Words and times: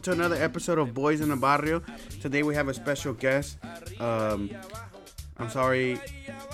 welcome 0.00 0.18
to 0.18 0.24
another 0.24 0.42
episode 0.42 0.78
of 0.78 0.94
Boys 0.94 1.20
in 1.20 1.28
the 1.28 1.36
Barrio. 1.36 1.82
Today 2.22 2.42
we 2.42 2.54
have 2.54 2.68
a 2.68 2.72
special 2.72 3.12
guest. 3.12 3.58
Um, 4.00 4.48
I'm 5.36 5.50
sorry, 5.50 6.00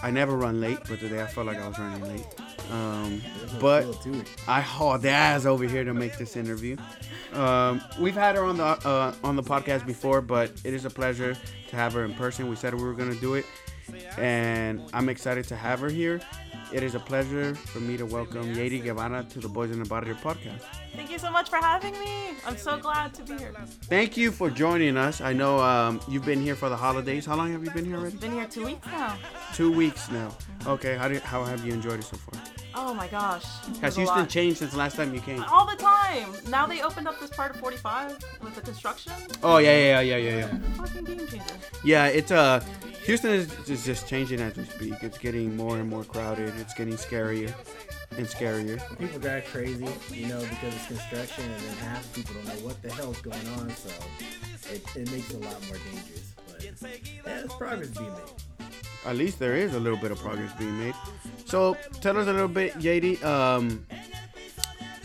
I 0.03 0.11
never 0.11 0.37
run 0.37 0.61
late, 0.61 0.81
but 0.89 0.99
today 0.99 1.23
I 1.23 1.29
felt 1.29 1.47
like 1.47 1.57
I 1.59 1.69
was 1.69 1.79
running 1.79 2.03
late. 2.03 2.27
Um, 2.73 3.23
but 3.61 3.87
I 4.49 4.61
hauled 4.61 5.07
ass 5.07 5.47
over 5.47 5.63
here 5.63 5.85
to 5.85 5.95
make 5.95 6.19
this 6.19 6.35
interview. 6.35 6.77
Um, 7.35 7.81
we've 8.01 8.17
had 8.17 8.35
her 8.35 8.43
on 8.43 8.57
the 8.57 8.65
uh, 8.65 9.15
on 9.23 9.37
the 9.37 9.45
podcast 9.45 9.87
before, 9.87 10.21
but 10.21 10.51
it 10.65 10.75
is 10.75 10.85
a 10.85 10.91
pleasure 10.91 11.37
to 11.69 11.77
have 11.77 11.93
her 11.93 12.05
in 12.05 12.15
person. 12.15 12.51
We 12.51 12.57
said 12.57 12.75
we 12.75 12.83
were 12.83 12.95
gonna 12.95 13.15
do 13.15 13.35
it, 13.35 13.45
and 14.19 14.83
I'm 14.93 15.09
excited 15.09 15.47
to 15.49 15.57
have 15.57 15.79
her 15.81 15.89
here. 15.89 16.21
It 16.73 16.83
is 16.83 16.97
a 16.97 17.01
pleasure 17.01 17.55
for 17.55 17.79
me 17.79 17.97
to 17.97 18.05
welcome 18.05 18.43
Yadi 18.55 18.83
Guevara 18.83 19.25
to 19.31 19.39
the 19.39 19.49
Boys 19.49 19.71
in 19.71 19.79
the 19.81 19.89
Barrio 19.89 20.15
podcast. 20.15 20.63
Thank 20.95 21.13
you 21.13 21.19
so 21.19 21.31
much 21.31 21.49
for 21.49 21.57
having 21.57 21.93
me. 22.01 22.31
I'm 22.45 22.57
so 22.57 22.77
glad 22.77 23.15
to 23.15 23.23
be 23.23 23.39
here. 23.39 23.55
Thank 23.85 24.17
you 24.17 24.33
for 24.33 24.51
joining 24.51 24.97
us. 24.97 25.21
I 25.21 25.33
know 25.33 25.61
um, 25.61 26.01
you've 26.09 26.25
been 26.25 26.41
here 26.41 26.57
for 26.57 26.69
the 26.69 26.77
holidays. 26.77 27.25
How 27.25 27.37
long 27.37 27.53
have 27.53 27.65
you 27.65 27.71
been 27.71 27.85
here 27.85 27.97
already? 27.97 28.17
Been 28.17 28.33
here 28.33 28.47
two 28.47 28.65
weeks 28.65 28.87
now. 28.89 29.17
Two 29.55 29.71
weeks 29.73 30.11
now. 30.11 30.37
Okay, 30.67 30.97
how, 30.97 31.07
do, 31.07 31.19
how 31.21 31.45
have 31.45 31.65
you 31.65 31.73
enjoyed 31.73 32.01
it 32.01 32.05
so 32.05 32.17
far? 32.17 32.43
Oh 32.75 32.93
my 32.93 33.07
gosh. 33.07 33.45
Has 33.81 33.97
Houston 33.97 34.27
changed 34.27 34.59
since 34.59 34.73
the 34.73 34.79
last 34.79 34.97
time 34.97 35.15
you 35.15 35.21
came? 35.21 35.43
All 35.45 35.67
the 35.67 35.77
time. 35.77 36.33
Now 36.49 36.67
they 36.67 36.83
opened 36.83 37.07
up 37.07 37.19
this 37.21 37.31
part 37.31 37.55
of 37.55 37.61
45 37.61 38.19
with 38.43 38.55
the 38.55 38.61
construction. 38.61 39.13
Oh 39.43 39.59
yeah, 39.59 39.79
yeah, 39.79 40.01
yeah, 40.01 40.17
yeah, 40.17 40.37
yeah. 40.39 40.59
Fucking 40.77 41.05
game 41.05 41.27
changer. 41.27 41.45
Yeah, 41.85 42.07
it's 42.09 42.33
uh, 42.33 42.63
Houston 43.07 43.31
is, 43.31 43.71
is 43.71 43.85
just 43.85 44.09
changing 44.09 44.41
as 44.41 44.57
we 44.57 44.65
speak. 44.65 44.95
It's 45.03 45.17
getting 45.17 45.57
more 45.57 45.79
and 45.79 45.89
more 45.89 46.03
crowded. 46.03 46.53
It's 46.59 46.75
getting 46.75 46.95
scarier 46.95 47.55
and 48.19 48.27
scarier. 48.27 48.81
people 48.99 49.21
drive 49.21 49.45
crazy, 49.45 49.87
you 50.13 50.27
know, 50.27 50.41
because 50.41 50.75
it's 50.75 50.87
construction, 50.89 51.45
and 51.45 51.63
then 51.63 51.77
half 51.77 52.03
the 52.13 52.21
people 52.21 52.35
don't 52.35 52.47
know 52.47 52.67
what 52.67 52.83
the 52.83 52.93
hell's 52.93 53.21
going 53.21 53.47
on, 53.59 53.71
so 53.71 53.91
it, 54.73 54.83
it 54.97 55.11
makes 55.13 55.31
it 55.31 55.37
a 55.37 55.39
lot 55.39 55.67
more 55.69 55.77
dangerous. 55.93 56.35
But 56.49 56.65
yeah, 56.65 57.23
there's 57.25 57.53
progress 57.53 57.91
being 57.91 58.13
made. 58.13 58.69
At 59.05 59.15
least 59.15 59.39
there 59.39 59.55
is 59.55 59.75
a 59.75 59.81
little 59.81 59.99
bit 59.99 60.11
of 60.11 60.19
progress 60.19 60.53
being 60.59 60.77
made. 60.77 60.95
So 61.45 61.77
tell 62.01 62.17
us 62.19 62.27
a 62.27 62.33
little 62.33 62.49
bit, 62.49 62.75
Yadi. 62.75 63.23
Um, 63.23 63.87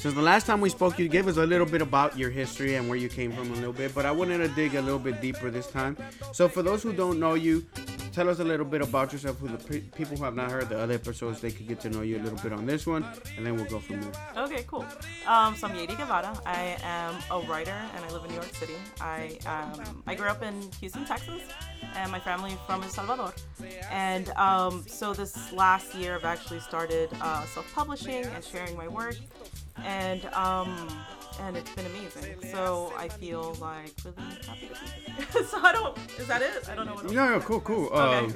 since 0.02 0.16
the 0.16 0.22
last 0.24 0.48
time 0.48 0.62
we 0.62 0.70
spoke, 0.70 0.98
you 0.98 1.08
gave 1.08 1.28
us 1.28 1.38
a 1.38 1.46
little 1.46 1.68
bit 1.68 1.84
about 1.84 2.18
your 2.18 2.32
history 2.32 2.74
and 2.74 2.90
where 2.90 2.98
you 2.98 3.08
came 3.08 3.32
from 3.32 3.52
a 3.52 3.56
little 3.56 3.72
bit, 3.72 3.94
but 3.94 4.04
I 4.04 4.12
wanted 4.12 4.40
to 4.40 4.48
dig 4.48 4.74
a 4.74 4.82
little 4.82 4.98
bit 4.98 5.22
deeper 5.22 5.52
this 5.52 5.68
time. 5.68 5.96
So 6.34 6.50
for 6.50 6.64
those 6.64 6.82
who 6.82 6.92
don't 6.92 7.20
know 7.20 7.36
you, 7.36 7.64
tell 8.12 8.30
us 8.30 8.40
a 8.40 8.44
little 8.44 8.66
bit 8.66 8.82
about 8.82 9.14
yourself. 9.14 9.40
Who 9.40 9.48
the 9.48 9.58
pe- 9.58 9.80
people 9.82 10.18
who 10.18 10.24
have 10.24 10.36
not 10.36 10.52
heard 10.52 10.70
the 10.70 10.80
other 10.80 10.94
episodes, 10.94 11.42
they 11.42 11.52
could 11.52 11.68
get 11.68 11.80
to 11.82 11.90
know 11.90 12.02
you 12.02 12.18
a 12.18 12.24
little 12.24 12.40
bit 12.40 12.54
on 12.54 12.66
this 12.66 12.86
one, 12.86 13.06
and 13.38 13.46
then 13.46 13.56
we'll 13.56 13.66
go 13.66 13.80
from 13.80 14.02
there. 14.02 14.12
Okay, 14.38 14.64
cool. 14.68 14.86
Um, 15.28 15.56
so 15.56 15.68
I'm 15.68 15.76
Yadi 15.76 15.98
Guevara. 15.98 16.38
I 16.46 16.78
am 16.84 17.16
a 17.32 17.40
writer 17.48 17.78
and 17.96 18.06
I 18.06 18.10
live 18.12 18.24
in 18.24 18.30
New 18.30 18.36
York 18.36 18.54
City. 18.56 18.76
I 19.00 19.38
um, 19.46 20.04
I 20.08 20.16
grew 20.16 20.28
up 20.28 20.44
in 20.44 20.70
Houston, 20.80 21.06
Texas, 21.06 21.42
and 21.96 22.12
my 22.12 22.20
family 22.20 22.58
from 22.68 22.84
El 22.84 22.90
Salvador. 22.90 23.34
And 23.90 24.30
um, 24.32 24.84
so 24.88 25.14
this 25.14 25.52
last 25.54 25.96
year, 25.96 26.16
I've 26.16 26.26
actually 26.26 26.60
started 26.60 27.10
uh, 27.22 27.46
self-publishing 27.46 28.26
and 28.26 28.44
sharing 28.44 28.76
my 28.78 28.88
work, 28.88 29.16
and 29.84 30.26
um, 30.34 30.88
and 31.42 31.58
it's 31.58 31.74
been 31.76 31.86
amazing. 31.86 32.36
So 32.52 32.94
I 32.98 33.08
feel 33.08 33.56
like 33.56 33.94
really 34.06 34.38
happy 34.48 34.68
to 34.68 34.74
be 34.74 35.12
here. 35.12 35.44
so 35.48 35.60
I 35.62 35.72
don't. 35.72 35.98
Is 36.20 36.28
that 36.28 36.42
it? 36.42 36.70
I 36.70 36.76
don't 36.76 36.86
know 36.86 36.94
what. 36.94 37.06
Else. 37.06 37.14
No, 37.22 37.30
no, 37.30 37.40
cool, 37.42 37.60
cool. 37.62 37.94
Um, 37.94 38.36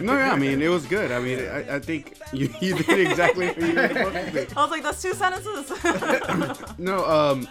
no, 0.00 0.16
yeah, 0.16 0.32
I 0.32 0.36
mean 0.36 0.62
it 0.62 0.68
was 0.68 0.86
good. 0.86 1.12
I 1.12 1.20
mean, 1.20 1.40
I, 1.40 1.76
I 1.76 1.78
think 1.78 2.18
you, 2.32 2.52
you 2.60 2.74
did 2.74 3.06
exactly 3.10 3.48
what 3.48 3.58
you 3.58 3.74
were 3.74 3.88
supposed 3.88 4.48
to. 4.50 4.58
I 4.58 4.62
was 4.62 4.70
like, 4.70 4.82
that's 4.82 5.02
two 5.02 5.14
sentences. 5.14 6.78
No, 6.78 7.04
um, 7.04 7.48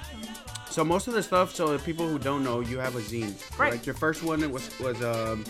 so 0.69 0.83
most 0.83 1.07
of 1.07 1.13
the 1.13 1.23
stuff. 1.23 1.53
So 1.53 1.77
the 1.77 1.83
people 1.83 2.07
who 2.07 2.17
don't 2.17 2.43
know, 2.43 2.61
you 2.61 2.79
have 2.79 2.95
a 2.95 3.01
zine. 3.01 3.35
Right. 3.57 3.71
Like 3.73 3.85
your 3.85 3.95
first 3.95 4.23
one 4.23 4.49
was 4.51 4.77
was 4.79 5.01
um, 5.03 5.45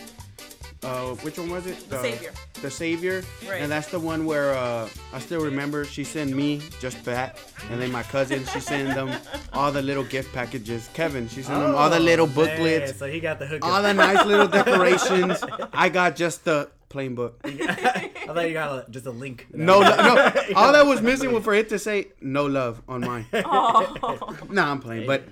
uh, 0.83 1.15
which 1.23 1.37
one 1.37 1.49
was 1.49 1.65
it? 1.65 1.89
The 1.89 2.01
Savior. 2.01 2.31
The 2.61 2.71
Savior. 2.71 3.23
Right. 3.47 3.61
And 3.61 3.71
that's 3.71 3.87
the 3.87 3.99
one 3.99 4.25
where 4.25 4.53
uh, 4.55 4.87
I 5.13 5.19
still 5.19 5.41
remember 5.41 5.85
she 5.85 6.03
sent 6.03 6.31
me 6.35 6.61
just 6.79 7.03
that, 7.05 7.39
and 7.69 7.81
then 7.81 7.91
my 7.91 8.03
cousin 8.03 8.45
she 8.45 8.59
sent 8.59 8.93
them 8.95 9.19
all 9.53 9.71
the 9.71 9.81
little 9.81 10.03
gift 10.03 10.33
packages. 10.33 10.89
Kevin 10.93 11.27
she 11.27 11.41
sent 11.41 11.59
them 11.61 11.75
all 11.75 11.89
the 11.89 11.99
little 11.99 12.27
booklets, 12.27 12.91
Man, 12.91 12.95
so 12.95 13.07
he 13.07 13.19
got 13.19 13.39
the 13.39 13.45
hook. 13.47 13.65
all 13.65 13.81
the 13.81 13.93
nice 13.93 14.25
little 14.25 14.47
decorations. 14.59 15.43
I 15.73 15.89
got 15.89 16.15
just 16.15 16.45
the 16.45 16.69
plain 16.89 17.15
book. 17.15 17.39
I 17.45 18.27
thought 18.27 18.47
you 18.47 18.53
got 18.53 18.87
a, 18.87 18.91
just 18.91 19.05
a 19.05 19.11
link. 19.11 19.47
No, 19.51 19.79
lo- 19.79 19.95
no. 19.97 20.31
All 20.55 20.71
that 20.71 20.85
was 20.85 21.01
missing 21.01 21.31
was 21.33 21.43
for 21.43 21.53
it 21.53 21.69
to 21.69 21.77
say 21.79 22.07
"no 22.21 22.45
love" 22.45 22.81
on 22.87 23.01
mine. 23.01 23.25
oh. 23.33 24.37
No, 24.49 24.63
I'm 24.63 24.79
playing, 24.79 25.05
but 25.07 25.23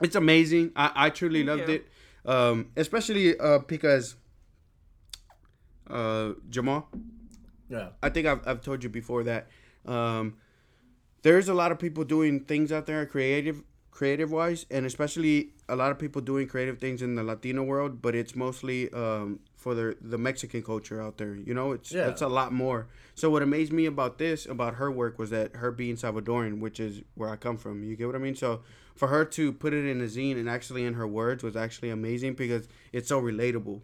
it's 0.00 0.14
amazing. 0.16 0.72
I, 0.76 0.92
I 0.94 1.10
truly 1.10 1.44
Thank 1.44 1.48
loved 1.60 1.68
you. 1.70 1.74
it, 1.76 1.88
um, 2.24 2.70
especially 2.76 3.38
uh, 3.38 3.58
because 3.60 4.14
uh, 5.90 6.32
Jamal. 6.50 6.88
Yeah. 7.68 7.88
I 8.02 8.10
think 8.10 8.26
I've, 8.26 8.46
I've 8.46 8.60
told 8.60 8.82
you 8.84 8.90
before 8.90 9.24
that 9.24 9.48
um, 9.86 10.36
there's 11.22 11.48
a 11.48 11.54
lot 11.54 11.72
of 11.72 11.78
people 11.78 12.04
doing 12.04 12.40
things 12.40 12.70
out 12.72 12.86
there, 12.86 13.04
creative 13.06 13.62
creative 13.90 14.32
wise, 14.32 14.64
and 14.70 14.86
especially 14.86 15.50
a 15.68 15.76
lot 15.76 15.90
of 15.92 15.98
people 15.98 16.22
doing 16.22 16.46
creative 16.48 16.78
things 16.78 17.02
in 17.02 17.14
the 17.14 17.22
Latino 17.22 17.62
world. 17.62 18.00
But 18.02 18.14
it's 18.14 18.34
mostly 18.34 18.90
um, 18.92 19.40
for 19.56 19.74
the 19.74 19.96
the 20.00 20.18
Mexican 20.18 20.62
culture 20.62 21.00
out 21.00 21.18
there. 21.18 21.34
You 21.34 21.54
know, 21.54 21.72
it's 21.72 21.92
Yeah. 21.92 22.08
it's 22.08 22.22
a 22.22 22.28
lot 22.28 22.52
more. 22.52 22.88
So 23.14 23.30
what 23.30 23.42
amazed 23.42 23.72
me 23.72 23.86
about 23.86 24.18
this, 24.18 24.46
about 24.46 24.74
her 24.74 24.90
work, 24.90 25.18
was 25.18 25.30
that 25.30 25.56
her 25.56 25.70
being 25.70 25.96
Salvadoran, 25.96 26.60
which 26.60 26.80
is 26.80 27.02
where 27.14 27.28
I 27.30 27.36
come 27.36 27.56
from. 27.56 27.82
You 27.84 27.96
get 27.96 28.06
what 28.06 28.16
I 28.16 28.18
mean? 28.18 28.34
So 28.34 28.62
for 28.96 29.08
her 29.08 29.24
to 29.24 29.52
put 29.52 29.72
it 29.72 29.86
in 29.86 30.00
a 30.00 30.04
zine 30.04 30.36
and 30.38 30.48
actually 30.48 30.84
in 30.84 30.94
her 30.94 31.06
words 31.06 31.42
was 31.42 31.56
actually 31.56 31.90
amazing 31.90 32.34
because 32.34 32.68
it's 32.92 33.08
so 33.08 33.20
relatable. 33.20 33.80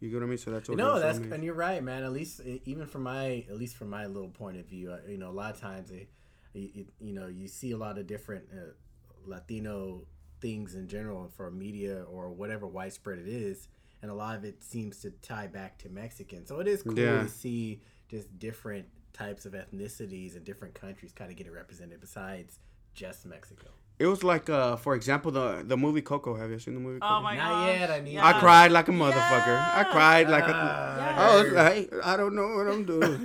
You 0.00 0.10
get 0.10 0.16
what 0.16 0.24
I 0.24 0.26
mean? 0.28 0.38
So 0.38 0.50
that's 0.50 0.68
what 0.68 0.78
No, 0.78 1.00
that's 1.00 1.18
and 1.18 1.42
you're 1.42 1.54
right, 1.54 1.82
man. 1.82 2.04
At 2.04 2.12
least 2.12 2.40
even 2.64 2.86
from 2.86 3.02
my 3.02 3.44
at 3.48 3.56
least 3.56 3.76
from 3.76 3.90
my 3.90 4.06
little 4.06 4.28
point 4.28 4.58
of 4.58 4.66
view, 4.66 4.94
you 5.08 5.18
know, 5.18 5.30
a 5.30 5.32
lot 5.32 5.54
of 5.54 5.60
times, 5.60 5.90
it, 5.90 6.08
it, 6.54 6.86
you 7.00 7.12
know, 7.12 7.26
you 7.26 7.48
see 7.48 7.72
a 7.72 7.76
lot 7.76 7.98
of 7.98 8.06
different 8.06 8.44
uh, 8.52 8.72
Latino 9.26 10.02
things 10.40 10.74
in 10.74 10.86
general 10.88 11.28
for 11.36 11.50
media 11.50 12.04
or 12.10 12.30
whatever 12.30 12.66
widespread 12.66 13.18
it 13.18 13.28
is, 13.28 13.68
and 14.02 14.10
a 14.10 14.14
lot 14.14 14.36
of 14.36 14.44
it 14.44 14.62
seems 14.62 15.00
to 15.00 15.10
tie 15.10 15.48
back 15.48 15.78
to 15.78 15.88
Mexican. 15.88 16.46
So 16.46 16.60
it 16.60 16.68
is 16.68 16.82
cool 16.82 16.94
Yeah. 16.94 17.22
to 17.22 17.28
see 17.28 17.80
just 18.08 18.38
different 18.38 18.86
types 19.12 19.46
of 19.46 19.52
ethnicities 19.54 20.36
and 20.36 20.44
different 20.44 20.74
countries 20.74 21.12
kind 21.12 21.30
of 21.30 21.36
get 21.36 21.50
represented 21.52 22.00
besides 22.00 22.60
just 22.94 23.26
Mexico. 23.26 23.66
It 23.98 24.06
was 24.06 24.22
like, 24.22 24.48
uh, 24.48 24.76
for 24.76 24.94
example, 24.94 25.30
the 25.32 25.62
the 25.66 25.76
movie 25.76 26.02
Coco. 26.02 26.36
Have 26.36 26.50
you 26.50 26.58
seen 26.60 26.74
the 26.74 26.80
movie? 26.80 27.00
Coco? 27.00 27.14
Oh 27.14 27.20
my 27.22 27.36
Not 27.36 27.48
gosh. 27.50 27.78
yet, 27.80 27.90
I 27.90 28.00
need- 28.00 28.18
I 28.18 28.30
yes. 28.30 28.40
cried 28.40 28.70
like 28.70 28.86
a 28.88 28.92
motherfucker. 28.92 29.74
I 29.80 29.84
cried 29.90 30.28
like 30.30 30.44
a. 30.46 30.52
Ah, 30.54 31.16
I 31.32 31.42
was 31.42 31.52
like, 31.52 31.92
I 32.04 32.16
don't 32.16 32.34
know 32.36 32.48
what 32.56 32.68
I'm 32.68 32.84
doing. 32.84 33.24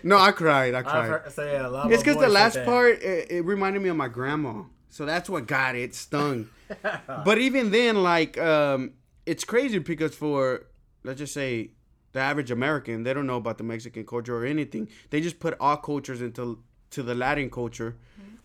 no, 0.02 0.18
I 0.18 0.32
cried. 0.32 0.74
I 0.74 0.78
I've 0.78 0.84
cried. 0.84 1.08
heard- 1.08 1.32
so 1.32 1.44
yeah, 1.44 1.66
a 1.66 1.70
lot 1.70 1.92
It's 1.92 2.02
because 2.02 2.20
the 2.20 2.28
last 2.28 2.54
that. 2.54 2.66
part 2.66 3.00
it, 3.02 3.30
it 3.30 3.44
reminded 3.44 3.80
me 3.82 3.88
of 3.90 3.96
my 3.96 4.08
grandma, 4.08 4.62
so 4.90 5.04
that's 5.06 5.30
what 5.30 5.46
got 5.46 5.76
it 5.76 5.94
stung. 5.94 6.48
but 7.24 7.38
even 7.38 7.70
then, 7.70 8.02
like, 8.02 8.36
um, 8.38 8.94
it's 9.24 9.44
crazy 9.44 9.78
because 9.78 10.14
for 10.16 10.66
let's 11.04 11.18
just 11.18 11.32
say 11.32 11.70
the 12.12 12.20
average 12.20 12.50
American, 12.50 13.04
they 13.04 13.14
don't 13.14 13.26
know 13.26 13.36
about 13.36 13.58
the 13.58 13.64
Mexican 13.64 14.04
culture 14.04 14.36
or 14.36 14.44
anything. 14.44 14.88
They 15.10 15.20
just 15.20 15.38
put 15.38 15.54
all 15.60 15.76
cultures 15.76 16.20
into 16.22 16.58
to 16.90 17.02
the 17.02 17.14
Latin 17.14 17.50
culture. 17.50 17.96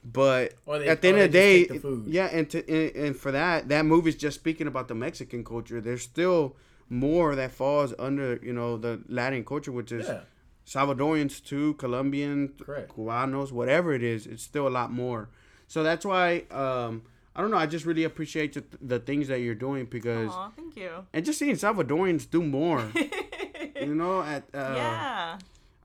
But 0.04 0.54
they- 0.68 0.88
at 0.88 1.02
the 1.02 1.08
end 1.10 1.18
of 1.18 1.24
the 1.32 1.38
day, 1.38 1.66
the 1.66 1.80
food. 1.80 2.06
yeah, 2.08 2.28
and 2.32 2.50
to 2.52 2.60
and, 2.70 3.06
and 3.08 3.16
for 3.16 3.32
that, 3.32 3.68
that 3.70 3.86
movie's 3.86 4.16
just 4.16 4.40
speaking 4.40 4.68
about 4.68 4.88
the 4.88 4.96
Mexican 4.96 5.44
culture. 5.44 5.82
There's 5.82 6.02
still 6.04 6.56
more 6.90 7.36
that 7.36 7.52
falls 7.52 7.94
under 8.00 8.40
you 8.42 8.54
know 8.54 8.78
the 8.78 9.02
Latin 9.10 9.44
culture, 9.44 9.72
which 9.72 9.92
is 9.92 10.08
Yeah. 10.08 10.22
Salvadorians 10.66 11.44
too, 11.44 11.74
Colombian, 11.76 12.54
Correct. 12.60 12.96
Cubanos, 12.96 13.52
whatever 13.52 13.94
it 13.94 14.04
is. 14.04 14.28
It's 14.28 14.44
still 14.44 14.68
a 14.68 14.70
lot 14.70 14.92
more. 14.92 15.30
So 15.68 15.84
that's 15.84 16.06
why 16.06 16.44
um, 16.52 17.02
I 17.36 17.42
don't 17.42 17.52
know. 17.52 17.58
I 17.58 17.66
just 17.66 17.86
really 17.86 18.04
appreciate 18.04 18.54
the, 18.54 18.64
the 18.82 19.00
things 19.00 19.28
that 19.28 19.40
you're 19.42 19.56
doing 19.56 19.86
because 19.86 20.30
Aw, 20.32 20.50
thank 20.56 20.76
you. 20.78 20.92
and 21.14 21.26
just 21.26 21.40
seeing 21.40 21.56
Salvadorians 21.56 22.30
do 22.30 22.42
more. 22.44 22.90
you 23.82 23.96
know, 23.96 24.22
at 24.22 24.44
uh, 24.54 24.74
yeah. 24.76 25.38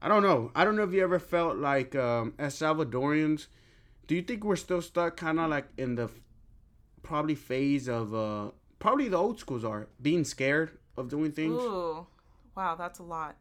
I 0.03 0.09
don't 0.09 0.23
know. 0.23 0.51
I 0.55 0.65
don't 0.65 0.77
know 0.77 0.83
if 0.85 0.93
you 0.93 1.03
ever 1.03 1.19
felt 1.19 1.57
like 1.57 1.95
um, 1.97 2.35
as 2.39 2.55
Salvadorians, 2.55 3.47
do 4.07 4.15
you 4.15 4.23
think 4.23 4.45
we're 4.45 4.57
still 4.57 4.83
stuck 4.83 5.17
kind 5.17 5.39
of 5.41 5.51
like 5.51 5.67
in 5.77 5.95
the 5.95 6.11
probably 7.03 7.35
phase 7.35 7.89
of 7.89 8.15
uh, 8.15 8.51
probably 8.79 9.09
the 9.09 9.17
old 9.17 9.39
schools 9.39 9.65
are 9.65 9.89
being 10.01 10.25
scared 10.25 10.79
of 10.97 11.09
doing 11.09 11.33
things? 11.33 11.63
Ooh. 11.63 12.07
wow, 12.57 12.75
that's 12.75 12.99
a 12.99 13.03
lot. 13.03 13.37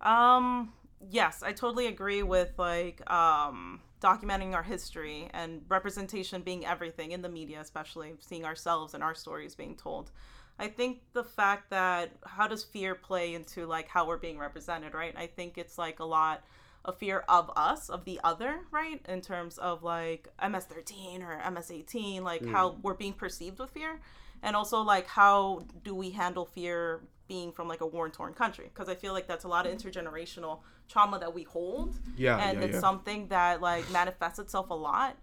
Um, 0.00 0.72
yes, 1.10 1.42
I 1.42 1.52
totally 1.52 1.86
agree 1.86 2.22
with 2.22 2.52
like 2.58 3.08
um, 3.10 3.80
documenting 4.00 4.54
our 4.54 4.62
history 4.62 5.28
and 5.32 5.62
representation 5.68 6.42
being 6.42 6.66
everything 6.66 7.12
in 7.12 7.22
the 7.22 7.28
media, 7.28 7.60
especially 7.60 8.14
seeing 8.20 8.44
ourselves 8.44 8.94
and 8.94 9.02
our 9.02 9.14
stories 9.14 9.54
being 9.54 9.76
told. 9.76 10.10
I 10.58 10.68
think 10.68 11.00
the 11.12 11.24
fact 11.24 11.70
that 11.70 12.12
how 12.24 12.48
does 12.48 12.64
fear 12.64 12.94
play 12.94 13.34
into 13.34 13.66
like 13.66 13.88
how 13.88 14.06
we're 14.06 14.16
being 14.16 14.38
represented, 14.38 14.94
right? 14.94 15.14
I 15.16 15.26
think 15.26 15.58
it's 15.58 15.76
like 15.76 16.00
a 16.00 16.04
lot 16.04 16.44
of 16.86 16.98
fear 16.98 17.24
of 17.28 17.50
us, 17.56 17.90
of 17.90 18.04
the 18.06 18.20
other, 18.24 18.60
right? 18.70 19.00
In 19.08 19.20
terms 19.20 19.58
of 19.58 19.82
like 19.82 20.28
MS13 20.38 21.22
or 21.22 21.38
MS18, 21.44 22.22
like 22.22 22.46
how 22.46 22.76
we're 22.82 22.94
being 22.94 23.12
perceived 23.12 23.58
with 23.58 23.70
fear. 23.70 24.00
And 24.42 24.56
also 24.56 24.80
like 24.82 25.06
how 25.08 25.66
do 25.84 25.94
we 25.94 26.10
handle 26.10 26.46
fear 26.46 27.02
being 27.28 27.52
from 27.52 27.68
like 27.68 27.82
a 27.82 27.86
war 27.86 28.08
torn 28.08 28.34
country? 28.34 28.70
Because 28.72 28.88
I 28.88 28.94
feel 28.94 29.12
like 29.12 29.26
that's 29.26 29.44
a 29.44 29.48
lot 29.48 29.66
of 29.66 29.76
intergenerational 29.76 30.60
trauma 30.88 31.18
that 31.18 31.34
we 31.34 31.42
hold. 31.42 31.98
Yeah, 32.16 32.38
And 32.38 32.60
yeah, 32.60 32.66
it's 32.66 32.74
yeah. 32.74 32.80
something 32.80 33.28
that 33.28 33.60
like 33.60 33.90
manifests 33.90 34.38
itself 34.38 34.70
a 34.70 34.74
lot. 34.74 35.16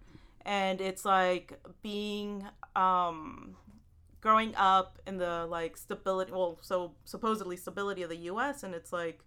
And 0.46 0.80
it's 0.80 1.04
like 1.04 1.58
being 1.82 2.46
um 2.76 3.56
growing 4.20 4.54
up 4.56 4.98
in 5.06 5.18
the 5.18 5.46
like 5.46 5.76
stability 5.76 6.32
well 6.32 6.58
so 6.62 6.92
supposedly 7.04 7.56
stability 7.56 8.02
of 8.02 8.08
the 8.08 8.16
US 8.32 8.62
and 8.62 8.74
it's 8.74 8.92
like 8.92 9.20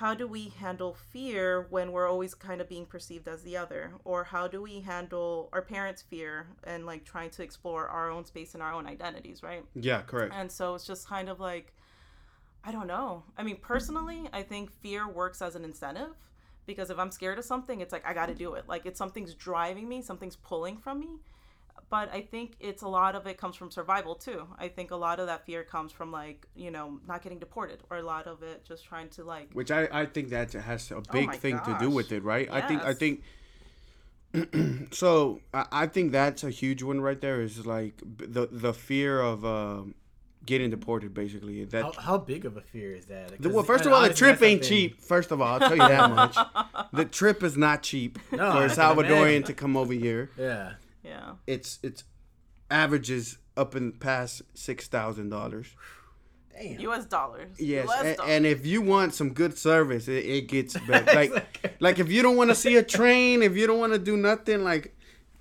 how 0.00 0.14
do 0.14 0.26
we 0.26 0.48
handle 0.58 0.96
fear 1.12 1.66
when 1.68 1.92
we're 1.92 2.08
always 2.08 2.34
kind 2.34 2.62
of 2.62 2.68
being 2.70 2.86
perceived 2.86 3.28
as 3.28 3.42
the 3.42 3.54
other 3.54 3.92
or 4.04 4.24
how 4.24 4.48
do 4.48 4.62
we 4.62 4.80
handle 4.80 5.50
our 5.52 5.60
parents 5.60 6.00
fear 6.00 6.46
and 6.64 6.86
like 6.86 7.04
trying 7.04 7.28
to 7.28 7.42
explore 7.42 7.86
our 7.86 8.10
own 8.10 8.24
space 8.24 8.54
and 8.54 8.62
our 8.62 8.72
own 8.72 8.86
identities 8.86 9.42
right 9.42 9.62
Yeah, 9.74 10.00
correct. 10.00 10.32
and 10.34 10.50
so 10.50 10.74
it's 10.74 10.86
just 10.86 11.06
kind 11.06 11.28
of 11.28 11.38
like 11.38 11.74
I 12.62 12.72
don't 12.72 12.86
know. 12.86 13.22
I 13.38 13.42
mean, 13.42 13.56
personally, 13.56 14.28
I 14.34 14.42
think 14.42 14.70
fear 14.70 15.08
works 15.08 15.40
as 15.40 15.54
an 15.54 15.64
incentive 15.64 16.14
because 16.66 16.90
if 16.90 16.98
I'm 16.98 17.10
scared 17.10 17.38
of 17.38 17.44
something, 17.46 17.80
it's 17.80 17.90
like 17.92 18.06
I 18.06 18.12
got 18.12 18.26
to 18.26 18.34
do 18.34 18.52
it. 18.54 18.64
Like 18.68 18.84
it's 18.84 18.98
something's 18.98 19.32
driving 19.34 19.88
me, 19.88 20.02
something's 20.02 20.36
pulling 20.36 20.76
from 20.76 21.00
me. 21.00 21.08
But 21.90 22.12
I 22.14 22.20
think 22.22 22.54
it's 22.60 22.82
a 22.82 22.88
lot 22.88 23.16
of 23.16 23.26
it 23.26 23.36
comes 23.36 23.56
from 23.56 23.70
survival 23.72 24.14
too. 24.14 24.46
I 24.56 24.68
think 24.68 24.92
a 24.92 24.96
lot 24.96 25.18
of 25.18 25.26
that 25.26 25.44
fear 25.44 25.64
comes 25.64 25.90
from 25.90 26.12
like, 26.12 26.46
you 26.54 26.70
know, 26.70 27.00
not 27.08 27.20
getting 27.22 27.40
deported 27.40 27.80
or 27.90 27.96
a 27.96 28.02
lot 28.02 28.28
of 28.28 28.44
it 28.44 28.64
just 28.64 28.84
trying 28.84 29.08
to 29.10 29.24
like 29.24 29.52
Which 29.52 29.72
I, 29.72 29.88
I 29.90 30.06
think 30.06 30.28
that 30.30 30.52
has 30.52 30.90
a 30.92 31.02
big 31.12 31.26
my 31.26 31.36
thing 31.36 31.58
to 31.58 31.76
do 31.80 31.90
with 31.90 32.12
it, 32.12 32.22
right? 32.22 32.48
I 32.50 32.60
think 32.60 32.82
I 32.84 32.94
think 32.94 33.22
so. 34.92 35.40
I, 35.52 35.66
I 35.72 35.86
think 35.86 36.12
that's 36.12 36.44
a 36.44 36.50
huge 36.50 36.82
one 36.82 37.00
right 37.00 37.20
there. 37.20 37.40
Is 37.40 37.66
like 37.66 38.00
the 38.18 38.46
the 38.50 38.72
fear 38.72 39.20
of 39.20 39.44
um, 39.44 39.94
getting 40.46 40.70
deported, 40.70 41.12
basically. 41.12 41.64
That 41.64 41.82
How, 41.82 41.92
how 42.00 42.18
big 42.18 42.44
of 42.44 42.56
a 42.56 42.60
fear 42.60 42.94
is 42.94 43.06
that? 43.06 43.28
the, 43.30 43.36
'Cause, 43.38 43.52
well, 43.52 43.64
first 43.64 43.86
uh, 43.86 43.88
of 43.88 43.94
all, 43.94 44.02
the 44.02 44.14
trip 44.14 44.40
ain't 44.42 44.62
something- 44.64 44.68
cheap. 44.68 45.00
First 45.00 45.32
of 45.32 45.40
all, 45.40 45.54
I'll 45.54 45.58
tell 45.58 45.72
you 45.72 45.78
that 45.88 46.10
much. 46.10 46.36
The 46.92 47.04
trip 47.04 47.42
is 47.44 47.56
not 47.56 47.82
cheap 47.84 48.18
No, 48.32 48.38
for 48.38 48.42
I 48.58 48.64
a 48.64 48.68
can 48.68 48.76
Salvadorian 48.76 49.44
to 49.46 49.52
come 49.54 49.76
over 49.76 49.92
here. 49.92 50.30
Yeah. 50.36 50.72
Yeah. 51.02 51.32
It's 51.46 51.78
it's 51.82 52.04
averages 52.70 53.38
up 53.56 53.74
and 53.74 53.98
past 53.98 54.42
six 54.54 54.88
thousand 54.88 55.30
dollars. 55.30 55.68
Damn. 56.52 56.80
US 56.80 57.06
dollars. 57.06 57.48
Yes, 57.58 57.88
US 57.88 58.04
and, 58.04 58.16
dollars. 58.16 58.32
and 58.32 58.46
if 58.46 58.66
you 58.66 58.82
want 58.82 59.14
some 59.14 59.32
good 59.32 59.56
service, 59.56 60.08
it, 60.08 60.24
it 60.24 60.48
gets 60.48 60.78
better. 60.80 61.12
like, 61.14 61.76
like 61.80 61.98
if 61.98 62.10
you 62.10 62.22
don't 62.22 62.36
want 62.36 62.50
to 62.50 62.54
see 62.54 62.76
a 62.76 62.82
train, 62.82 63.42
if 63.42 63.56
you 63.56 63.66
don't 63.66 63.78
want 63.78 63.92
to 63.92 63.98
do 63.98 64.16
nothing, 64.16 64.64
like 64.64 64.94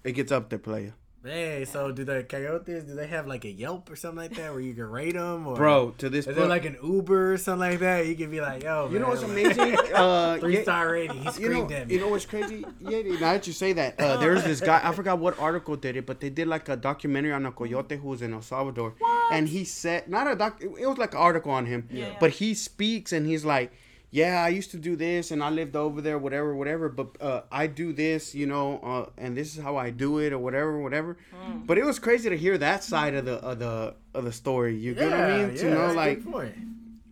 it 0.04 0.14
gets 0.14 0.32
up 0.32 0.50
there, 0.50 0.60
player. 0.60 0.94
Hey, 1.22 1.66
so 1.66 1.92
do 1.92 2.06
the 2.06 2.24
coyotes? 2.24 2.86
Do 2.86 2.96
they 2.96 3.08
have 3.08 3.28
like 3.28 3.44
a 3.44 3.50
Yelp 3.52 3.92
or 3.92 3.98
something 3.98 4.20
like 4.20 4.36
that 4.38 4.54
where 4.54 4.62
you 4.62 4.74
can 4.74 4.90
rate 4.90 5.16
them? 5.16 5.46
Or 5.48 5.56
Bro, 5.56 5.96
to 5.98 6.10
this 6.10 6.20
is 6.20 6.28
point, 6.28 6.38
there 6.38 6.48
like 6.48 6.64
an 6.64 6.78
Uber 6.82 7.34
or 7.34 7.38
something 7.38 7.60
like 7.72 7.80
that? 7.80 8.08
You 8.08 8.16
can 8.16 8.32
be 8.32 8.40
like, 8.40 8.64
yo, 8.64 8.90
you 8.90 9.00
know 9.00 9.10
what's 9.10 9.22
like, 9.24 9.32
amazing? 9.32 9.78
Uh, 9.94 10.38
Three 10.38 10.56
yeah, 10.56 10.62
star 10.62 10.92
rating. 10.94 11.22
He 11.22 11.42
you 11.42 11.50
know, 11.50 11.70
at 11.70 11.88
me. 11.90 11.96
you 11.96 12.00
know 12.00 12.08
what's 12.08 12.26
crazy? 12.26 12.64
Yeah, 12.80 13.02
now 13.02 13.34
that 13.34 13.48
you 13.48 13.52
say 13.54 13.74
that, 13.74 14.00
uh, 14.00 14.16
there's 14.18 14.46
this 14.46 14.62
guy. 14.62 14.80
I 14.82 14.94
forgot 14.94 15.20
what 15.20 15.38
article 15.40 15.76
did 15.76 15.98
it, 15.98 16.06
but 16.06 16.22
they 16.22 16.30
did 16.30 16.48
like 16.48 16.70
a 16.70 16.78
documentary 16.78 17.34
on 17.34 17.46
a 17.46 17.52
coyote 17.52 17.98
who 17.98 18.08
was 18.08 18.22
in 18.22 18.34
El 18.34 18.42
Salvador, 18.42 18.94
and 19.34 19.50
he 19.50 19.66
said 19.66 20.08
not 20.08 20.32
a 20.32 20.36
doc. 20.38 20.62
It 20.62 20.88
was 20.88 20.98
like 20.98 21.14
an 21.14 21.20
article 21.20 21.52
on 21.52 21.66
him, 21.66 21.90
Yeah. 21.92 22.16
but 22.22 22.32
he 22.32 22.54
speaks 22.54 23.12
and 23.12 23.26
he's 23.26 23.44
like, 23.44 23.74
"Yeah, 24.12 24.44
I 24.44 24.50
used 24.50 24.72
to 24.72 24.78
do 24.78 24.96
this, 24.96 25.32
and 25.32 25.44
I 25.44 25.50
lived 25.50 25.76
over 25.76 26.02
there, 26.02 26.18
whatever, 26.18 26.56
whatever. 26.56 26.90
But 26.90 27.22
uh, 27.22 27.42
I 27.52 27.68
do 27.68 27.94
this, 27.94 28.34
you 28.34 28.48
know, 28.48 28.80
uh, 28.80 29.10
and 29.18 29.36
this 29.38 29.56
is 29.56 29.64
how 29.64 29.78
I 29.78 29.90
do 29.90 30.20
it, 30.20 30.34
or 30.34 30.40
whatever, 30.40 30.80
whatever." 30.80 31.18
Mm. 31.36 31.68
But 31.68 31.78
it 31.78 31.86
was 31.86 32.00
crazy 32.00 32.30
to 32.30 32.38
hear 32.38 32.58
that 32.58 32.84
side 32.84 33.14
of 33.14 33.26
the 33.26 33.36
of 33.36 33.60
the 33.60 33.96
of 34.14 34.24
the 34.26 34.32
story. 34.32 34.76
You 34.76 34.94
get 34.96 35.12
what 35.12 35.20
I 35.20 35.46
mean? 35.46 35.56
to 35.58 35.70
know 35.70 35.94
like, 35.94 36.22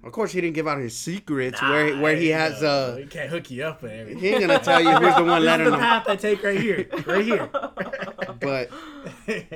of 0.04 0.12
course, 0.14 0.32
he 0.32 0.40
didn't 0.40 0.56
give 0.56 0.68
out 0.68 0.80
his 0.80 0.98
secrets 0.98 1.62
where 1.62 1.98
where 2.00 2.16
he 2.16 2.30
has 2.30 2.62
no, 2.62 2.68
uh. 2.68 2.96
he 2.96 3.06
can't 3.06 3.30
hook 3.30 3.52
you 3.52 3.64
up 3.66 3.84
everything. 3.84 4.20
He 4.20 4.30
ain't 4.30 4.42
gonna 4.42 4.60
tell 4.60 4.82
you 4.82 4.92
who's 4.92 5.16
the 5.16 5.24
one 5.24 5.44
letting 5.46 5.66
the 5.66 5.74
him. 5.74 5.80
path 5.80 6.08
I 6.08 6.16
take 6.16 6.44
right 6.44 6.60
here, 6.60 6.88
right 7.06 7.26
here. 7.26 7.50
But 8.40 8.70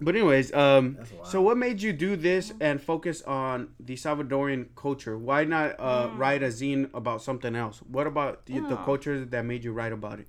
but 0.00 0.14
anyways, 0.14 0.52
um, 0.52 0.98
so 1.24 1.40
what 1.40 1.56
made 1.56 1.80
you 1.82 1.92
do 1.92 2.16
this 2.16 2.52
and 2.60 2.80
focus 2.80 3.22
on 3.22 3.68
the 3.80 3.94
Salvadorian 3.94 4.68
culture? 4.76 5.16
Why 5.16 5.44
not 5.44 5.76
uh, 5.78 6.08
Mm. 6.08 6.18
write 6.18 6.42
a 6.42 6.48
zine 6.48 6.90
about 6.94 7.22
something 7.22 7.56
else? 7.56 7.78
What 7.90 8.06
about 8.06 8.46
the, 8.46 8.60
the 8.60 8.76
culture 8.76 9.24
that 9.24 9.44
made 9.44 9.64
you 9.64 9.72
write 9.72 9.92
about 9.92 10.20
it? 10.20 10.28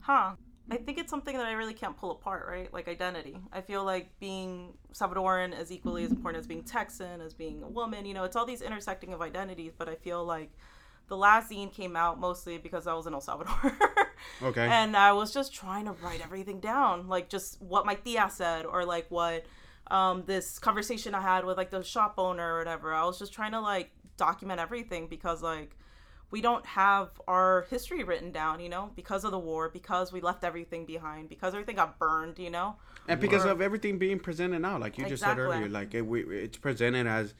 Huh. 0.00 0.32
I 0.70 0.78
think 0.78 0.96
it's 0.96 1.10
something 1.10 1.36
that 1.36 1.44
I 1.46 1.52
really 1.52 1.74
can't 1.74 1.96
pull 1.98 2.12
apart, 2.12 2.46
right? 2.48 2.72
Like 2.72 2.88
identity. 2.88 3.36
I 3.52 3.60
feel 3.60 3.84
like 3.84 4.08
being 4.20 4.72
Salvadoran 4.94 5.58
is 5.60 5.70
equally 5.70 6.04
as 6.04 6.12
important 6.12 6.40
as 6.40 6.46
being 6.46 6.62
Texan, 6.62 7.20
as 7.20 7.34
being 7.34 7.62
a 7.62 7.68
woman. 7.68 8.06
You 8.06 8.14
know, 8.14 8.24
it's 8.24 8.36
all 8.36 8.46
these 8.46 8.62
intersecting 8.62 9.12
of 9.12 9.20
identities, 9.20 9.72
but 9.76 9.88
I 9.90 9.96
feel 9.96 10.24
like 10.24 10.50
the 11.12 11.16
last 11.18 11.50
zine 11.50 11.70
came 11.70 11.94
out 11.94 12.18
mostly 12.18 12.56
because 12.56 12.86
I 12.86 12.94
was 12.94 13.06
in 13.06 13.12
El 13.12 13.20
Salvador. 13.20 13.76
Okay. 14.40 14.66
And 14.66 14.96
I 14.96 15.12
was 15.12 15.34
just 15.34 15.52
trying 15.52 15.84
to 15.86 15.92
write 15.92 16.20
everything 16.22 16.60
down, 16.60 17.08
like 17.08 17.28
just 17.28 17.60
what 17.60 17.84
my 17.84 17.96
tia 17.96 18.28
said, 18.30 18.64
or 18.64 18.84
like 18.84 19.06
what 19.10 19.44
um, 19.88 20.22
this 20.26 20.60
conversation 20.60 21.12
I 21.14 21.20
had 21.20 21.44
with 21.44 21.56
like 21.56 21.70
the 21.70 21.82
shop 21.82 22.14
owner 22.18 22.54
or 22.54 22.58
whatever. 22.58 22.94
I 22.94 23.04
was 23.04 23.18
just 23.18 23.32
trying 23.32 23.50
to 23.50 23.60
like 23.60 23.90
document 24.16 24.60
everything 24.60 25.08
because 25.08 25.42
like 25.42 25.76
we 26.30 26.40
don't 26.40 26.64
have 26.66 27.08
our 27.26 27.66
history 27.68 28.04
written 28.04 28.30
down, 28.30 28.60
you 28.60 28.68
know, 28.68 28.90
because 28.94 29.24
of 29.24 29.32
the 29.32 29.38
war, 29.40 29.68
because 29.68 30.12
we 30.12 30.20
left 30.20 30.44
everything 30.44 30.86
behind, 30.86 31.28
because 31.28 31.52
everything 31.52 31.76
got 31.76 31.98
burned, 31.98 32.38
you 32.38 32.48
know. 32.50 32.76
and 33.08 33.20
because 33.20 33.44
Or- 33.44 33.50
of 33.50 33.60
everything 33.60 33.98
being 33.98 34.20
presented 34.20 34.60
now, 34.60 34.78
like 34.78 34.98
you 34.98 35.08
just 35.08 35.22
said 35.22 35.38
earlier, 35.38 35.68
like 35.68 35.94
it, 35.94 36.06
we, 36.06 36.22
it's 36.22 36.58
presented 36.58 37.08
as 37.08 37.34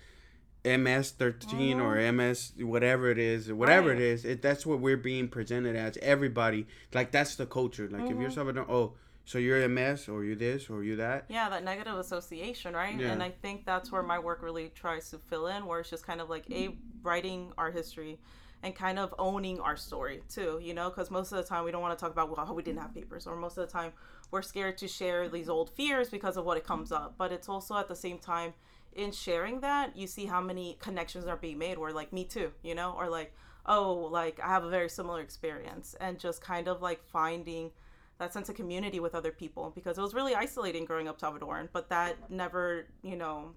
MS 0.64 1.10
thirteen 1.12 1.80
or 1.80 1.96
MS 2.12 2.52
whatever 2.60 3.10
it 3.10 3.18
is, 3.18 3.52
whatever 3.52 3.90
Mm-hmm. 3.90 3.98
Right. 3.98 4.06
it 4.06 4.12
is. 4.12 4.24
It 4.24 4.42
that's 4.42 4.64
what 4.64 4.78
we're 4.80 4.96
being 4.96 5.28
presented 5.28 5.74
as. 5.76 5.96
Everybody 6.02 6.66
like 6.94 7.10
that's 7.10 7.34
the 7.36 7.46
culture. 7.46 7.88
Like 7.90 8.02
if 8.02 8.10
you're 8.10 8.28
Mm-hmm. 8.28 8.30
Salvador, 8.30 8.66
oh, 8.70 8.92
so 9.24 9.38
you're 9.38 9.68
MS 9.68 10.08
or 10.08 10.24
you 10.24 10.34
this 10.36 10.70
or 10.70 10.84
you 10.84 10.96
that. 10.96 11.24
Yeah, 11.28 11.48
that 11.48 11.64
negative 11.64 11.96
association, 11.96 12.74
right? 12.74 12.98
Yeah. 12.98 13.12
And 13.12 13.22
I 13.22 13.30
think 13.30 13.64
that's 13.66 13.90
where 13.90 14.02
my 14.02 14.18
work 14.18 14.42
really 14.42 14.70
tries 14.74 15.10
to 15.10 15.18
fill 15.18 15.46
in, 15.48 15.66
where 15.66 15.80
it's 15.80 15.90
just 15.90 16.06
kind 16.06 16.20
of 16.20 16.28
like 16.30 16.48
a 16.50 16.76
writing 17.02 17.52
our 17.58 17.70
history 17.70 18.18
and 18.64 18.74
kind 18.74 18.98
of 19.00 19.12
owning 19.18 19.58
our 19.58 19.76
story 19.76 20.22
too, 20.28 20.60
you 20.62 20.72
know, 20.74 20.88
because 20.88 21.10
most 21.10 21.32
of 21.32 21.38
the 21.38 21.42
time 21.44 21.64
we 21.64 21.72
don't 21.72 21.82
want 21.82 21.98
to 21.98 22.00
talk 22.00 22.12
about 22.12 22.28
well, 22.30 22.46
how 22.46 22.52
we 22.54 22.62
didn't 22.62 22.80
have 22.80 22.94
papers, 22.94 23.26
or 23.26 23.34
most 23.34 23.58
of 23.58 23.66
the 23.66 23.72
time 23.72 23.92
we're 24.30 24.42
scared 24.42 24.78
to 24.78 24.86
share 24.86 25.28
these 25.28 25.48
old 25.48 25.70
fears 25.70 26.08
because 26.08 26.36
of 26.36 26.44
what 26.44 26.56
it 26.56 26.64
comes 26.64 26.92
up. 26.92 27.14
But 27.18 27.32
it's 27.32 27.48
also 27.48 27.76
at 27.76 27.88
the 27.88 27.96
same 27.96 28.18
time 28.18 28.54
in 28.94 29.12
sharing 29.12 29.60
that 29.60 29.96
you 29.96 30.06
see 30.06 30.26
how 30.26 30.40
many 30.40 30.76
connections 30.80 31.26
are 31.26 31.36
being 31.36 31.58
made 31.58 31.78
where 31.78 31.92
like 31.92 32.12
me 32.12 32.24
too, 32.24 32.52
you 32.62 32.74
know, 32.74 32.94
or 32.96 33.08
like 33.08 33.34
oh 33.66 33.92
like 34.10 34.40
I 34.42 34.48
have 34.48 34.64
a 34.64 34.70
very 34.70 34.88
similar 34.88 35.20
experience 35.20 35.94
and 36.00 36.18
just 36.18 36.40
kind 36.42 36.68
of 36.68 36.82
like 36.82 37.02
finding 37.04 37.70
that 38.18 38.32
sense 38.32 38.48
of 38.48 38.54
community 38.54 39.00
with 39.00 39.14
other 39.14 39.32
people 39.32 39.72
because 39.74 39.98
it 39.98 40.00
was 40.00 40.14
really 40.14 40.34
isolating 40.34 40.84
growing 40.84 41.08
up 41.08 41.20
Salvadoran, 41.20 41.68
but 41.72 41.88
that 41.88 42.30
never, 42.30 42.86
you 43.02 43.16
know, 43.16 43.50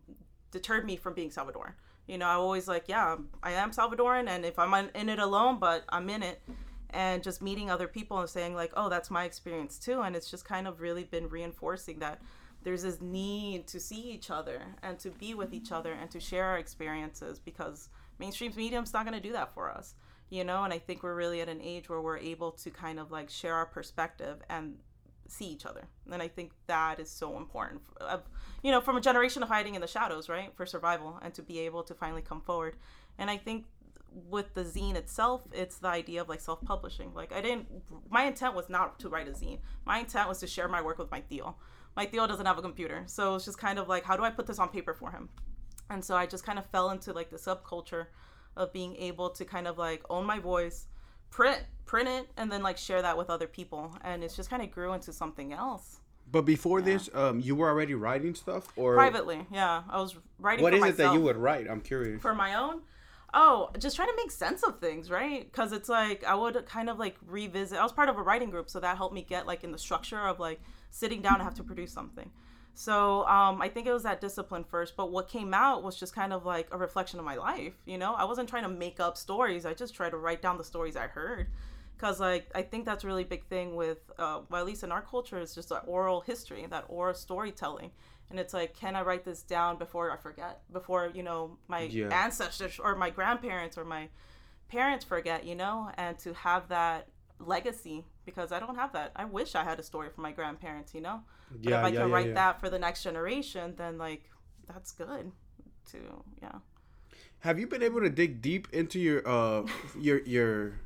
deterred 0.51 0.85
me 0.85 0.95
from 0.95 1.13
being 1.13 1.29
Salvadoran. 1.29 1.73
You 2.07 2.17
know, 2.17 2.25
I 2.25 2.33
always 2.33 2.67
like, 2.67 2.85
yeah, 2.87 3.15
I 3.43 3.51
am 3.53 3.71
Salvadoran, 3.71 4.27
and 4.27 4.45
if 4.45 4.59
I'm 4.59 4.73
in- 4.73 4.91
in 4.93 5.09
it 5.09 5.19
alone, 5.19 5.59
but 5.59 5.83
I'm 5.89 6.09
in 6.09 6.23
it, 6.23 6.41
and 6.91 7.23
just 7.23 7.41
meeting 7.41 7.69
other 7.69 7.87
people 7.87 8.19
and 8.19 8.29
saying 8.29 8.55
like, 8.55 8.71
oh, 8.75 8.89
that's 8.89 9.11
my 9.11 9.25
experience 9.25 9.77
too, 9.77 10.01
and 10.01 10.15
it's 10.15 10.29
just 10.29 10.45
kind 10.45 10.67
of 10.67 10.81
really 10.81 11.03
been 11.03 11.29
reinforcing 11.29 11.99
that 11.99 12.21
there's 12.65 12.83
this 12.83 12.99
need 12.99 13.67
to 13.67 13.79
see 13.79 14.11
each 14.11 14.29
other 14.29 14.61
and 14.83 14.99
to 14.99 15.09
be 15.11 15.33
with 15.33 15.53
each 15.53 15.71
other 15.71 15.93
and 15.93 16.11
to 16.11 16.19
share 16.19 16.43
our 16.43 16.57
experiences 16.57 17.39
because 17.39 17.87
mainstream 18.19 18.51
medium's 18.57 18.91
not 18.91 19.05
going 19.05 19.15
to 19.15 19.25
do 19.25 19.31
that 19.31 19.53
for 19.53 19.71
us 19.71 19.95
you 20.29 20.43
know? 20.43 20.63
And 20.63 20.73
i 20.73 20.79
think 20.79 21.03
we're 21.03 21.15
really 21.15 21.41
at 21.41 21.49
an 21.49 21.61
age 21.61 21.89
where 21.89 22.01
we're 22.01 22.17
able 22.17 22.51
to 22.51 22.69
kind 22.69 22.99
of 22.99 23.11
like 23.11 23.29
share 23.29 23.55
our 23.55 23.65
perspective 23.65 24.37
and 24.49 24.77
see 25.27 25.45
each 25.45 25.65
other. 25.65 25.87
And 26.11 26.21
i 26.21 26.27
think 26.27 26.51
that 26.67 26.99
is 26.99 27.09
so 27.09 27.37
important 27.37 27.81
you 28.63 28.71
know 28.71 28.81
from 28.81 28.97
a 28.97 29.01
generation 29.01 29.43
of 29.43 29.49
hiding 29.49 29.75
in 29.75 29.81
the 29.81 29.87
shadows 29.87 30.29
right? 30.29 30.51
For 30.55 30.65
survival 30.65 31.19
and 31.21 31.33
to 31.35 31.41
be 31.41 31.59
able 31.59 31.83
to 31.83 31.93
finally 31.93 32.21
come 32.21 32.41
forward. 32.41 32.75
And 33.17 33.29
i 33.29 33.37
think 33.37 33.65
with 34.29 34.53
the 34.53 34.63
zine 34.63 34.95
itself 34.95 35.41
it's 35.51 35.77
the 35.77 35.89
idea 35.89 36.21
of 36.21 36.29
like 36.29 36.41
self-publishing. 36.41 37.13
Like 37.13 37.33
i 37.33 37.41
didn't 37.41 37.67
my 38.09 38.25
intent 38.25 38.55
was 38.55 38.69
not 38.69 38.99
to 38.99 39.09
write 39.09 39.27
a 39.27 39.31
zine. 39.31 39.59
My 39.85 39.99
intent 39.99 40.27
was 40.27 40.39
to 40.39 40.47
share 40.47 40.67
my 40.67 40.81
work 40.81 40.97
with 40.97 41.11
my 41.11 41.21
theo 41.21 41.55
my 41.95 42.05
theo 42.05 42.27
doesn't 42.27 42.45
have 42.45 42.57
a 42.57 42.61
computer 42.61 43.03
so 43.07 43.35
it's 43.35 43.45
just 43.45 43.57
kind 43.57 43.79
of 43.79 43.87
like 43.87 44.03
how 44.03 44.15
do 44.17 44.23
i 44.23 44.29
put 44.29 44.45
this 44.47 44.59
on 44.59 44.69
paper 44.69 44.93
for 44.93 45.11
him 45.11 45.29
and 45.89 46.03
so 46.03 46.15
I 46.15 46.25
just 46.25 46.45
kind 46.45 46.57
of 46.59 46.65
fell 46.67 46.89
into 46.89 47.13
like 47.13 47.29
the 47.29 47.37
subculture 47.37 48.07
of 48.55 48.71
being 48.73 48.95
able 48.97 49.29
to 49.31 49.45
kind 49.45 49.67
of 49.67 49.77
like 49.77 50.03
own 50.09 50.25
my 50.25 50.39
voice, 50.39 50.87
print 51.29 51.61
print 51.85 52.09
it, 52.09 52.27
and 52.37 52.51
then 52.51 52.63
like 52.63 52.77
share 52.77 53.01
that 53.01 53.17
with 53.17 53.29
other 53.29 53.47
people, 53.47 53.95
and 54.03 54.23
it's 54.23 54.35
just 54.35 54.49
kind 54.49 54.63
of 54.63 54.71
grew 54.71 54.93
into 54.93 55.13
something 55.13 55.53
else. 55.53 55.99
But 56.31 56.41
before 56.41 56.81
this, 56.81 57.07
um, 57.13 57.39
you 57.39 57.55
were 57.55 57.69
already 57.69 57.93
writing 57.93 58.33
stuff, 58.33 58.67
or 58.75 58.95
Privately, 58.95 59.45
yeah, 59.51 59.83
I 59.89 60.01
was 60.01 60.15
writing. 60.39 60.63
What 60.63 60.73
is 60.73 60.83
it 60.83 60.97
that 60.97 61.13
you 61.13 61.21
would 61.21 61.37
write? 61.37 61.67
I'm 61.69 61.81
curious. 61.81 62.21
for 62.21 62.33
my 62.33 62.55
own 62.55 62.81
oh 63.35 63.69
just 63.77 63.95
trying 63.97 64.07
to 64.07 64.15
make 64.15 64.31
sense 64.31 64.63
of 64.63 64.79
things 64.79 65.11
right 65.11 65.51
because 65.51 65.73
it's 65.73 65.89
like 65.89 66.23
i 66.23 66.33
would 66.33 66.65
kind 66.65 66.89
of 66.89 66.97
like 66.97 67.17
revisit 67.27 67.77
i 67.77 67.83
was 67.83 67.91
part 67.91 68.07
of 68.07 68.17
a 68.17 68.21
writing 68.21 68.49
group 68.49 68.69
so 68.69 68.79
that 68.79 68.95
helped 68.95 69.13
me 69.13 69.21
get 69.21 69.45
like 69.45 69.63
in 69.63 69.71
the 69.71 69.77
structure 69.77 70.25
of 70.25 70.39
like 70.39 70.61
sitting 70.95 71.21
down 71.21 71.35
and 71.35 71.43
have 71.43 71.53
to 71.55 71.63
produce 71.63 71.91
something. 71.91 72.29
So 72.73 73.25
um, 73.27 73.61
i 73.61 73.69
think 73.69 73.87
it 73.87 73.93
was 73.93 74.03
that 74.03 74.19
discipline 74.19 74.65
first 74.65 74.97
but 74.97 75.07
what 75.15 75.29
came 75.29 75.53
out 75.53 75.81
was 75.81 75.95
just 75.95 76.13
kind 76.13 76.33
of 76.33 76.45
like 76.45 76.67
a 76.71 76.77
reflection 76.77 77.19
of 77.19 77.25
my 77.25 77.35
life 77.35 77.73
you 77.85 77.97
know? 77.97 78.13
I 78.13 78.25
wasn't 78.25 78.49
trying 78.49 78.63
to 78.63 78.73
make 78.85 78.99
up 78.99 79.15
stories 79.17 79.65
i 79.65 79.73
just 79.73 79.93
tried 79.95 80.11
to 80.15 80.17
write 80.17 80.41
down 80.41 80.57
the 80.57 80.63
stories 80.73 80.95
i 80.97 81.07
heard. 81.07 81.47
Because 81.95 82.19
like 82.19 82.45
i 82.53 82.61
think 82.61 82.81
that's 82.85 83.03
a 83.05 83.07
really 83.07 83.23
big 83.23 83.43
thing 83.53 83.67
with 83.83 83.99
uh, 84.19 84.39
well 84.49 84.59
at 84.61 84.67
least 84.71 84.83
in 84.83 84.91
our 84.91 85.01
culture 85.01 85.37
it's 85.39 85.55
just 85.55 85.69
that 85.69 85.83
oral 85.95 86.19
history 86.31 86.65
that 86.69 86.85
oral 86.89 87.13
storytelling. 87.13 87.91
And 88.29 88.39
it's 88.41 88.53
like 88.53 88.71
can 88.81 88.93
i 88.99 89.01
write 89.07 89.23
this 89.29 89.41
down 89.55 89.77
before 89.77 90.11
i 90.11 90.17
forget? 90.17 90.55
Before 90.79 91.03
you 91.17 91.23
know 91.23 91.41
my 91.73 91.81
Yeah. 91.99 92.09
ancestors 92.25 92.79
or 92.85 92.91
my 93.05 93.09
grandparents 93.09 93.77
or 93.77 93.85
my 93.85 94.03
parents 94.67 95.05
forget 95.05 95.39
you 95.45 95.55
know? 95.55 95.77
And 95.97 96.13
to 96.25 96.33
have 96.33 96.63
that 96.69 97.07
legacy 97.39 98.05
because 98.25 98.51
i 98.51 98.59
don't 98.59 98.75
have 98.75 98.91
that 98.93 99.11
i 99.15 99.25
wish 99.25 99.55
i 99.55 99.63
had 99.63 99.79
a 99.79 99.83
story 99.83 100.09
from 100.09 100.23
my 100.23 100.31
grandparents 100.31 100.93
you 100.93 101.01
know 101.01 101.21
but 101.63 101.71
Yeah, 101.71 101.79
if 101.79 101.85
i 101.85 101.89
yeah, 101.89 101.99
can 102.01 102.07
yeah, 102.09 102.13
write 102.15 102.27
yeah. 102.27 102.33
that 102.33 102.59
for 102.59 102.69
the 102.69 102.79
next 102.79 103.03
generation 103.03 103.73
then 103.77 103.97
like 103.97 104.23
that's 104.67 104.91
good 104.91 105.31
to 105.91 105.97
yeah 106.41 106.59
Have 107.39 107.59
you 107.59 107.67
been 107.67 107.83
able 107.83 108.01
to 108.01 108.09
dig 108.09 108.41
deep 108.41 108.67
into 108.73 108.99
your 108.99 109.21
uh 109.27 109.63
your 109.99 110.19
your 110.25 110.79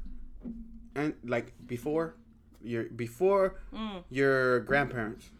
and 0.96 1.14
like 1.24 1.54
before 1.68 2.16
your 2.62 2.86
before 2.86 3.56
Mm. 3.74 4.04
your 4.10 4.60
grandparents? 4.62 5.32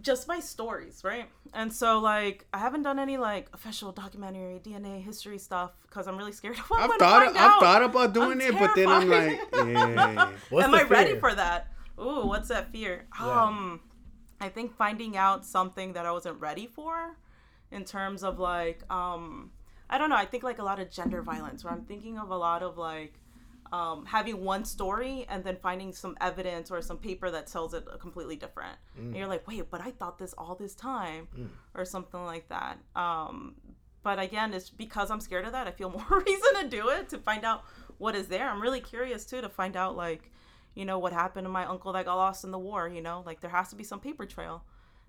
Just 0.00 0.28
my 0.28 0.40
stories, 0.40 1.02
right? 1.04 1.26
And 1.52 1.72
so 1.72 1.98
like 1.98 2.46
I 2.52 2.58
haven't 2.58 2.82
done 2.82 2.98
any 2.98 3.16
like 3.16 3.48
official 3.52 3.92
documentary 3.92 4.60
DNA 4.62 5.02
history 5.02 5.38
stuff 5.38 5.72
because 5.82 6.06
I'm 6.06 6.16
really 6.16 6.32
scared 6.32 6.58
of 6.58 6.64
what 6.68 6.80
I'm 6.80 6.90
I've 6.92 6.98
gonna 6.98 7.10
thought 7.10 7.26
find 7.26 7.38
I've 7.38 7.60
thought 7.60 7.82
about 7.82 8.14
doing 8.14 8.40
I'm 8.42 8.54
it, 8.54 8.58
but 8.58 8.74
then 8.74 8.88
I'm 8.88 9.08
like, 9.08 9.40
yeah. 9.54 10.30
What's 10.50 10.64
Am 10.64 10.72
the 10.72 10.78
I 10.78 10.82
ready 10.82 11.18
for 11.18 11.34
that? 11.34 11.72
Ooh, 11.98 12.26
what's 12.26 12.48
that 12.48 12.70
fear? 12.72 13.06
Um, 13.18 13.80
I 14.40 14.48
think 14.48 14.76
finding 14.76 15.16
out 15.16 15.46
something 15.46 15.94
that 15.94 16.04
I 16.04 16.12
wasn't 16.12 16.40
ready 16.40 16.66
for, 16.66 17.16
in 17.70 17.84
terms 17.84 18.22
of 18.22 18.38
like, 18.38 18.82
um, 18.92 19.50
I 19.88 19.98
don't 19.98 20.10
know. 20.10 20.16
I 20.16 20.26
think 20.26 20.42
like 20.42 20.58
a 20.58 20.62
lot 20.62 20.78
of 20.78 20.90
gender 20.90 21.22
violence, 21.22 21.64
where 21.64 21.72
I'm 21.72 21.84
thinking 21.84 22.18
of 22.18 22.30
a 22.30 22.36
lot 22.36 22.62
of 22.62 22.76
like, 22.76 23.14
um, 23.72 24.06
having 24.06 24.44
one 24.44 24.64
story 24.64 25.26
and 25.28 25.42
then 25.44 25.56
finding 25.62 25.92
some 25.92 26.16
evidence 26.20 26.70
or 26.70 26.80
some 26.82 26.98
paper 26.98 27.30
that 27.30 27.46
tells 27.46 27.74
it 27.74 27.84
completely 28.00 28.36
different. 28.36 28.76
And 28.96 29.16
you're 29.16 29.26
like, 29.26 29.46
wait, 29.48 29.70
but 29.70 29.80
I 29.80 29.90
thought 29.90 30.18
this 30.18 30.34
all 30.38 30.54
this 30.54 30.74
time, 30.74 31.28
or 31.74 31.84
something 31.84 32.24
like 32.24 32.48
that. 32.48 32.78
Um, 32.94 33.54
but 34.02 34.18
again, 34.20 34.54
it's 34.54 34.70
because 34.70 35.10
I'm 35.10 35.20
scared 35.20 35.44
of 35.46 35.52
that. 35.52 35.66
I 35.66 35.72
feel 35.72 35.90
more 36.08 36.20
reason 36.26 36.54
to 36.62 36.68
do 36.68 36.88
it 36.90 37.08
to 37.10 37.18
find 37.18 37.44
out 37.44 37.64
what 37.98 38.14
is 38.14 38.28
there. 38.28 38.48
I'm 38.48 38.60
really 38.62 38.80
curious 38.80 39.24
too 39.26 39.40
to 39.40 39.48
find 39.48 39.76
out 39.76 39.96
like, 39.96 40.30
you 40.74 40.84
know, 40.84 40.98
what 40.98 41.12
happened 41.12 41.44
to 41.46 41.50
my 41.50 41.64
uncle 41.66 41.92
that 41.94 42.04
got 42.04 42.14
lost 42.16 42.44
in 42.44 42.50
the 42.50 42.58
war. 42.58 42.88
You 42.88 43.00
know, 43.02 43.22
like 43.26 43.40
there 43.40 43.50
has 43.50 43.68
to 43.70 43.76
be 43.76 43.84
some 43.84 43.98
paper 44.00 44.26
trail. 44.26 44.62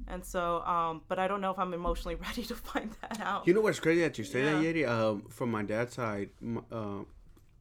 And 0.08 0.24
so, 0.24 0.62
um, 0.62 1.02
but 1.08 1.18
I 1.20 1.28
don't 1.28 1.42
know 1.42 1.50
if 1.52 1.58
I'm 1.60 1.74
emotionally 1.74 2.16
ready 2.28 2.44
to 2.46 2.56
find 2.56 2.92
that 3.02 3.20
out. 3.20 3.48
You 3.48 3.54
know 3.54 3.62
what's 3.62 3.80
crazy 3.80 4.02
that 4.02 4.18
you 4.18 4.24
say 4.24 4.44
that, 4.44 4.62
Yeah. 4.62 4.72
Yadi? 4.72 4.88
Um, 4.88 5.24
from 5.30 5.52
my 5.52 5.64
dad's 5.64 5.94
side, 5.96 6.30
m- 6.42 6.64
uh, 6.72 7.00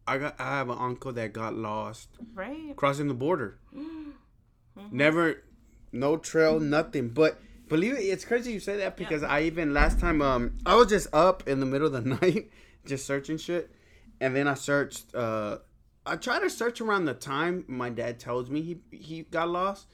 I 0.08 0.18
got 0.18 0.36
I 0.40 0.56
have 0.58 0.68
an 0.70 0.78
uncle 0.78 1.12
that 1.14 1.32
got 1.32 1.54
lost 1.54 2.08
right? 2.34 2.74
crossing 2.76 3.08
the 3.08 3.14
border. 3.14 3.58
Mm-hmm. 4.78 4.96
Never, 4.96 5.42
no 5.92 6.18
trail, 6.18 6.60
nothing. 6.60 7.08
But 7.08 7.40
believe 7.68 7.94
it, 7.94 8.02
it's 8.02 8.26
crazy 8.26 8.52
you 8.52 8.60
say 8.60 8.76
that 8.76 8.96
because 8.98 9.22
I 9.22 9.42
even 9.42 9.72
last 9.72 9.98
time 9.98 10.20
um 10.20 10.52
I 10.66 10.74
was 10.74 10.88
just 10.88 11.08
up 11.14 11.48
in 11.48 11.60
the 11.60 11.66
middle 11.66 11.86
of 11.86 11.92
the 12.04 12.10
night 12.22 12.50
just 12.84 13.06
searching 13.06 13.38
shit, 13.38 13.70
and 14.20 14.36
then 14.36 14.46
I 14.48 14.54
searched. 14.54 15.14
uh 15.14 15.58
I 16.04 16.16
try 16.16 16.38
to 16.40 16.48
search 16.50 16.80
around 16.80 17.06
the 17.06 17.14
time 17.14 17.64
my 17.66 17.88
dad 17.90 18.20
tells 18.20 18.50
me 18.50 18.60
he 18.62 18.80
he 18.96 19.22
got 19.22 19.48
lost. 19.48 19.86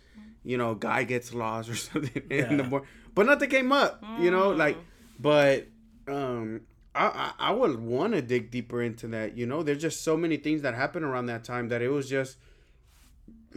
You 0.44 0.58
know, 0.58 0.74
guy 0.74 1.04
gets 1.04 1.32
lost 1.32 1.68
or 1.70 1.76
something 1.88 2.22
in 2.28 2.56
the 2.56 2.64
Yeah. 2.64 2.68
morning, 2.68 2.88
but 3.14 3.26
nothing 3.26 3.48
came 3.50 3.70
up. 3.70 4.02
You 4.18 4.30
know, 4.32 4.50
like, 4.50 4.76
Mm. 4.76 4.82
but 5.20 5.66
um. 6.08 6.60
I, 6.94 7.32
I, 7.38 7.48
I 7.48 7.50
would 7.52 7.80
want 7.80 8.12
to 8.14 8.22
dig 8.22 8.50
deeper 8.50 8.82
into 8.82 9.06
that. 9.08 9.36
You 9.36 9.46
know, 9.46 9.62
there's 9.62 9.80
just 9.80 10.02
so 10.02 10.16
many 10.16 10.36
things 10.36 10.62
that 10.62 10.74
happened 10.74 11.04
around 11.04 11.26
that 11.26 11.44
time 11.44 11.68
that 11.68 11.82
it 11.82 11.88
was 11.88 12.08
just 12.08 12.36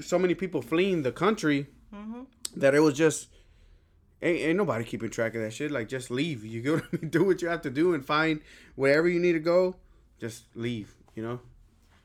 so 0.01 0.17
many 0.17 0.35
people 0.35 0.61
fleeing 0.61 1.03
the 1.03 1.11
country 1.11 1.67
mm-hmm. 1.93 2.21
that 2.55 2.73
it 2.73 2.79
was 2.79 2.95
just 2.95 3.29
ain't, 4.21 4.39
ain't 4.39 4.57
nobody 4.57 4.83
keeping 4.83 5.09
track 5.09 5.35
of 5.35 5.41
that 5.41 5.53
shit. 5.53 5.71
Like 5.71 5.89
just 5.89 6.09
leave. 6.09 6.45
You 6.45 6.61
go 6.61 6.79
do 7.09 7.23
what 7.23 7.41
you 7.41 7.47
have 7.47 7.61
to 7.63 7.69
do 7.69 7.93
and 7.93 8.05
find 8.05 8.41
wherever 8.75 9.07
you 9.07 9.19
need 9.19 9.33
to 9.33 9.39
go. 9.39 9.75
Just 10.19 10.45
leave. 10.55 10.95
You 11.15 11.23
know. 11.23 11.39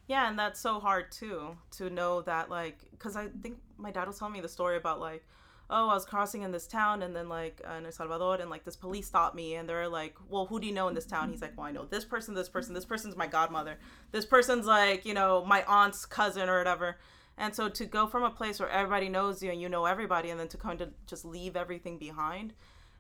Yeah, 0.07 0.29
and 0.29 0.39
that's 0.39 0.61
so 0.61 0.81
hard 0.81 1.13
too 1.13 1.57
to 1.73 1.91
know 1.91 2.23
that 2.23 2.51
like 2.51 2.79
because 2.91 3.15
I 3.15 3.29
think 3.43 3.59
my 3.79 3.93
dad 3.93 4.09
was 4.09 4.19
telling 4.19 4.35
me 4.35 4.41
the 4.41 4.49
story 4.49 4.77
about 4.77 4.99
like 4.99 5.25
oh 5.71 5.89
I 5.89 5.95
was 5.95 6.05
crossing 6.05 6.43
in 6.43 6.51
this 6.51 6.67
town 6.67 7.03
and 7.03 7.15
then 7.15 7.29
like 7.29 7.61
uh, 7.69 7.75
in 7.75 7.87
El 7.87 7.93
Salvador 7.93 8.37
and 8.37 8.51
like 8.51 8.65
this 8.65 8.77
police 8.77 9.07
stopped 9.07 9.35
me 9.35 9.55
and 9.55 9.69
they're 9.69 9.89
like 9.89 10.17
well 10.29 10.47
who 10.47 10.61
do 10.61 10.67
you 10.67 10.73
know 10.73 10.89
in 10.89 10.95
this 10.95 11.07
town? 11.07 11.31
He's 11.31 11.41
like 11.41 11.57
well 11.57 11.67
I 11.67 11.73
know 11.73 11.85
this 11.85 12.05
person 12.05 12.35
this 12.35 12.49
person 12.49 12.75
this 12.75 12.85
person's 12.85 13.17
my 13.17 13.27
godmother. 13.27 13.79
This 14.11 14.27
person's 14.27 14.67
like 14.67 15.05
you 15.05 15.15
know 15.15 15.45
my 15.45 15.65
aunt's 15.65 16.05
cousin 16.05 16.49
or 16.49 16.59
whatever. 16.59 16.99
And 17.39 17.55
so 17.55 17.69
to 17.69 17.87
go 17.87 18.07
from 18.07 18.25
a 18.25 18.31
place 18.31 18.61
where 18.61 18.69
everybody 18.69 19.09
knows 19.09 19.43
you 19.43 19.51
and 19.51 19.61
you 19.61 19.69
know 19.69 19.87
everybody 19.87 20.31
and 20.31 20.39
then 20.39 20.49
to 20.49 20.59
kind 20.59 20.81
of 20.81 20.91
just 21.07 21.25
leave 21.25 21.57
everything 21.57 21.99
behind 21.99 22.53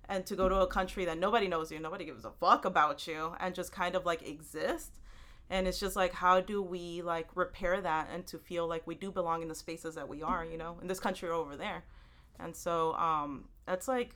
and 0.09 0.25
to 0.27 0.35
go 0.35 0.49
to 0.49 0.57
a 0.61 0.67
country 0.67 1.05
that 1.05 1.19
nobody 1.19 1.49
knows 1.49 1.71
you 1.71 1.79
nobody 1.79 2.05
gives 2.05 2.25
a 2.25 2.31
fuck 2.31 2.65
about 2.65 3.07
you 3.07 3.35
and 3.41 3.55
just 3.55 3.73
kind 3.73 3.95
of 3.95 4.07
like 4.07 4.27
exist. 4.27 4.99
And 5.50 5.67
it's 5.67 5.81
just 5.81 5.97
like 5.97 6.12
how 6.12 6.41
do 6.41 6.62
we 6.62 7.03
like 7.03 7.29
repair 7.35 7.81
that 7.81 8.09
and 8.15 8.27
to 8.29 8.39
feel 8.39 8.69
like 8.69 8.87
we 8.87 8.95
do 8.95 9.11
belong 9.11 9.43
in 9.43 9.49
the 9.49 9.55
spaces 9.55 9.97
that 9.97 10.09
we 10.09 10.23
are 10.23 10.45
you 10.45 10.57
know 10.57 10.79
in 10.81 10.87
this 10.87 11.00
country 11.00 11.29
or 11.29 11.33
over 11.33 11.57
there 11.57 11.85
and 12.42 12.54
so 12.54 12.94
um 12.94 13.44
that's 13.66 13.88
like 13.88 14.14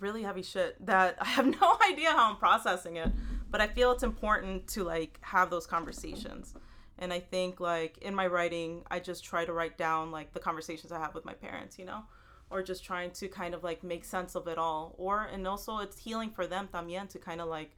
really 0.00 0.22
heavy 0.22 0.42
shit 0.42 0.74
that 0.84 1.16
i 1.20 1.24
have 1.24 1.46
no 1.46 1.76
idea 1.90 2.10
how 2.10 2.30
i'm 2.30 2.36
processing 2.36 2.96
it 2.96 3.10
but 3.50 3.60
i 3.60 3.66
feel 3.66 3.92
it's 3.92 4.02
important 4.02 4.66
to 4.66 4.84
like 4.84 5.18
have 5.22 5.50
those 5.50 5.66
conversations 5.66 6.54
and 6.98 7.12
i 7.12 7.20
think 7.20 7.60
like 7.60 7.98
in 7.98 8.14
my 8.14 8.26
writing 8.26 8.82
i 8.90 8.98
just 8.98 9.24
try 9.24 9.44
to 9.44 9.52
write 9.52 9.78
down 9.78 10.10
like 10.10 10.32
the 10.32 10.40
conversations 10.40 10.92
i 10.92 10.98
have 10.98 11.14
with 11.14 11.24
my 11.24 11.34
parents 11.34 11.78
you 11.78 11.84
know 11.84 12.02
or 12.50 12.62
just 12.62 12.84
trying 12.84 13.10
to 13.10 13.26
kind 13.26 13.54
of 13.54 13.64
like 13.64 13.82
make 13.82 14.04
sense 14.04 14.34
of 14.34 14.46
it 14.48 14.58
all 14.58 14.94
or 14.98 15.28
and 15.32 15.46
also 15.46 15.78
it's 15.78 15.98
healing 15.98 16.30
for 16.30 16.46
them 16.46 16.68
también 16.72 17.08
to 17.08 17.18
kind 17.18 17.40
of 17.40 17.48
like 17.48 17.70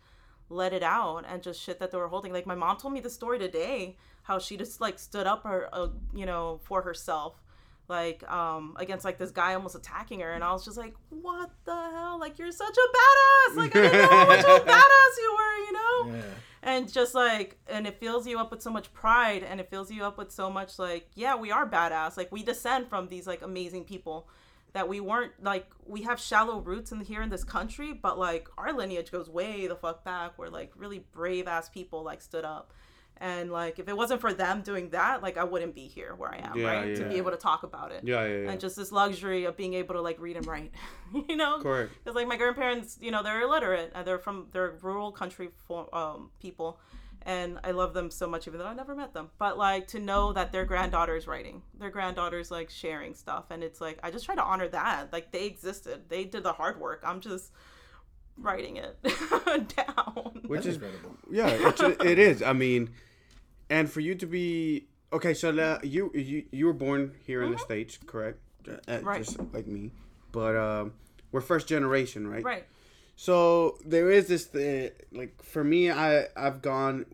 let 0.49 0.73
it 0.73 0.83
out 0.83 1.25
and 1.29 1.43
just 1.43 1.61
shit 1.61 1.79
that 1.81 1.91
they 1.91 1.99
were 1.99 2.09
holding. 2.09 2.33
Like 2.33 2.47
my 2.47 2.55
mom 2.55 2.77
told 2.77 2.95
me 2.95 3.01
the 3.01 3.11
story 3.11 3.39
today, 3.39 3.97
how 4.23 4.39
she 4.39 4.57
just 4.57 4.81
like 4.81 4.99
stood 4.99 5.27
up 5.27 5.45
her, 5.45 5.69
uh, 5.73 5.89
you 6.15 6.27
know, 6.27 6.61
for 6.65 6.83
herself, 6.83 7.43
like 7.89 8.29
um 8.31 8.77
against 8.79 9.05
like 9.05 9.19
this 9.19 9.31
guy 9.31 9.55
almost 9.55 9.75
attacking 9.75 10.21
her, 10.21 10.33
and 10.33 10.43
I 10.43 10.53
was 10.53 10.65
just 10.65 10.77
like, 10.77 10.95
what 11.11 11.51
the 11.65 11.75
hell? 11.75 12.19
Like 12.19 12.39
you're 12.39 12.53
such 12.53 12.77
a 12.77 13.51
badass. 13.51 13.57
Like 13.57 13.77
I 13.77 13.83
didn't 13.83 14.03
know 14.03 14.09
how 14.09 14.27
much 14.27 14.45
of 14.45 14.63
a 14.63 14.65
badass 14.71 15.17
you 15.19 15.37
were, 15.37 15.57
you 15.57 15.73
know. 15.73 16.17
Yeah. 16.19 16.23
And 16.63 16.93
just 16.93 17.15
like, 17.15 17.59
and 17.69 17.87
it 17.87 18.01
fills 18.01 18.27
you 18.27 18.39
up 18.39 18.51
with 18.51 18.61
so 18.61 18.71
much 18.71 18.93
pride, 18.93 19.45
and 19.45 19.61
it 19.61 19.71
fills 19.71 19.91
you 19.91 20.05
up 20.05 20.19
with 20.19 20.33
so 20.33 20.51
much 20.51 20.79
like, 20.79 21.09
yeah, 21.15 21.37
we 21.37 21.51
are 21.53 21.69
badass. 21.69 22.17
Like 22.17 22.33
we 22.33 22.43
descend 22.43 22.89
from 22.89 23.09
these 23.09 23.27
like 23.27 23.43
amazing 23.43 23.85
people 23.85 24.29
that 24.77 24.89
we 24.89 25.01
weren't 25.01 25.33
like 25.43 25.67
we 25.87 26.03
have 26.03 26.21
shallow 26.21 26.61
roots 26.61 26.93
in 26.93 27.01
here 27.01 27.23
in 27.23 27.31
this 27.31 27.45
country, 27.45 27.95
but 27.95 28.19
like 28.19 28.47
our 28.59 28.75
lineage 28.75 29.11
goes 29.11 29.27
way 29.27 29.67
the 29.67 29.75
fuck 29.75 30.05
back 30.05 30.39
where 30.39 30.51
like 30.51 30.71
really 30.77 30.99
brave 31.13 31.49
ass 31.49 31.69
people 31.71 32.03
like 32.03 32.21
stood 32.21 32.45
up. 32.45 32.73
And 33.19 33.51
like 33.51 33.79
if 33.79 33.89
it 33.89 33.97
wasn't 33.97 34.21
for 34.21 34.33
them 34.33 34.63
doing 34.63 34.91
that, 34.91 35.23
like 35.23 35.39
I 35.39 35.45
wouldn't 35.45 35.75
be 35.75 35.87
here 35.87 36.15
where 36.15 36.35
I 36.35 36.39
am, 36.39 36.59
Yeah, 36.59 36.67
right? 36.67 36.97
To 36.97 37.05
be 37.05 37.17
able 37.17 37.31
to 37.31 37.37
talk 37.37 37.63
about 37.63 37.93
it. 37.93 38.03
Yeah, 38.05 38.27
yeah, 38.27 38.43
yeah. 38.43 38.51
And 38.51 38.61
just 38.61 38.77
this 38.77 38.93
luxury 38.93 39.45
of 39.45 39.57
being 39.57 39.75
able 39.75 39.95
to 39.95 40.03
like 40.03 40.21
read 40.21 40.37
and 40.37 40.47
write. 40.47 40.73
you 41.29 41.37
know? 41.37 41.61
Correct. 41.61 41.93
Because 42.03 42.15
like 42.15 42.29
my 42.29 42.37
grandparents, 42.37 42.99
you 43.01 43.11
know, 43.11 43.23
they're 43.23 43.41
illiterate 43.41 43.93
and 43.95 44.07
they're 44.07 44.19
from 44.19 44.49
they're 44.53 44.77
rural 44.83 45.13
country 45.13 45.49
for, 45.67 45.95
um, 45.97 46.31
people, 46.41 46.79
and 47.23 47.59
I 47.65 47.73
love 47.73 47.93
them 47.93 48.11
so 48.11 48.29
much, 48.29 48.47
even 48.47 48.61
though 48.61 48.67
I 48.67 48.75
never 48.75 48.95
met 48.95 49.13
them. 49.13 49.31
But 49.39 49.59
like 49.59 49.89
to 49.89 49.99
know 49.99 50.33
that 50.33 50.53
their 50.53 50.65
granddaughter's 50.65 51.27
writing, 51.27 51.63
their 51.79 51.91
granddaughter's 51.91 52.51
like 52.51 52.71
sharing 52.71 53.15
stuff, 53.15 53.47
and 53.51 53.65
it's 53.65 53.81
like 53.81 53.99
I 54.03 54.11
just 54.11 54.25
try 54.25 54.35
to 54.35 54.43
honor 54.43 54.69
that. 54.69 55.13
Like 55.13 55.33
they 55.33 55.47
existed, 55.47 56.03
they 56.09 56.25
did 56.25 56.45
the 56.45 56.53
hard 56.53 56.79
work. 56.81 57.03
I'm 57.05 57.21
just 57.21 57.51
writing 58.39 58.77
it 58.77 58.97
down. 59.77 60.41
Which 60.47 60.65
That's 60.65 60.67
is 60.67 60.75
incredible. 60.77 61.17
yeah, 61.31 61.49
it's, 61.49 61.81
it 61.81 62.19
is. 62.19 62.43
I 62.43 62.53
mean, 62.53 62.91
and 63.71 63.91
for 63.91 64.01
you 64.01 64.15
to 64.15 64.27
be 64.27 64.87
okay, 65.13 65.35
so 65.35 65.51
uh, 65.51 65.79
you 65.83 66.11
you 66.15 66.45
you 66.51 66.67
were 66.67 66.73
born 66.73 67.13
here 67.27 67.43
in 67.43 67.53
the 67.53 67.59
states, 67.59 67.99
correct? 68.07 68.39
Uh, 68.69 68.73
Mm-hmm. 68.89 69.07
Right. 69.07 69.25
Just 69.25 69.39
like 69.53 69.67
me, 69.69 69.93
but 70.33 70.57
um, 70.57 70.93
we're 71.31 71.41
first 71.41 71.69
generation, 71.69 72.27
right? 72.27 72.43
right. 72.43 72.65
So 73.15 73.79
there 73.85 74.11
is 74.11 74.27
this 74.27 74.53
uh, 74.55 74.91
like 75.13 75.41
for 75.43 75.63
me, 75.63 75.91
I 75.91 76.27
I've 76.37 76.63
gone 76.63 77.07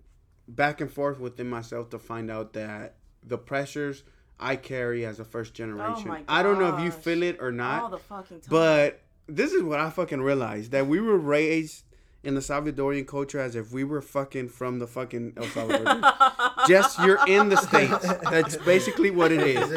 back 0.48 0.80
and 0.80 0.90
forth 0.90 1.20
within 1.20 1.48
myself 1.48 1.90
to 1.90 1.98
find 1.98 2.30
out 2.30 2.54
that 2.54 2.94
the 3.22 3.38
pressures 3.38 4.02
I 4.40 4.56
carry 4.56 5.04
as 5.06 5.20
a 5.20 5.24
first 5.24 5.54
generation. 5.54 6.08
Oh 6.08 6.12
my 6.12 6.22
I 6.26 6.42
don't 6.42 6.58
know 6.58 6.74
if 6.76 6.82
you 6.82 6.90
feel 6.90 7.22
it 7.22 7.36
or 7.38 7.46
All 7.46 7.52
not, 7.52 7.90
the 7.90 7.98
fucking 7.98 8.40
time. 8.40 8.48
but 8.50 9.00
this 9.28 9.52
is 9.52 9.62
what 9.62 9.80
I 9.80 9.90
fucking 9.90 10.20
realized 10.20 10.72
that 10.72 10.86
we 10.86 11.00
were 11.00 11.18
raised 11.18 11.84
in 12.24 12.34
the 12.34 12.40
Salvadorian 12.40 13.06
culture 13.06 13.40
as 13.40 13.56
if 13.56 13.72
we 13.72 13.82
were 13.82 14.00
fucking 14.00 14.48
from 14.48 14.78
the 14.78 14.86
fucking 14.86 15.32
El 15.36 15.44
Salvador. 15.44 16.00
Just 16.68 16.98
you're 17.00 17.18
in 17.26 17.48
the 17.48 17.56
states. 17.56 18.06
That's 18.30 18.56
basically 18.58 19.10
what 19.10 19.32
it 19.32 19.40
is. 19.42 19.68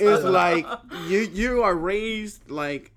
It's 0.00 0.24
like 0.24 0.66
you 1.06 1.20
you 1.32 1.62
are 1.62 1.74
raised 1.76 2.50
like 2.50 2.90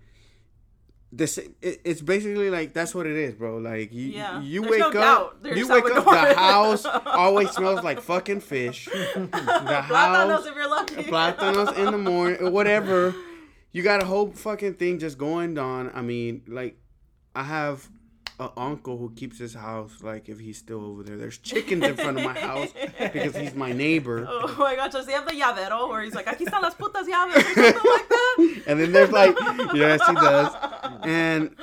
this. 1.11 1.37
It, 1.37 1.81
it's 1.83 2.01
basically 2.01 2.49
like 2.49 2.73
that's 2.73 2.95
what 2.95 3.05
it 3.05 3.15
is, 3.15 3.35
bro. 3.35 3.57
Like 3.57 3.93
you 3.93 4.05
Yeah. 4.07 4.41
you 4.41 4.61
There's 4.61 4.71
wake 4.71 4.79
no 4.79 4.87
up, 4.87 4.93
doubt. 4.93 5.43
They're 5.43 5.57
you 5.57 5.67
wake 5.67 5.85
up. 5.85 6.05
The 6.05 6.33
house 6.35 6.85
always 7.05 7.51
smells 7.51 7.83
like 7.83 8.01
fucking 8.01 8.39
fish. 8.41 8.87
The 9.13 9.27
Plátanos 9.27 10.29
house, 10.29 10.45
if 10.47 10.55
you're 10.55 10.69
lucky. 10.69 10.95
plátanos 11.03 11.77
in 11.77 11.85
the 11.91 11.97
morning, 11.97 12.51
whatever. 12.51 13.13
You 13.71 13.83
got 13.83 14.01
a 14.01 14.05
whole 14.05 14.31
fucking 14.31 14.75
thing 14.75 14.99
just 14.99 15.17
going 15.17 15.57
on. 15.57 15.91
I 15.93 16.01
mean, 16.01 16.41
like 16.47 16.77
I 17.35 17.43
have 17.43 17.87
an 18.39 18.49
uncle 18.55 18.97
who 18.97 19.11
keeps 19.15 19.37
his 19.37 19.53
house 19.53 19.97
like 20.01 20.29
if 20.29 20.39
he's 20.39 20.57
still 20.57 20.83
over 20.85 21.03
there. 21.03 21.17
There's 21.17 21.37
chickens 21.37 21.83
in 21.83 21.95
front 21.95 22.17
of 22.17 22.23
my 22.23 22.39
house 22.39 22.69
because 22.97 23.35
he's 23.35 23.53
my 23.53 23.71
neighbor. 23.73 24.25
Oh 24.31 24.55
my 24.57 24.75
gosh, 24.75 24.91
does 24.93 25.05
he 25.05 25.11
have 25.13 25.25
the 25.27 25.33
llavero 25.33 25.87
where 25.89 26.01
he's 26.01 26.15
like, 26.15 26.25
aquí 26.25 26.45
están 26.45 26.61
las 26.61 26.73
putas 26.75 27.05
llaves 27.07 27.35
or 27.35 27.41
something 27.41 27.63
like 27.91 28.09
that? 28.09 28.61
and 28.67 28.79
then 28.79 28.91
there's 28.91 29.11
like, 29.11 29.35
yes, 29.73 30.01
he 30.07 30.15
does. 30.15 30.53
And 31.03 31.55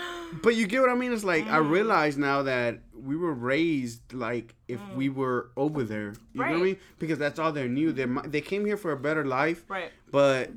but 0.43 0.55
you 0.55 0.67
get 0.67 0.81
what 0.83 0.91
I 0.91 0.95
mean? 0.95 1.13
It's 1.13 1.25
like 1.25 1.45
Mm. 1.47 1.51
I 1.51 1.57
realize 1.59 2.17
now 2.17 2.43
that 2.45 2.81
we 2.95 3.17
were 3.17 3.33
raised 3.33 4.13
like 4.13 4.55
if 4.69 4.81
we 4.95 5.09
were 5.09 5.51
over 5.57 5.83
there. 5.83 6.15
You 6.35 6.41
know 6.43 6.47
what 6.47 6.51
I 6.51 6.55
Mm. 6.55 6.63
Mean? 6.65 6.77
Because 6.99 7.19
that's 7.19 7.39
all 7.39 7.53
they 7.53 7.67
knew. 7.69 7.91
They 7.93 8.05
they 8.27 8.41
came 8.43 8.65
here 8.65 8.77
for 8.77 8.93
a 8.93 8.97
better 8.97 9.25
life, 9.25 9.65
Right. 9.69 9.91
but 10.11 10.51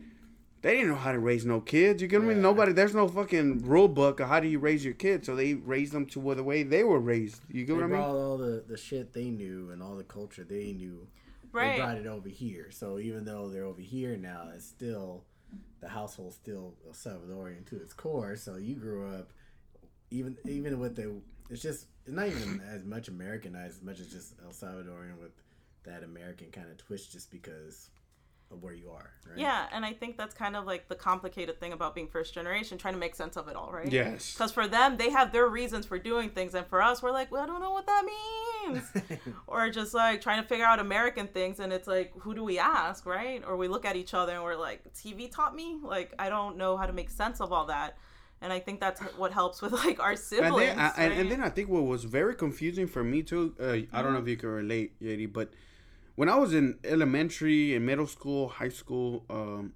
they 0.62 0.76
didn't 0.76 0.90
know 0.90 0.96
how 0.96 1.12
to 1.12 1.20
raise 1.20 1.46
no 1.46 1.62
kids. 1.62 2.02
You 2.02 2.08
get 2.08 2.20
what 2.22 2.26
I 2.32 2.34
mean? 2.34 2.42
Nobody. 2.42 2.74
There's 2.74 2.96
no 2.96 3.08
fucking 3.08 3.66
rule 3.66 3.88
book 3.88 4.20
of 4.20 4.28
how 4.28 4.40
do 4.40 4.48
you 4.48 4.60
raise 4.60 4.84
your 4.84 4.94
kids. 4.94 5.26
So 5.26 5.36
they 5.36 5.54
raised 5.54 5.94
them 5.94 6.06
to 6.08 6.36
the 6.36 6.44
way 6.44 6.64
they 6.64 6.84
were 6.84 7.00
raised. 7.00 7.42
You 7.50 7.66
get 7.66 7.74
They 7.74 7.80
what 7.80 7.86
I 7.86 7.88
mean? 7.88 8.02
brought 8.02 8.16
all 8.16 8.38
the, 8.38 8.64
the 8.68 8.78
shit 8.78 9.14
they 9.14 9.30
knew 9.30 9.72
and 9.72 9.82
all 9.82 9.96
the 9.96 10.04
culture 10.04 10.44
they 10.44 10.74
knew. 10.74 11.08
Right. 11.52 11.64
They 11.64 11.70
Right. 11.70 11.78
brought 11.78 11.98
it 11.98 12.08
over 12.08 12.30
here. 12.30 12.72
So 12.72 13.00
even 13.00 13.26
though 13.26 13.50
they're 13.50 13.66
over 13.66 13.82
here 13.82 14.18
now, 14.18 14.50
it's 14.54 14.66
still 14.66 15.24
the 15.82 15.88
household's 15.90 16.36
still 16.36 16.76
El 16.86 16.94
Salvadorian 16.94 17.66
to 17.68 17.78
its 17.78 17.94
core. 17.94 18.36
So 18.36 18.58
you 18.58 18.76
grew 18.76 19.08
up, 19.08 19.32
even 20.12 20.38
even 20.46 20.80
with 20.80 20.96
the, 20.96 21.22
it's 21.50 21.62
just 21.62 21.88
it's 22.06 22.14
not 22.16 22.28
even 22.28 22.62
as 22.70 22.84
much 22.84 23.08
Americanized 23.08 23.78
as 23.78 23.82
much 23.82 24.00
as 24.00 24.08
just 24.12 24.34
El 24.44 24.52
Salvadorian 24.52 25.20
with 25.20 25.32
that 25.86 26.04
American 26.04 26.52
kind 26.52 26.70
of 26.70 26.78
twist, 26.78 27.12
just 27.12 27.32
because 27.32 27.90
of 27.98 27.99
where 28.62 28.74
you 28.74 28.90
are. 28.90 29.12
Right? 29.28 29.38
Yeah, 29.38 29.68
and 29.72 29.86
I 29.86 29.94
think 29.94 30.18
that's 30.18 30.34
kind 30.34 30.56
of 30.56 30.66
like 30.66 30.88
the 30.88 30.96
complicated 30.96 31.60
thing 31.60 31.72
about 31.74 31.94
being 31.94 32.08
first 32.08 32.34
generation, 32.34 32.78
trying 32.78 32.96
to 32.96 33.00
make 33.00 33.16
sense 33.16 33.38
of 33.38 33.48
it 33.48 33.56
all, 33.56 33.72
right? 33.72 33.92
Yes. 33.92 34.34
Because 34.34 34.52
for 34.52 34.68
them, 34.68 34.98
they 34.98 35.10
have 35.12 35.32
their 35.32 35.48
reasons 35.48 35.86
for 35.86 36.00
doing 36.00 36.30
things, 36.30 36.56
and 36.56 36.66
for 36.66 36.82
us, 36.82 37.04
we're 37.04 37.12
like, 37.12 37.32
well, 37.32 37.44
I 37.44 37.46
don't 37.46 37.62
know 37.62 37.72
what 37.72 37.86
that 37.86 38.06
means. 38.06 38.84
or 39.48 39.70
just 39.70 39.94
like 39.94 40.22
trying 40.22 40.42
to 40.42 40.48
figure 40.48 40.66
out 40.66 40.80
American 40.80 41.28
things, 41.28 41.60
and 41.60 41.72
it's 41.72 41.88
like, 41.88 42.12
who 42.20 42.34
do 42.34 42.44
we 42.44 42.58
ask, 42.58 43.06
right? 43.06 43.44
Or 43.46 43.56
we 43.58 43.68
look 43.68 43.86
at 43.86 43.96
each 43.96 44.14
other 44.14 44.34
and 44.34 44.44
we're 44.44 44.56
like, 44.56 44.94
TV 44.94 45.32
taught 45.32 45.56
me? 45.56 45.78
Like, 45.84 46.14
I 46.18 46.30
don't 46.30 46.58
know 46.58 46.76
how 46.78 46.86
to 46.86 46.94
make 46.94 47.10
sense 47.10 47.40
of 47.42 47.54
all 47.54 47.66
that. 47.68 47.98
And 48.42 48.54
I 48.54 48.60
think 48.60 48.80
that's 48.80 49.02
what 49.18 49.34
helps 49.34 49.62
with 49.62 49.74
like 49.74 50.00
our 50.00 50.12
And 50.12 50.20
siblings. 50.20 50.56
then, 50.70 50.80
I, 50.80 50.94
and, 50.98 51.14
and 51.14 51.32
then 51.32 51.42
I 51.44 51.50
think 51.50 51.70
what 51.70 51.84
was 51.84 52.06
very 52.06 52.36
confusing 52.36 52.88
for 52.88 53.04
me 53.04 53.22
too. 53.22 53.54
Uh, 53.60 53.80
I 53.92 54.02
don't 54.02 54.14
know 54.14 54.20
if 54.20 54.28
you 54.28 54.38
can 54.38 54.50
relate, 54.50 55.00
Yadi, 55.02 55.32
but 55.32 55.52
when 56.20 56.28
I 56.28 56.36
was 56.36 56.54
in 56.54 56.78
elementary 56.84 57.74
and 57.78 57.86
middle 57.86 58.06
school, 58.06 58.50
high 58.50 58.68
school, 58.68 59.24
um, 59.30 59.72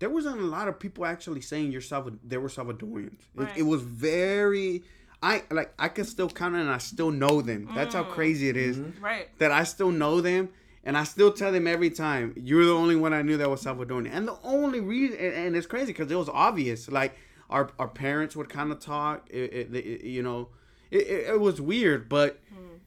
there 0.00 0.10
wasn't 0.10 0.40
a 0.40 0.44
lot 0.44 0.66
of 0.66 0.80
people 0.80 1.06
actually 1.06 1.40
saying 1.40 1.70
you're 1.70 1.80
Salvad- 1.80 2.18
They 2.24 2.36
were 2.36 2.48
Salvadorians. 2.48 3.20
It, 3.20 3.42
Right. 3.42 3.56
it 3.58 3.62
was 3.62 3.82
very. 3.82 4.82
I 5.22 5.44
like. 5.52 5.72
I 5.78 5.88
can 5.88 6.04
still 6.04 6.28
count 6.28 6.56
and 6.56 6.68
I 6.68 6.78
still 6.78 7.12
know 7.12 7.42
them. 7.42 7.70
That's 7.76 7.94
how 7.94 8.02
mm. 8.02 8.10
crazy 8.10 8.48
it 8.48 8.56
is 8.56 8.76
mm-hmm. 8.76 9.04
right. 9.04 9.28
that 9.38 9.52
I 9.52 9.62
still 9.62 9.92
know 9.92 10.20
them. 10.20 10.48
And 10.82 10.98
I 10.98 11.04
still 11.04 11.32
tell 11.32 11.52
them 11.52 11.68
every 11.68 11.90
time, 11.90 12.34
you're 12.36 12.64
the 12.64 12.74
only 12.74 12.96
one 12.96 13.12
I 13.12 13.22
knew 13.22 13.36
that 13.36 13.48
was 13.48 13.62
Salvadorian. 13.62 14.10
And 14.12 14.26
the 14.26 14.38
only 14.42 14.80
reason, 14.80 15.16
and, 15.20 15.32
and 15.32 15.56
it's 15.56 15.68
crazy 15.68 15.92
because 15.92 16.10
it 16.10 16.16
was 16.16 16.28
obvious. 16.28 16.90
Like, 16.90 17.16
our, 17.48 17.70
our 17.78 17.88
parents 17.88 18.34
would 18.34 18.48
kind 18.48 18.72
of 18.72 18.80
talk, 18.80 19.28
it, 19.30 19.52
it, 19.52 19.74
it- 19.76 20.04
you 20.04 20.24
know, 20.24 20.48
it, 20.90 21.06
it, 21.06 21.28
it 21.34 21.40
was 21.40 21.60
weird, 21.60 22.08
but 22.08 22.40
hmm. 22.52 22.78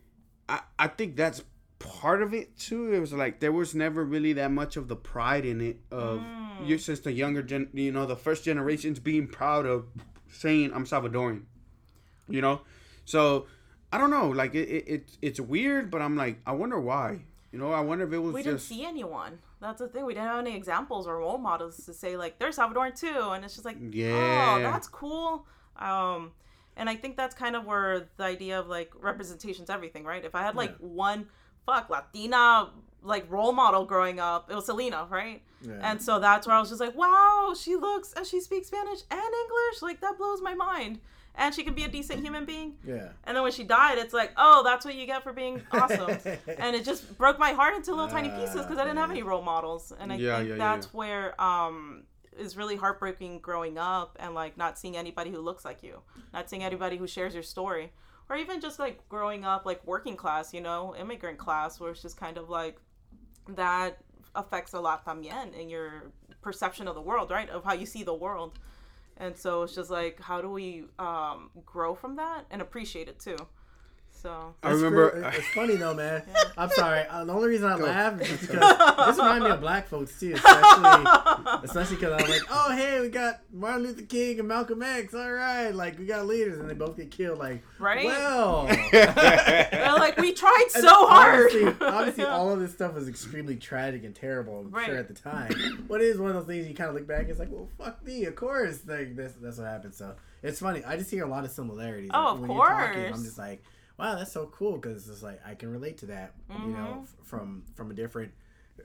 I, 0.49 0.59
I 0.77 0.87
think 0.89 1.15
that's 1.15 1.41
part 1.79 2.21
of 2.21 2.33
it 2.33 2.57
too. 2.57 2.93
It 2.93 2.99
was 2.99 3.13
like 3.13 3.39
there 3.39 3.51
was 3.51 3.75
never 3.75 4.03
really 4.03 4.33
that 4.33 4.51
much 4.51 4.77
of 4.77 4.87
the 4.87 4.95
pride 4.95 5.45
in 5.45 5.61
it 5.61 5.77
of 5.91 6.21
you 6.63 6.77
since 6.77 6.99
the 7.01 7.11
younger 7.11 7.41
gen, 7.41 7.69
you 7.73 7.91
know, 7.91 8.05
the 8.05 8.15
first 8.15 8.43
generations 8.43 8.99
being 8.99 9.27
proud 9.27 9.65
of 9.65 9.85
saying 10.31 10.71
I'm 10.73 10.85
Salvadorian, 10.85 11.43
you 12.27 12.41
know. 12.41 12.61
So 13.05 13.45
I 13.91 13.97
don't 13.97 14.09
know, 14.09 14.29
like 14.29 14.55
it, 14.55 14.69
it, 14.69 14.87
it 14.87 15.17
it's 15.21 15.39
weird, 15.39 15.91
but 15.91 16.01
I'm 16.01 16.15
like 16.15 16.39
I 16.45 16.51
wonder 16.53 16.79
why. 16.79 17.19
You 17.51 17.59
know, 17.59 17.71
I 17.71 17.79
wonder 17.81 18.05
if 18.05 18.11
it 18.11 18.17
was 18.17 18.33
we 18.33 18.43
didn't 18.43 18.57
just 18.57 18.67
see 18.67 18.85
anyone. 18.85 19.39
That's 19.61 19.79
the 19.79 19.87
thing. 19.87 20.05
We 20.05 20.13
didn't 20.13 20.27
have 20.27 20.39
any 20.45 20.55
examples 20.55 21.07
or 21.07 21.17
role 21.17 21.37
models 21.37 21.77
to 21.85 21.93
say 21.93 22.17
like 22.17 22.39
they're 22.39 22.49
Salvadoran 22.49 22.99
too, 22.99 23.29
and 23.31 23.43
it's 23.45 23.53
just 23.53 23.65
like, 23.65 23.77
Yeah. 23.91 24.55
oh, 24.57 24.61
that's 24.61 24.87
cool. 24.87 25.45
Um, 25.77 26.31
and 26.75 26.89
I 26.89 26.95
think 26.95 27.17
that's 27.17 27.33
kind 27.33 27.55
of 27.55 27.65
where 27.65 28.07
the 28.17 28.23
idea 28.23 28.59
of 28.59 28.67
like 28.67 28.91
representation's 28.99 29.69
everything, 29.69 30.03
right? 30.03 30.23
If 30.23 30.35
I 30.35 30.43
had 30.43 30.55
like 30.55 30.75
one 30.77 31.27
fuck 31.67 31.89
Latina 31.91 32.71
like 33.03 33.31
role 33.31 33.51
model 33.53 33.85
growing 33.85 34.19
up, 34.19 34.49
it 34.51 34.55
was 34.55 34.65
Selena, 34.65 35.07
right? 35.09 35.41
Yeah. 35.61 35.73
And 35.81 36.01
so 36.01 36.19
that's 36.19 36.45
where 36.47 36.55
I 36.55 36.59
was 36.59 36.69
just 36.69 36.81
like, 36.81 36.95
wow, 36.95 37.53
she 37.57 37.75
looks 37.75 38.13
and 38.13 38.25
she 38.25 38.41
speaks 38.41 38.67
Spanish 38.67 39.01
and 39.11 39.19
English, 39.19 39.81
like 39.81 40.01
that 40.01 40.17
blows 40.17 40.41
my 40.41 40.55
mind. 40.55 40.99
And 41.39 41.53
she 41.53 41.63
can 41.63 41.75
be 41.75 41.83
a 41.83 41.87
decent 41.87 42.21
human 42.21 42.45
being. 42.45 42.73
Yeah. 42.83 43.09
And 43.25 43.35
then 43.37 43.43
when 43.43 43.51
she 43.51 43.63
died, 43.63 43.99
it's 43.99 44.13
like, 44.13 44.31
oh, 44.37 44.63
that's 44.65 44.83
what 44.83 44.95
you 44.95 45.05
get 45.05 45.21
for 45.21 45.33
being 45.33 45.61
awesome. 45.71 46.17
and 46.59 46.75
it 46.75 46.83
just 46.83 47.15
broke 47.17 47.37
my 47.37 47.51
heart 47.51 47.75
into 47.75 47.91
little 47.91 48.07
tiny 48.07 48.29
pieces 48.29 48.63
because 48.63 48.79
I 48.79 48.83
didn't 48.85 48.97
have 48.97 49.11
any 49.11 49.21
role 49.21 49.43
models. 49.43 49.93
And 49.99 50.11
I 50.11 50.15
Yeah, 50.15 50.37
think 50.37 50.49
yeah, 50.49 50.55
yeah, 50.55 50.57
that's 50.57 50.93
where 50.93 51.39
um 51.39 52.03
is 52.37 52.57
really 52.57 52.75
heartbreaking 52.75 53.39
growing 53.39 53.77
up 53.77 54.15
and 54.19 54.33
like 54.33 54.57
not 54.57 54.77
seeing 54.79 54.97
anybody 54.97 55.29
who 55.31 55.39
looks 55.39 55.63
like 55.63 55.81
you, 55.83 56.01
not 56.33 56.49
seeing 56.49 56.63
anybody 56.63 56.97
who 56.97 57.07
shares 57.07 57.33
your 57.35 57.43
story, 57.43 57.91
or 58.29 58.35
even 58.35 58.59
just 58.59 58.79
like 58.79 59.07
growing 59.09 59.45
up 59.45 59.65
like 59.65 59.85
working 59.85 60.15
class, 60.15 60.53
you 60.53 60.61
know, 60.61 60.95
immigrant 60.99 61.37
class, 61.37 61.79
where 61.79 61.91
it's 61.91 62.01
just 62.01 62.17
kind 62.17 62.37
of 62.37 62.49
like 62.49 62.77
that 63.49 63.99
affects 64.35 64.73
a 64.73 64.79
lot 64.79 65.05
también 65.05 65.53
in 65.53 65.69
your 65.69 66.11
perception 66.41 66.87
of 66.87 66.95
the 66.95 67.01
world, 67.01 67.31
right? 67.31 67.49
Of 67.49 67.63
how 67.63 67.73
you 67.73 67.85
see 67.85 68.03
the 68.03 68.13
world. 68.13 68.59
And 69.17 69.35
so 69.35 69.63
it's 69.63 69.73
just 69.73 69.89
like, 69.89 70.21
how 70.21 70.41
do 70.41 70.49
we 70.49 70.85
um, 70.99 71.49
grow 71.65 71.95
from 71.95 72.17
that 72.17 72.45
and 72.51 72.61
appreciate 72.61 73.07
it 73.07 73.19
too? 73.19 73.37
So 74.21 74.55
I 74.63 74.71
It's 74.71 74.77
remember. 74.81 75.11
real- 75.15 75.25
it's 75.27 75.47
funny 75.49 75.75
though, 75.75 75.93
man. 75.93 76.23
I'm 76.57 76.69
sorry. 76.71 77.05
Uh, 77.09 77.23
the 77.25 77.33
only 77.33 77.49
reason 77.49 77.67
I 77.69 77.75
laugh 77.75 78.19
is 78.21 78.41
because 78.41 78.77
this 79.07 79.17
reminds 79.17 79.45
me 79.45 79.51
of 79.51 79.61
black 79.61 79.87
folks 79.87 80.19
too, 80.19 80.33
especially 80.33 81.05
especially 81.63 81.95
because 81.97 82.21
I'm 82.23 82.29
like, 82.29 82.41
oh 82.49 82.75
hey, 82.75 82.99
we 82.99 83.09
got 83.09 83.41
Martin 83.53 83.83
Luther 83.83 84.01
King 84.03 84.39
and 84.39 84.47
Malcolm 84.47 84.81
X. 84.81 85.13
All 85.13 85.31
right, 85.31 85.69
like 85.69 85.99
we 85.99 86.05
got 86.05 86.25
leaders, 86.25 86.59
and 86.59 86.69
they 86.69 86.73
both 86.73 86.97
get 86.97 87.11
killed. 87.11 87.37
Like, 87.39 87.63
Right? 87.79 88.05
Well, 88.05 88.67
they're 88.91 89.93
like, 89.93 90.17
we 90.17 90.33
tried 90.33 90.67
And 90.75 90.83
so 90.83 91.07
hard. 91.07 91.45
Obviously, 91.47 91.87
obviously 91.87 92.23
all 92.25 92.49
of 92.51 92.59
this 92.59 92.73
stuff 92.73 92.93
was 92.95 93.07
extremely 93.07 93.55
tragic 93.55 94.03
and 94.03 94.15
terrible. 94.15 94.59
I'm 94.61 94.71
Right. 94.71 94.85
sure 94.87 94.97
at 94.97 95.07
the 95.07 95.13
time, 95.13 95.85
but 95.87 96.01
it 96.01 96.05
is 96.05 96.17
one 96.17 96.29
of 96.31 96.35
those 96.35 96.45
things 96.47 96.67
you 96.67 96.73
kind 96.75 96.89
of 96.89 96.95
look 96.95 97.07
back. 97.07 97.21
and 97.21 97.29
It's 97.31 97.39
like, 97.39 97.49
well, 97.51 97.67
fuck 97.77 98.03
me, 98.03 98.25
of 98.25 98.35
course. 98.35 98.79
Like 98.85 99.15
that's 99.15 99.33
that's 99.35 99.57
what 99.57 99.67
happened. 99.67 99.93
So 99.93 100.15
it's 100.43 100.59
funny. 100.59 100.83
I 100.85 100.97
just 100.97 101.09
hear 101.11 101.23
a 101.25 101.29
lot 101.29 101.45
of 101.45 101.51
similarities. 101.51 102.09
Oh, 102.13 102.19
Like, 102.23 102.33
of 102.33 102.39
when 102.41 102.51
you're 102.51 102.65
talking, 102.67 103.05
I'm 103.05 103.11
course. 103.13 103.23
just 103.23 103.37
like, 103.37 103.63
wow, 103.97 104.15
that's 104.15 104.31
so 104.31 104.47
cool 104.47 104.73
because 104.77 105.09
it's 105.09 105.23
like 105.23 105.39
I 105.45 105.55
can 105.55 105.71
relate 105.71 105.97
to 105.99 106.07
that. 106.07 106.33
You 106.49 106.67
know, 106.67 106.99
f- 107.03 107.15
from 107.23 107.63
from 107.75 107.91
a 107.91 107.93
different 107.93 108.31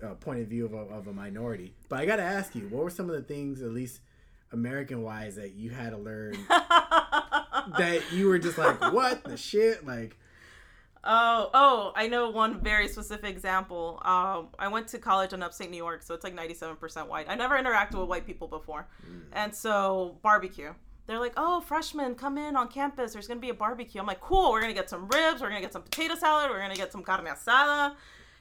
uh, 0.03 0.15
point 0.15 0.41
of 0.41 0.49
view 0.49 0.65
of 0.65 0.73
a, 0.73 0.95
of 0.95 1.07
a 1.07 1.13
minority. 1.13 1.75
But 1.89 2.01
I 2.01 2.07
got 2.07 2.17
to 2.17 2.23
ask 2.23 2.55
you, 2.55 2.69
what 2.69 2.85
were 2.85 2.91
some 2.91 3.09
of 3.09 3.17
the 3.17 3.23
things, 3.23 3.63
at 3.63 3.71
least 3.71 4.01
American 4.53 5.03
wise, 5.03 5.37
that 5.37 5.53
you 5.53 5.71
had 5.71 5.91
to 5.91 5.99
learn 5.99 6.37
that 6.49 8.03
you 8.13 8.29
were 8.29 8.39
just 8.39 8.59
like, 8.59 8.81
what 8.93 9.25
the 9.25 9.37
shit, 9.37 9.87
like. 9.87 10.17
Oh, 11.05 11.51
oh, 11.53 11.93
I 11.97 12.07
know 12.07 12.31
one 12.31 12.61
very 12.61 12.87
specific 12.87 13.29
example. 13.29 14.01
Um, 14.05 14.51
I 14.57 14.69
went 14.69 14.87
to 14.89 14.99
college 14.99 15.33
in 15.33 15.43
upstate 15.43 15.69
New 15.69 15.77
York, 15.77 16.01
so 16.03 16.15
it's 16.15 16.23
like 16.23 16.37
97% 16.37 17.09
white. 17.09 17.27
I 17.29 17.35
never 17.35 17.57
interacted 17.57 17.99
with 17.99 18.09
white 18.09 18.25
people 18.25 18.47
before. 18.47 18.87
And 19.33 19.53
so, 19.53 20.19
barbecue. 20.23 20.73
They're 21.07 21.19
like, 21.19 21.35
oh, 21.37 21.61
freshmen, 21.61 22.15
come 22.15 22.39
in 22.39 22.57
on 22.57 22.69
campus. 22.69 23.13
There's 23.13 23.27
going 23.27 23.39
to 23.39 23.43
be 23.43 23.51
a 23.51 23.55
barbecue. 23.55 24.01
I'm 24.01 24.07
like, 24.07 24.21
cool. 24.21 24.53
We're 24.53 24.61
going 24.61 24.73
to 24.73 24.79
get 24.79 24.89
some 24.89 25.09
ribs. 25.09 25.41
We're 25.41 25.49
going 25.49 25.61
to 25.61 25.67
get 25.67 25.73
some 25.73 25.83
potato 25.83 26.15
salad. 26.15 26.51
We're 26.51 26.59
going 26.59 26.71
to 26.71 26.77
get 26.77 26.93
some 26.93 27.03
carne 27.03 27.27
asada. 27.27 27.95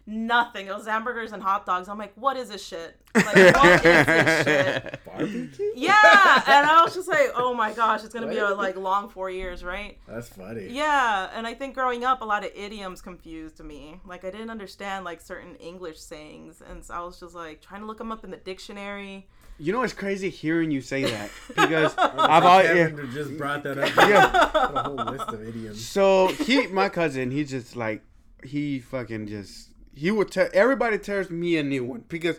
Nothing. 0.08 0.68
It 0.68 0.76
was 0.76 0.88
hamburgers 0.88 1.32
and 1.32 1.44
hot 1.44 1.66
dogs. 1.66 1.88
I'm 1.88 1.98
like, 1.98 2.14
what 2.16 2.36
is 2.36 2.50
this 2.50 2.66
shit? 2.66 3.00
Like, 3.14 3.26
what 3.56 3.86
is 3.86 4.06
this 4.06 4.46
shit? 4.46 5.00
Barbecue? 5.06 5.72
Yeah, 5.76 6.44
and 6.48 6.68
I 6.68 6.82
was 6.84 6.96
just 6.96 7.08
like, 7.08 7.32
oh 7.36 7.54
my 7.54 7.72
gosh, 7.72 8.04
it's 8.04 8.14
gonna 8.14 8.28
be 8.28 8.40
a 8.40 8.50
like 8.50 8.76
long 8.76 9.10
four 9.10 9.30
years, 9.30 9.64
right? 9.64 10.00
That's 10.08 10.30
funny. 10.30 10.70
Yeah, 10.70 11.30
and 11.36 11.46
I 11.46 11.54
think 11.54 11.76
growing 11.76 12.04
up, 12.04 12.22
a 12.22 12.26
lot 12.26 12.44
of 12.44 12.52
idioms 12.56 13.02
confused 13.02 13.64
me. 13.64 14.00
Like 14.06 14.26
I 14.26 14.32
didn't 14.32 14.50
understand 14.50 15.06
like 15.06 15.22
certain 15.22 15.56
English 15.58 16.00
sayings, 16.00 16.64
and 16.68 16.84
so 16.84 16.94
I 16.94 17.02
was 17.02 17.20
just 17.20 17.36
like 17.36 17.62
trying 17.62 17.82
to 17.82 17.88
look 17.88 18.00
them 18.00 18.12
up 18.12 18.24
in 18.24 18.32
the 18.32 18.38
dictionary. 18.38 19.28
You 19.62 19.72
know, 19.74 19.84
it's 19.84 19.94
crazy 19.94 20.30
hearing 20.30 20.72
you 20.72 20.82
say 20.82 21.04
that 21.04 21.30
because 21.50 21.94
I've 21.96 22.20
I've 22.20 22.44
always. 22.46 22.68
Kevin 22.68 23.12
just 23.12 23.38
brought 23.38 23.64
that 23.64 23.78
up. 23.78 23.96
Yeah. 24.10 24.50
A 24.54 24.84
whole 24.84 24.96
list 24.96 25.30
of 25.30 25.48
idioms. 25.48 25.86
So 25.86 26.28
he, 26.28 26.66
my 26.68 26.90
cousin, 26.90 27.30
he 27.30 27.44
just 27.44 27.76
like 27.76 28.02
he 28.44 28.80
fucking 28.80 29.28
just 29.28 29.70
he 29.94 30.10
would 30.10 30.32
tell 30.32 30.50
everybody 30.54 30.98
tells 30.98 31.30
me 31.30 31.58
a 31.58 31.64
new 31.64 31.84
one 31.84 32.04
because 32.08 32.38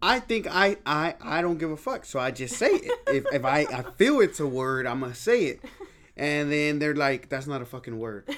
I 0.00 0.20
think 0.20 0.46
I 0.48 0.76
I 0.86 1.14
I 1.20 1.42
don't 1.42 1.58
give 1.58 1.70
a 1.70 1.76
fuck, 1.76 2.04
so 2.04 2.20
I 2.20 2.30
just 2.30 2.56
say 2.56 2.70
it. 2.70 2.92
if 3.08 3.24
if 3.32 3.44
I 3.44 3.66
I 3.72 3.82
feel 3.96 4.20
it's 4.20 4.38
a 4.38 4.46
word, 4.46 4.86
I'm 4.86 5.00
gonna 5.00 5.14
say 5.14 5.46
it, 5.46 5.60
and 6.16 6.52
then 6.52 6.78
they're 6.78 6.94
like, 6.94 7.28
that's 7.30 7.46
not 7.46 7.62
a 7.62 7.66
fucking 7.66 7.98
word. 7.98 8.28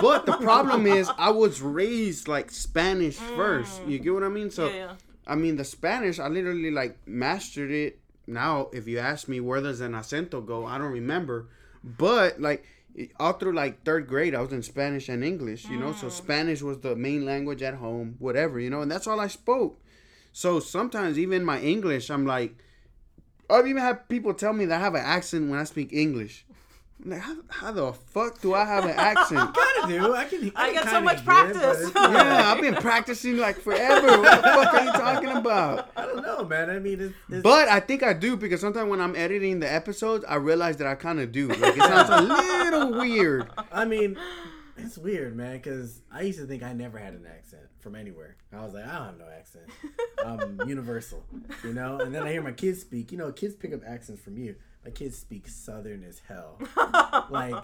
But 0.00 0.26
the 0.26 0.36
problem 0.36 0.86
is, 0.86 1.08
I 1.16 1.30
was 1.30 1.62
raised 1.62 2.28
like 2.28 2.50
Spanish 2.50 3.16
first. 3.16 3.80
Mm. 3.82 3.90
You 3.90 3.98
get 3.98 4.14
what 4.14 4.24
I 4.24 4.28
mean? 4.28 4.50
So 4.50 4.68
yeah, 4.68 4.74
yeah. 4.74 4.92
I 5.26 5.34
mean, 5.34 5.56
the 5.56 5.64
Spanish, 5.64 6.18
I 6.18 6.28
literally 6.28 6.70
like 6.70 6.96
mastered 7.06 7.70
it. 7.70 7.98
Now, 8.26 8.68
if 8.72 8.88
you 8.88 8.98
ask 8.98 9.28
me 9.28 9.40
where 9.40 9.60
does 9.60 9.80
an 9.80 9.92
acento 9.92 10.44
go, 10.44 10.66
I 10.66 10.78
don't 10.78 10.92
remember. 10.92 11.48
But 11.82 12.40
like 12.40 12.64
all 13.18 13.34
through 13.34 13.54
like 13.54 13.84
third 13.84 14.06
grade, 14.06 14.34
I 14.34 14.40
was 14.40 14.52
in 14.52 14.62
Spanish 14.62 15.08
and 15.08 15.24
English, 15.24 15.66
you 15.66 15.78
know. 15.78 15.92
So 15.92 16.06
mm. 16.06 16.12
Spanish 16.12 16.62
was 16.62 16.80
the 16.80 16.96
main 16.96 17.24
language 17.24 17.62
at 17.62 17.74
home, 17.74 18.16
whatever, 18.18 18.58
you 18.58 18.70
know, 18.70 18.82
and 18.82 18.90
that's 18.90 19.06
all 19.06 19.20
I 19.20 19.26
spoke. 19.26 19.80
So 20.32 20.60
sometimes 20.60 21.18
even 21.18 21.44
my 21.44 21.60
English, 21.60 22.10
I'm 22.10 22.26
like, 22.26 22.56
I've 23.48 23.66
even 23.66 23.82
had 23.82 24.08
people 24.08 24.34
tell 24.34 24.52
me 24.52 24.64
that 24.66 24.80
I 24.80 24.84
have 24.84 24.94
an 24.94 25.04
accent 25.04 25.50
when 25.50 25.58
I 25.58 25.64
speak 25.64 25.92
English. 25.92 26.45
I'm 27.04 27.10
like, 27.10 27.20
how, 27.20 27.36
how 27.48 27.72
the 27.72 27.92
fuck 27.92 28.40
do 28.40 28.54
I 28.54 28.64
have 28.64 28.84
an 28.84 28.90
accent? 28.96 29.54
Kinda 29.54 29.88
do. 29.98 30.14
I 30.14 30.24
can. 30.24 30.52
I 30.56 30.66
can 30.66 30.74
get 30.74 30.88
so 30.88 31.00
much 31.00 31.16
get 31.16 31.22
it, 31.22 31.24
practice. 31.26 31.92
yeah, 31.94 32.52
I've 32.52 32.60
been 32.60 32.74
practicing 32.74 33.36
like 33.36 33.60
forever. 33.60 34.18
What 34.18 34.42
the 34.42 34.48
fuck 34.48 34.74
are 34.74 34.84
you 34.84 34.92
talking 34.92 35.28
about? 35.30 35.90
I 35.96 36.06
don't 36.06 36.22
know, 36.22 36.44
man. 36.44 36.70
I 36.70 36.78
mean, 36.78 37.00
it's, 37.00 37.14
it's 37.28 37.42
But 37.42 37.68
I 37.68 37.80
think 37.80 38.02
I 38.02 38.12
do 38.12 38.36
because 38.36 38.60
sometimes 38.60 38.88
when 38.88 39.00
I'm 39.00 39.14
editing 39.14 39.60
the 39.60 39.70
episodes, 39.72 40.24
I 40.26 40.36
realize 40.36 40.78
that 40.78 40.86
I 40.86 40.94
kind 40.94 41.20
of 41.20 41.32
do. 41.32 41.48
Like 41.48 41.76
it 41.76 41.82
sounds 41.82 42.08
a 42.08 42.22
little 42.22 42.92
weird. 42.98 43.50
I 43.70 43.84
mean, 43.84 44.16
it's 44.78 44.98
weird, 44.98 45.36
man, 45.36 45.56
because 45.58 46.00
I 46.10 46.22
used 46.22 46.38
to 46.38 46.46
think 46.46 46.62
I 46.62 46.72
never 46.72 46.98
had 46.98 47.14
an 47.14 47.26
accent 47.26 47.62
from 47.80 47.94
anywhere. 47.94 48.36
I 48.52 48.64
was 48.64 48.74
like, 48.74 48.86
I 48.86 48.94
don't 48.98 49.06
have 49.06 49.18
no 49.18 49.28
accent. 49.28 49.64
I'm 50.26 50.68
universal, 50.68 51.24
you 51.62 51.72
know? 51.72 51.98
And 51.98 52.14
then 52.14 52.22
I 52.22 52.32
hear 52.32 52.42
my 52.42 52.52
kids 52.52 52.80
speak. 52.80 53.12
You 53.12 53.18
know, 53.18 53.30
kids 53.32 53.54
pick 53.54 53.72
up 53.72 53.80
accents 53.86 54.22
from 54.22 54.38
you. 54.38 54.56
My 54.86 54.92
kids 54.92 55.18
speak 55.18 55.48
southern 55.48 56.04
as 56.04 56.22
hell. 56.28 56.58
like 57.30 57.56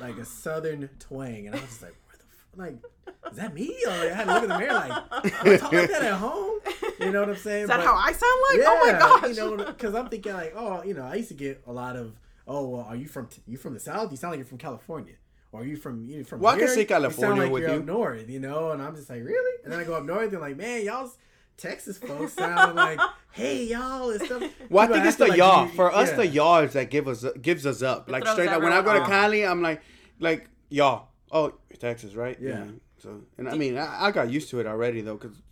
like 0.00 0.16
a 0.16 0.24
southern 0.24 0.88
twang. 1.00 1.46
And 1.48 1.56
I 1.56 1.60
was 1.60 1.68
just 1.68 1.82
like, 1.82 1.96
where 2.06 2.16
the 2.16 2.24
f-? 2.30 2.46
Like, 2.56 3.32
is 3.32 3.36
that 3.38 3.52
me? 3.52 3.74
Or 3.84 3.90
I 3.90 4.06
had 4.14 4.24
to 4.26 4.34
look 4.34 4.42
at 4.44 4.48
the 4.48 4.58
mirror 4.58 4.72
like, 4.74 5.22
do 5.44 5.52
I 5.54 5.56
talk 5.56 5.72
like 5.72 5.90
that 5.90 6.02
at 6.04 6.12
home? 6.14 6.60
You 7.00 7.10
know 7.10 7.20
what 7.20 7.30
I'm 7.30 7.36
saying? 7.36 7.62
Is 7.64 7.68
that 7.68 7.78
But- 7.78 7.86
how 7.86 7.96
I 7.96 8.12
sound 8.12 8.22
like? 8.22 8.60
oh 8.64 8.92
my 8.92 8.98
gosh! 8.98 9.36
you 9.36 9.56
know, 9.56 9.56
because 9.64 9.94
I'm 9.96 10.08
thinking 10.08 10.32
like, 10.34 10.52
oh, 10.56 10.84
you 10.84 10.94
know, 10.94 11.02
I 11.04 11.16
used 11.16 11.28
to 11.28 11.34
get 11.34 11.62
a 11.66 11.72
lot 11.72 11.96
of, 11.96 12.12
oh, 12.46 12.68
well, 12.68 12.82
are 12.88 12.94
you 12.96 13.08
from 13.08 13.28
you 13.48 13.56
from 13.58 13.74
the 13.74 13.80
south? 13.80 14.12
You 14.12 14.16
sound 14.16 14.30
like 14.32 14.38
you're 14.38 14.46
from 14.46 14.58
California. 14.58 15.14
Or 15.50 15.62
are 15.62 15.64
you 15.64 15.76
from 15.76 16.04
you 16.06 16.22
from? 16.22 16.40
Well, 16.40 16.52
I 16.54 16.58
can 16.58 16.66
here? 16.66 16.74
say 16.74 16.80
You 16.82 16.86
California 16.86 17.28
sound 17.28 17.40
like 17.40 17.50
with 17.52 17.62
you're 17.62 17.72
you. 17.72 17.78
up 17.80 17.86
north, 17.86 18.28
you 18.30 18.38
know. 18.38 18.70
And 18.70 18.80
I'm 18.82 18.94
just 18.94 19.08
like, 19.10 19.24
really? 19.24 19.62
And 19.64 19.72
then 19.72 19.80
I 19.80 19.84
go 19.84 19.94
up 19.94 20.04
north 20.04 20.30
and 20.30 20.40
like, 20.40 20.56
man, 20.56 20.84
y'all's 20.84 21.16
Texas 21.58 21.98
folks 21.98 22.32
sound 22.32 22.76
like, 22.76 22.98
hey, 23.32 23.64
y'all, 23.64 24.10
and 24.10 24.22
stuff. 24.22 24.42
Well, 24.70 24.84
I 24.88 24.92
think 24.92 25.04
it's 25.06 25.16
the 25.16 25.26
like 25.26 25.36
y'all. 25.38 25.66
you- 25.66 25.72
For 25.72 25.92
us, 25.92 26.08
yeah. 26.10 26.16
the 26.16 26.26
y'all 26.28 26.58
is 26.62 26.72
that 26.72 26.88
give 26.90 27.06
us 27.08 27.24
gives 27.42 27.66
us 27.66 27.82
up. 27.82 28.08
Like 28.10 28.26
straight 28.26 28.48
up. 28.48 28.62
When 28.62 28.72
I 28.72 28.76
go 28.80 28.84
to 28.94 29.00
everyone. 29.00 29.10
Cali, 29.10 29.44
I'm 29.44 29.60
like, 29.60 29.82
like 30.20 30.48
y'all. 30.70 31.08
Oh, 31.30 31.52
Texas, 31.78 32.14
right? 32.14 32.38
Yeah. 32.40 32.64
So, 33.02 33.20
and 33.36 33.48
I 33.48 33.54
mean, 33.56 33.76
I, 33.76 34.06
I 34.06 34.10
got 34.12 34.30
used 34.30 34.48
to 34.50 34.60
it 34.60 34.66
already 34.66 35.02
though, 35.02 35.16
cause 35.18 35.42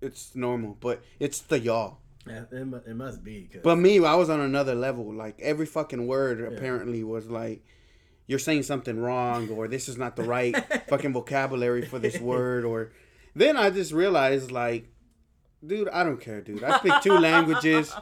it's 0.00 0.34
normal. 0.36 0.76
But 0.80 1.02
it's 1.18 1.40
the 1.40 1.58
y'all. 1.58 1.98
Yeah, 2.26 2.44
it, 2.50 2.66
it 2.86 2.94
must 2.96 3.22
be. 3.22 3.48
'cause- 3.52 3.60
But 3.62 3.76
me, 3.76 4.04
I 4.04 4.14
was 4.14 4.30
on 4.30 4.40
another 4.40 4.74
level. 4.74 5.12
Like 5.12 5.38
every 5.40 5.66
fucking 5.66 6.06
word 6.06 6.40
apparently 6.40 7.04
was 7.04 7.28
like, 7.28 7.64
you're 8.26 8.38
saying 8.38 8.62
something 8.64 8.98
wrong, 8.98 9.48
or 9.50 9.68
this 9.68 9.88
is 9.88 9.96
not 9.98 10.16
the 10.16 10.24
right 10.24 10.56
fucking 10.88 11.12
vocabulary 11.12 11.84
for 11.84 11.98
this 11.98 12.18
word, 12.18 12.64
or 12.64 12.92
then 13.36 13.56
I 13.56 13.70
just 13.70 13.92
realized 13.92 14.50
like, 14.50 14.88
dude, 15.66 15.88
I 15.88 16.04
don't 16.04 16.20
care, 16.20 16.40
dude. 16.40 16.62
I 16.64 16.78
speak 16.78 16.94
two 17.02 17.18
languages. 17.18 17.94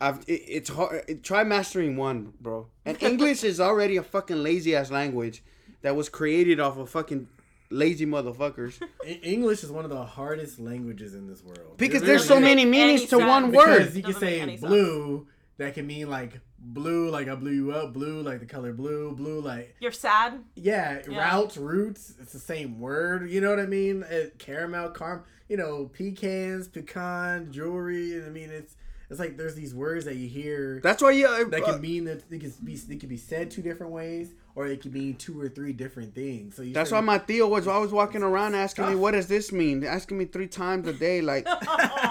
I've 0.00 0.18
it, 0.26 0.42
it's 0.48 0.70
hard. 0.70 1.04
It, 1.08 1.22
try 1.22 1.44
mastering 1.44 1.96
one, 1.96 2.32
bro. 2.40 2.68
And 2.86 3.00
English 3.02 3.44
is 3.44 3.60
already 3.60 3.96
a 3.96 4.02
fucking 4.02 4.42
lazy 4.42 4.74
ass 4.74 4.90
language 4.90 5.42
that 5.82 5.94
was 5.96 6.08
created 6.08 6.58
off 6.60 6.76
of 6.78 6.88
fucking 6.90 7.28
lazy 7.70 8.06
motherfuckers. 8.06 8.80
English 9.22 9.62
is 9.62 9.70
one 9.70 9.84
of 9.84 9.90
the 9.90 10.02
hardest 10.04 10.58
languages 10.58 11.14
in 11.14 11.26
this 11.28 11.42
world. 11.42 11.76
Because 11.76 12.02
It 12.02 12.06
there's 12.06 12.26
so 12.26 12.40
many 12.40 12.64
meanings 12.64 13.02
to 13.02 13.08
sense. 13.18 13.24
one 13.24 13.50
Because 13.50 13.66
word. 13.88 13.94
you 13.94 14.02
can 14.02 14.14
say 14.14 14.40
any 14.40 14.56
blue, 14.56 15.28
that 15.58 15.74
can 15.74 15.86
mean 15.86 16.08
like 16.08 16.40
blue, 16.58 17.10
like 17.10 17.28
I 17.28 17.34
blew 17.34 17.52
you 17.52 17.72
up, 17.72 17.92
blue, 17.92 18.22
like 18.22 18.40
the 18.40 18.46
color 18.46 18.72
blue, 18.72 19.12
blue, 19.14 19.40
like 19.40 19.76
You're 19.80 19.92
sad. 19.92 20.40
yeah, 20.56 21.00
Yeah. 21.08 21.18
routes, 21.18 21.56
roots. 21.58 22.14
It's 22.20 22.32
the 22.32 22.38
same 22.38 22.80
word. 22.80 23.30
You 23.30 23.40
know 23.42 23.50
what 23.50 23.60
I 23.60 23.66
mean? 23.66 24.02
Uh, 24.02 24.30
caramel, 24.38 24.90
carm. 24.90 25.24
You 25.50 25.56
know, 25.56 25.90
pecans, 25.92 26.68
pecan, 26.68 27.50
jewelry. 27.52 28.14
And 28.14 28.24
I 28.24 28.30
mean, 28.30 28.50
it's 28.50 28.76
it's 29.10 29.18
like 29.18 29.36
there's 29.36 29.56
these 29.56 29.74
words 29.74 30.04
that 30.04 30.14
you 30.14 30.28
hear 30.28 30.80
That's 30.80 31.02
why 31.02 31.10
you. 31.10 31.26
Uh, 31.26 31.44
that 31.48 31.64
can 31.64 31.80
mean 31.80 32.04
that 32.04 32.30
they 32.30 32.38
can 32.38 32.52
be 32.62 32.76
they 32.76 32.94
can 32.94 33.08
be 33.08 33.16
said 33.16 33.50
two 33.50 33.60
different 33.60 33.90
ways, 33.90 34.32
or 34.54 34.68
it 34.68 34.80
can 34.80 34.92
mean 34.92 35.16
two 35.16 35.40
or 35.40 35.48
three 35.48 35.72
different 35.72 36.14
things. 36.14 36.54
So 36.54 36.62
you 36.62 36.72
That's 36.72 36.92
why 36.92 37.00
my 37.00 37.18
Theo 37.18 37.48
was 37.48 37.66
always 37.66 37.90
walking 37.90 38.22
around 38.22 38.54
asking 38.54 38.88
me, 38.90 38.94
"What 38.94 39.10
does 39.10 39.26
this 39.26 39.50
mean?" 39.50 39.82
Asking 39.82 40.18
me 40.18 40.26
three 40.26 40.46
times 40.46 40.86
a 40.86 40.92
day, 40.92 41.20
like, 41.20 41.44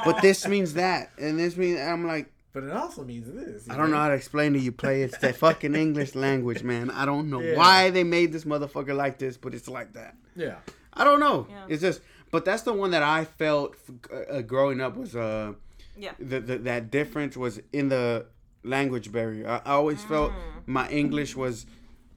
"But 0.03 0.21
this 0.21 0.45
means 0.45 0.73
that," 0.73 1.11
and 1.17 1.39
this 1.39 1.55
means 1.55 1.79
I'm 1.79 2.05
like, 2.05 2.29
But 2.51 2.63
it 2.65 2.71
also 2.73 3.05
means 3.05 3.31
this. 3.31 3.69
I 3.69 3.77
don't 3.77 3.89
know 3.91 3.97
how 3.97 4.09
to 4.09 4.15
explain 4.15 4.51
to 4.51 4.59
you, 4.59 4.73
play. 4.73 5.03
It's 5.03 5.17
the 5.19 5.31
fucking 5.31 5.75
English 5.75 6.13
language, 6.13 6.63
man. 6.63 6.89
I 6.91 7.05
don't 7.05 7.29
know 7.29 7.39
Yeah. 7.39 7.55
why 7.55 7.89
they 7.91 8.03
made 8.03 8.33
this 8.33 8.43
motherfucker 8.43 8.93
like 8.93 9.17
this, 9.17 9.37
but 9.37 9.53
it's 9.53 9.69
like 9.69 9.93
that. 9.93 10.17
Yeah. 10.35 10.55
I 10.93 11.05
don't 11.05 11.21
know. 11.21 11.47
Yeah. 11.49 11.65
It's 11.69 11.81
just, 11.81 12.01
but 12.31 12.45
that's 12.45 12.63
the 12.63 12.73
one 12.73 12.91
that 12.91 13.03
I 13.03 13.25
felt 13.25 13.75
uh, 14.13 14.41
growing 14.41 14.81
up 14.81 14.95
was 14.95 15.15
uh 15.15 15.53
Yeah. 15.97 16.13
the, 16.19 16.39
the 16.39 16.57
that 16.59 16.91
difference 16.91 17.35
was 17.37 17.59
in 17.73 17.89
the 17.89 18.25
language 18.63 19.11
barrier. 19.11 19.47
I, 19.47 19.57
I 19.65 19.73
always 19.73 20.03
felt 20.03 20.31
Mm. 20.31 20.67
my 20.67 20.89
English 20.89 21.35
was 21.35 21.65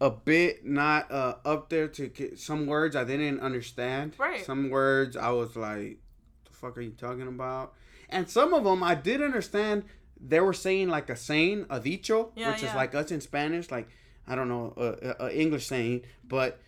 a 0.00 0.10
bit 0.10 0.64
not 0.66 1.10
uh, 1.12 1.36
up 1.44 1.68
there 1.68 1.86
to 1.88 2.08
get 2.08 2.38
some 2.38 2.66
words 2.66 2.96
I 2.96 3.04
didn't 3.04 3.40
understand. 3.40 4.14
Right. 4.18 4.44
Some 4.44 4.68
words 4.70 5.16
I 5.16 5.30
was 5.30 5.54
like, 5.56 5.98
"The 6.44 6.52
fuck 6.52 6.76
are 6.76 6.80
you 6.80 6.90
talking 6.90 7.28
about?" 7.28 7.72
And 8.08 8.28
some 8.28 8.52
of 8.52 8.64
them 8.64 8.82
I 8.82 8.94
did 8.96 9.22
understand. 9.22 9.84
They 10.20 10.40
were 10.40 10.52
saying 10.52 10.88
like 10.88 11.08
a 11.08 11.16
saying, 11.16 11.66
a 11.70 11.78
dicho, 11.80 12.30
Yeah, 12.36 12.50
which 12.52 12.62
is 12.62 12.74
like 12.74 12.94
us 12.94 13.10
in 13.10 13.20
Spanish, 13.20 13.70
like 13.70 13.88
I 14.26 14.34
don't 14.36 14.48
know, 14.48 14.72
a, 14.76 15.24
a, 15.24 15.26
a 15.26 15.40
English 15.40 15.66
saying, 15.66 16.02
but 16.24 16.60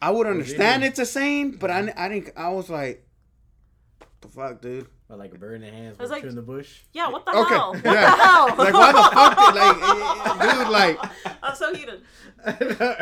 I 0.00 0.10
would 0.10 0.26
understand 0.26 0.82
really? 0.82 0.90
it's 0.90 0.98
a 0.98 1.06
saying, 1.06 1.52
but 1.52 1.70
I, 1.70 1.92
I 1.96 2.08
didn't. 2.08 2.32
I 2.36 2.48
was 2.50 2.68
like, 2.70 3.06
"The 4.20 4.28
fuck, 4.28 4.60
dude." 4.60 4.86
Or 5.10 5.16
like 5.16 5.32
a 5.34 5.38
bird 5.38 5.54
in 5.54 5.60
the 5.62 5.70
hands, 5.70 5.98
was 5.98 6.10
like- 6.10 6.22
in 6.22 6.34
the 6.34 6.42
bush. 6.42 6.80
Yeah. 6.92 7.08
What 7.08 7.24
the 7.24 7.32
Okay, 7.34 7.54
hell? 7.54 7.72
What 7.72 7.82
yeah. 7.84 7.92
the 8.14 8.22
hell? 8.22 8.46
Like 8.58 8.74
why 8.74 8.92
the 8.92 9.02
fuck, 9.14 9.36
did, 9.38 9.54
like, 9.56 9.76
eh, 9.80 10.50
eh, 10.50 10.58
dude, 10.64 10.68
like. 10.68 10.98
I'm 11.42 11.54
so 11.56 11.74
heated. 11.74 12.02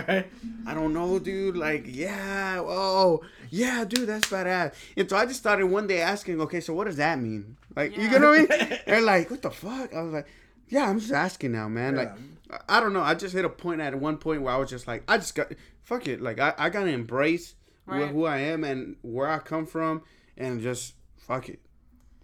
right? 0.07 0.27
I 0.69 0.75
don't 0.75 0.93
know, 0.93 1.19
dude. 1.19 1.57
Like, 1.57 1.85
yeah, 1.89 2.61
oh, 2.61 3.23
yeah, 3.51 3.85
dude, 3.85 4.09
that's 4.09 4.29
badass. 4.29 4.73
And 4.97 5.11
so 5.11 5.17
I 5.17 5.27
just 5.27 5.41
started 5.41 5.67
one 5.67 5.89
day 5.89 6.01
asking, 6.01 6.41
okay, 6.43 6.61
so 6.61 6.75
what 6.75 6.85
does 6.87 6.97
that 6.97 7.19
mean? 7.19 7.57
Like, 7.75 7.97
you 7.97 8.05
Yeah. 8.05 8.11
get 8.11 8.21
what 8.21 8.29
I 8.29 8.39
mean? 8.69 8.79
They're 8.87 9.01
like, 9.03 9.29
what 9.29 9.43
the 9.43 9.51
fuck? 9.51 9.93
I 9.93 10.03
was 10.03 10.13
like, 10.13 10.27
yeah, 10.69 10.89
I'm 10.89 10.99
just 11.01 11.13
asking 11.13 11.53
now, 11.53 11.69
man. 11.69 11.97
Like, 11.97 12.13
I 12.51 12.77
I 12.79 12.81
don't 12.81 12.93
know. 12.93 13.01
I 13.03 13.15
just 13.15 13.35
hit 13.35 13.45
a 13.45 13.49
point 13.49 13.81
at 13.81 13.95
one 13.95 14.19
point 14.19 14.43
where 14.43 14.53
I 14.55 14.57
was 14.57 14.71
just 14.71 14.87
like, 14.87 15.03
I 15.09 15.19
just 15.19 15.35
got, 15.35 15.53
fuck 15.83 16.07
it. 16.07 16.21
Like, 16.23 16.39
I, 16.39 16.55
I 16.59 16.71
got 16.71 16.85
to 16.85 16.91
embrace 16.91 17.55
wh- 17.87 17.91
Right. 17.93 18.09
who 18.09 18.25
I 18.25 18.39
am 18.39 18.63
and 18.65 18.97
where 19.03 19.29
I 19.29 19.39
come 19.39 19.67
from 19.67 20.03
and 20.37 20.61
just 20.61 20.95
fuck 21.19 21.49
it. 21.49 21.61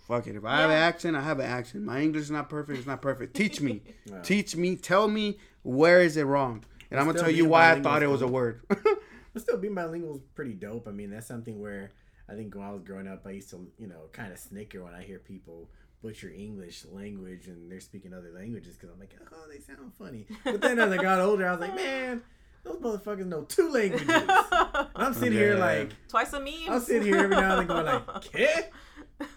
Fuck 0.07 0.27
it. 0.27 0.37
If 0.37 0.45
I 0.45 0.61
have 0.61 0.71
an 0.71 0.77
accent, 0.77 1.17
I 1.17 1.23
have 1.23 1.39
an 1.39 1.47
accent. 1.47 1.85
My 1.85 2.01
English 2.01 2.25
is 2.25 2.31
not 2.31 2.49
perfect. 2.51 2.79
It's 2.79 2.87
not 2.87 3.01
perfect. 3.03 3.35
Teach 3.35 3.61
me. 3.61 3.83
Yeah. 4.05 4.21
Teach 4.23 4.57
me. 4.57 4.77
Tell 4.77 5.09
me 5.09 5.39
where 5.63 6.03
is 6.03 6.17
it 6.17 6.25
wrong. 6.25 6.65
And 6.91 6.99
I'm 7.01 7.07
going 7.07 7.17
to 7.17 7.23
tell 7.23 7.31
you 7.31 7.47
why 7.47 7.73
I 7.73 7.81
thought 7.81 8.03
it 8.03 8.09
was 8.09 8.23
a 8.23 8.27
word. 8.29 8.63
But 9.33 9.41
still, 9.41 9.57
being 9.57 9.75
bilingual 9.75 10.17
is 10.17 10.21
pretty 10.35 10.53
dope. 10.53 10.87
I 10.87 10.91
mean, 10.91 11.11
that's 11.11 11.27
something 11.27 11.59
where 11.59 11.93
I 12.29 12.35
think 12.35 12.55
when 12.55 12.65
I 12.67 12.71
was 12.71 12.83
growing 12.83 13.09
up, 13.09 13.27
I 13.27 13.31
used 13.31 13.49
to, 13.51 13.67
you 13.79 13.87
know, 13.87 14.03
kind 14.13 14.31
of 14.31 14.39
snicker 14.39 14.85
when 14.85 14.93
I 14.93 15.03
hear 15.03 15.19
people 15.19 15.71
butcher 16.03 16.31
English 16.31 16.85
language 16.91 17.47
and 17.47 17.71
they're 17.71 17.81
speaking 17.81 18.13
other 18.13 18.33
languages 18.35 18.77
because 18.77 18.91
I'm 18.93 18.99
like, 19.01 19.15
oh, 19.33 19.45
they 19.51 19.61
sound 19.61 19.93
funny. 19.99 20.27
But 20.45 20.61
then 20.61 20.79
as 20.79 20.91
I 20.91 20.97
got 20.97 21.21
older, 21.29 21.47
I 21.47 21.53
was 21.53 21.61
like, 21.61 21.77
man, 21.77 22.23
those 22.65 22.79
motherfuckers 22.79 23.27
know 23.27 23.43
two 23.43 23.71
languages. 23.71 24.09
And 24.09 24.89
I'm 24.95 25.15
sitting 25.15 25.33
here 25.33 25.57
like, 25.57 25.91
Twice 26.09 26.33
a 26.33 26.41
meme. 26.41 26.53
I'm 26.69 26.81
sitting 26.81 27.03
here 27.05 27.19
every 27.19 27.37
now 27.37 27.59
and 27.59 27.61
then 27.61 27.67
going 27.69 27.87
like, 27.87 28.07
¿qué? 28.33 28.65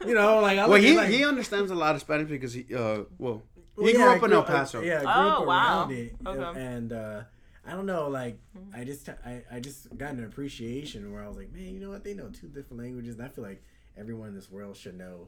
You 0.05 0.15
know, 0.15 0.39
like 0.41 0.57
I 0.57 0.63
Well, 0.67 0.77
look 0.77 0.81
he 0.81 0.95
like, 0.95 1.09
he 1.09 1.23
understands 1.23 1.69
a 1.71 1.75
lot 1.75 1.95
of 1.95 2.01
Spanish 2.01 2.29
because 2.29 2.53
he 2.53 2.65
uh 2.75 3.03
well 3.19 3.43
he 3.77 3.81
Well, 3.83 3.91
grew 3.93 3.99
yeah, 4.01 4.09
I 4.11 4.17
up 4.17 4.23
in 4.23 4.33
El 4.33 4.43
Paso. 4.43 4.81
Yeah, 4.81 4.97
I 4.97 4.99
grew 5.01 5.09
Oh, 5.11 5.41
up 5.41 5.45
wow. 5.47 5.79
around 5.81 5.91
it, 5.91 6.15
Okay. 6.25 6.59
and 6.59 6.93
uh, 6.93 7.21
I 7.67 7.71
don't 7.71 7.85
know, 7.85 8.07
like 8.09 8.39
I 8.73 8.83
just 8.83 9.07
I, 9.09 9.43
I 9.51 9.59
just 9.59 9.95
got 9.97 10.13
an 10.13 10.23
appreciation 10.23 11.11
where 11.13 11.23
I 11.23 11.27
was 11.27 11.37
like, 11.37 11.51
man, 11.53 11.73
you 11.73 11.79
know 11.79 11.89
what? 11.91 12.03
They 12.03 12.13
know 12.15 12.29
two 12.29 12.47
different 12.47 12.81
languages, 12.81 13.15
and 13.15 13.23
I 13.25 13.27
feel 13.29 13.43
like 13.43 13.63
everyone 13.97 14.29
in 14.29 14.35
this 14.35 14.49
world 14.49 14.75
should 14.75 14.97
know 14.97 15.27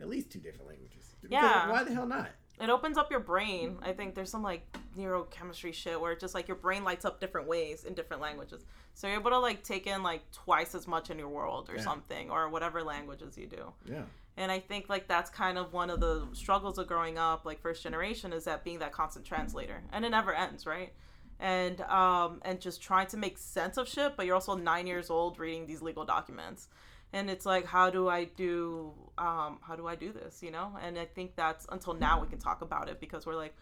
at 0.00 0.08
least 0.08 0.30
two 0.30 0.38
different 0.40 0.68
languages. 0.68 1.14
Because 1.20 1.32
Yeah. 1.32 1.70
Why 1.70 1.84
the 1.84 1.92
hell 1.94 2.06
not? 2.06 2.30
it 2.60 2.68
opens 2.68 2.98
up 2.98 3.10
your 3.10 3.20
brain. 3.20 3.78
I 3.82 3.92
think 3.92 4.14
there's 4.14 4.30
some 4.30 4.42
like 4.42 4.66
neurochemistry 4.98 5.72
shit 5.72 5.98
where 6.00 6.12
it's 6.12 6.20
just 6.20 6.34
like 6.34 6.46
your 6.46 6.56
brain 6.58 6.84
lights 6.84 7.04
up 7.06 7.18
different 7.20 7.46
ways 7.48 7.84
in 7.84 7.94
different 7.94 8.20
languages. 8.20 8.64
So 8.94 9.06
you're 9.06 9.18
able 9.18 9.30
to 9.30 9.38
like 9.38 9.62
take 9.62 9.86
in 9.86 10.02
like 10.02 10.30
twice 10.30 10.74
as 10.74 10.86
much 10.86 11.08
in 11.10 11.18
your 11.18 11.28
world 11.28 11.70
or 11.70 11.76
Yeah. 11.76 11.82
something 11.82 12.30
or 12.30 12.48
whatever 12.50 12.82
languages 12.82 13.38
you 13.38 13.46
do. 13.46 13.72
Yeah. 13.86 14.02
And 14.36 14.52
I 14.52 14.58
think 14.60 14.88
like 14.88 15.08
that's 15.08 15.30
kind 15.30 15.56
of 15.58 15.72
one 15.72 15.88
of 15.90 16.00
the 16.00 16.26
struggles 16.32 16.78
of 16.78 16.86
growing 16.86 17.18
up, 17.18 17.44
like 17.46 17.60
first 17.60 17.82
generation, 17.82 18.32
is 18.32 18.44
that 18.44 18.62
being 18.64 18.78
that 18.80 18.92
constant 18.92 19.24
translator, 19.24 19.82
and 19.92 20.04
it 20.04 20.10
never 20.10 20.34
ends, 20.34 20.66
right? 20.66 20.92
And 21.38 21.80
um 21.82 22.40
and 22.44 22.60
just 22.60 22.82
trying 22.82 23.06
to 23.08 23.16
make 23.16 23.38
sense 23.38 23.76
of 23.78 23.88
shit, 23.88 24.16
but 24.16 24.26
you're 24.26 24.34
also 24.34 24.54
nine 24.54 24.86
years 24.86 25.08
old 25.08 25.38
reading 25.38 25.66
these 25.66 25.80
legal 25.82 26.04
documents, 26.04 26.68
and 27.12 27.28
it's 27.30 27.44
like, 27.46 27.66
how 27.66 27.90
do 27.90 28.08
I 28.08 28.24
do 28.24 28.92
um 29.18 29.58
how 29.62 29.76
do 29.76 29.86
I 29.86 29.96
do 29.96 30.12
this, 30.12 30.42
you 30.42 30.50
know? 30.50 30.76
And 30.82 30.98
I 30.98 31.04
think 31.04 31.36
that's 31.36 31.66
until 31.70 31.94
now 31.94 32.20
we 32.20 32.28
can 32.28 32.38
talk 32.38 32.62
about 32.62 32.88
it 32.88 33.00
because 33.00 33.26
we're 33.26 33.36
like, 33.36 33.54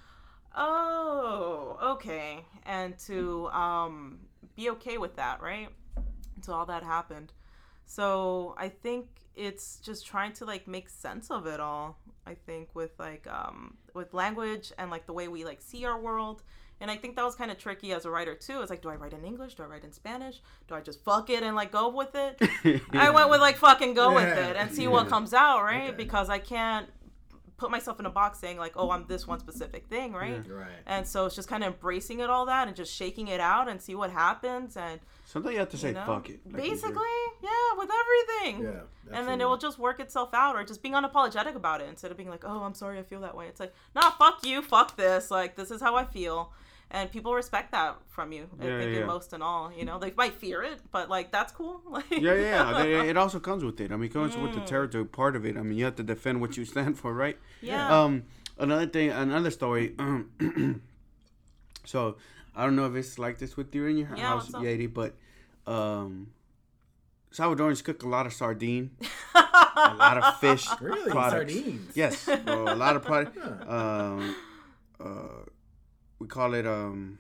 oh, 0.56 1.78
okay, 1.94 2.44
and 2.66 2.98
to 3.00 3.48
um 3.48 4.20
be 4.56 4.70
okay 4.70 4.98
with 4.98 5.16
that, 5.16 5.40
right? 5.40 5.68
Until 6.36 6.54
all 6.54 6.66
that 6.66 6.82
happened. 6.82 7.32
So 7.86 8.54
I 8.58 8.68
think 8.68 9.06
it's 9.34 9.78
just 9.80 10.06
trying 10.06 10.32
to 10.34 10.44
like 10.44 10.68
make 10.68 10.88
sense 10.88 11.30
of 11.30 11.46
it 11.46 11.60
all. 11.60 11.98
I 12.26 12.34
think 12.34 12.74
with 12.74 12.90
like 12.98 13.26
um 13.26 13.78
with 13.94 14.12
language 14.12 14.72
and 14.78 14.90
like 14.90 15.06
the 15.06 15.14
way 15.14 15.28
we 15.28 15.44
like 15.44 15.62
see 15.62 15.84
our 15.84 15.98
world. 15.98 16.42
And 16.80 16.90
I 16.90 16.96
think 16.96 17.16
that 17.16 17.24
was 17.24 17.34
kind 17.34 17.50
of 17.50 17.58
tricky 17.58 17.92
as 17.92 18.04
a 18.04 18.10
writer 18.10 18.34
too. 18.34 18.60
It's 18.60 18.70
like, 18.70 18.82
do 18.82 18.88
I 18.88 18.94
write 18.94 19.12
in 19.12 19.24
English? 19.24 19.54
Do 19.54 19.64
I 19.64 19.66
write 19.66 19.84
in 19.84 19.92
Spanish? 19.92 20.40
Do 20.68 20.74
I 20.74 20.80
just 20.80 21.02
fuck 21.04 21.28
it 21.30 21.42
and 21.42 21.56
like 21.56 21.72
go 21.72 21.88
with 21.88 22.14
it? 22.14 22.40
I 22.92 23.10
went 23.14 23.30
with 23.30 23.40
like 23.40 23.56
fucking 23.56 23.94
go 23.94 24.14
with 24.14 24.36
it 24.36 24.56
and 24.56 24.72
see 24.72 24.86
what 24.86 25.08
comes 25.08 25.34
out, 25.34 25.62
right? 25.62 25.88
Okay. 25.88 25.96
Because 25.96 26.30
I 26.30 26.38
can't 26.38 26.88
put 27.56 27.72
myself 27.72 27.98
in 27.98 28.06
a 28.06 28.10
box 28.10 28.38
saying 28.38 28.58
like, 28.58 28.74
oh, 28.76 28.90
I'm 28.90 29.04
this 29.08 29.26
one 29.26 29.40
specific 29.40 29.86
thing, 29.88 30.12
right? 30.12 30.46
Right. 30.48 30.68
And 30.86 31.06
so 31.06 31.26
it's 31.26 31.34
just 31.34 31.48
kind 31.48 31.64
of 31.64 31.74
embracing 31.74 32.20
it 32.20 32.30
all 32.30 32.46
that 32.46 32.68
and 32.68 32.76
just 32.76 32.94
shaking 32.94 33.26
it 33.26 33.40
out 33.40 33.68
and 33.68 33.82
see 33.82 33.96
what 33.96 34.10
happens 34.10 34.76
and 34.76 35.00
Sometimes 35.28 35.52
you 35.52 35.58
have 35.58 35.68
to 35.68 35.76
say 35.76 35.88
you 35.88 35.94
know, 35.94 36.06
fuck 36.06 36.30
it. 36.30 36.40
Like 36.46 36.62
basically, 36.62 37.02
yeah, 37.42 37.76
with 37.76 37.90
everything. 37.90 38.62
Yeah. 38.62 39.16
And 39.18 39.28
then 39.28 39.42
it 39.42 39.44
will 39.44 39.58
just 39.58 39.78
work 39.78 40.00
itself 40.00 40.30
out, 40.32 40.56
or 40.56 40.64
just 40.64 40.82
being 40.82 40.94
unapologetic 40.94 41.54
about 41.54 41.82
it 41.82 41.88
instead 41.90 42.10
of 42.10 42.16
being 42.16 42.30
like, 42.30 42.44
"Oh, 42.46 42.62
I'm 42.62 42.72
sorry, 42.72 42.98
I 42.98 43.02
feel 43.02 43.20
that 43.20 43.36
way." 43.36 43.46
It's 43.46 43.60
like, 43.60 43.74
"Nah, 43.94 44.10
fuck 44.12 44.42
you, 44.42 44.62
fuck 44.62 44.96
this. 44.96 45.30
Like, 45.30 45.54
this 45.54 45.70
is 45.70 45.82
how 45.82 45.96
I 45.96 46.04
feel," 46.06 46.50
and 46.90 47.10
people 47.10 47.34
respect 47.34 47.72
that 47.72 47.96
from 48.08 48.32
you. 48.32 48.48
I 48.60 48.64
Yeah, 48.66 48.78
think 48.78 48.92
yeah. 48.94 49.00
in 49.00 49.06
most 49.06 49.32
and 49.32 49.42
all, 49.42 49.70
you 49.72 49.84
know, 49.84 49.98
they 49.98 50.12
might 50.16 50.34
fear 50.34 50.62
it, 50.62 50.80
but 50.90 51.08
like 51.08 51.30
that's 51.32 51.52
cool. 51.52 51.80
Like, 51.90 52.10
Yeah, 52.10 52.34
yeah. 52.34 52.82
It 53.10 53.16
also 53.16 53.40
comes 53.40 53.62
with 53.64 53.80
it. 53.80 53.92
I 53.92 53.96
mean, 53.96 54.04
it 54.10 54.12
comes 54.12 54.36
with 54.36 54.52
Mm. 54.52 54.54
the 54.54 54.60
territory 54.62 55.04
part 55.04 55.36
of 55.36 55.44
it. 55.44 55.56
I 55.56 55.62
mean, 55.62 55.76
you 55.78 55.84
have 55.84 55.96
to 55.96 56.02
defend 56.02 56.40
what 56.40 56.56
you 56.56 56.64
stand 56.64 56.98
for, 56.98 57.12
right? 57.14 57.36
yeah. 57.62 57.88
Um, 58.04 58.24
another 58.58 58.86
thing, 58.86 59.10
another 59.10 59.50
story. 59.50 59.94
Um, 59.98 60.30
so 61.84 62.16
I 62.54 62.64
don't 62.64 62.76
know 62.76 62.86
if 62.86 62.94
it's 62.94 63.18
like 63.18 63.38
this 63.38 63.56
with 63.56 63.74
you 63.74 63.86
in 63.86 63.96
your 63.98 64.08
Yeah, 64.16 64.28
house, 64.34 64.44
what's 64.44 64.54
up? 64.54 64.62
Yadi, 64.62 64.92
but 64.92 65.14
um, 65.66 66.28
Salvadorans 67.32 67.82
cook 67.84 68.02
a 68.02 68.08
lot 68.08 68.26
of 68.26 68.32
sardine, 68.32 68.90
a 69.34 69.94
lot 69.94 70.16
of 70.18 70.26
fish 70.40 70.66
Really? 70.80 71.10
products. 71.10 71.54
Sardines? 71.54 71.96
Yes, 71.96 72.28
bro, 72.44 72.72
a 72.72 72.74
lot 72.74 72.96
of 72.96 73.02
product. 73.02 73.36
Huh. 73.40 73.76
Um, 73.76 74.36
uh, 75.00 75.44
we 76.18 76.26
call 76.26 76.54
it 76.54 76.66
um, 76.66 77.18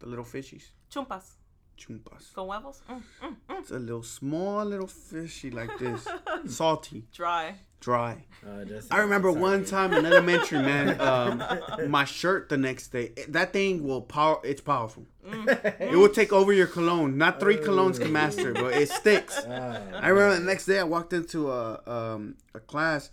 the 0.00 0.06
little 0.06 0.24
fishies, 0.24 0.64
Chumpas 0.90 1.36
chumpas. 1.78 2.32
con 2.34 2.46
huevos. 2.46 2.82
Mm, 2.88 3.02
mm, 3.22 3.36
mm. 3.48 3.58
It's 3.60 3.70
a 3.70 3.78
little 3.78 4.02
small 4.02 4.64
little 4.64 4.86
fishy 4.86 5.50
like 5.50 5.70
this, 5.78 6.06
salty, 6.46 7.04
Dry. 7.12 7.54
dry. 7.80 8.24
Uh, 8.44 8.64
I 8.90 8.98
remember 8.98 9.30
one 9.30 9.64
time 9.64 9.92
in 9.92 10.04
elementary, 10.04 10.58
man. 10.58 11.00
Um, 11.00 11.42
my 11.90 12.04
shirt 12.04 12.48
the 12.48 12.56
next 12.56 12.88
day. 12.88 13.12
That 13.28 13.52
thing 13.52 13.84
will 13.84 14.02
power. 14.02 14.40
It's 14.44 14.60
powerful. 14.60 15.06
It 15.24 15.92
will 15.96 16.08
take 16.08 16.32
over 16.32 16.52
your 16.52 16.66
cologne. 16.66 17.16
Not 17.16 17.38
three 17.40 17.56
colognes 17.56 18.00
can 18.00 18.12
master, 18.12 18.52
but 18.52 18.74
it 18.74 18.88
sticks. 18.90 19.38
Ah, 19.48 19.80
I 19.94 20.08
remember 20.08 20.38
the 20.38 20.44
next 20.44 20.66
day 20.66 20.78
I 20.78 20.84
walked 20.84 21.12
into 21.12 21.50
a 21.50 21.80
um, 21.86 22.36
a 22.54 22.60
class, 22.60 23.10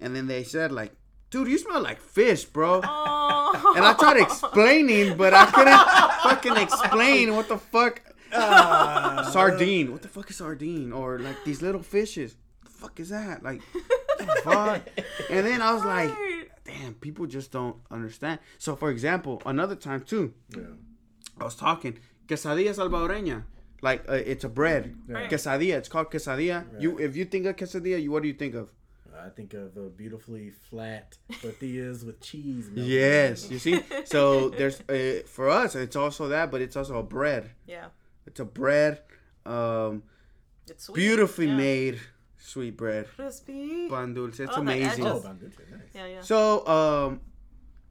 and 0.00 0.14
then 0.14 0.26
they 0.26 0.42
said 0.42 0.72
like, 0.72 0.92
"Dude, 1.30 1.48
you 1.48 1.58
smell 1.58 1.80
like 1.82 2.00
fish, 2.00 2.44
bro." 2.44 2.80
Oh. 2.84 3.74
And 3.76 3.84
I 3.84 3.94
tried 3.94 4.18
explaining, 4.18 5.16
but 5.16 5.32
I 5.34 5.46
couldn't 5.46 5.86
fucking 6.22 6.56
explain 6.62 7.34
what 7.34 7.48
the 7.48 7.58
fuck. 7.58 8.02
ah, 8.34 9.28
Sardine. 9.32 9.90
What 9.92 10.02
the 10.02 10.08
fuck 10.08 10.28
is 10.30 10.36
sardine? 10.36 10.92
Or 10.92 11.18
like 11.18 11.44
these 11.44 11.62
little 11.62 11.82
fishes. 11.82 12.36
the 12.64 12.70
fuck 12.70 13.00
is 13.00 13.08
that? 13.08 13.42
Like, 13.42 13.62
fuck? 14.44 14.82
And 15.30 15.46
then 15.46 15.62
I 15.62 15.72
was 15.72 15.84
like, 15.84 16.10
damn, 16.64 16.94
people 16.94 17.26
just 17.26 17.50
don't 17.52 17.76
understand. 17.90 18.40
So, 18.58 18.76
for 18.76 18.90
example, 18.90 19.40
another 19.46 19.74
time 19.76 20.02
too, 20.02 20.34
yeah. 20.54 20.76
I 21.40 21.44
was 21.44 21.54
talking 21.54 21.98
quesadilla 22.26 22.74
salvadoreña. 22.74 23.44
Like 23.80 24.04
uh, 24.08 24.14
it's 24.14 24.44
a 24.44 24.48
bread. 24.48 24.94
Right. 25.06 25.30
Quesadilla. 25.30 25.76
It's 25.78 25.88
called 25.88 26.10
quesadilla. 26.10 26.64
You, 26.80 26.98
if 26.98 27.16
you 27.16 27.24
think 27.24 27.46
of 27.46 27.56
quesadilla, 27.56 28.02
you 28.02 28.10
what 28.10 28.22
do 28.22 28.28
you 28.28 28.34
think 28.34 28.54
of? 28.54 28.72
I 29.24 29.28
think 29.30 29.54
of 29.54 29.76
uh, 29.76 29.82
beautifully 29.96 30.50
flat 30.50 31.16
tortillas 31.42 32.04
with 32.04 32.20
cheese. 32.20 32.66
melted 32.70 32.86
Yes, 32.92 33.50
you 33.50 33.58
see. 33.58 33.82
So 34.04 34.48
there's 34.50 34.80
uh, 34.88 35.22
for 35.26 35.48
us, 35.50 35.74
it's 35.74 35.96
also 35.96 36.28
that, 36.28 36.50
but 36.50 36.60
it's 36.60 36.76
also 36.76 36.98
a 36.98 37.02
bread. 37.02 37.50
Yeah. 37.66 37.86
It's 38.26 38.40
a 38.40 38.44
bread, 38.44 39.00
um, 39.46 40.02
It's 40.68 40.84
sweet. 40.84 40.96
beautifully 40.96 41.46
Yeah. 41.46 41.56
made 41.56 42.00
sweet 42.36 42.76
bread. 42.76 43.06
Crispy. 43.08 43.88
Pan 43.88 44.14
dulce. 44.14 44.40
It's 44.40 44.50
Oh, 44.52 44.56
the 44.56 44.60
amazing. 44.60 45.04
it. 45.04 45.08
edges. 45.08 45.24
Oh, 45.24 45.28
banduche, 45.28 45.70
nice. 45.70 45.80
Yeah, 45.94 46.06
yeah. 46.06 46.20
So, 46.20 46.66
um, 46.66 47.20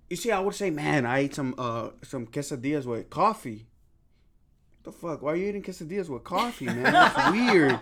you 0.09 0.15
see, 0.15 0.31
I 0.31 0.39
would 0.39 0.55
say, 0.55 0.69
man, 0.69 1.05
I 1.05 1.19
ate 1.19 1.35
some 1.35 1.55
uh 1.57 1.89
some 2.03 2.27
quesadillas 2.27 2.85
with 2.85 3.09
coffee. 3.09 3.67
The 4.87 4.93
fuck? 4.93 5.21
Why 5.21 5.33
are 5.33 5.35
you 5.35 5.47
eating 5.49 5.63
quesadillas 5.63 6.07
with 6.07 6.23
coffee, 6.23 6.63
man? 6.65 6.83
That's 6.83 7.31
weird. 7.37 7.77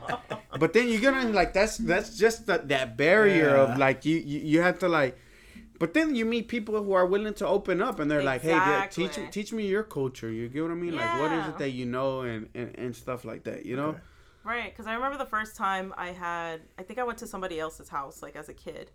But 0.60 0.74
then 0.74 0.90
you're 0.90 1.02
gonna 1.02 1.30
like 1.30 1.54
that's 1.54 1.78
that's 1.78 2.18
just 2.18 2.48
that 2.48 2.68
that 2.70 2.98
barrier 2.98 3.50
Yeah. 3.56 3.62
of 3.74 3.78
like 3.78 4.06
you, 4.06 4.18
you 4.18 4.40
you 4.40 4.62
have 4.62 4.80
to 4.80 4.88
like. 4.90 5.16
But 5.78 5.94
then 5.94 6.16
you 6.16 6.26
meet 6.26 6.48
people 6.48 6.82
who 6.84 6.94
are 6.94 7.06
willing 7.06 7.36
to 7.36 7.48
open 7.48 7.80
up, 7.80 8.00
and 8.00 8.10
they're 8.10 8.24
like, 8.24 8.42
"Hey, 8.42 8.58
yeah, 8.58 8.88
teach 8.88 9.06
Exactly. 9.20 9.32
teach 9.32 9.54
me 9.54 9.68
your 9.68 9.84
culture." 9.84 10.32
You 10.32 10.50
get 10.50 10.64
what 10.64 10.72
I 10.72 10.76
mean? 10.86 10.96
Like, 10.96 11.20
what 11.20 11.32
is 11.34 11.46
it 11.50 11.58
that 11.60 11.72
you 11.80 11.86
know, 11.86 12.22
and 12.22 12.50
and, 12.56 12.70
and 12.76 12.96
stuff 12.96 13.24
like 13.24 13.44
that. 13.44 13.68
You 13.68 13.76
know? 13.76 13.90
Okay. 13.90 14.00
Right, 14.44 14.72
because 14.72 14.88
I 14.88 14.94
remember 14.96 15.18
the 15.20 15.26
first 15.38 15.56
time 15.56 15.94
I 15.98 16.10
had, 16.12 16.62
I 16.80 16.84
think 16.84 16.98
I 17.00 17.04
went 17.04 17.18
to 17.20 17.28
somebody 17.28 17.60
else's 17.60 17.90
house, 17.90 18.22
like 18.24 18.36
as 18.36 18.48
a 18.50 18.54
kid, 18.54 18.90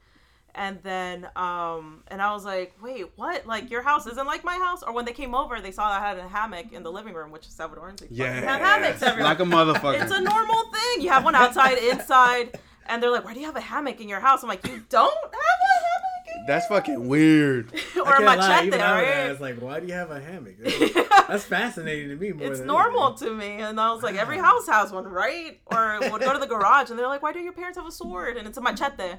and 0.55 0.79
then, 0.83 1.29
um, 1.37 2.03
and 2.09 2.21
I 2.21 2.33
was 2.33 2.45
like, 2.45 2.75
wait, 2.83 3.07
what? 3.17 3.47
Like 3.47 3.71
your 3.71 3.83
house 3.83 4.07
isn't 4.07 4.27
like 4.27 4.45
my 4.45 4.57
house? 4.57 4.83
Or 4.83 4.93
when 4.93 5.05
they 5.05 5.13
came 5.13 5.35
over, 5.35 5.61
they 5.61 5.71
saw 5.73 5.89
I 5.91 6.01
had 6.01 6.19
a 6.19 6.29
hammock 6.29 6.73
in 6.73 6.83
the 6.83 6.91
living 6.93 7.15
room, 7.15 7.31
which 7.31 7.47
is 7.47 7.55
Salvadorans. 7.55 7.99
They 8.01 8.07
fucking 8.07 8.43
have 8.43 8.61
hammocks 8.61 9.03
everywhere. 9.03 9.25
like 9.31 9.41
a 9.41 9.45
motherfucker. 9.45 10.03
it's 10.03 10.13
a 10.13 10.21
normal 10.21 10.63
thing. 10.73 11.03
You 11.03 11.11
have 11.11 11.25
one 11.25 11.35
outside, 11.35 11.79
inside, 11.79 12.59
and 12.87 13.03
they're 13.03 13.11
like, 13.11 13.25
why 13.25 13.35
do 13.35 13.41
you 13.41 13.47
have 13.47 13.57
a 13.57 13.61
hammock 13.61 14.01
in 14.01 14.09
your 14.09 14.21
house? 14.21 14.43
I'm 14.43 14.49
like, 14.49 14.67
you 14.67 14.83
don't 14.89 15.15
have 15.25 15.33
a 15.33 15.37
hammock. 15.37 16.47
That's 16.47 16.67
fucking 16.69 17.07
weird. 17.09 17.73
or 17.97 18.09
I 18.09 18.11
a 18.11 18.13
can't 18.13 18.25
lie, 18.25 18.37
machete, 18.37 18.67
even 18.69 18.81
I 18.81 18.97
would 18.97 19.09
right? 19.09 19.17
ask, 19.31 19.41
like, 19.41 19.61
why 19.61 19.81
do 19.81 19.87
you 19.87 19.93
have 19.93 20.11
a 20.11 20.21
hammock? 20.21 20.55
That's 21.29 21.45
fascinating 21.45 22.09
to 22.09 22.17
me 22.17 22.33
more 22.33 22.49
it's 22.49 22.59
than 22.59 22.67
normal 22.67 23.09
anything. 23.09 23.29
to 23.29 23.35
me. 23.35 23.47
And 23.61 23.79
I 23.81 23.93
was 23.93 24.03
like, 24.03 24.17
every 24.17 24.39
house 24.39 24.67
has 24.67 24.91
one, 24.91 25.05
right? 25.07 25.61
Or 25.67 25.99
would 26.01 26.11
we'll 26.11 26.19
go 26.19 26.33
to 26.33 26.39
the 26.39 26.47
garage 26.47 26.91
and 26.91 26.99
they're 26.99 27.07
like, 27.07 27.23
why 27.23 27.33
do 27.33 27.41
your 27.41 27.53
parents 27.53 27.79
have 27.79 27.87
a 27.87 27.93
sword? 27.93 28.37
And 28.37 28.49
it's 28.49 28.59
a 28.59 28.61
machete. 28.61 29.15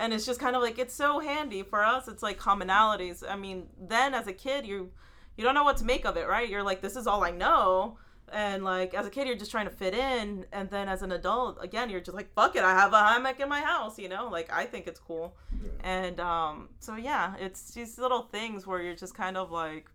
And 0.00 0.14
it's 0.14 0.24
just 0.24 0.40
kind 0.40 0.56
of 0.56 0.62
like 0.62 0.78
it's 0.78 0.94
so 0.94 1.20
handy 1.20 1.62
for 1.62 1.84
us. 1.84 2.08
It's 2.08 2.22
like 2.22 2.38
commonalities. 2.40 3.22
I 3.28 3.36
mean, 3.36 3.66
then 3.78 4.14
as 4.14 4.26
a 4.26 4.32
kid, 4.32 4.66
you 4.66 4.90
you 5.36 5.44
don't 5.44 5.54
know 5.54 5.62
what 5.62 5.76
to 5.76 5.84
make 5.84 6.06
of 6.06 6.16
it, 6.16 6.26
right? 6.26 6.48
You're 6.48 6.62
like, 6.62 6.80
this 6.80 6.96
is 6.96 7.06
all 7.06 7.22
I 7.22 7.30
know. 7.30 7.98
And 8.32 8.64
like 8.64 8.94
as 8.94 9.06
a 9.06 9.10
kid, 9.10 9.26
you're 9.26 9.36
just 9.36 9.50
trying 9.50 9.66
to 9.66 9.72
fit 9.72 9.92
in. 9.92 10.46
And 10.52 10.70
then 10.70 10.88
as 10.88 11.02
an 11.02 11.12
adult, 11.12 11.58
again, 11.62 11.90
you're 11.90 12.00
just 12.00 12.16
like, 12.16 12.32
fuck 12.32 12.56
it, 12.56 12.64
I 12.64 12.72
have 12.72 12.94
a 12.94 12.98
hammock 12.98 13.40
in 13.40 13.48
my 13.50 13.60
house. 13.60 13.98
You 13.98 14.08
know, 14.08 14.28
like 14.30 14.50
I 14.50 14.64
think 14.64 14.86
it's 14.86 14.98
cool. 14.98 15.36
And 15.84 16.18
um, 16.18 16.70
so 16.78 16.96
yeah, 16.96 17.34
it's 17.38 17.72
these 17.72 17.98
little 17.98 18.22
things 18.22 18.66
where 18.66 18.80
you're 18.80 18.96
just 18.96 19.14
kind 19.14 19.36
of 19.36 19.50
like 19.50 19.90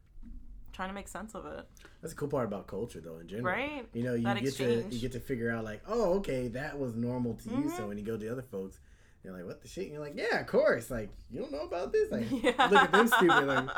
trying 0.72 0.90
to 0.90 0.94
make 0.94 1.08
sense 1.08 1.34
of 1.34 1.48
it. 1.48 1.66
That's 2.02 2.14
the 2.14 2.20
cool 2.20 2.28
part 2.28 2.46
about 2.46 2.68
culture, 2.68 3.02
though, 3.04 3.18
in 3.18 3.28
general. 3.28 3.56
Right. 3.56 3.88
You 3.94 4.04
know, 4.04 4.14
you 4.14 4.24
That 4.24 4.36
get 4.36 4.50
exchange. 4.50 4.90
to 4.90 4.96
you 4.96 5.02
get 5.02 5.14
to 5.14 5.20
figure 5.20 5.50
out 5.50 5.64
like, 5.64 5.82
oh, 5.88 6.14
okay, 6.18 6.48
that 6.50 6.78
was 6.78 6.94
normal 6.94 7.34
to 7.36 7.50
you. 7.50 7.56
Mm-hmm. 7.56 7.78
So 7.78 7.88
when 7.88 7.98
you 7.98 8.04
go 8.04 8.18
to 8.18 8.28
other 8.32 8.44
folks, 8.44 8.80
You're 9.26 9.34
like, 9.36 9.46
what 9.46 9.62
the 9.62 9.68
shit? 9.68 9.86
And 9.86 9.94
you're 9.94 10.02
like, 10.02 10.16
yeah, 10.16 10.40
of 10.40 10.48
course. 10.48 10.90
Like, 10.92 11.10
you 11.32 11.40
don't 11.40 11.52
know 11.52 11.62
about 11.66 11.92
this? 11.92 12.12
Like, 12.12 12.26
Yeah. 12.44 12.68
look 12.68 12.82
at 12.84 12.92
them 12.92 13.08
stupid. 13.08 13.48
Like, 13.48 13.70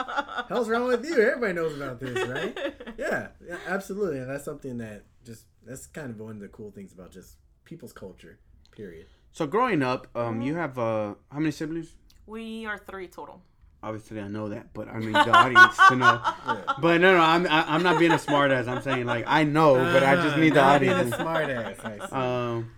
hell's 0.49 0.67
wrong 0.69 0.87
with 0.87 1.05
you? 1.05 1.13
Everybody 1.19 1.53
knows 1.53 1.75
about 1.77 1.99
this, 1.99 2.27
right? 2.27 2.57
Yeah, 2.97 3.27
yeah, 3.47 3.57
absolutely. 3.67 4.19
And 4.19 4.29
that's 4.29 4.43
something 4.45 4.77
that 4.79 5.03
just 5.23 5.45
that's 5.65 5.85
kind 5.87 6.09
of 6.09 6.19
one 6.19 6.31
of 6.37 6.39
the 6.41 6.47
cool 6.47 6.71
things 6.71 6.93
about 6.93 7.11
just 7.11 7.35
people's 7.63 7.93
culture. 7.93 8.39
Period. 8.71 9.05
So 9.31 9.45
growing 9.45 9.83
up, 9.83 10.07
um, 10.15 10.41
you 10.41 10.55
have 10.55 10.77
uh, 10.79 11.13
how 11.31 11.37
many 11.39 11.51
siblings? 11.51 11.93
We 12.25 12.65
are 12.65 12.77
three 12.79 13.07
total. 13.07 13.41
Obviously, 13.83 14.19
I 14.19 14.27
know 14.27 14.49
that, 14.49 14.73
but 14.73 14.87
I 14.87 14.97
mean 14.97 15.11
the 15.13 15.29
audience 15.31 15.77
to 15.89 15.95
know. 15.95 16.21
Yeah. 16.47 16.73
But 16.81 17.01
no, 17.01 17.15
no, 17.15 17.21
I'm 17.21 17.45
I, 17.45 17.65
I'm 17.75 17.83
not 17.83 17.99
being 17.99 18.11
a 18.11 18.17
smart 18.19 18.49
ass. 18.51 18.67
I'm 18.67 18.81
saying 18.81 19.05
like 19.05 19.25
I 19.27 19.43
know, 19.43 19.75
but 19.75 20.01
I 20.03 20.15
just 20.15 20.37
need 20.37 20.53
the 20.55 20.61
Not 20.61 20.81
being 20.81 20.93
audience. 20.93 21.13
a 21.13 21.17
smart 21.21 21.49
ass. 21.51 21.77
I 21.83 21.97
see. 22.07 22.11
Um, 22.15 22.71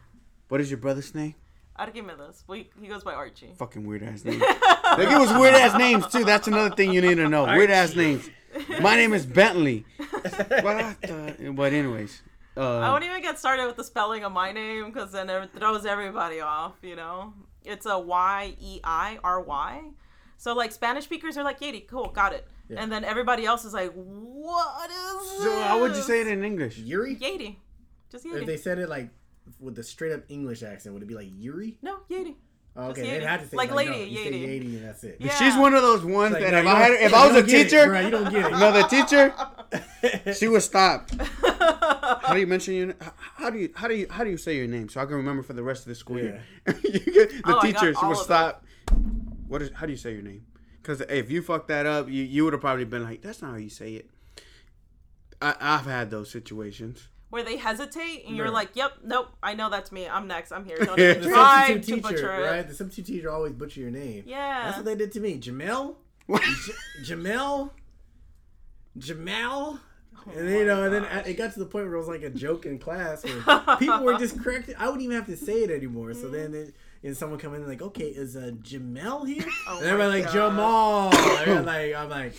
what 0.49 0.59
is 0.59 0.69
your 0.69 0.79
brother's 0.79 1.15
name? 1.15 1.35
Archimedes. 1.79 2.43
We, 2.47 2.69
he 2.81 2.87
goes 2.87 3.03
by 3.03 3.13
Archie. 3.13 3.51
Fucking 3.57 3.85
weird 3.85 4.03
ass 4.03 4.23
name. 4.25 4.39
they 4.39 5.05
give 5.05 5.21
us 5.21 5.37
weird 5.39 5.55
ass 5.55 5.77
names 5.77 6.07
too. 6.07 6.23
That's 6.25 6.47
another 6.47 6.75
thing 6.75 6.91
you 6.93 7.01
need 7.01 7.15
to 7.15 7.27
know. 7.29 7.45
Weird 7.45 7.71
ass 7.71 7.95
names. 7.95 8.29
My 8.81 8.95
name 8.95 9.13
is 9.13 9.25
Bentley. 9.25 9.85
What 10.11 11.01
the- 11.01 11.53
But 11.55 11.73
anyways, 11.73 12.21
I 12.57 12.61
uh, 12.61 12.91
won't 12.91 13.03
even 13.05 13.21
get 13.21 13.39
started 13.39 13.67
with 13.67 13.77
the 13.77 13.83
spelling 13.83 14.23
of 14.23 14.31
my 14.31 14.51
name 14.51 14.85
because 14.91 15.11
then 15.11 15.29
it 15.29 15.49
throws 15.55 15.85
everybody 15.85 16.41
off, 16.41 16.73
you 16.81 16.95
know? 16.95 17.33
It's 17.63 17.85
a 17.85 17.97
Y 17.97 18.55
E 18.59 18.79
I 18.83 19.19
R 19.23 19.41
Y. 19.41 19.81
So, 20.37 20.53
like, 20.55 20.71
Spanish 20.71 21.03
speakers 21.03 21.37
are 21.37 21.43
like, 21.43 21.59
Yadi, 21.59 21.85
cool, 21.87 22.09
got 22.09 22.33
it. 22.33 22.47
Yeah. 22.69 22.81
And 22.81 22.91
then 22.91 23.03
everybody 23.03 23.45
else 23.45 23.65
is 23.65 23.73
like, 23.73 23.91
what 23.93 24.89
is 24.89 25.31
this? 25.31 25.43
so 25.43 25.61
how 25.61 25.79
would 25.81 25.95
you 25.95 26.01
say 26.01 26.21
it 26.21 26.27
in 26.27 26.43
English? 26.43 26.77
Yuri. 26.77 27.15
Yadi. 27.15 27.57
Just 28.11 28.25
Yadi. 28.25 28.41
If 28.41 28.45
they 28.45 28.57
said 28.57 28.79
it 28.79 28.89
like 28.89 29.09
with 29.59 29.75
the 29.75 29.83
straight 29.83 30.11
up 30.11 30.23
English 30.29 30.63
accent, 30.63 30.93
would 30.93 31.03
it 31.03 31.07
be 31.07 31.15
like 31.15 31.29
Yuri? 31.35 31.77
no, 31.81 31.99
Yadi. 32.09 32.35
Oh, 32.75 32.89
okay, 32.91 33.01
they'd 33.01 33.23
have 33.23 33.41
to 33.41 33.47
say 33.47 33.57
Like 33.57 33.71
no, 33.71 33.77
lady, 33.77 34.09
you 34.09 34.17
say 34.23 34.31
Yadi. 34.31 34.47
Yadi 34.61 34.75
and 34.77 34.85
that's 34.85 35.03
it. 35.03 35.17
Yeah. 35.19 35.33
She's 35.35 35.57
one 35.57 35.73
of 35.73 35.81
those 35.81 36.05
ones 36.05 36.33
Like, 36.33 36.43
that 36.43 36.51
no, 36.51 36.59
if 36.59 36.67
I 36.67 36.79
had, 36.79 36.91
if 36.93 37.13
I 37.13 37.27
was 37.27 37.35
a 37.35 37.41
don't 37.41 37.49
it, 37.49 37.63
teacher, 37.63 37.85
bro, 37.87 37.99
you 37.99 38.09
don't 38.11 38.31
get 38.31 38.45
it. 38.45 38.51
no, 38.51 38.71
the 38.71 38.83
teacher, 38.83 40.33
she 40.33 40.47
would 40.47 40.61
stop. 40.61 41.09
How 42.21 42.33
do 42.33 42.39
you 42.39 42.47
mention 42.47 42.73
your? 42.75 42.93
How 43.17 43.49
do 43.49 43.57
you 43.57 43.71
how 43.75 43.87
do 43.87 43.95
you 43.95 44.07
how 44.09 44.23
do 44.23 44.29
you 44.29 44.37
say 44.37 44.55
your 44.55 44.67
name 44.67 44.87
so 44.87 45.01
I 45.01 45.05
can 45.05 45.15
remember 45.15 45.41
for 45.43 45.53
the 45.53 45.63
rest 45.63 45.81
of 45.81 45.87
the 45.87 45.95
school 45.95 46.19
year? 46.19 46.41
the 46.65 47.41
Oh, 47.45 47.59
teacher, 47.61 47.91
she 47.93 47.95
all 47.95 48.09
would 48.09 48.17
stop. 48.17 48.63
What 49.47 49.61
is? 49.61 49.71
How 49.73 49.85
do 49.85 49.91
you 49.91 49.97
say 49.97 50.13
your 50.13 50.21
name? 50.21 50.45
Because 50.81 51.01
if 51.01 51.29
you 51.31 51.41
fuck 51.41 51.67
that 51.67 51.85
up, 51.85 52.07
you 52.07 52.23
you 52.23 52.43
would 52.45 52.53
have 52.53 52.61
probably 52.61 52.85
been 52.85 53.03
like, 53.03 53.21
"That's 53.21 53.41
not 53.41 53.51
how 53.51 53.57
you 53.57 53.69
say 53.69 53.93
it." 53.95 54.09
I, 55.41 55.55
I've 55.59 55.85
had 55.85 56.11
those 56.11 56.29
situations. 56.29 57.07
Where 57.29 57.43
they 57.43 57.57
hesitate 57.57 58.25
and 58.25 58.35
you're 58.35 58.45
Right. 58.45 58.53
like, 58.53 58.75
yep, 58.75 58.93
nope, 59.03 59.27
I 59.43 59.53
know 59.53 59.69
that's 59.69 59.91
me. 59.91 60.07
I'm 60.07 60.27
next. 60.27 60.51
I'm 60.51 60.65
here. 60.65 60.77
Don't 60.83 60.97
even 60.99 61.21
the 61.21 61.29
try 61.29 61.67
substitute 61.73 61.95
to 61.97 62.01
butcher 62.01 62.15
teacher, 62.15 62.35
it. 62.35 62.47
right? 62.51 62.67
The 62.67 62.73
substitute 62.73 63.05
teacher 63.13 63.29
always 63.31 63.53
butcher 63.53 63.81
your 63.81 63.91
name. 63.91 64.23
Yeah. 64.25 64.63
That's 64.65 64.77
what 64.77 64.85
they 64.85 64.95
did 64.95 65.11
to 65.11 65.19
me. 65.19 65.39
Jamel, 65.39 65.95
J- 66.27 67.13
Jamel, 67.13 67.69
Jamal. 68.97 69.79
And 70.35 70.47
then, 70.47 70.57
you 70.59 70.65
know, 70.65 70.83
and 70.83 70.93
then 70.93 71.05
it 71.25 71.35
got 71.35 71.53
to 71.53 71.59
the 71.59 71.65
point 71.65 71.85
where 71.85 71.95
it 71.95 71.97
was 71.97 72.07
like 72.09 72.23
a 72.23 72.29
joke 72.29 72.65
in 72.65 72.77
class 72.77 73.23
where 73.23 73.75
people 73.79 74.03
were 74.03 74.17
just 74.17 74.39
correcting. 74.43 74.75
I 74.77 74.85
wouldn't 74.85 75.03
even 75.03 75.15
have 75.15 75.27
to 75.27 75.37
say 75.37 75.63
it 75.63 75.71
anymore. 75.71 76.13
So 76.13 76.27
then, 76.27 76.53
it, 76.53 76.75
and 77.03 77.15
someone 77.15 77.39
come 77.39 77.53
in 77.55 77.61
and 77.61 77.69
like, 77.69 77.81
okay, 77.81 78.07
is 78.07 78.35
uh, 78.35 78.51
Jamel 78.61 79.25
here? 79.27 79.45
Oh 79.67 79.77
and 79.77 79.87
everybody 79.87 80.21
like 80.23 80.33
God. 80.33 80.49
Jamal. 80.51 81.15
And 81.47 81.65
like 81.65 81.95
I'm 81.95 82.09
like, 82.09 82.33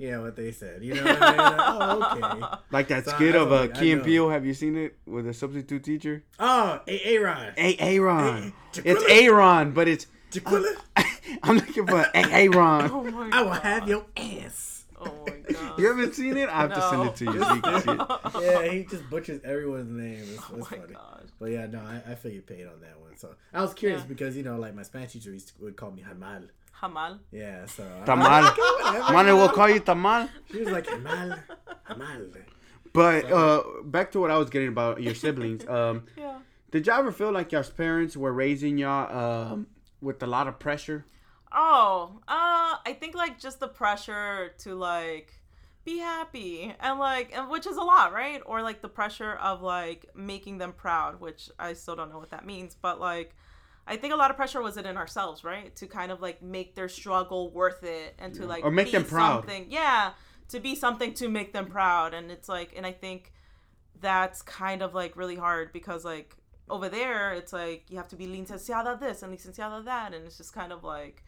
yeah, 0.00 0.18
what 0.18 0.34
they 0.34 0.50
said. 0.50 0.82
You 0.82 0.94
know 0.94 1.04
what 1.04 1.20
I 1.22 1.28
mean? 1.30 1.36
Like, 1.38 1.56
oh, 1.60 2.38
okay. 2.40 2.56
Like 2.72 2.88
that 2.88 3.04
So 3.04 3.10
skit 3.12 3.34
I 3.36 3.38
of 3.38 3.50
was 3.50 3.58
uh, 3.58 3.62
like, 3.62 3.74
Key 3.74 3.92
and 3.92 4.00
know. 4.00 4.04
Peele. 4.06 4.30
Have 4.30 4.46
you 4.46 4.54
seen 4.54 4.76
it 4.76 4.96
with 5.06 5.26
a 5.28 5.34
substitute 5.34 5.84
teacher? 5.84 6.24
Oh, 6.38 6.80
a 6.88 7.00
Aaron. 7.04 7.52
A 7.56 7.76
Aaron. 7.78 8.42
Hey, 8.42 8.52
It's 8.84 9.04
Jaquilla. 9.04 9.22
Aaron, 9.22 9.72
but 9.72 9.88
it's 9.88 10.06
Jaquilla, 10.32 10.74
I'm 11.42 11.56
looking 11.56 11.86
for 11.86 12.00
A 12.00 12.10
Aaron. 12.14 12.90
Oh 12.90 13.04
my 13.10 13.28
I 13.32 13.42
will 13.42 13.50
have 13.50 13.88
your 13.88 14.06
ass. 14.16 14.84
Oh 15.00 15.12
my 15.26 15.52
god. 15.52 15.78
You 15.78 15.86
haven't 15.88 16.14
seen 16.14 16.36
it? 16.36 16.48
I 16.48 16.60
have 16.62 16.74
to 16.74 16.82
send 16.90 17.06
it 17.08 17.16
to 17.16 17.24
you 17.24 17.42
so 17.42 17.54
you 17.54 17.60
can 17.62 17.80
see 17.82 17.90
it. 17.90 18.42
Yeah, 18.42 18.72
he 18.72 18.84
just 18.84 19.08
butchers 19.10 19.40
everyone's 19.44 19.90
name. 19.90 20.22
It's, 20.34 20.42
Oh 20.50 20.56
it's 20.58 20.70
my 20.70 20.76
funny. 20.78 20.92
gosh. 20.94 21.22
But 21.38 21.50
yeah, 21.50 21.66
no, 21.66 21.80
I, 21.80 22.12
I 22.12 22.14
feel 22.16 22.32
you 22.32 22.42
paid 22.42 22.66
on 22.66 22.80
that 22.82 23.00
one. 23.00 23.16
So 23.16 23.34
I 23.52 23.62
was 23.62 23.72
curious 23.74 24.02
Yeah. 24.02 24.06
because 24.08 24.36
you 24.36 24.42
know, 24.42 24.56
like 24.58 24.74
my 24.74 24.82
Spanish 24.82 25.12
teacher 25.12 25.32
used 25.32 25.48
to, 25.48 25.54
would 25.64 25.76
call 25.76 25.90
me 25.90 26.02
Hamal. 26.08 26.48
Hamal. 26.82 27.18
Yeah, 27.30 27.66
so 27.66 27.84
I- 28.02 28.06
Tamal. 28.06 28.50
Okay, 28.52 28.60
whatever. 28.62 29.12
Money 29.12 29.32
will 29.32 29.48
call 29.48 29.68
you 29.68 29.80
Tamal. 29.80 30.28
She 30.50 30.60
was 30.60 30.70
like 30.70 30.86
Hamal, 30.86 31.38
Hamal. 31.88 32.36
But 32.92 33.30
uh, 33.30 33.62
back 33.84 34.10
to 34.12 34.20
what 34.20 34.30
I 34.30 34.38
was 34.38 34.50
getting 34.50 34.68
about 34.68 35.02
your 35.02 35.14
siblings. 35.14 35.66
Um, 35.68 36.04
Yeah. 36.16 36.38
did 36.70 36.86
y'all 36.86 36.98
ever 36.98 37.12
feel 37.12 37.30
like 37.32 37.52
your 37.52 37.62
parents 37.62 38.16
were 38.16 38.32
raising 38.32 38.78
y'all 38.78 39.06
um, 39.52 39.66
with 40.00 40.22
a 40.22 40.26
lot 40.26 40.48
of 40.48 40.58
pressure? 40.58 41.04
Oh, 41.52 42.20
uh, 42.28 42.76
I 42.86 42.96
think 42.98 43.14
like 43.14 43.38
just 43.38 43.60
the 43.60 43.68
pressure 43.68 44.52
to 44.58 44.74
like 44.74 45.34
be 45.84 45.98
happy 45.98 46.74
and 46.80 46.98
like, 46.98 47.32
and 47.36 47.48
which 47.48 47.66
is 47.66 47.76
a 47.76 47.82
lot, 47.82 48.12
right? 48.12 48.40
Or 48.46 48.62
like 48.62 48.82
the 48.82 48.88
pressure 48.88 49.34
of 49.34 49.62
like 49.62 50.06
making 50.14 50.58
them 50.58 50.72
proud, 50.72 51.20
which 51.20 51.48
I 51.58 51.72
still 51.74 51.96
don't 51.96 52.10
know 52.10 52.18
what 52.18 52.30
that 52.30 52.44
means, 52.46 52.76
but 52.80 53.00
like, 53.00 53.34
I 53.86 53.96
think 53.96 54.12
a 54.12 54.16
lot 54.16 54.30
of 54.30 54.36
pressure 54.36 54.62
was 54.62 54.76
it 54.76 54.86
in 54.86 54.96
ourselves, 54.96 55.42
right? 55.42 55.74
To 55.76 55.86
kind 55.86 56.12
of 56.12 56.20
like 56.20 56.42
make 56.42 56.74
their 56.74 56.88
struggle 56.88 57.50
worth 57.50 57.82
it 57.82 58.14
and 58.18 58.34
to 58.34 58.46
like 58.46 58.64
Or 58.64 58.70
make 58.70 58.86
be 58.86 58.92
them 58.92 59.04
proud. 59.04 59.40
Something, 59.40 59.66
yeah, 59.68 60.12
to 60.48 60.60
be 60.60 60.74
something 60.74 61.14
to 61.14 61.28
make 61.28 61.52
them 61.52 61.66
proud, 61.66 62.14
and 62.14 62.30
it's 62.30 62.48
like, 62.48 62.72
and 62.76 62.86
I 62.86 62.92
think 62.92 63.32
that's 64.00 64.42
kind 64.42 64.82
of 64.82 64.94
like 64.94 65.16
really 65.16 65.36
hard 65.36 65.72
because 65.72 66.04
like 66.04 66.36
over 66.68 66.88
there 66.88 67.32
it's 67.32 67.52
like 67.52 67.84
you 67.90 67.96
have 67.96 68.08
to 68.08 68.16
be 68.16 68.26
licenciada 68.26 68.98
this 68.98 69.22
and 69.22 69.36
licenciada 69.36 69.84
that. 69.84 70.14
And 70.14 70.24
it's 70.26 70.38
just 70.38 70.52
kind 70.52 70.72
of 70.72 70.84
like 70.84 71.24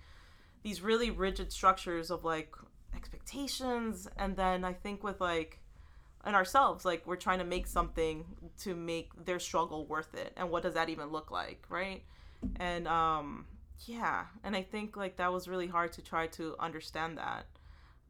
these 0.63 0.81
really 0.81 1.11
rigid 1.11 1.53
structures 1.53 2.11
of 2.11 2.25
like 2.25 2.55
expectations. 2.95 4.09
And 4.17 4.37
then 4.37 4.65
i 4.65 4.73
think 4.73 5.03
with 5.03 5.21
like 5.21 5.59
in 6.25 6.35
ourselves 6.35 6.85
like 6.85 7.05
we're 7.07 7.17
trying 7.17 7.41
to 7.41 7.45
make 7.45 7.67
something 7.67 8.25
to 8.61 8.75
make 8.75 9.11
their 9.25 9.41
struggle 9.41 9.87
worth 9.87 10.15
it. 10.15 10.33
And 10.37 10.51
what 10.51 10.63
does 10.63 10.75
that 10.75 10.89
even 10.89 11.09
look 11.09 11.31
like 11.31 11.65
right 11.69 12.03
and 12.57 12.87
um 12.89 13.45
yeah 13.87 14.25
and 14.45 14.55
i 14.57 14.63
think 14.63 14.97
like 14.97 15.17
that 15.17 15.33
was 15.33 15.47
really 15.49 15.67
hard 15.67 15.93
to 15.93 16.03
try 16.03 16.27
to 16.27 16.55
understand 16.59 17.19
that 17.19 17.47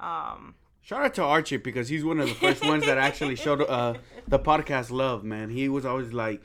um 0.00 0.54
Shout 0.84 1.04
out 1.04 1.14
to 1.14 1.22
Archie 1.22 1.58
because 1.58 1.88
he's 1.88 2.04
one 2.04 2.18
of 2.18 2.28
the 2.28 2.34
first 2.34 2.66
ones 2.66 2.84
that 2.86 2.98
actually 2.98 3.36
showed 3.36 3.60
uh, 3.60 3.94
the 4.26 4.40
podcast 4.40 4.90
love, 4.90 5.22
man. 5.22 5.48
He 5.48 5.68
was 5.68 5.86
always 5.86 6.12
like, 6.12 6.42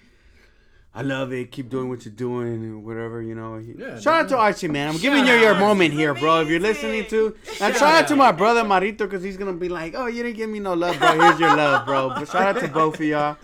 I 0.93 1.02
love 1.02 1.34
it. 1.34 1.52
Keep 1.52 1.69
doing 1.69 1.89
what 1.89 2.06
you're 2.06 2.13
doing 2.13 2.54
and 2.54 2.86
whatever, 2.86 3.19
you 3.19 3.34
know. 3.34 3.58
He- 3.58 3.73
Yeah, 3.76 4.00
shout 4.00 4.26
out 4.26 4.30
to 4.30 4.38
Archie, 4.38 4.67
man. 4.67 4.89
I'm 4.89 4.97
giving 5.00 5.26
you 5.26 5.34
your 5.34 5.56
moment 5.56 5.91
here, 5.91 6.13
bro. 6.13 6.41
If 6.41 6.50
you're 6.50 6.60
listening 6.60 7.06
to, 7.08 7.36
and 7.60 7.76
shout 7.76 8.04
out 8.04 8.08
to 8.10 8.15
my 8.15 8.32
brother 8.32 8.63
Marito 8.63 9.06
because 9.08 9.23
he's 9.23 9.38
gonna 9.38 9.54
be 9.54 9.69
like, 9.69 9.95
oh, 9.95 10.06
you 10.06 10.21
didn't 10.21 10.38
give 10.38 10.52
me 10.52 10.60
no 10.60 10.76
love, 10.76 11.00
bro. 11.00 11.19
Here's 11.19 11.39
your 11.39 11.56
love, 11.58 11.88
bro. 11.88 12.10
But 12.10 12.28
shout 12.28 12.56
out 12.56 12.62
to 12.62 12.67
both 12.67 12.93
of 13.00 13.06
y'all. 13.08 13.38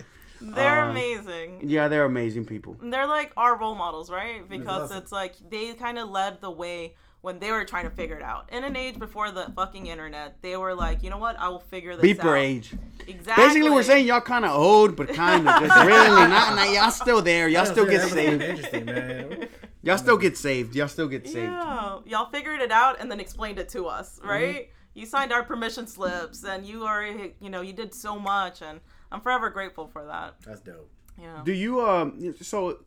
They're 0.52 0.80
Um, 0.82 0.90
amazing 0.90 1.60
Yeah, 1.68 1.88
they're 1.88 2.04
amazing 2.04 2.44
people. 2.44 2.76
they're 2.82 3.06
like 3.06 3.32
our 3.36 3.56
role 3.58 3.74
models, 3.74 4.10
right? 4.10 4.48
Because 4.48 4.84
awesome. 4.90 4.98
it's 4.98 5.12
like 5.12 5.34
they 5.50 5.72
kind 5.74 5.98
of 5.98 6.10
led 6.10 6.40
the 6.40 6.50
way 6.50 6.94
when 7.22 7.38
they 7.38 7.50
were 7.50 7.64
trying 7.64 7.84
to 7.84 7.90
figure 7.90 8.16
it 8.16 8.22
out. 8.22 8.50
In 8.52 8.64
an 8.64 8.76
age 8.76 8.98
before 8.98 9.30
the 9.30 9.50
fucking 9.56 9.86
internet, 9.86 10.42
they 10.42 10.58
were 10.58 10.74
like, 10.74 11.02
you 11.02 11.08
know 11.08 11.16
what? 11.16 11.38
I 11.38 11.48
will 11.48 11.60
figure 11.60 11.96
this 11.96 12.04
Beeper 12.04 12.24
out. 12.32 12.36
age. 12.36 12.74
Exactly. 13.06 13.44
Basically, 13.46 13.70
we're 13.70 13.82
saying 13.82 14.06
y'all 14.06 14.20
kind 14.20 14.44
of 14.44 14.50
old, 14.50 14.94
but 14.94 15.08
kind 15.08 15.48
of 15.48 15.60
just 15.62 15.74
really 15.86 16.28
not, 16.28 16.54
not. 16.54 16.70
Y'all 16.70 16.90
still 16.90 17.22
there. 17.22 17.48
Y'all 17.48 17.64
still 17.64 17.86
get 17.86 18.02
saved. 18.10 18.42
Interesting, 18.42 18.84
man. 18.84 19.48
Y'all 19.82 19.96
still 19.98 20.18
get 20.18 20.36
saved. 20.36 20.74
Y'all 20.76 20.88
still 20.88 21.08
get 21.08 21.26
saved. 21.26 21.50
Yeah, 21.52 21.98
y'all 22.04 22.30
figured 22.30 22.60
it 22.60 22.70
out 22.72 23.00
and 23.00 23.10
then 23.10 23.20
explained 23.20 23.58
it 23.58 23.68
to 23.70 23.86
us, 23.86 24.18
Mm-hmm. 24.18 24.28
right? 24.28 24.70
You 24.92 25.06
signed 25.06 25.32
our 25.32 25.42
permission 25.42 25.86
slips, 25.86 26.44
and 26.44 26.64
you 26.64 26.84
are, 26.84 27.04
you 27.40 27.48
know, 27.50 27.62
you 27.62 27.72
did 27.72 27.92
so 27.94 28.18
much, 28.18 28.62
and 28.62 28.80
I'm 29.14 29.20
forever 29.20 29.48
grateful 29.48 29.86
for 29.86 30.04
that. 30.06 30.34
That's 30.44 30.60
dope. 30.60 30.90
Yeah. 31.16 31.42
Do 31.44 31.52
you 31.52 31.80
um? 31.80 32.34
So 32.42 32.80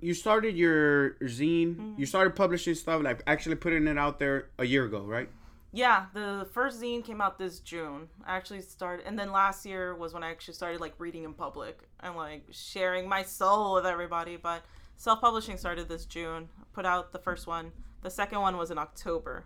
you 0.00 0.12
started 0.12 0.56
your 0.56 1.10
zine. 1.22 1.76
Mm-hmm. 1.76 1.94
You 1.96 2.04
started 2.04 2.34
publishing 2.34 2.74
stuff, 2.74 3.00
like 3.02 3.22
actually 3.28 3.54
putting 3.54 3.86
it 3.86 3.96
out 3.96 4.18
there 4.18 4.48
a 4.58 4.64
year 4.64 4.86
ago, 4.86 5.02
right? 5.02 5.28
Yeah, 5.70 6.06
the 6.14 6.48
first 6.52 6.82
zine 6.82 7.04
came 7.04 7.20
out 7.20 7.38
this 7.38 7.60
June. 7.60 8.08
I 8.26 8.36
actually 8.36 8.62
started, 8.62 9.06
and 9.06 9.16
then 9.16 9.30
last 9.30 9.64
year 9.64 9.94
was 9.94 10.12
when 10.14 10.24
I 10.24 10.30
actually 10.30 10.54
started 10.54 10.80
like 10.80 10.94
reading 10.98 11.22
in 11.22 11.32
public 11.32 11.84
and 12.00 12.16
like 12.16 12.46
sharing 12.50 13.08
my 13.08 13.22
soul 13.22 13.74
with 13.74 13.86
everybody. 13.86 14.36
But 14.36 14.64
self 14.96 15.20
publishing 15.20 15.58
started 15.58 15.88
this 15.88 16.06
June. 16.06 16.48
Put 16.72 16.86
out 16.86 17.12
the 17.12 17.20
first 17.20 17.46
one. 17.46 17.70
The 18.02 18.10
second 18.10 18.40
one 18.40 18.56
was 18.56 18.72
in 18.72 18.78
October, 18.78 19.44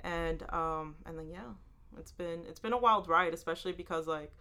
and 0.00 0.42
um, 0.50 0.96
and 1.04 1.18
then 1.18 1.28
yeah, 1.28 1.52
it's 1.98 2.12
been 2.12 2.44
it's 2.48 2.60
been 2.60 2.72
a 2.72 2.78
wild 2.78 3.06
ride, 3.06 3.34
especially 3.34 3.72
because 3.72 4.06
like 4.06 4.32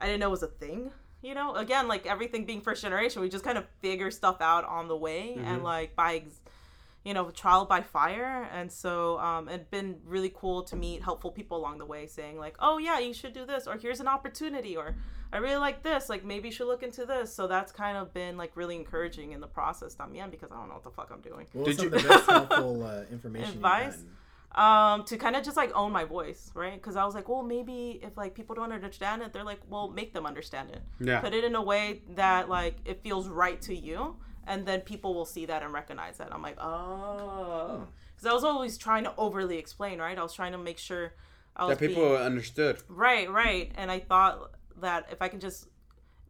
I 0.00 0.06
didn't 0.06 0.20
know 0.20 0.28
it 0.28 0.30
was 0.30 0.42
a 0.42 0.48
thing. 0.48 0.90
You 1.22 1.34
know, 1.34 1.54
again, 1.54 1.86
like 1.86 2.06
everything 2.06 2.46
being 2.46 2.62
first 2.62 2.82
generation, 2.82 3.20
we 3.20 3.28
just 3.28 3.44
kind 3.44 3.58
of 3.58 3.66
figure 3.80 4.10
stuff 4.10 4.40
out 4.40 4.64
on 4.64 4.88
the 4.88 4.96
way, 4.96 5.36
and 5.44 5.62
like 5.62 5.94
by 5.94 6.16
ex- 6.16 6.40
you 7.04 7.14
know, 7.14 7.30
trial 7.30 7.64
by 7.64 7.80
fire. 7.80 8.48
And 8.52 8.70
so 8.70 9.18
um, 9.18 9.48
it's 9.48 9.68
been 9.68 9.96
really 10.04 10.32
cool 10.34 10.62
to 10.64 10.76
meet 10.76 11.02
helpful 11.02 11.30
people 11.30 11.56
along 11.56 11.78
the 11.78 11.86
way 11.86 12.06
saying, 12.06 12.38
like, 12.38 12.56
oh, 12.58 12.78
yeah, 12.78 12.98
you 12.98 13.14
should 13.14 13.32
do 13.32 13.46
this, 13.46 13.66
or 13.66 13.76
here's 13.78 14.00
an 14.00 14.08
opportunity, 14.08 14.76
or 14.76 14.94
I 15.32 15.38
really 15.38 15.56
like 15.56 15.82
this, 15.82 16.08
like, 16.08 16.24
maybe 16.24 16.48
you 16.48 16.52
should 16.52 16.66
look 16.66 16.82
into 16.82 17.06
this. 17.06 17.32
So 17.32 17.46
that's 17.46 17.72
kind 17.72 17.96
of 17.96 18.12
been 18.12 18.36
like 18.36 18.52
really 18.54 18.76
encouraging 18.76 19.32
in 19.32 19.40
the 19.40 19.46
process 19.46 19.94
también 19.94 20.30
because 20.30 20.50
I 20.52 20.56
don't 20.56 20.68
know 20.68 20.74
what 20.74 20.84
the 20.84 20.90
fuck 20.90 21.10
I'm 21.12 21.20
doing. 21.20 21.46
What 21.52 21.66
was 21.66 21.76
Did 21.76 21.90
some 21.90 21.94
of 21.94 22.02
the 22.02 22.08
best 22.08 22.30
helpful 22.30 22.84
uh, 22.84 23.02
information 23.10 23.54
Advice? 23.54 24.04
Um 24.56 25.04
to 25.04 25.16
kind 25.16 25.36
of 25.36 25.44
just 25.44 25.56
like 25.56 25.70
own 25.76 25.92
my 25.92 26.04
voice 26.04 26.50
right? 26.54 26.74
Because 26.74 26.96
i 26.96 27.04
was 27.04 27.14
like 27.14 27.28
well 27.28 27.42
maybe 27.44 28.00
if 28.02 28.16
like 28.16 28.34
people 28.34 28.54
don't 28.56 28.72
understand 28.72 29.22
it 29.22 29.32
they're 29.32 29.44
like 29.44 29.60
well 29.68 29.88
make 29.88 30.12
them 30.12 30.26
understand 30.26 30.70
it. 30.70 30.82
Yeah. 30.98 31.20
put 31.20 31.34
it 31.34 31.44
in 31.44 31.54
a 31.54 31.62
way 31.62 32.02
that 32.16 32.48
like 32.48 32.76
it 32.84 33.02
feels 33.02 33.28
right 33.28 33.60
to 33.62 33.74
you 33.74 34.16
and 34.46 34.66
then 34.66 34.80
people 34.80 35.14
will 35.14 35.24
see 35.26 35.46
that 35.46 35.62
and 35.62 35.72
recognize 35.72 36.16
that. 36.18 36.34
I'm 36.34 36.42
like 36.42 36.58
oh. 36.60 37.86
Because 38.16 38.26
i 38.26 38.32
was 38.34 38.42
always 38.44 38.76
trying 38.76 39.04
to 39.04 39.12
overly 39.16 39.56
explain 39.58 39.98
right? 40.00 40.18
I 40.18 40.22
was 40.22 40.32
trying 40.34 40.52
to 40.52 40.58
make 40.58 40.78
sure 40.78 41.14
i 41.56 41.64
was 41.66 41.78
That 41.78 41.86
people 41.88 42.04
being- 42.10 42.16
understood. 42.22 42.82
right 42.88 43.30
right. 43.30 43.70
And 43.76 43.90
i 43.90 44.00
thought 44.00 44.50
that 44.80 45.06
if 45.12 45.22
i 45.22 45.28
can 45.28 45.38
just 45.40 45.68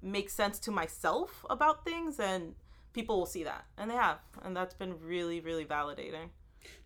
make 0.02 0.28
sense 0.30 0.58
to 0.58 0.70
myself 0.70 1.44
about 1.48 1.84
things 1.84 2.16
then 2.18 2.54
people 2.92 3.18
will 3.18 3.26
see 3.26 3.44
that. 3.44 3.64
And 3.78 3.88
they 3.90 3.94
have. 3.94 4.18
And 4.42 4.54
that's 4.56 4.74
been 4.74 4.94
really 5.00 5.40
really 5.40 5.64
validating 5.64 6.28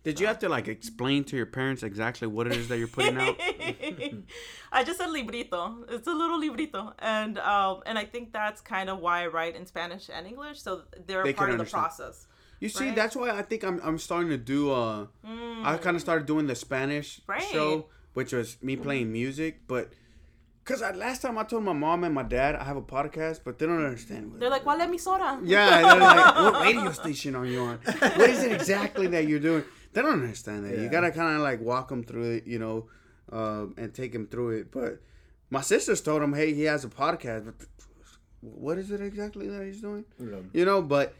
Did 0.03 0.19
you 0.19 0.27
have 0.27 0.37
to 0.39 0.49
like 0.49 0.67
explain 0.67 1.23
to 1.25 1.35
your 1.35 1.47
parents 1.47 1.81
exactly 1.83 2.27
what 2.27 2.45
it 2.47 2.53
is 2.53 2.67
that 2.67 2.77
you're 2.77 2.87
putting 2.87 3.17
out? 3.17 3.35
I 4.71 4.83
just 4.83 4.99
said 4.99 5.09
librito. 5.09 5.83
It's 5.89 6.07
a 6.07 6.11
little 6.13 6.39
librito, 6.39 6.93
and 6.99 7.39
um, 7.39 7.81
and 7.85 7.97
I 7.97 8.05
think 8.05 8.31
that's 8.31 8.61
kind 8.61 8.89
of 8.89 8.99
why 8.99 9.23
I 9.23 9.27
write 9.27 9.55
in 9.55 9.65
Spanish 9.65 10.09
and 10.13 10.27
English, 10.27 10.61
so 10.61 10.83
they're 11.07 11.23
They 11.23 11.31
a 11.31 11.33
part 11.33 11.49
of 11.49 11.57
the 11.57 11.65
process. 11.65 12.27
You 12.59 12.69
see, 12.69 12.85
Right. 12.87 12.95
that's 12.95 13.15
why 13.15 13.31
I 13.31 13.41
think 13.41 13.63
I'm 13.63 13.79
I'm 13.83 13.97
starting 13.97 14.29
to 14.29 14.37
do. 14.37 14.71
Uh, 14.71 15.07
I 15.63 15.77
kind 15.77 15.95
of 15.95 16.01
started 16.01 16.25
doing 16.27 16.47
the 16.47 16.55
Spanish 16.55 17.21
Right. 17.27 17.41
show, 17.41 17.87
which 18.13 18.31
was 18.33 18.57
me 18.61 18.75
playing 18.75 19.11
music, 19.11 19.61
but. 19.67 19.91
Cause 20.65 20.81
I, 20.81 20.91
last 20.93 21.21
time 21.21 21.37
I 21.37 21.43
told 21.43 21.63
my 21.63 21.73
mom 21.73 22.03
and 22.05 22.15
my 22.15 22.23
dad 22.23 22.55
I 22.55 22.63
have 22.63 22.75
a 22.75 22.81
podcast, 22.81 23.41
but 23.45 23.59
they 23.59 23.67
don't 23.67 23.85
understand. 23.85 24.33
They're 24.39 24.49
like, 24.49 24.63
"¿Cuál 24.63 24.79
emisora?" 24.81 25.39
Yeah, 25.43 25.81
they're 25.83 25.99
like, 25.99 26.35
what 26.53 26.61
radio 26.63 26.91
station 26.91 27.35
are 27.35 27.45
you 27.45 27.61
on? 27.61 27.77
What 27.85 28.29
is 28.31 28.43
it 28.43 28.51
exactly 28.51 29.05
that 29.07 29.27
you're 29.27 29.39
doing? 29.39 29.63
They 29.93 30.01
don't 30.01 30.13
understand 30.13 30.65
that. 30.65 30.79
You 30.79 30.89
gotta 30.89 31.11
kind 31.11 31.35
of 31.35 31.43
like 31.43 31.61
walk 31.61 31.89
them 31.89 32.03
through 32.03 32.37
it, 32.37 32.47
you 32.47 32.57
know, 32.57 32.87
um, 33.31 33.75
and 33.77 33.93
take 33.93 34.11
them 34.11 34.25
through 34.25 34.57
it. 34.57 34.71
But 34.71 35.03
my 35.51 35.61
sisters 35.61 36.01
told 36.01 36.23
him, 36.23 36.33
hey, 36.33 36.55
he 36.55 36.63
has 36.63 36.83
a 36.83 36.89
podcast. 36.89 37.45
But 37.45 37.55
what 38.41 38.79
is 38.79 38.89
it 38.89 39.01
exactly 39.01 39.47
that 39.47 39.63
he's 39.63 39.81
doing? 39.81 40.03
Yeah. 40.19 40.37
You 40.51 40.65
know, 40.65 40.81
but 40.81 41.13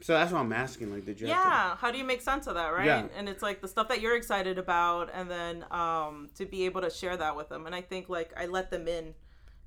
so 0.00 0.14
that's 0.14 0.32
what 0.32 0.40
I'm 0.40 0.52
asking. 0.52 0.92
Like, 0.92 1.04
did 1.04 1.20
you? 1.20 1.28
Have 1.28 1.36
Yeah, 1.36 1.76
how 1.76 1.90
do 1.90 1.98
you 1.98 2.04
make 2.04 2.20
sense 2.20 2.46
of 2.46 2.54
that, 2.54 2.68
right? 2.68 2.86
Yeah. 2.86 3.06
And 3.16 3.28
it's 3.28 3.42
like 3.42 3.60
the 3.60 3.68
stuff 3.68 3.88
that 3.88 4.00
you're 4.00 4.16
excited 4.16 4.58
about, 4.58 5.10
and 5.12 5.30
then 5.30 5.64
um, 5.70 6.28
to 6.36 6.46
be 6.46 6.64
able 6.64 6.80
to 6.80 6.90
share 6.90 7.16
that 7.16 7.36
with 7.36 7.48
them. 7.48 7.66
And 7.66 7.74
I 7.74 7.82
think 7.82 8.08
like 8.08 8.32
I 8.36 8.46
let 8.46 8.70
them 8.70 8.88
in, 8.88 9.14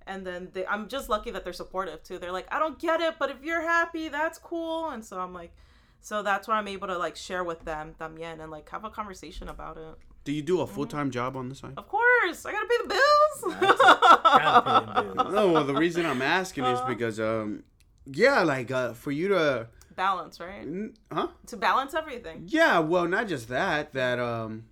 and 0.08 0.26
then 0.26 0.50
they, 0.54 0.66
I'm 0.66 0.88
just 0.88 1.10
lucky 1.10 1.32
that 1.32 1.44
they're 1.44 1.54
supportive 1.54 2.04
too. 2.04 2.18
They're 2.20 2.32
like, 2.32 2.48
I 2.52 2.60
don't 2.60 2.80
get 2.80 3.02
it, 3.02 3.16
but 3.20 3.30
if 3.30 3.44
you're 3.44 3.62
happy, 3.62 4.10
that's 4.10 4.38
cool. 4.38 4.90
And 4.90 5.04
so 5.04 5.20
I'm 5.20 5.34
like, 5.34 5.54
so 6.02 6.22
that's 6.22 6.48
where 6.48 6.58
I'm 6.58 6.68
able 6.68 6.88
to 6.88 6.98
like 6.98 7.16
share 7.16 7.44
with 7.44 7.64
them 7.64 7.96
también 8.00 8.42
and 8.42 8.52
like 8.52 8.70
have 8.70 8.84
a 8.84 8.90
conversation 8.90 9.48
about 9.50 9.78
it. 9.78 9.96
Do 10.26 10.32
you 10.32 10.42
do 10.42 10.62
a 10.62 10.68
full 10.68 10.86
time 10.86 11.12
job 11.12 11.36
on 11.36 11.50
the 11.50 11.56
side? 11.56 11.74
Of 11.78 11.88
course, 11.88 12.46
I 12.46 12.52
gotta 12.52 12.68
pay 12.68 12.78
the 12.82 12.90
bills. 12.90 13.56
Gotta 13.60 15.02
pay 15.02 15.08
the 15.08 15.14
bills. 15.16 15.34
No, 15.34 15.52
well, 15.52 15.64
the 15.66 15.74
reason 15.74 16.06
I'm 16.06 16.22
asking 16.22 16.66
is 16.66 16.80
because, 16.88 17.20
um, 17.20 17.64
yeah, 18.06 18.42
like 18.44 18.72
uh, 18.72 18.94
for 18.94 19.12
you 19.12 19.30
to, 19.30 19.68
balance, 19.96 20.40
right? 20.40 20.66
huh? 21.12 21.28
To 21.48 21.58
balance 21.58 21.94
everything. 21.94 22.44
Yeah, 22.48 22.80
well, 22.80 23.08
not 23.08 23.28
just 23.28 23.48
that. 23.50 23.94
That 23.94 24.20
um, 24.20 24.66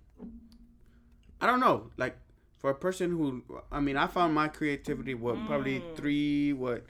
I 1.40 1.46
don't 1.46 1.60
know. 1.60 1.90
Like 1.96 2.16
for 2.58 2.70
a 2.70 2.74
person 2.74 3.10
who, 3.10 3.42
I 3.70 3.80
mean, 3.80 3.96
I 3.96 4.06
found 4.06 4.34
my 4.34 4.48
creativity. 4.48 5.14
What 5.14 5.44
probably 5.46 5.82
three 5.96 6.52
what. 6.52 6.84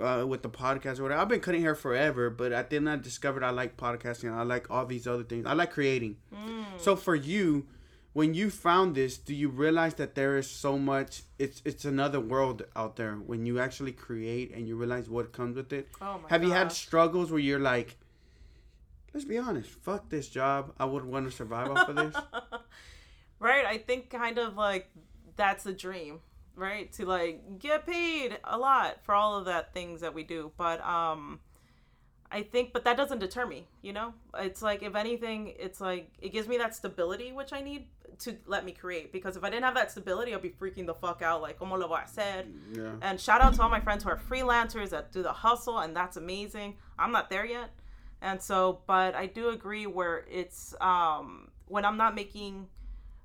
Uh, 0.00 0.24
with 0.26 0.40
the 0.40 0.48
podcast 0.48 0.98
or 0.98 1.02
whatever, 1.02 1.20
I've 1.20 1.28
been 1.28 1.40
cutting 1.40 1.60
hair 1.60 1.74
forever, 1.74 2.30
but 2.30 2.54
I 2.54 2.62
then 2.62 2.88
I 2.88 2.96
discovered 2.96 3.42
I 3.42 3.50
like 3.50 3.76
podcasting. 3.76 4.32
I 4.32 4.44
like 4.44 4.70
all 4.70 4.86
these 4.86 5.06
other 5.06 5.24
things. 5.24 5.44
I 5.44 5.52
like 5.52 5.72
creating. 5.72 6.16
So 6.78 6.96
for 6.96 7.14
you, 7.14 7.66
when 8.12 8.34
you 8.34 8.50
found 8.50 8.94
this, 8.94 9.18
do 9.18 9.34
you 9.34 9.48
realize 9.48 9.94
that 9.94 10.14
there 10.14 10.36
is 10.36 10.50
so 10.50 10.78
much? 10.78 11.22
It's 11.38 11.62
it's 11.64 11.84
another 11.84 12.20
world 12.20 12.64
out 12.74 12.96
there 12.96 13.14
when 13.14 13.46
you 13.46 13.60
actually 13.60 13.92
create 13.92 14.52
and 14.54 14.66
you 14.66 14.76
realize 14.76 15.08
what 15.08 15.32
comes 15.32 15.56
with 15.56 15.72
it. 15.72 15.88
Oh 16.00 16.20
my 16.22 16.28
Have 16.28 16.42
you 16.42 16.50
had 16.50 16.72
struggles 16.72 17.30
where 17.30 17.40
you're 17.40 17.60
like, 17.60 17.96
let's 19.14 19.24
be 19.24 19.38
honest, 19.38 19.70
fuck 19.70 20.08
this 20.08 20.28
job. 20.28 20.72
I 20.78 20.84
would 20.84 21.04
want 21.04 21.30
to 21.30 21.36
survive 21.36 21.70
off 21.70 21.88
of 21.88 21.96
this. 21.96 22.16
right 23.40 23.64
i 23.64 23.78
think 23.78 24.10
kind 24.10 24.38
of 24.38 24.56
like 24.56 24.88
that's 25.36 25.66
a 25.66 25.72
dream 25.72 26.20
right 26.54 26.92
to 26.92 27.04
like 27.06 27.58
get 27.58 27.86
paid 27.86 28.38
a 28.44 28.56
lot 28.56 29.02
for 29.02 29.14
all 29.14 29.36
of 29.36 29.46
that 29.46 29.72
things 29.72 30.02
that 30.02 30.14
we 30.14 30.22
do 30.22 30.52
but 30.56 30.84
um 30.86 31.40
i 32.32 32.42
think 32.42 32.72
but 32.72 32.84
that 32.84 32.96
doesn't 32.96 33.18
deter 33.18 33.46
me 33.46 33.66
you 33.82 33.92
know 33.92 34.12
it's 34.38 34.62
like 34.62 34.82
if 34.82 34.94
anything 34.94 35.52
it's 35.58 35.80
like 35.80 36.08
it 36.20 36.30
gives 36.32 36.46
me 36.48 36.56
that 36.58 36.74
stability 36.74 37.32
which 37.32 37.52
i 37.52 37.60
need 37.60 37.86
to 38.18 38.36
let 38.46 38.64
me 38.64 38.72
create 38.72 39.12
because 39.12 39.36
if 39.36 39.42
i 39.44 39.48
didn't 39.50 39.64
have 39.64 39.74
that 39.74 39.90
stability 39.90 40.32
i'll 40.34 40.40
be 40.40 40.50
freaking 40.50 40.86
the 40.86 40.94
fuck 40.94 41.22
out 41.22 41.40
like 41.42 41.58
como 41.58 41.76
lo 41.76 41.88
voy 41.88 41.96
a 41.96 42.00
hacer 42.06 42.44
Yeah. 42.72 42.92
and 43.02 43.18
shout 43.20 43.40
out 43.40 43.54
to 43.54 43.62
all 43.62 43.68
my 43.70 43.80
friends 43.80 44.04
who 44.04 44.10
are 44.10 44.18
freelancers 44.30 44.90
that 44.90 45.10
do 45.12 45.22
the 45.22 45.32
hustle, 45.32 45.78
and 45.78 45.96
that's 45.96 46.16
amazing. 46.16 46.76
I'm 46.98 47.12
not 47.12 47.30
there 47.30 47.46
yet. 47.46 47.70
And 48.22 48.40
so, 48.42 48.80
but 48.86 49.14
I 49.14 49.26
do 49.26 49.48
agree 49.48 49.86
where 49.86 50.26
it's 50.30 50.74
um 50.80 51.48
when 51.66 51.84
I'm 51.86 51.96
not 51.96 52.14
making 52.14 52.66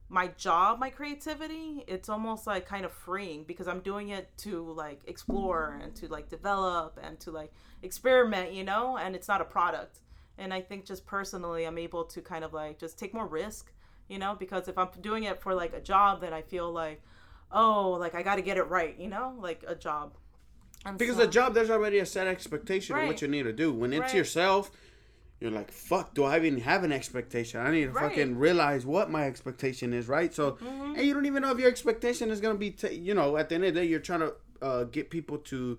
my 0.08 0.28
job 0.28 0.80
my 0.80 0.90
creativity, 0.90 1.84
it's 1.88 2.10
almost 2.10 2.46
like 2.46 2.66
kind 2.68 2.86
of 2.86 2.92
freeing 2.92 3.44
because 3.44 3.68
I'm 3.68 3.80
doing 3.80 4.10
it 4.10 4.30
to 4.40 4.72
like 4.74 5.02
explore 5.08 5.80
and 5.82 5.96
to 5.96 6.08
like 6.08 6.30
develop 6.30 7.00
and 7.02 7.20
to 7.22 7.32
like 7.32 7.52
experiment, 7.82 8.54
you 8.54 8.64
know, 8.64 8.98
and 8.98 9.16
it's 9.16 9.28
not 9.28 9.42
a 9.42 9.46
product. 9.46 10.00
And 10.38 10.54
I 10.54 10.62
think 10.62 10.86
just 10.86 11.06
personally, 11.06 11.66
I'm 11.66 11.78
able 11.78 12.04
to 12.06 12.22
kind 12.22 12.44
of 12.44 12.54
like 12.54 12.78
just 12.78 13.00
take 13.00 13.14
more 13.14 13.26
risk, 13.26 13.72
you 14.08 14.20
know, 14.20 14.36
because 14.38 14.68
if 14.68 14.78
I'm 14.78 14.90
doing 15.02 15.24
it 15.24 15.42
for 15.42 15.54
like 15.56 15.74
a 15.74 15.80
job, 15.82 16.22
then 16.22 16.34
I 16.34 16.42
feel 16.42 16.72
like, 16.72 17.02
oh, 17.52 17.92
like 18.00 18.14
I 18.16 18.22
got 18.22 18.36
to 18.36 18.42
get 18.42 18.58
it 18.58 18.64
right, 18.64 18.96
you 19.00 19.08
know, 19.08 19.34
like 19.40 19.64
a 19.68 19.76
job. 19.76 20.14
And 20.86 20.98
Because 21.00 21.16
so- 21.16 21.22
the 21.26 21.32
job, 21.32 21.54
there's 21.56 21.70
already 21.72 21.98
a 22.00 22.06
set 22.06 22.28
expectation 22.28 22.96
of 22.96 23.08
what 23.08 23.22
you 23.22 23.28
need 23.28 23.44
to 23.44 23.54
do. 23.54 23.74
When 23.74 23.92
it's 23.94 24.02
Right. 24.02 24.16
yourself, 24.16 24.72
you're 25.40 25.52
like, 25.52 25.72
fuck, 25.72 26.14
do 26.14 26.24
I 26.24 26.38
even 26.38 26.60
have 26.62 26.84
an 26.84 26.92
expectation? 26.92 27.60
I 27.60 27.70
need 27.72 27.86
to 27.86 27.90
Right. 27.92 28.06
Mm-hmm. 28.06 28.10
fucking 28.10 28.38
realize 28.38 28.86
what 28.86 29.10
my 29.12 29.26
expectation 29.26 29.94
is, 29.94 30.08
right? 30.08 30.34
So, 30.34 30.58
and 30.62 30.98
you 30.98 31.14
don't 31.14 31.26
even 31.26 31.42
know 31.44 31.52
if 31.52 31.60
your 31.60 31.68
expectation 31.70 32.30
is 32.32 32.40
going 32.42 32.56
to 32.56 32.60
be, 32.60 32.72
ta 32.72 32.88
you 32.88 33.14
know, 33.14 33.36
at 33.38 33.50
the 33.50 33.56
end 33.56 33.66
of 33.66 33.74
the 33.74 33.82
day, 33.82 33.86
you're 33.86 34.00
trying 34.00 34.22
to 34.22 34.34
uh, 34.62 34.84
get 34.86 35.10
people 35.10 35.38
to 35.40 35.78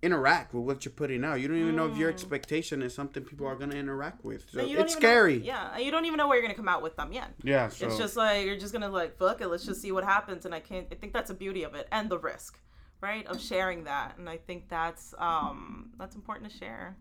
interact 0.00 0.54
with 0.54 0.62
what 0.64 0.84
you're 0.84 0.92
putting 0.92 1.24
out. 1.24 1.40
You 1.40 1.48
don't 1.48 1.58
even 1.58 1.74
know 1.76 1.88
if 1.90 1.96
your 1.96 2.08
expectation 2.08 2.82
is 2.82 2.94
something 2.94 3.24
people 3.24 3.46
are 3.48 3.56
going 3.56 3.70
to 3.70 3.76
interact 3.76 4.24
with. 4.24 4.48
So 4.50 4.58
Mm. 4.58 4.60
and 4.62 4.70
you 4.70 4.76
don't 4.76 4.84
it's 4.86 4.94
even 4.94 5.02
know- 5.02 5.08
scary. 5.08 5.36
yeah, 5.38 5.74
and 5.74 5.84
you 5.84 5.90
don't 5.90 6.04
even 6.04 6.16
know 6.18 6.28
where 6.28 6.36
you're 6.38 6.46
gonna 6.46 6.54
come 6.54 6.68
out 6.68 6.82
with 6.82 6.94
them 6.96 7.12
yet. 7.12 7.34
Yeah, 7.42 7.68
so 7.68 7.86
It's 7.88 7.98
just 7.98 8.16
like 8.16 8.46
you're 8.46 8.56
just 8.56 8.72
gonna 8.72 8.88
like 8.88 9.16
fuck 9.18 9.40
it. 9.40 9.48
Let's 9.48 9.64
just 9.66 9.82
see 9.82 9.90
what 9.90 10.04
happens. 10.04 10.46
And 10.46 10.54
I 10.54 10.60
can't. 10.60 10.86
I 10.92 10.94
think 10.94 11.12
that's 11.12 11.28
the 11.28 11.34
beauty 11.34 11.64
of 11.64 11.74
it 11.74 11.88
and 11.90 12.08
the 12.08 12.18
risk, 12.18 12.60
right, 13.00 13.26
of 13.26 13.40
sharing 13.40 13.84
that. 13.84 14.16
And 14.18 14.28
I 14.30 14.36
think 14.36 14.68
that's 14.68 15.14
um 15.18 15.90
that's 15.98 16.14
important 16.14 16.50
to 16.52 16.56
share. 16.56 16.96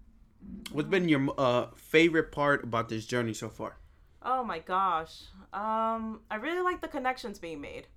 What's 0.71 0.89
been 0.89 1.09
your 1.09 1.33
uh, 1.37 1.67
favorite 1.75 2.31
part 2.31 2.63
about 2.63 2.89
this 2.89 3.05
journey 3.05 3.33
so 3.33 3.49
far? 3.49 3.77
Oh 4.21 4.43
my 4.43 4.59
gosh. 4.59 5.23
Um, 5.53 6.21
I 6.29 6.35
really 6.35 6.61
like 6.61 6.81
the 6.81 6.87
connections 6.87 7.39
being 7.39 7.61
made. 7.61 7.87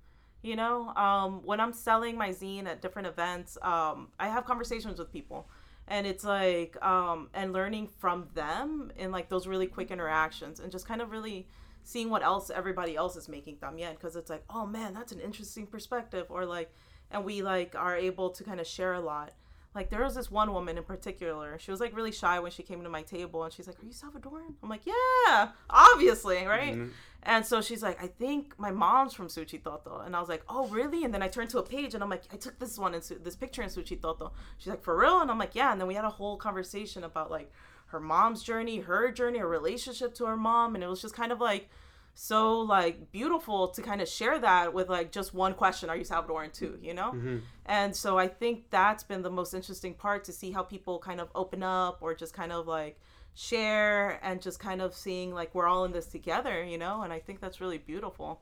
You 0.43 0.55
know, 0.55 0.89
um, 0.95 1.41
when 1.43 1.59
I'm 1.59 1.73
selling 1.73 2.17
my 2.17 2.29
zine 2.29 2.65
at 2.65 2.81
different 2.81 3.07
events, 3.07 3.57
um, 3.61 4.07
I 4.19 4.27
have 4.27 4.45
conversations 4.45 4.97
with 4.97 5.11
people, 5.11 5.47
and 5.87 6.07
it's 6.07 6.23
like, 6.23 6.83
um, 6.83 7.29
and 7.35 7.53
learning 7.53 7.89
from 7.99 8.27
them 8.33 8.91
in 8.95 9.11
like 9.11 9.29
those 9.29 9.45
really 9.45 9.67
quick 9.67 9.91
interactions, 9.91 10.59
and 10.59 10.71
just 10.71 10.87
kind 10.87 10.99
of 10.99 11.11
really 11.11 11.47
seeing 11.83 12.09
what 12.09 12.23
else 12.23 12.49
everybody 12.49 12.95
else 12.95 13.15
is 13.15 13.29
making 13.29 13.57
them 13.59 13.77
yet. 13.77 13.97
because 13.97 14.15
it's 14.15 14.29
like, 14.29 14.43
oh 14.49 14.65
man, 14.65 14.93
that's 14.93 15.11
an 15.11 15.19
interesting 15.19 15.67
perspective, 15.67 16.25
or 16.29 16.45
like, 16.45 16.73
and 17.11 17.23
we 17.23 17.43
like 17.43 17.75
are 17.75 17.95
able 17.95 18.31
to 18.31 18.43
kind 18.43 18.59
of 18.59 18.65
share 18.65 18.93
a 18.93 18.99
lot. 18.99 19.33
Like 19.73 19.89
there 19.89 20.03
was 20.03 20.15
this 20.15 20.29
one 20.29 20.51
woman 20.51 20.77
in 20.77 20.83
particular. 20.83 21.57
She 21.57 21.71
was 21.71 21.79
like 21.79 21.95
really 21.95 22.11
shy 22.11 22.39
when 22.39 22.51
she 22.51 22.61
came 22.61 22.83
to 22.83 22.89
my 22.89 23.03
table, 23.03 23.43
and 23.43 23.53
she's 23.53 23.67
like, 23.67 23.81
"Are 23.81 23.85
you 23.85 23.93
Salvadoran?" 23.93 24.55
I'm 24.61 24.69
like, 24.69 24.85
"Yeah, 24.85 25.49
obviously, 25.69 26.45
right?" 26.45 26.75
Mm-hmm. 26.75 26.89
And 27.23 27.45
so 27.45 27.61
she's 27.61 27.81
like, 27.81 28.01
"I 28.03 28.07
think 28.07 28.59
my 28.59 28.71
mom's 28.71 29.13
from 29.13 29.27
Suchitoto," 29.27 30.05
and 30.05 30.13
I 30.13 30.19
was 30.19 30.27
like, 30.27 30.43
"Oh, 30.49 30.67
really?" 30.67 31.05
And 31.05 31.13
then 31.13 31.21
I 31.21 31.29
turned 31.29 31.51
to 31.51 31.59
a 31.59 31.63
page, 31.63 31.93
and 31.93 32.03
I'm 32.03 32.09
like, 32.09 32.23
"I 32.33 32.35
took 32.35 32.59
this 32.59 32.77
one 32.77 32.93
in 32.93 33.01
Su- 33.01 33.19
this 33.23 33.37
picture 33.37 33.61
in 33.61 33.69
Suchitoto." 33.69 34.31
She's 34.57 34.67
like, 34.67 34.83
"For 34.83 34.97
real?" 34.97 35.21
And 35.21 35.31
I'm 35.31 35.39
like, 35.39 35.55
"Yeah." 35.55 35.71
And 35.71 35.79
then 35.79 35.87
we 35.87 35.95
had 35.95 36.05
a 36.05 36.09
whole 36.09 36.35
conversation 36.35 37.05
about 37.05 37.31
like 37.31 37.49
her 37.87 37.99
mom's 38.01 38.43
journey, 38.43 38.79
her 38.79 39.09
journey, 39.11 39.39
her 39.39 39.47
relationship 39.47 40.13
to 40.15 40.25
her 40.25 40.37
mom, 40.37 40.75
and 40.75 40.83
it 40.83 40.87
was 40.87 41.01
just 41.01 41.15
kind 41.15 41.31
of 41.31 41.39
like 41.39 41.69
so 42.13 42.59
like 42.59 43.11
beautiful 43.11 43.69
to 43.69 43.81
kind 43.81 44.01
of 44.01 44.07
share 44.07 44.37
that 44.39 44.73
with 44.73 44.89
like 44.89 45.11
just 45.11 45.33
one 45.33 45.53
question 45.53 45.89
are 45.89 45.95
you 45.95 46.03
salvadoran 46.03 46.51
too? 46.51 46.77
You 46.81 46.93
know? 46.93 47.39
And 47.65 47.95
so 47.95 48.17
i 48.17 48.27
think 48.27 48.69
that's 48.69 49.03
been 49.03 49.21
the 49.21 49.29
most 49.29 49.53
interesting 49.53 49.93
part 49.93 50.23
to 50.25 50.33
see 50.33 50.51
how 50.51 50.63
people 50.63 50.99
kind 50.99 51.19
of 51.21 51.29
open 51.35 51.63
up 51.63 51.99
or 52.01 52.13
just 52.13 52.33
kind 52.33 52.51
of 52.51 52.67
like 52.67 52.99
share 53.33 54.19
and 54.23 54.41
just 54.41 54.59
kind 54.59 54.81
of 54.81 54.93
seeing 54.93 55.33
like 55.33 55.55
we're 55.55 55.67
all 55.67 55.85
in 55.85 55.91
this 55.93 56.07
together 56.07 56.63
you 56.63 56.77
know? 56.77 57.01
And 57.03 57.13
i 57.13 57.19
think 57.19 57.39
that's 57.39 57.61
really 57.61 57.77
beautiful. 57.77 58.41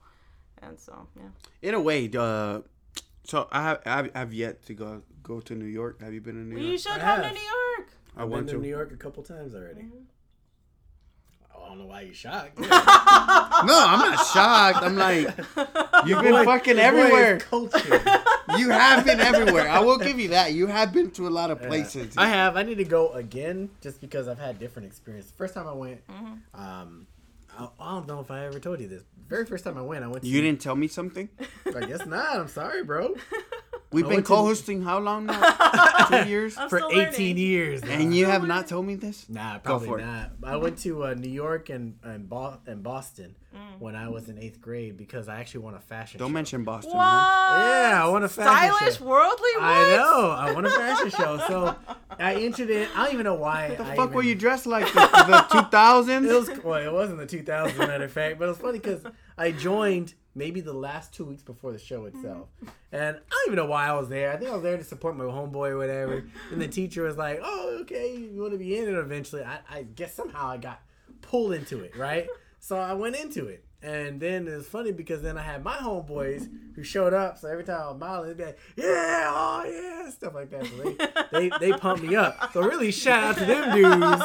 And 0.61 0.79
so 0.79 1.07
yeah. 1.15 1.29
In 1.61 1.73
a 1.73 1.79
way, 1.79 2.09
uh, 2.17 2.59
so 3.23 3.47
I 3.51 3.61
have 3.61 3.81
I've, 3.85 4.11
I've 4.15 4.33
yet 4.33 4.65
to 4.65 4.73
go 4.73 5.03
go 5.23 5.39
to 5.41 5.55
New 5.55 5.65
York. 5.65 6.01
Have 6.01 6.13
you 6.13 6.21
been 6.21 6.35
to 6.35 6.41
New 6.41 6.55
York? 6.57 6.71
you 6.71 6.77
should 6.77 6.91
I 6.93 6.99
come 6.99 7.21
to 7.21 7.31
new 7.31 7.39
york. 7.39 7.87
I 8.17 8.23
I've 8.23 8.29
want 8.29 8.45
been 8.47 8.55
to 8.55 8.59
to. 8.59 8.61
New 8.63 8.69
York 8.69 8.91
a 8.91 8.97
couple 8.97 9.23
times 9.23 9.53
already. 9.55 9.81
I 9.81 9.85
don't 11.69 11.79
know 11.79 11.85
why 11.85 12.01
you're 12.01 12.13
shocked. 12.13 12.59
No, 13.61 13.75
I'm 13.77 13.99
not 13.99 14.25
shocked. 14.27 14.83
I'm 14.83 14.95
like, 14.95 15.27
you've 16.07 16.21
been 16.21 16.45
fucking 16.45 16.75
boy 16.75 16.79
is 16.81 16.85
everywhere. 16.85 17.39
cultured. 17.39 18.01
You 18.57 18.69
have 18.69 19.05
been 19.05 19.19
everywhere. 19.19 19.67
I 19.69 19.79
will 19.79 19.97
give 19.97 20.17
you 20.19 20.29
that. 20.29 20.53
You 20.53 20.67
have 20.67 20.93
been 20.93 21.11
to 21.11 21.27
a 21.27 21.29
lot 21.29 21.51
of 21.51 21.61
Yeah. 21.61 21.67
places. 21.67 22.15
I 22.17 22.27
have. 22.29 22.55
I 22.55 22.63
need 22.63 22.77
to 22.77 22.85
go 22.85 23.09
again 23.11 23.69
just 23.81 23.99
because 23.99 24.27
I've 24.29 24.39
had 24.39 24.59
different 24.59 24.87
experiences. 24.87 25.31
First 25.35 25.53
time 25.55 25.67
I 25.67 25.73
went, 25.73 25.99
um, 26.53 27.05
I, 27.57 27.67
I 27.79 27.91
don't 27.95 28.07
know 28.07 28.21
if 28.21 28.31
I 28.31 28.45
ever 28.45 28.59
told 28.59 28.79
you 28.79 28.87
this. 28.87 29.03
Very 29.27 29.45
first 29.45 29.65
time 29.65 29.77
I 29.77 29.81
went, 29.81 30.03
I 30.03 30.07
went. 30.07 30.23
To, 30.23 30.29
You 30.29 30.41
didn't 30.41 30.61
tell 30.61 30.75
me 30.75 30.87
something. 30.87 31.27
I 31.75 31.85
guess 31.85 32.05
not. 32.05 32.39
I'm 32.39 32.47
sorry, 32.47 32.83
bro. 32.83 33.13
We've 33.91 34.05
I 34.05 34.09
been 34.09 34.23
co-hosting 34.23 34.83
how 34.83 34.99
long 34.99 35.25
now? 35.25 36.05
Two 36.09 36.29
years. 36.29 36.55
I'm 36.57 36.69
For 36.69 36.77
still 36.77 36.91
18 36.91 37.01
learning. 37.01 37.37
years. 37.37 37.83
now. 37.83 37.91
And 37.91 38.13
you 38.15 38.27
have 38.27 38.45
not 38.45 38.67
told 38.67 38.85
me 38.85 38.93
this. 38.95 39.27
Nah, 39.27 39.57
probably 39.59 39.87
for 39.87 39.99
it. 39.99 40.05
not. 40.05 40.31
I 40.43 40.57
went 40.57 40.77
to 40.79 41.05
uh, 41.05 41.13
New 41.15 41.29
York 41.31 41.69
and 41.69 41.97
and, 42.03 42.29
Bo- 42.29 42.59
and 42.67 42.83
Boston 42.83 43.35
when 43.79 43.95
I 43.95 44.07
was 44.09 44.29
in 44.29 44.37
eighth 44.37 44.61
grade 44.61 44.95
because 44.95 45.27
I 45.27 45.39
actually 45.39 45.61
won 45.61 45.73
a 45.73 45.79
fashion. 45.79 46.19
Don't 46.19 46.29
show. 46.29 46.33
mention 46.33 46.63
Boston. 46.63 46.91
What? 46.93 47.03
man. 47.03 47.91
Yeah, 47.91 48.05
I 48.05 48.09
want 48.09 48.23
a 48.25 48.29
fashion 48.29 48.75
Stylish, 48.75 48.97
show. 48.99 49.05
worldly. 49.05 49.49
What? 49.55 49.63
I 49.63 49.95
know. 49.97 50.29
I 50.37 50.51
won 50.53 50.65
a 50.65 50.69
fashion 50.69 51.09
show, 51.09 51.37
so 51.47 51.75
I 52.19 52.35
entered 52.35 52.69
it. 52.69 52.89
I 52.95 53.05
don't 53.05 53.13
even 53.13 53.23
know 53.23 53.33
why. 53.33 53.69
The 53.75 53.83
I 53.83 53.95
fuck 53.95 54.05
even, 54.09 54.13
were 54.13 54.23
you 54.23 54.35
dressed 54.35 54.67
like? 54.67 54.85
The, 54.93 54.99
the 54.99 55.45
2000s? 55.71 56.29
It 56.29 56.33
was 56.33 56.63
well, 56.63 56.75
it 56.87 56.93
wasn't 56.93 57.17
the 57.27 57.37
2000s, 57.37 57.75
matter 57.79 58.03
of 58.05 58.11
fact, 58.11 58.37
but 58.37 58.45
it 58.45 58.49
was 58.49 58.57
funny 58.59 58.77
because 58.79 59.01
I 59.37 59.51
joined 59.51 60.13
maybe 60.39 60.61
the 60.61 60.73
last 60.73 61.13
two 61.13 61.25
weeks 61.25 61.43
before 61.43 61.71
the 61.71 61.77
show 61.77 62.05
itself, 62.05 62.47
and 62.91 63.17
I 63.17 63.29
don't 63.29 63.47
even 63.47 63.57
know 63.57 63.65
why 63.65 63.87
I 63.87 63.93
was 63.93 64.09
there. 64.09 64.31
I 64.31 64.37
think 64.37 64.49
I 64.49 64.53
was 64.53 64.63
there 64.63 64.77
to 64.77 64.83
support 64.83 65.15
my 65.15 65.25
homeboy 65.25 65.69
or 65.69 65.77
whatever. 65.77 66.23
And 66.51 66.59
the 66.61 66.67
teacher 66.67 67.03
was 67.03 67.17
like, 67.17 67.39
"Oh, 67.43 67.79
okay, 67.81 68.15
you 68.15 68.41
want 68.41 68.53
to 68.53 68.57
be 68.57 68.75
in 68.77 68.87
it 68.87 68.95
eventually." 68.95 69.43
I, 69.43 69.59
I 69.69 69.83
guess 69.83 70.15
somehow 70.15 70.47
I 70.49 70.57
got 70.57 70.81
pulled 71.21 71.51
into 71.53 71.81
it, 71.81 71.95
right? 71.95 72.27
So 72.61 72.77
I 72.77 72.91
went 72.91 73.15
into 73.15 73.47
it. 73.47 73.63
And 73.81 74.19
then 74.19 74.45
it's 74.49 74.67
funny 74.67 74.91
because 74.91 75.21
then 75.21 75.37
I 75.37 75.41
had 75.41 75.63
my 75.63 75.77
homeboys 75.77 76.49
who 76.75 76.83
showed 76.83 77.13
up. 77.13 77.37
So 77.37 77.47
every 77.47 77.63
time 77.63 77.79
I 77.81 77.87
was 77.87 77.95
smiling, 77.97 78.27
they'd 78.27 78.37
be 78.37 78.43
like, 78.43 78.59
"Yeah, 78.75 79.31
oh 79.33 79.63
yeah," 79.63 80.09
stuff 80.09 80.33
like 80.35 80.49
that. 80.51 80.65
So 80.65 80.75
they, 81.31 81.49
they 81.49 81.57
they 81.61 81.71
pumped 81.71 82.03
me 82.03 82.17
up. 82.17 82.51
So 82.51 82.61
really, 82.61 82.91
shout 82.91 83.23
out 83.23 83.37
to 83.37 83.45
them 83.45 83.73
dudes 83.73 84.23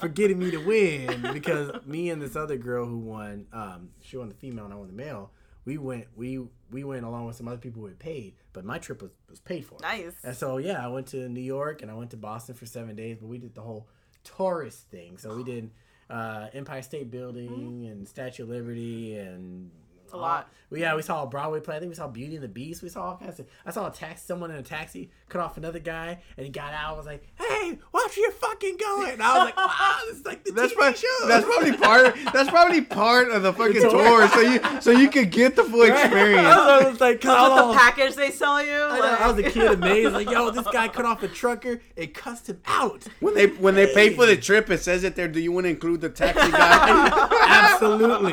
for 0.00 0.08
getting 0.08 0.38
me 0.38 0.50
to 0.52 0.56
win 0.64 1.28
because 1.34 1.70
me 1.84 2.08
and 2.08 2.22
this 2.22 2.34
other 2.34 2.56
girl 2.56 2.86
who 2.86 2.96
won, 2.96 3.46
um, 3.52 3.90
she 4.00 4.16
won 4.16 4.30
the 4.30 4.34
female 4.34 4.64
and 4.64 4.72
I 4.72 4.76
won 4.78 4.86
the 4.86 4.94
male. 4.94 5.30
We 5.68 5.76
went, 5.76 6.06
we 6.16 6.40
we 6.70 6.82
went 6.82 7.04
along 7.04 7.26
with 7.26 7.36
some 7.36 7.46
other 7.46 7.58
people 7.58 7.82
who 7.82 7.88
had 7.88 7.98
paid, 7.98 8.36
but 8.54 8.64
my 8.64 8.78
trip 8.78 9.02
was, 9.02 9.10
was 9.28 9.38
paid 9.38 9.66
for. 9.66 9.76
Nice. 9.82 10.14
And 10.24 10.34
so 10.34 10.56
yeah, 10.56 10.82
I 10.82 10.88
went 10.88 11.08
to 11.08 11.28
New 11.28 11.42
York 11.42 11.82
and 11.82 11.90
I 11.90 11.94
went 11.94 12.10
to 12.12 12.16
Boston 12.16 12.54
for 12.54 12.64
seven 12.64 12.96
days, 12.96 13.18
but 13.20 13.26
we 13.26 13.36
did 13.36 13.54
the 13.54 13.60
whole 13.60 13.86
tourist 14.24 14.88
thing. 14.90 15.18
So 15.18 15.36
we 15.36 15.44
did 15.52 15.70
uh, 16.08 16.46
Empire 16.54 16.80
State 16.80 17.10
Building 17.10 17.86
and 17.86 18.08
Statue 18.08 18.44
of 18.44 18.48
Liberty 18.48 19.18
and 19.18 19.70
A 20.12 20.16
lot. 20.16 20.50
we 20.70 20.80
yeah, 20.80 20.94
we 20.96 21.02
saw 21.02 21.22
a 21.22 21.26
Broadway 21.26 21.60
play. 21.60 21.76
I 21.76 21.78
think 21.80 21.90
we 21.90 21.94
saw 21.96 22.08
Beauty 22.08 22.34
and 22.36 22.44
the 22.44 22.48
Beast. 22.48 22.82
We 22.82 22.88
saw 22.88 23.02
all 23.10 23.16
kinds 23.16 23.38
of. 23.40 23.46
I 23.66 23.70
saw 23.70 23.86
a 23.88 23.90
taxi, 23.90 24.24
someone 24.26 24.50
in 24.50 24.56
a 24.56 24.62
taxi 24.62 25.10
cut 25.28 25.40
off 25.40 25.56
another 25.56 25.78
guy, 25.78 26.20
and 26.36 26.46
he 26.46 26.50
got 26.50 26.72
out. 26.72 26.88
and 26.90 26.96
was 26.98 27.06
like, 27.06 27.22
"Hey, 27.38 27.78
watch 27.92 28.16
you 28.16 28.30
fucking 28.32 28.76
going!" 28.78 29.10
And 29.12 29.22
I 29.22 29.34
was 29.36 29.44
like, 29.46 29.56
"Wow, 29.56 29.98
this 30.08 30.18
is 30.18 30.24
like 30.26 30.44
the 30.44 30.52
That's 30.52 30.72
TV 30.72 30.76
probably 30.76 30.98
show." 30.98 31.28
that's 31.28 31.44
probably 31.44 31.76
part. 31.76 32.16
That's 32.32 32.50
probably 32.50 32.80
part 32.82 33.28
of 33.30 33.42
the 33.42 33.52
fucking 33.60 33.80
tour. 33.82 33.90
tour, 33.90 34.28
so 34.28 34.40
you 34.40 34.60
so 34.80 34.90
you 34.90 35.10
could 35.10 35.30
get 35.30 35.56
the 35.56 35.64
full 35.64 35.82
experience. 35.82 36.46
I 36.46 36.88
was 36.88 37.00
like, 37.00 37.20
"Cause 37.20 37.30
I 37.30 37.66
With 37.66 37.74
the 37.74 37.78
package 37.78 38.14
they 38.14 38.30
sell 38.30 38.62
you. 38.64 38.72
I, 38.72 38.96
know, 38.98 39.00
like- 39.04 39.20
I 39.20 39.30
was 39.30 39.38
a 39.44 39.50
kid 39.50 39.70
amazed, 39.72 40.12
like, 40.12 40.30
yo, 40.30 40.50
this 40.50 40.66
guy 40.68 40.88
cut 40.88 41.04
off 41.04 41.22
a 41.22 41.28
trucker 41.28 41.80
and 41.96 42.14
cussed 42.14 42.48
him 42.48 42.60
out. 42.66 43.04
When 43.20 43.34
they 43.34 43.46
when 43.46 43.74
they 43.74 43.92
pay 43.92 44.14
for 44.14 44.26
the 44.26 44.36
trip, 44.36 44.70
it 44.70 44.78
says 44.80 45.04
it 45.04 45.16
there. 45.16 45.28
Do 45.28 45.40
you 45.40 45.52
want 45.52 45.64
to 45.64 45.70
include 45.70 46.00
the 46.00 46.08
taxi 46.10 46.50
guy? 46.50 47.28
Absolutely. 47.48 48.32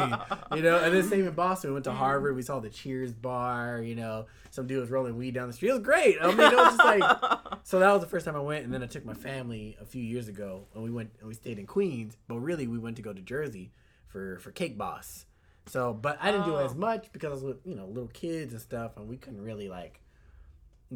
You 0.56 0.62
know, 0.64 0.78
and 0.84 0.94
then 0.96 1.04
same 1.04 1.28
in 1.28 1.34
Boston. 1.34 1.65
We 1.68 1.74
went 1.74 1.86
to 1.86 1.92
mm-hmm. 1.92 2.00
Harvard. 2.00 2.36
We 2.36 2.42
saw 2.42 2.60
the 2.60 2.70
Cheers 2.70 3.14
bar. 3.14 3.82
You 3.82 3.96
know, 3.96 4.26
some 4.52 4.68
dude 4.68 4.80
was 4.80 4.90
rolling 4.90 5.18
weed 5.18 5.34
down 5.34 5.48
the 5.48 5.54
street. 5.54 5.70
It 5.70 5.74
was 5.74 5.82
great. 5.82 6.18
I 6.22 6.28
mean, 6.28 6.40
it 6.40 6.56
was 6.56 6.76
just 6.76 6.80
like. 6.80 7.04
So 7.64 7.80
that 7.80 7.92
was 7.92 8.02
the 8.02 8.08
first 8.08 8.28
time 8.28 8.36
I 8.36 8.42
went, 8.42 8.64
and 8.64 8.72
then 8.72 8.84
I 8.84 8.86
took 8.86 9.04
my 9.06 9.16
family 9.16 9.76
a 9.82 9.86
few 9.86 10.04
years 10.04 10.28
ago, 10.28 10.68
and 10.76 10.84
we 10.84 10.92
went 10.92 11.10
and 11.18 11.28
we 11.28 11.34
stayed 11.34 11.58
in 11.58 11.66
Queens. 11.66 12.16
But 12.28 12.38
really, 12.38 12.68
we 12.68 12.78
went 12.78 12.96
to 12.98 13.02
go 13.02 13.12
to 13.12 13.22
Jersey 13.22 13.72
for 14.06 14.38
for 14.38 14.52
Cake 14.52 14.78
Boss. 14.78 15.26
So, 15.66 15.92
but 15.92 16.20
I 16.22 16.32
didn't 16.32 16.46
do 16.46 16.54
Oh. 16.54 16.64
as 16.64 16.76
much 16.76 17.12
because 17.12 17.30
I 17.30 17.34
was 17.34 17.44
with 17.44 17.58
you 17.66 17.74
know 17.74 17.88
little 17.88 18.10
kids 18.10 18.54
and 18.54 18.62
stuff, 18.62 18.98
and 18.98 19.08
we 19.08 19.18
couldn't 19.18 19.42
really 19.42 19.68
like 19.68 20.00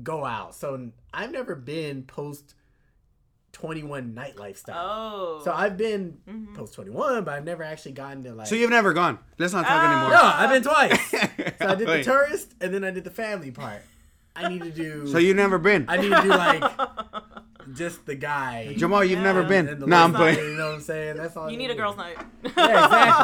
go 0.03 0.23
out. 0.25 0.53
So 0.53 0.91
I've 1.11 1.31
never 1.31 1.55
been 1.55 2.03
post 2.03 2.53
twenty 3.51 3.83
one 3.83 4.13
night 4.13 4.37
lifestyle. 4.37 4.75
Oh. 4.77 5.41
So 5.43 5.51
I've 5.51 5.75
been 5.77 6.17
Mhm. 6.29 6.55
post 6.55 6.73
twenty 6.75 6.91
one, 6.91 7.23
but 7.23 7.33
I've 7.33 7.43
never 7.45 7.63
actually 7.63 7.91
gotten 7.93 8.23
to 8.23 8.33
like. 8.33 8.47
so 8.47 8.55
you've 8.55 8.69
never 8.69 8.93
gone. 8.93 9.19
Let's 9.37 9.53
not 9.53 9.65
talk 9.65 9.71
Ah. 9.81 9.91
anymore. 9.91 10.09
no, 10.11 10.21
I've 10.23 10.49
been 10.49 10.63
twice. 10.63 11.11
So 11.59 11.67
I 11.67 11.75
did 11.75 11.87
the 11.87 12.03
tourist, 12.03 12.53
and 12.61 12.73
then 12.73 12.83
I 12.85 12.91
did 12.91 13.03
the 13.03 13.09
family 13.11 13.51
part. 13.51 13.81
I 14.35 14.47
need 14.47 14.61
to 14.63 14.71
do. 14.71 15.07
So 15.07 15.17
you've 15.17 15.35
never 15.35 15.57
been. 15.57 15.85
I 15.89 15.97
need 15.97 16.09
to 16.15 16.21
do 16.21 16.29
like 16.29 16.63
just 17.73 18.05
the 18.05 18.15
guy. 18.15 18.73
Jamal, 18.77 19.03
you've 19.03 19.19
Yeah. 19.19 19.23
never 19.23 19.43
been. 19.43 19.67
and 19.67 19.81
the 19.81 19.87
No, 19.87 19.97
I'm 19.97 20.13
playing. 20.13 20.37
You 20.39 20.57
know 20.57 20.67
what 20.67 20.75
I'm 20.75 20.81
saying? 20.81 21.17
That's 21.17 21.35
all. 21.37 21.49
You 21.49 21.57
need 21.57 21.67
need 21.67 21.71
a 21.73 21.75
girls' 21.75 21.95
do. 21.95 22.01
night. 22.01 22.17
Yeah, 22.43 22.49
exactly. 22.49 22.65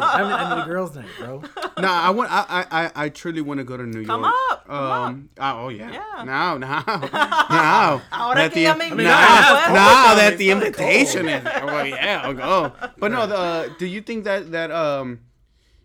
I, 0.02 0.22
need- 0.24 0.34
I 0.34 0.56
need 0.56 0.62
a 0.64 0.66
girls' 0.74 0.96
night, 0.96 1.06
bro. 1.20 1.44
No, 1.80 1.88
I 1.88 2.10
want. 2.12 2.32
I, 2.32 2.46
I, 2.50 2.86
I- 2.86 2.92
I 3.06 3.10
truly 3.10 3.42
want 3.42 3.60
to 3.60 3.64
go 3.64 3.78
to 3.78 3.84
New 3.86 4.06
Come 4.06 4.22
York. 4.24 4.34
up, 4.52 4.68
come 4.68 4.76
um, 4.92 5.30
oh, 5.40 5.66
oh 5.66 5.70
yeah. 5.70 5.92
Yeah. 5.92 6.24
Now, 6.24 6.58
now, 6.58 6.84
now. 6.86 8.02
Ahora 8.12 8.36
that 8.36 8.52
que 8.52 8.56
the, 8.56 8.62
ya 8.62 8.76
me 8.76 8.90
now, 8.92 9.04
now, 9.74 10.16
that 10.16 10.38
the 10.38 10.52
invitation 10.52 11.28
is. 11.30 11.44
Well, 11.66 11.86
yeah, 11.88 12.22
I'll 12.24 12.34
go. 12.34 12.74
But 12.98 13.12
no, 13.12 13.26
the, 13.28 13.38
uh, 13.38 13.70
do 13.80 13.86
you 13.86 14.02
think 14.02 14.24
that 14.26 14.52
that 14.52 14.72
um, 14.72 15.20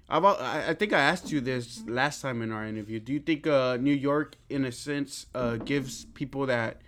about 0.08 0.40
I, 0.40 0.70
I 0.70 0.74
think 0.74 0.92
I 0.92 1.00
asked 1.00 1.30
you 1.32 1.40
this 1.40 1.82
last 1.86 2.20
time 2.22 2.42
in 2.42 2.52
our 2.52 2.66
interview. 2.66 3.00
Do 3.00 3.12
you 3.12 3.20
think 3.20 3.46
uh, 3.46 3.76
New 3.80 3.94
York, 3.94 4.36
in 4.48 4.64
a 4.64 4.72
sense, 4.72 5.26
uh, 5.34 5.56
gives 5.56 6.04
people 6.14 6.46
that 6.46 6.80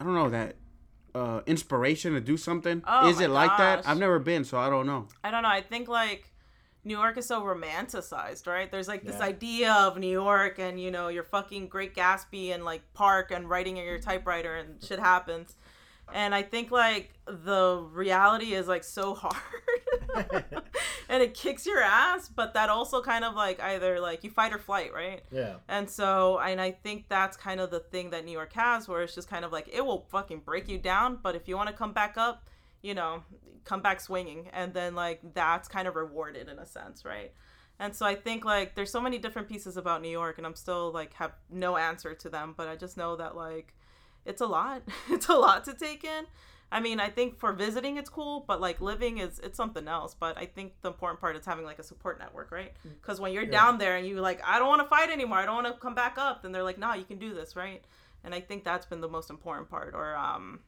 I 0.00 0.04
don't 0.04 0.14
know 0.14 0.30
that 0.30 0.56
uh, 1.14 1.40
inspiration 1.46 2.12
to 2.14 2.20
do 2.20 2.36
something? 2.36 2.82
Oh 2.86 3.08
is 3.08 3.18
my 3.18 3.24
it 3.24 3.28
like 3.30 3.56
that? 3.58 3.86
I've 3.88 3.98
never 3.98 4.18
been, 4.18 4.44
so 4.44 4.58
I 4.58 4.68
don't 4.68 4.86
know. 4.86 5.08
I 5.22 5.30
don't 5.30 5.42
know. 5.42 5.48
I 5.48 5.60
think 5.60 5.88
like 5.88 6.30
New 6.84 6.96
York 6.98 7.16
is 7.16 7.26
so 7.26 7.42
romanticized, 7.42 8.46
right? 8.46 8.70
There's 8.70 8.88
like 8.88 9.04
this 9.04 9.18
Yeah. 9.18 9.26
idea 9.26 9.72
of 9.72 9.98
New 9.98 10.10
York 10.10 10.58
and 10.58 10.80
you 10.80 10.90
know, 10.90 11.08
your 11.08 11.22
fucking 11.24 11.68
Great 11.68 11.94
Gatsby 11.94 12.54
and 12.54 12.64
like 12.64 12.82
park 12.94 13.30
and 13.30 13.48
writing 13.48 13.76
in 13.76 13.84
your 13.84 13.98
typewriter 13.98 14.56
and 14.56 14.82
shit 14.82 14.98
happens. 14.98 15.56
And 16.14 16.32
I 16.32 16.42
think 16.42 16.70
like 16.70 17.12
the 17.26 17.84
reality 17.92 18.54
is 18.54 18.68
like 18.68 18.84
so 18.84 19.14
hard. 19.14 19.34
and 21.08 21.22
it 21.24 21.34
kicks 21.34 21.66
your 21.66 21.82
ass, 21.82 22.28
but 22.28 22.54
that 22.54 22.68
also 22.68 23.02
kind 23.02 23.24
of 23.24 23.34
like 23.34 23.60
either 23.60 23.98
like 23.98 24.22
you 24.22 24.30
fight 24.30 24.52
or 24.52 24.58
flight, 24.58 24.94
right? 24.94 25.22
Yeah. 25.32 25.56
And 25.68 25.90
so, 25.90 26.38
and 26.38 26.60
I 26.60 26.70
think 26.70 27.08
that's 27.08 27.36
kind 27.36 27.58
of 27.58 27.72
the 27.72 27.80
thing 27.80 28.10
that 28.10 28.24
New 28.24 28.30
York 28.30 28.52
has, 28.52 28.86
where 28.86 29.02
it's 29.02 29.12
just 29.16 29.28
kind 29.28 29.44
of 29.44 29.50
like 29.50 29.68
it 29.72 29.84
will 29.84 30.06
fucking 30.08 30.42
break 30.44 30.68
you 30.68 30.78
down, 30.78 31.18
but 31.20 31.34
if 31.34 31.48
you 31.48 31.56
want 31.56 31.68
to 31.68 31.74
come 31.74 31.92
back 31.92 32.16
up, 32.16 32.48
you 32.80 32.94
know, 32.94 33.24
come 33.64 33.82
back 33.82 34.00
swinging, 34.00 34.48
and 34.52 34.72
then 34.72 34.94
like 34.94 35.20
that's 35.34 35.66
kind 35.66 35.88
of 35.88 35.96
rewarded 35.96 36.48
in 36.48 36.60
a 36.60 36.66
sense, 36.66 37.04
right? 37.04 37.32
And 37.80 37.92
so 37.92 38.06
I 38.06 38.14
think 38.14 38.44
like 38.44 38.76
there's 38.76 38.92
so 38.92 39.00
many 39.00 39.18
different 39.18 39.48
pieces 39.48 39.76
about 39.76 40.00
New 40.00 40.10
York, 40.10 40.38
and 40.38 40.46
I'm 40.46 40.54
still 40.54 40.92
like 40.92 41.14
have 41.14 41.32
no 41.50 41.76
answer 41.76 42.14
to 42.14 42.28
them, 42.28 42.54
but 42.56 42.68
I 42.68 42.76
just 42.76 42.96
know 42.96 43.16
that 43.16 43.34
like 43.34 43.74
it's 44.24 44.40
a 44.40 44.46
lot. 44.46 44.82
it's 45.10 45.28
a 45.28 45.34
lot 45.34 45.64
to 45.64 45.74
take 45.74 46.04
in. 46.04 46.24
I 46.72 46.80
mean, 46.80 46.98
I 46.98 47.08
think 47.08 47.38
for 47.38 47.52
visiting 47.52 47.98
it's 47.98 48.10
cool, 48.10 48.44
but 48.48 48.60
like 48.60 48.80
living 48.80 49.18
is 49.18 49.38
it's 49.40 49.56
something 49.56 49.86
else. 49.86 50.14
But 50.18 50.36
I 50.36 50.46
think 50.46 50.72
the 50.82 50.88
important 50.88 51.20
part 51.20 51.36
is 51.36 51.44
having 51.46 51.64
like 51.64 51.78
a 51.78 51.84
support 51.84 52.18
network, 52.18 52.50
right? 52.50 52.72
Because 52.82 53.20
when 53.20 53.32
you're 53.32 53.46
down 53.46 53.78
there 53.78 53.96
and 53.96 54.06
you're 54.06 54.20
like, 54.20 54.40
I 54.44 54.58
don't 54.58 54.66
want 54.68 54.82
to 54.82 54.88
fight 54.88 55.10
anymore, 55.10 55.38
I 55.38 55.46
don't 55.46 55.62
want 55.62 55.66
to 55.68 55.80
come 55.80 55.94
back 55.94 56.18
up, 56.18 56.42
then 56.42 56.50
they're 56.52 56.64
like, 56.64 56.78
Nah, 56.78 56.94
you 56.94 57.04
can 57.04 57.18
do 57.18 57.32
this, 57.32 57.54
right? 57.54 57.84
And 58.24 58.34
I 58.34 58.40
think 58.40 58.64
that's 58.64 58.86
been 58.86 59.00
the 59.00 59.08
most 59.08 59.30
important 59.30 59.70
part. 59.70 59.94
Or 59.94 60.16
um, 60.16 60.60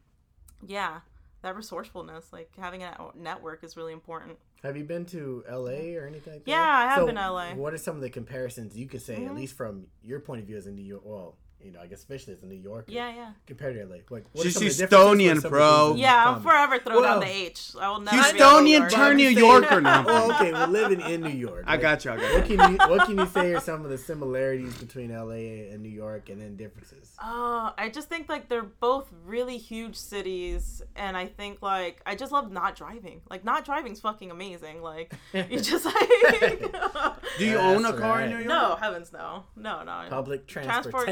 yeah, 0.65 0.99
that 1.41 1.55
resourcefulness, 1.55 2.31
like 2.31 2.51
having 2.57 2.83
a 2.83 2.95
network 3.15 3.63
is 3.63 3.75
really 3.75 3.91
important. 3.93 4.37
Have 4.63 4.77
you 4.77 4.83
been 4.85 5.05
to 5.07 5.43
LA 5.49 5.95
or 5.97 6.07
anything 6.07 6.33
like? 6.33 6.43
Yeah, 6.45 6.61
I 6.61 6.85
have 6.93 7.05
been 7.05 7.15
to 7.15 7.31
LA. 7.31 7.53
What 7.55 7.73
are 7.73 7.77
some 7.77 7.95
of 7.95 8.01
the 8.01 8.09
comparisons 8.09 8.77
you 8.77 8.87
could 8.87 9.01
say, 9.01 9.25
at 9.25 9.31
Mhm. 9.31 9.35
least 9.35 9.55
from 9.57 9.87
your 10.03 10.19
point 10.19 10.41
of 10.41 10.47
view 10.47 10.57
as 10.57 10.67
a 10.67 10.71
New 10.71 10.83
York, 10.83 11.01
well, 11.03 11.35
you 11.63 11.71
know, 11.71 11.79
I 11.81 11.87
guess 11.87 11.99
especially 11.99 12.33
as 12.33 12.43
a 12.43 12.45
New 12.45 12.55
Yorker. 12.55 12.91
Yeah, 12.91 13.13
yeah. 13.13 13.31
Compared 13.47 13.75
to 13.75 13.83
LA, 13.85 13.97
like 14.09 14.25
what 14.31 14.43
She's 14.43 14.53
some 14.53 14.63
of 14.67 14.77
the 14.77 14.77
differences 14.87 14.89
Houstonian, 15.19 15.33
with 15.33 15.41
some 15.41 15.45
of 15.47 15.51
bro. 15.51 15.93
these 15.93 16.01
Yeah, 16.01 16.15
I'll 16.17 16.25
comments? 16.35 16.43
forever 16.45 16.79
throw 16.79 16.93
down 16.93 17.01
Well- 17.01 17.19
the 17.21 17.27
H. 17.27 17.71
I 17.81 17.89
will 17.89 17.99
never. 18.01 18.15
be 18.15 18.17
a 18.17 18.21
New 18.33 18.39
Houstonian 18.39 18.89
turn 18.91 19.17
New 19.17 19.29
Yorker 19.29 19.81
now. 19.81 20.03
Well, 20.05 20.31
okay, 20.33 20.53
we're 20.53 20.67
living 20.67 21.01
in 21.01 21.21
New 21.21 21.29
York. 21.29 21.63
I 21.67 21.77
got 21.77 22.05
you. 22.05 22.11
I 22.11 22.17
got 22.17 22.33
What 22.33 22.49
you. 22.49 22.57
can 22.57 22.71
you 22.73 22.77
What 22.87 23.05
can 23.07 23.17
you 23.17 23.25
say 23.25 23.53
are 23.53 23.59
some 23.59 23.83
of 23.83 23.89
the 23.89 23.97
similarities 23.97 24.77
between 24.77 25.09
LA 25.11 25.71
and 25.73 25.81
New 25.81 25.89
York, 25.89 26.29
and 26.29 26.39
then 26.41 26.55
differences? 26.55 27.13
Uh, 27.19 27.71
I 27.77 27.89
just 27.93 28.07
think 28.07 28.29
like 28.29 28.47
they're 28.49 28.61
both 28.63 29.11
really 29.25 29.57
huge 29.57 29.95
cities, 29.95 30.81
and 30.95 31.17
I 31.17 31.25
think 31.25 31.61
like 31.61 32.01
I 32.05 32.15
just 32.15 32.31
love 32.31 32.51
not 32.51 32.75
driving. 32.75 33.21
Like 33.29 33.43
not 33.43 33.65
driving's 33.65 33.99
fucking 33.99 34.29
amazing. 34.31 34.81
Like 34.81 35.11
you 35.33 35.59
just 35.59 35.85
like 35.85 35.97
Do 37.37 37.45
you 37.45 37.55
That's 37.55 37.63
own 37.63 37.85
a 37.85 37.93
car 37.97 38.21
in. 38.21 38.29
New 38.29 38.35
York? 38.37 38.47
no 38.47 38.75
heavens 38.75 39.11
no 39.11 39.43
no 39.55 39.83
no 39.83 40.05
Public 40.09 40.47
Transport- 40.47 41.05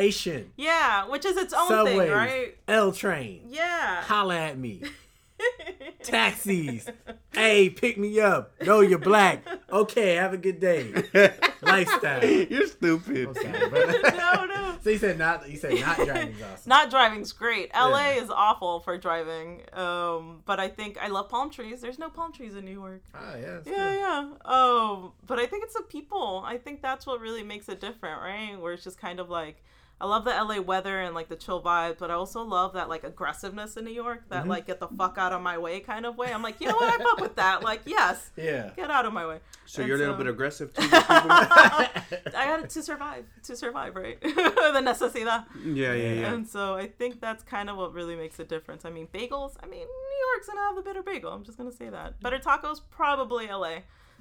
transportation, 0.45 0.53
yeah, 0.57 1.07
which 1.07 1.25
is 1.25 1.37
its 1.37 1.53
own 1.53 1.67
subways, 1.67 1.97
thing, 1.99 2.11
right? 2.11 2.55
L 2.67 2.91
train. 2.91 3.41
Yeah. 3.49 4.01
Holla 4.03 4.37
at 4.37 4.57
me. 4.57 4.81
Taxis. 6.03 6.87
hey, 7.33 7.69
pick 7.69 7.97
me 7.97 8.19
up. 8.19 8.53
No, 8.63 8.81
you're 8.81 8.99
black. 8.99 9.43
Okay, 9.71 10.15
have 10.15 10.33
a 10.33 10.37
good 10.37 10.59
day. 10.59 10.93
Lifestyle. 11.61 12.23
You're 12.23 12.67
stupid. 12.67 13.35
Sorry, 13.35 13.51
no, 14.17 14.45
no. 14.45 14.77
so 14.81 14.89
you 14.91 14.97
said 14.97 15.17
not. 15.17 15.49
You 15.49 15.57
said 15.57 15.73
not 15.79 15.97
driving's 15.97 16.41
awesome. 16.41 16.69
Not 16.69 16.89
driving's 16.89 17.31
great. 17.31 17.71
LA 17.73 18.11
Yeah. 18.11 18.23
is 18.23 18.29
awful 18.29 18.79
for 18.81 18.97
driving. 18.97 19.61
Um, 19.73 20.43
but 20.45 20.59
I 20.59 20.67
think 20.69 20.97
I 21.01 21.07
love 21.07 21.27
palm 21.29 21.49
trees. 21.49 21.81
There's 21.81 21.99
no 21.99 22.09
palm 22.09 22.31
trees 22.31 22.55
in 22.55 22.63
New 22.65 22.71
York. 22.71 23.01
Ah, 23.13 23.35
yeah. 23.35 23.59
Yeah, 23.65 23.73
good. 23.73 23.99
yeah. 23.99 24.29
Um, 24.45 25.11
but 25.25 25.39
I 25.39 25.47
think 25.47 25.63
it's 25.63 25.73
the 25.75 25.83
people. 25.83 26.43
I 26.45 26.57
think 26.57 26.81
that's 26.81 27.05
what 27.07 27.19
really 27.19 27.43
makes 27.43 27.67
it 27.67 27.81
different, 27.81 28.21
right? 28.21 28.55
Where 28.59 28.73
it's 28.73 28.83
just 28.83 28.99
kind 29.01 29.19
of 29.19 29.29
like 29.29 29.63
I 30.01 30.07
love 30.07 30.25
the 30.25 30.31
LA 30.31 30.59
weather 30.59 30.99
and 30.99 31.15
like 31.15 31.29
the 31.29 31.37
chill 31.37 31.61
vibe, 31.63 31.99
but 31.99 32.11
I 32.11 32.15
also 32.15 32.43
love 32.43 32.73
that 32.73 32.89
like 32.89 33.05
aggressiveness 33.05 33.77
in 33.77 33.85
New 33.85 33.91
York, 33.93 34.23
that 34.29 34.41
Mm-hmm. 34.41 34.49
like 34.49 34.67
get 34.67 34.81
the 34.81 34.89
fuck 34.89 35.17
out 35.17 35.31
of 35.31 35.41
my 35.41 35.57
way 35.57 35.79
kind 35.79 36.05
of 36.05 36.17
way. 36.17 36.33
I'm 36.33 36.41
like, 36.41 36.59
you 36.59 36.67
know 36.67 36.75
what, 36.75 36.99
I 36.99 37.03
fuck 37.03 37.21
with 37.21 37.35
that. 37.37 37.63
Like, 37.63 37.81
yes, 37.85 38.29
Yeah. 38.35 38.71
get 38.75 38.91
out 38.91 39.05
of 39.05 39.13
my 39.13 39.25
way. 39.25 39.39
So 39.65 39.81
And 39.81 39.87
you're 39.87 39.95
a 39.95 39.99
little 39.99 40.15
so- 40.15 40.17
bit 40.17 40.27
aggressive 40.27 40.73
too. 40.73 40.83
I 40.91 41.89
got 42.33 42.63
it 42.63 42.69
to 42.71 42.83
survive, 42.83 43.25
to 43.43 43.55
survive, 43.55 43.95
right? 43.95 44.19
the 44.21 44.81
necesidad. 44.83 45.45
yeah, 45.63 45.93
yeah, 45.93 46.13
yeah. 46.13 46.33
And 46.33 46.47
so 46.47 46.75
I 46.75 46.87
think 46.87 47.21
that's 47.21 47.43
kind 47.43 47.69
of 47.69 47.77
what 47.77 47.93
really 47.93 48.15
makes 48.15 48.37
a 48.39 48.43
difference. 48.45 48.85
I 48.85 48.89
mean, 48.89 49.07
bagels. 49.13 49.55
I 49.63 49.65
mean, 49.67 49.79
New 49.81 50.27
York's 50.33 50.47
gonna 50.47 50.61
have 50.61 50.75
the 50.75 50.81
better 50.81 51.03
bagel. 51.03 51.31
I'm 51.31 51.43
just 51.43 51.57
gonna 51.57 51.71
say 51.71 51.89
that. 51.89 52.19
Better 52.21 52.37
tacos, 52.39 52.81
probably 52.91 53.47
LA. 53.47 53.77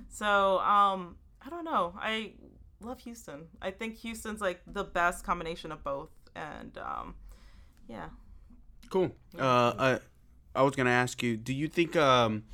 So 0.08 0.58
um, 0.60 1.16
I 1.44 1.50
don't 1.50 1.64
know. 1.64 1.94
I 1.98 2.32
love 2.80 3.00
Houston. 3.00 3.46
I 3.60 3.70
think 3.70 3.96
Houston's 3.98 4.40
like 4.40 4.60
the 4.66 4.84
best 4.84 5.24
combination 5.24 5.72
of 5.72 5.82
both. 5.82 6.10
And 6.34 6.76
um, 6.78 7.14
yeah. 7.88 8.08
Cool. 8.90 9.10
Uh, 9.38 9.42
uh, 9.42 9.98
I 10.54 10.62
was 10.62 10.74
gonna 10.76 10.90
ask 10.90 11.22
you. 11.22 11.36
Do 11.36 11.52
you 11.52 11.68
think 11.68 11.96
um, 11.96 12.44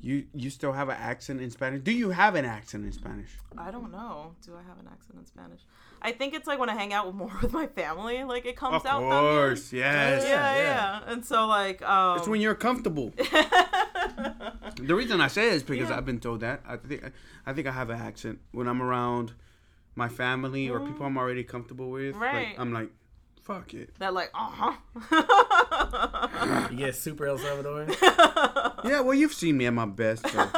you 0.00 0.26
you 0.34 0.50
still 0.50 0.72
have 0.72 0.88
an 0.88 0.96
accent 0.98 1.40
in 1.40 1.50
Spanish? 1.50 1.82
Do 1.82 1.92
you 1.92 2.10
have 2.10 2.34
an 2.34 2.44
accent 2.44 2.84
in 2.84 2.92
Spanish? 2.92 3.30
I 3.56 3.70
don't 3.70 3.90
know. 3.90 4.34
Do 4.44 4.54
I 4.54 4.62
have 4.68 4.78
an 4.78 4.88
accent 4.90 5.18
in 5.18 5.26
Spanish? 5.26 5.60
I 6.00 6.12
think 6.12 6.34
it's 6.34 6.46
like 6.46 6.58
when 6.58 6.68
I 6.70 6.74
hang 6.74 6.92
out 6.92 7.06
with 7.06 7.14
more 7.22 7.32
with 7.42 7.52
my 7.52 7.66
family, 7.66 8.24
like 8.24 8.46
it 8.46 8.56
comes 8.56 8.76
Of 8.76 8.86
out. 8.86 9.02
Of 9.02 9.10
course, 9.10 9.72
yes. 9.72 10.22
Yeah, 10.24 10.28
Yeah, 10.28 10.56
yeah, 10.56 10.62
yeah. 10.62 11.12
And 11.12 11.24
so 11.24 11.46
like 11.46 11.82
um, 11.82 12.18
It's 12.18 12.28
when 12.28 12.40
you're 12.40 12.54
comfortable. 12.54 13.12
The 14.80 14.94
reason 14.94 15.20
I 15.20 15.26
say 15.28 15.48
it 15.48 15.54
is 15.54 15.62
because 15.64 15.90
I've 15.90 16.04
been 16.06 16.20
told 16.20 16.40
that. 16.40 16.60
I 16.66 16.76
think 16.76 17.02
I 17.46 17.52
think 17.52 17.66
I 17.66 17.72
have 17.72 17.90
an 17.90 17.98
accent 18.00 18.38
when 18.52 18.68
I'm 18.68 18.80
around 18.80 19.32
my 19.96 20.08
family 20.08 20.68
or 20.70 20.78
people 20.80 21.04
I'm 21.04 21.18
already 21.18 21.42
comfortable 21.42 21.90
with. 21.90 22.14
like, 22.14 22.22
Right. 22.32 22.54
I'm 22.56 22.72
like, 22.72 22.90
fuck 23.42 23.74
it. 23.74 23.90
that 23.98 24.14
like 24.14 24.30
uh 24.34 24.72
huh. 25.10 26.68
You 26.70 26.76
get 26.78 26.94
super 26.94 27.26
El 27.26 27.38
Salvador. 27.38 27.86
Yeah, 28.84 29.00
well, 29.00 29.14
you've 29.14 29.34
seen 29.34 29.56
me 29.56 29.66
at 29.66 29.74
my 29.74 29.86
best. 29.86 30.28
So. 30.28 30.48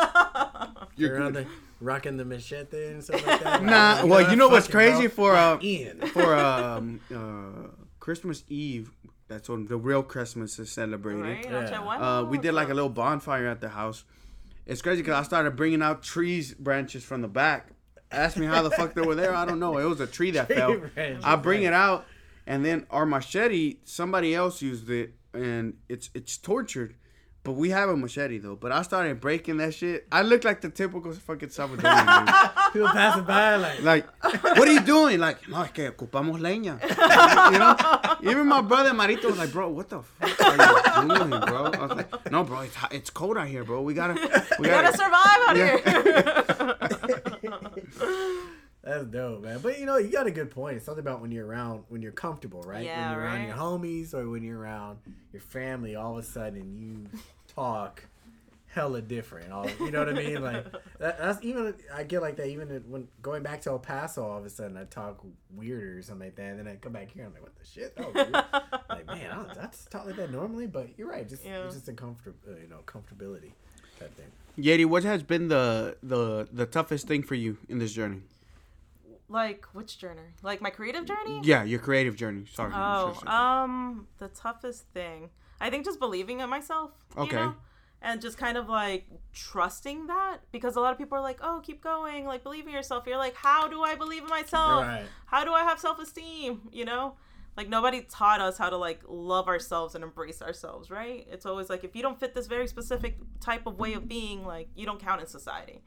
You're 0.97 1.17
You're 1.17 1.23
on 1.23 1.33
good. 1.33 1.47
The 1.81 1.85
rocking 1.85 2.17
the 2.17 2.25
machete 2.25 2.89
and 2.89 3.05
stuff 3.05 3.27
like 3.27 3.43
that. 3.43 3.63
Nah, 3.63 4.07
well, 4.07 4.31
you 4.31 4.37
know 4.37 4.49
what's 4.49 4.69
crazy 4.69 5.07
bro, 5.07 5.09
for 5.09 5.37
uh, 5.37 5.59
I'm 5.61 6.01
for 6.13 6.35
um 6.35 7.01
uh 7.15 7.69
Christmas 7.99 8.45
Eve. 8.49 8.91
That's 9.29 9.49
when 9.49 9.67
the 9.67 9.77
real 9.77 10.03
Christmas 10.03 10.59
is 10.59 10.73
celebrated. 10.73 11.23
Right? 11.23 11.45
Yeah. 11.45 11.81
Uh, 11.81 12.25
we 12.25 12.39
did 12.39 12.53
like 12.53 12.69
a 12.69 12.75
little 12.75 12.91
bonfire 12.91 13.47
at 13.47 13.61
the 13.61 13.69
house. 13.69 14.05
It's 14.67 14.83
crazy 14.83 15.03
because 15.03 15.15
I 15.15 15.23
started 15.23 15.57
bringing 15.57 15.83
out 15.83 16.03
trees 16.03 16.53
branches 16.55 17.05
from 17.05 17.23
the 17.23 17.29
back. 17.29 17.69
Ask 18.11 18.37
me 18.37 18.47
how 18.47 18.63
the 18.63 18.71
fuck 18.71 18.95
they 18.95 19.03
were 19.03 19.15
there. 19.15 19.33
I 19.35 19.45
don't 19.45 19.61
know. 19.61 19.79
It 19.79 19.85
was 19.85 20.01
a 20.01 20.07
tree 20.07 20.33
that 20.33 20.49
fell. 20.53 20.77
branches, 20.79 21.25
I 21.25 21.37
bring 21.37 21.63
it 21.63 21.73
out, 21.73 22.07
and 22.47 22.65
then 22.65 22.87
our 22.91 23.07
machete. 23.07 23.77
Somebody 23.85 24.35
else 24.35 24.61
used 24.61 24.91
it, 24.91 25.15
and 25.33 25.75
it's 25.89 26.11
it's 26.15 26.37
tortured. 26.37 26.97
But 27.51 27.57
we 27.57 27.71
have 27.71 27.89
a 27.89 27.97
machete 27.97 28.39
though. 28.39 28.55
But 28.55 28.71
I 28.71 28.83
started 28.83 29.21
breaking 29.21 29.57
that 29.57 29.75
shit. 29.75 30.07
I 30.13 30.23
look 30.23 30.45
like 30.45 30.61
the 30.61 30.71
typical 30.71 31.13
fucking 31.13 31.49
Salvadorian 31.49 32.27
dude. 32.27 32.73
People 32.73 32.89
passing 32.91 33.25
by 33.25 33.57
like, 33.57 33.83
Like, 33.83 34.07
what 34.57 34.69
are 34.69 34.73
you 34.73 34.79
doing? 34.79 35.19
Like, 35.19 35.49
no, 35.49 35.61
es 35.63 35.73
que 35.73 35.91
ocupamos 35.91 36.39
leña. 36.39 36.79
you 37.53 37.59
know? 37.59 38.31
Even 38.31 38.47
my 38.47 38.61
brother 38.63 38.95
Marito 38.95 39.31
was 39.31 39.39
like, 39.39 39.51
bro, 39.51 39.69
what 39.69 39.89
the 39.89 40.01
fuck 40.01 40.41
are 40.41 41.03
you 41.03 41.09
doing, 41.09 41.31
bro? 41.41 41.65
I 41.73 41.87
was 41.87 41.91
like, 41.97 42.31
no, 42.31 42.45
bro, 42.45 42.61
it's, 42.61 42.77
it's 42.93 43.11
cold 43.11 43.37
out 43.37 43.49
here, 43.49 43.65
bro. 43.65 43.83
We 43.83 43.95
gotta, 43.95 44.15
we 44.15 44.21
We 44.61 44.69
gotta 44.69 44.97
survive 44.97 45.41
out 45.49 45.57
here. 45.57 45.81
That's 48.83 49.05
dope, 49.05 49.43
man. 49.43 49.59
But 49.63 49.79
you 49.79 49.85
know, 49.87 49.99
you 49.99 50.11
got 50.11 50.27
a 50.27 50.31
good 50.31 50.51
point. 50.51 50.77
It's 50.77 50.87
something 50.87 51.03
about 51.03 51.21
when 51.21 51.31
you're 51.31 51.47
around, 51.47 51.85
when 51.89 52.01
you're 52.01 52.13
comfortable, 52.13 52.63
right? 52.63 52.85
Yeah, 52.85 53.11
when 53.11 53.19
you're 53.19 53.25
around 53.27 53.47
your 53.47 53.57
homies 53.57 54.15
or 54.15 54.29
when 54.31 54.43
you're 54.43 54.59
around 54.59 54.99
your 55.33 55.43
family, 55.43 55.97
all 55.97 56.17
of 56.17 56.25
a 56.25 56.27
sudden 56.27 56.77
you 56.79 57.07
talk 57.61 58.05
hella 58.67 59.03
different. 59.03 59.51
All 59.53 59.69
you 59.81 59.91
know 59.91 59.99
what 59.99 60.09
I 60.09 60.13
mean? 60.13 60.43
Like 60.43 60.65
that, 60.99 61.19
that's 61.19 61.43
even 61.43 61.75
I 61.95 62.05
get 62.05 62.23
like 62.23 62.37
that 62.37 62.47
even 62.47 62.69
when 62.89 63.09
going 63.21 63.43
back 63.43 63.61
to 63.63 63.71
El 63.71 63.79
Paso. 63.79 64.25
All 64.25 64.39
of 64.39 64.45
a 64.47 64.51
sudden 64.51 64.77
I 64.77 64.85
talk 64.85 65.21
weirder 65.55 65.99
or 65.99 66.03
something 66.03 66.29
like 66.29 66.37
that, 66.37 66.43
and 66.51 66.59
then 66.61 66.69
I 66.69 66.77
come 66.77 66.93
back 66.93 67.11
here. 67.11 67.25
I'm 67.25 67.33
like, 67.33 67.43
what 67.43 67.57
the 67.57 67.65
shit? 67.67 67.97
That 67.97 68.85
like 68.89 69.07
man, 69.07 69.31
I 69.31 69.35
don't, 69.35 69.55
that's 69.55 69.85
talk 69.87 70.07
like 70.07 70.17
that 70.17 70.31
normally, 70.31 70.67
but 70.67 70.89
you're 70.97 71.09
right. 71.09 71.29
Just 71.29 71.45
Yeah. 71.45 71.65
it's 71.65 71.75
just 71.75 71.89
a 71.89 71.93
comfort, 71.93 72.37
uh, 72.49 72.53
you 72.63 72.69
know, 72.69 72.79
comfortability 72.87 73.53
type 73.99 74.15
thing. 74.17 74.27
Yadi, 74.59 74.87
what 74.87 75.05
has 75.05 75.23
been 75.23 75.49
the 75.49 75.97
the 76.03 76.49
the 76.53 76.67
toughest 76.67 77.07
thing 77.09 77.23
for 77.23 77.35
you 77.35 77.59
in 77.69 77.79
this 77.79 77.93
journey? 77.93 78.23
like 79.29 79.65
which 79.75 79.97
journey? 79.97 80.23
Like 80.43 80.61
my 80.61 80.71
creative 80.71 81.05
journey? 81.07 81.41
Yeah, 81.45 81.63
your 81.63 81.79
creative 81.79 82.17
journey. 82.17 82.47
Sorry. 82.53 82.73
Oh, 82.75 83.13
Sorry, 83.13 83.15
sorry. 83.27 83.63
um, 83.65 84.09
the 84.19 84.27
toughest 84.27 84.87
thing. 84.93 85.31
I 85.61 85.71
think 85.71 85.85
just 85.85 85.99
believing 85.99 86.41
in 86.41 86.49
myself. 86.49 86.93
Okay. 87.17 87.31
You 87.31 87.37
know? 87.37 87.55
And 88.03 88.21
just 88.21 88.39
kind 88.39 88.57
of 88.57 88.69
like 88.69 89.07
trusting 89.35 90.07
that 90.07 90.39
because 90.53 90.77
a 90.77 90.81
lot 90.81 90.93
of 90.93 90.99
people 90.99 91.19
are 91.19 91.21
like, 91.21 91.39
"Oh, 91.43 91.61
keep 91.63 91.83
going, 91.83 92.25
like 92.25 92.43
believe 92.43 92.67
in 92.67 92.73
yourself." 92.73 93.07
You're 93.07 93.19
like, 93.19 93.35
"How 93.35 93.69
do 93.69 93.83
I 93.83 93.95
believe 93.95 94.23
in 94.23 94.29
myself? 94.29 94.87
Right. 94.87 95.05
How 95.27 95.45
do 95.45 95.53
I 95.53 95.65
have 95.65 95.79
self-esteem?" 95.79 96.71
You 96.73 96.87
know? 96.87 97.17
Like 97.57 97.69
nobody 97.69 98.01
taught 98.03 98.41
us 98.41 98.57
how 98.57 98.71
to 98.71 98.77
like 98.79 99.01
love 99.07 99.49
ourselves 99.49 99.95
and 99.95 100.03
embrace 100.03 100.41
ourselves, 100.41 100.91
right? 100.91 101.27
It's 101.31 101.45
always 101.45 101.69
like 101.69 101.85
if 101.85 101.95
you 101.95 102.01
don't 102.01 102.19
fit 102.19 102.33
this 102.33 102.47
very 102.47 102.67
specific 102.67 103.19
type 103.41 103.67
of 103.67 103.79
way 103.79 103.93
of 103.93 104.09
being, 104.09 104.47
like 104.47 104.69
you 104.75 104.87
don't 104.87 104.99
count 104.99 105.21
in 105.21 105.27
society. 105.27 105.83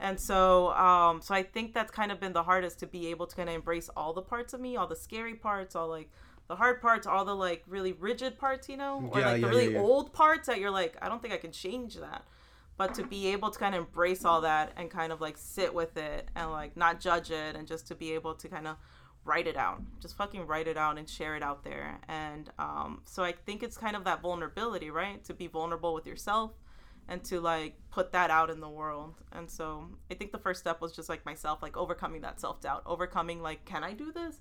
And 0.00 0.18
so, 0.18 0.72
um, 0.72 1.22
so 1.22 1.32
I 1.32 1.44
think 1.44 1.74
that's 1.74 1.92
kind 1.92 2.10
of 2.10 2.18
been 2.18 2.32
the 2.32 2.42
hardest 2.42 2.80
to 2.80 2.88
be 2.88 3.08
able 3.08 3.28
to 3.28 3.36
kind 3.36 3.48
of 3.48 3.54
embrace 3.54 3.88
all 3.96 4.12
the 4.12 4.22
parts 4.22 4.52
of 4.52 4.60
me, 4.60 4.76
all 4.76 4.88
the 4.88 4.96
scary 4.96 5.34
parts, 5.34 5.76
all 5.76 5.86
like 5.86 6.10
the 6.52 6.56
hard 6.56 6.82
parts, 6.82 7.06
all 7.06 7.24
the 7.24 7.34
like 7.34 7.62
really 7.66 7.92
rigid 7.92 8.38
parts, 8.38 8.68
you 8.68 8.76
know, 8.76 9.08
or 9.10 9.20
Yeah, 9.20 9.26
like 9.30 9.40
the 9.40 9.46
yeah, 9.46 9.48
really 9.48 9.64
yeah, 9.64 9.70
yeah. 9.70 9.80
old 9.80 10.12
parts 10.12 10.48
that 10.48 10.60
you're 10.60 10.70
like, 10.70 10.96
I 11.00 11.08
don't 11.08 11.22
think 11.22 11.32
I 11.32 11.38
can 11.38 11.50
change 11.50 11.96
that. 11.96 12.26
But 12.76 12.92
to 12.94 13.04
be 13.04 13.28
able 13.28 13.50
to 13.50 13.58
kind 13.58 13.74
of 13.74 13.80
embrace 13.86 14.24
all 14.26 14.42
that 14.42 14.72
and 14.76 14.90
kind 14.90 15.12
of 15.12 15.20
like 15.22 15.38
sit 15.38 15.72
with 15.72 15.96
it 15.96 16.28
and 16.34 16.50
like 16.50 16.76
not 16.76 17.00
judge 17.00 17.30
it 17.30 17.56
and 17.56 17.66
just 17.66 17.86
to 17.88 17.94
be 17.94 18.12
able 18.12 18.34
to 18.34 18.48
kind 18.48 18.66
of 18.66 18.76
write 19.24 19.46
it 19.46 19.56
out, 19.56 19.80
just 20.00 20.14
fucking 20.18 20.46
write 20.46 20.68
it 20.68 20.76
out 20.76 20.98
and 20.98 21.08
share 21.08 21.36
it 21.36 21.42
out 21.42 21.64
there. 21.64 21.98
And 22.06 22.50
um, 22.58 23.00
so 23.06 23.22
I 23.22 23.32
think 23.32 23.62
it's 23.62 23.78
kind 23.78 23.96
of 23.96 24.04
that 24.04 24.20
vulnerability, 24.20 24.90
right? 24.90 25.24
To 25.24 25.32
be 25.32 25.46
vulnerable 25.46 25.94
with 25.94 26.06
yourself 26.06 26.50
and 27.08 27.24
to 27.24 27.40
like 27.40 27.76
put 27.90 28.12
that 28.12 28.30
out 28.30 28.50
in 28.50 28.60
the 28.60 28.68
world. 28.68 29.14
And 29.32 29.50
so 29.50 29.88
I 30.10 30.14
think 30.14 30.32
the 30.32 30.38
first 30.38 30.60
step 30.60 30.82
was 30.82 30.92
just 30.92 31.08
like 31.08 31.24
myself, 31.24 31.62
like 31.62 31.78
overcoming 31.78 32.20
that 32.22 32.40
self 32.40 32.60
doubt, 32.60 32.82
overcoming 32.84 33.40
like, 33.40 33.64
can 33.64 33.82
I 33.84 33.94
do 33.94 34.12
this? 34.12 34.38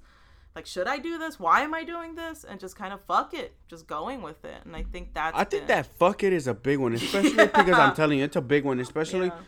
Like, 0.55 0.65
should 0.65 0.87
I 0.87 0.97
do 0.97 1.17
this? 1.17 1.39
Why 1.39 1.61
am 1.61 1.73
I 1.73 1.83
doing 1.85 2.15
this? 2.15 2.43
And 2.43 2.59
just 2.59 2.75
kind 2.75 2.91
of 2.93 3.01
fuck 3.01 3.33
it, 3.33 3.53
just 3.69 3.87
going 3.87 4.21
with 4.21 4.43
it. 4.43 4.57
And 4.65 4.75
I 4.75 4.83
think 4.83 5.13
that's. 5.13 5.35
I 5.37 5.45
think 5.45 5.67
been- 5.67 5.77
that 5.77 5.85
fuck 5.97 6.23
it 6.23 6.33
is 6.33 6.45
a 6.47 6.53
big 6.53 6.77
one, 6.79 6.93
especially 7.01 7.31
because 7.45 7.77
I'm 7.79 7.95
telling 7.95 8.19
you, 8.19 8.25
it's 8.25 8.35
a 8.35 8.41
big 8.41 8.65
one, 8.65 8.79
especially 8.81 9.27
Yeah. 9.27 9.39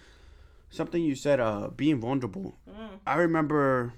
something 0.70 1.04
you 1.04 1.16
said, 1.16 1.40
uh, 1.42 1.70
being 1.76 2.00
vulnerable. 2.00 2.58
Mm. 2.70 3.00
I 3.06 3.16
remember. 3.16 3.94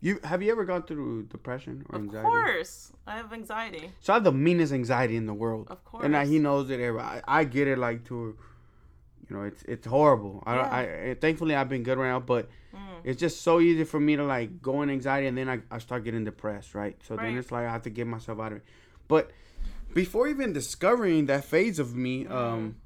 You 0.00 0.20
have 0.22 0.42
you 0.42 0.52
ever 0.52 0.64
gone 0.64 0.84
through 0.84 1.24
depression 1.24 1.84
or 1.90 1.96
Of 1.96 2.02
anxiety? 2.04 2.26
Of 2.28 2.32
course, 2.32 2.92
I 3.04 3.16
have 3.16 3.32
anxiety. 3.32 3.90
So 3.98 4.12
I 4.12 4.16
have 4.16 4.24
the 4.24 4.30
meanest 4.32 4.72
anxiety 4.72 5.16
in 5.16 5.26
the 5.26 5.34
world. 5.34 5.66
Of 5.70 5.84
course, 5.84 6.04
And 6.04 6.16
I, 6.16 6.24
he 6.24 6.38
knows 6.38 6.70
it. 6.70 6.78
I, 6.80 7.20
I 7.26 7.42
get 7.42 7.66
it 7.66 7.78
like 7.78 8.04
to, 8.04 8.36
you 9.28 9.36
know, 9.36 9.42
it's 9.42 9.62
it's 9.64 9.86
horrible. 9.86 10.42
I, 10.46 10.54
Yeah. 10.54 10.62
I, 10.62 11.10
I 11.10 11.14
thankfully 11.14 11.54
I've 11.54 11.68
been 11.68 11.82
good 11.82 11.98
right 11.98 12.08
now, 12.08 12.20
but 12.20 12.48
Mm. 12.74 13.00
It's 13.04 13.18
just 13.20 13.42
so 13.42 13.60
easy 13.60 13.84
for 13.84 13.98
me 13.98 14.16
to 14.16 14.24
like 14.24 14.60
go 14.60 14.82
in 14.82 14.90
anxiety 14.90 15.26
and 15.26 15.36
then 15.36 15.48
I, 15.48 15.60
I 15.70 15.78
start 15.78 16.04
getting 16.04 16.24
depressed, 16.24 16.74
right? 16.74 16.96
So 17.06 17.16
then 17.16 17.36
it's 17.38 17.50
like 17.50 17.66
I 17.66 17.72
have 17.72 17.82
to 17.82 17.90
get 17.90 18.06
myself 18.06 18.38
out 18.40 18.52
of 18.52 18.58
it. 18.58 18.64
But 19.08 19.30
before 19.94 20.28
even 20.28 20.52
discovering 20.52 21.26
that 21.26 21.44
phase 21.44 21.78
of 21.78 21.94
me, 21.96 22.26
um, 22.26 22.76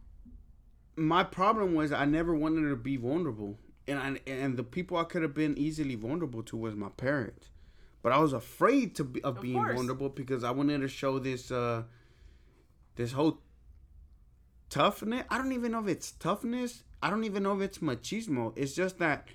my 0.97 1.25
problem 1.25 1.75
was 1.75 1.93
I 1.93 2.05
never 2.05 2.35
wanted 2.35 2.69
to 2.69 2.77
be 2.77 2.97
vulnerable, 2.97 3.59
and 3.89 3.99
I, 3.99 4.21
and 4.31 4.57
the 4.57 4.63
people 4.63 4.97
I 4.97 5.05
could 5.05 5.23
have 5.23 5.35
been 5.35 5.59
easily 5.59 5.97
vulnerable 5.97 6.43
to 6.45 6.57
was 6.57 6.77
my 6.77 6.91
parents, 6.91 7.51
but 8.03 8.13
I 8.13 8.19
was 8.19 8.33
afraid 8.33 8.95
to 8.97 9.05
be 9.05 9.21
of, 9.23 9.41
being 9.41 9.57
course. 9.57 9.75
vulnerable 9.75 10.11
because 10.11 10.45
I 10.45 10.53
wanted 10.53 10.81
to 10.83 10.89
show 10.89 11.19
this 11.19 11.51
uh, 11.51 11.83
this 12.95 13.13
whole 13.13 13.39
toughness. 14.73 15.25
I 15.29 15.39
don't 15.39 15.53
even 15.53 15.73
know 15.73 15.81
if 15.81 15.89
it's 15.89 16.13
toughness. 16.13 16.83
I 17.03 17.11
don't 17.11 17.25
even 17.25 17.43
know 17.43 17.55
if 17.55 17.61
it's 17.61 17.79
machismo. 17.79 18.53
It's 18.57 18.75
just 18.75 18.99
that 18.99 19.29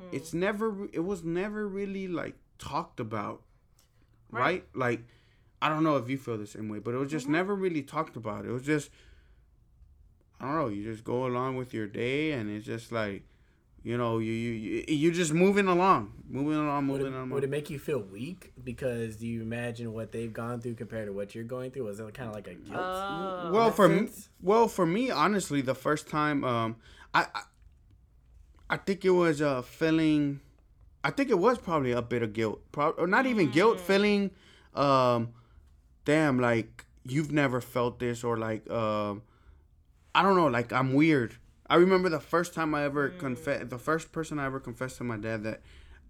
hmm. 0.00 0.08
it's 0.12 0.32
never. 0.32 0.88
It 0.92 1.04
was 1.04 1.24
never 1.24 1.66
really 1.66 2.06
like 2.06 2.36
talked 2.58 3.00
about, 3.00 3.42
right? 4.30 4.42
Right. 4.42 4.64
Like 4.74 5.00
I 5.60 5.68
don't 5.68 5.82
know 5.82 5.96
if 5.96 6.08
you 6.08 6.16
feel 6.16 6.38
the 6.38 6.46
same 6.46 6.68
way, 6.68 6.78
but 6.78 6.94
it 6.94 6.98
was 6.98 7.10
just 7.10 7.24
mm-hmm. 7.24 7.34
never 7.34 7.54
really 7.54 7.82
talked 7.82 8.16
about. 8.16 8.44
It 8.44 8.50
was 8.50 8.62
just 8.62 8.90
I 10.40 10.46
don't 10.46 10.54
know. 10.56 10.68
You 10.68 10.84
just 10.84 11.04
go 11.04 11.26
along 11.26 11.56
with 11.56 11.72
your 11.74 11.86
day, 11.86 12.32
and 12.32 12.50
it's 12.50 12.66
just 12.66 12.92
like, 12.92 13.22
you 13.84 13.98
know, 13.98 14.18
you 14.18 14.32
you 14.32 14.52
you 14.52 14.84
you're 14.88 15.12
just 15.12 15.32
moving 15.34 15.66
along, 15.68 16.12
moving 16.28 16.58
along, 16.58 16.88
Would 16.88 17.00
moving 17.02 17.12
it, 17.12 17.16
along. 17.16 17.30
would 17.30 17.44
it 17.44 17.50
make 17.50 17.68
you 17.68 17.78
feel 17.78 18.00
weak 18.00 18.52
because 18.64 19.16
do 19.16 19.26
you 19.26 19.42
imagine 19.42 19.92
what 19.92 20.10
they've 20.10 20.32
gone 20.32 20.60
through 20.62 20.74
compared 20.74 21.06
to 21.06 21.12
what 21.12 21.34
you're 21.34 21.44
going 21.44 21.70
through? 21.70 21.84
Was 21.84 22.00
it 22.00 22.14
kind 22.14 22.30
of 22.30 22.34
like 22.34 22.48
a 22.48 22.54
guilt? 22.54 22.80
Oh. 22.80 23.50
well, 23.52 23.66
that 23.66 23.76
for 23.76 23.88
me, 23.88 24.08
well 24.40 24.66
for 24.68 24.86
me, 24.86 25.10
honestly, 25.10 25.60
the 25.60 25.74
first 25.74 26.08
time, 26.08 26.42
um, 26.44 26.76
I, 27.12 27.26
I, 27.34 27.42
I 28.70 28.76
think 28.78 29.04
it 29.04 29.10
was 29.10 29.40
a 29.42 29.62
feeling. 29.62 30.40
I 31.04 31.10
think 31.10 31.28
it 31.28 31.38
was 31.38 31.58
probably 31.58 31.92
a 31.92 32.00
bit 32.00 32.22
of 32.22 32.32
guilt, 32.32 32.62
Pro- 32.72 32.92
or 32.92 33.06
not 33.06 33.26
even 33.26 33.50
guilt, 33.50 33.78
feeling, 33.78 34.30
um, 34.74 35.34
damn, 36.06 36.40
like 36.40 36.86
you've 37.06 37.30
never 37.32 37.60
felt 37.60 37.98
this, 37.98 38.24
or 38.24 38.38
like, 38.38 38.68
um, 38.70 39.20
I 40.14 40.22
don't 40.22 40.36
know, 40.36 40.46
like 40.46 40.72
I'm 40.72 40.94
weird. 40.94 41.36
I 41.66 41.76
remember 41.76 42.08
the 42.08 42.20
first 42.20 42.54
time 42.54 42.74
I 42.74 42.84
ever 42.84 43.10
confessed, 43.10 43.70
the 43.70 43.78
first 43.78 44.12
person 44.12 44.38
I 44.38 44.46
ever 44.46 44.60
confessed 44.60 44.98
to 44.98 45.04
my 45.04 45.16
dad 45.16 45.44
that, 45.44 45.62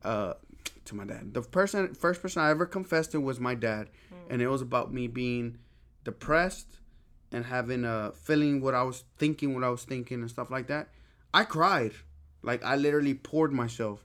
uh, 0.02 0.34
to 0.86 0.94
my 0.94 1.04
dad, 1.04 1.32
the 1.32 1.42
person, 1.42 1.94
first 1.94 2.20
person 2.20 2.42
I 2.42 2.50
ever 2.50 2.66
confessed 2.66 3.12
to 3.12 3.20
was 3.20 3.38
my 3.38 3.54
dad, 3.54 3.88
and 4.28 4.42
it 4.42 4.48
was 4.48 4.62
about 4.62 4.92
me 4.92 5.06
being 5.06 5.58
depressed 6.02 6.78
and 7.32 7.44
having 7.46 7.84
a 7.84 8.12
feeling 8.12 8.60
what 8.60 8.74
I 8.74 8.82
was 8.82 9.04
thinking, 9.16 9.54
what 9.54 9.64
I 9.64 9.68
was 9.68 9.84
thinking, 9.84 10.20
and 10.20 10.30
stuff 10.30 10.50
like 10.50 10.66
that. 10.68 10.88
I 11.32 11.44
cried, 11.44 11.92
like 12.42 12.64
I 12.64 12.76
literally 12.76 13.14
poured 13.14 13.52
myself, 13.52 14.04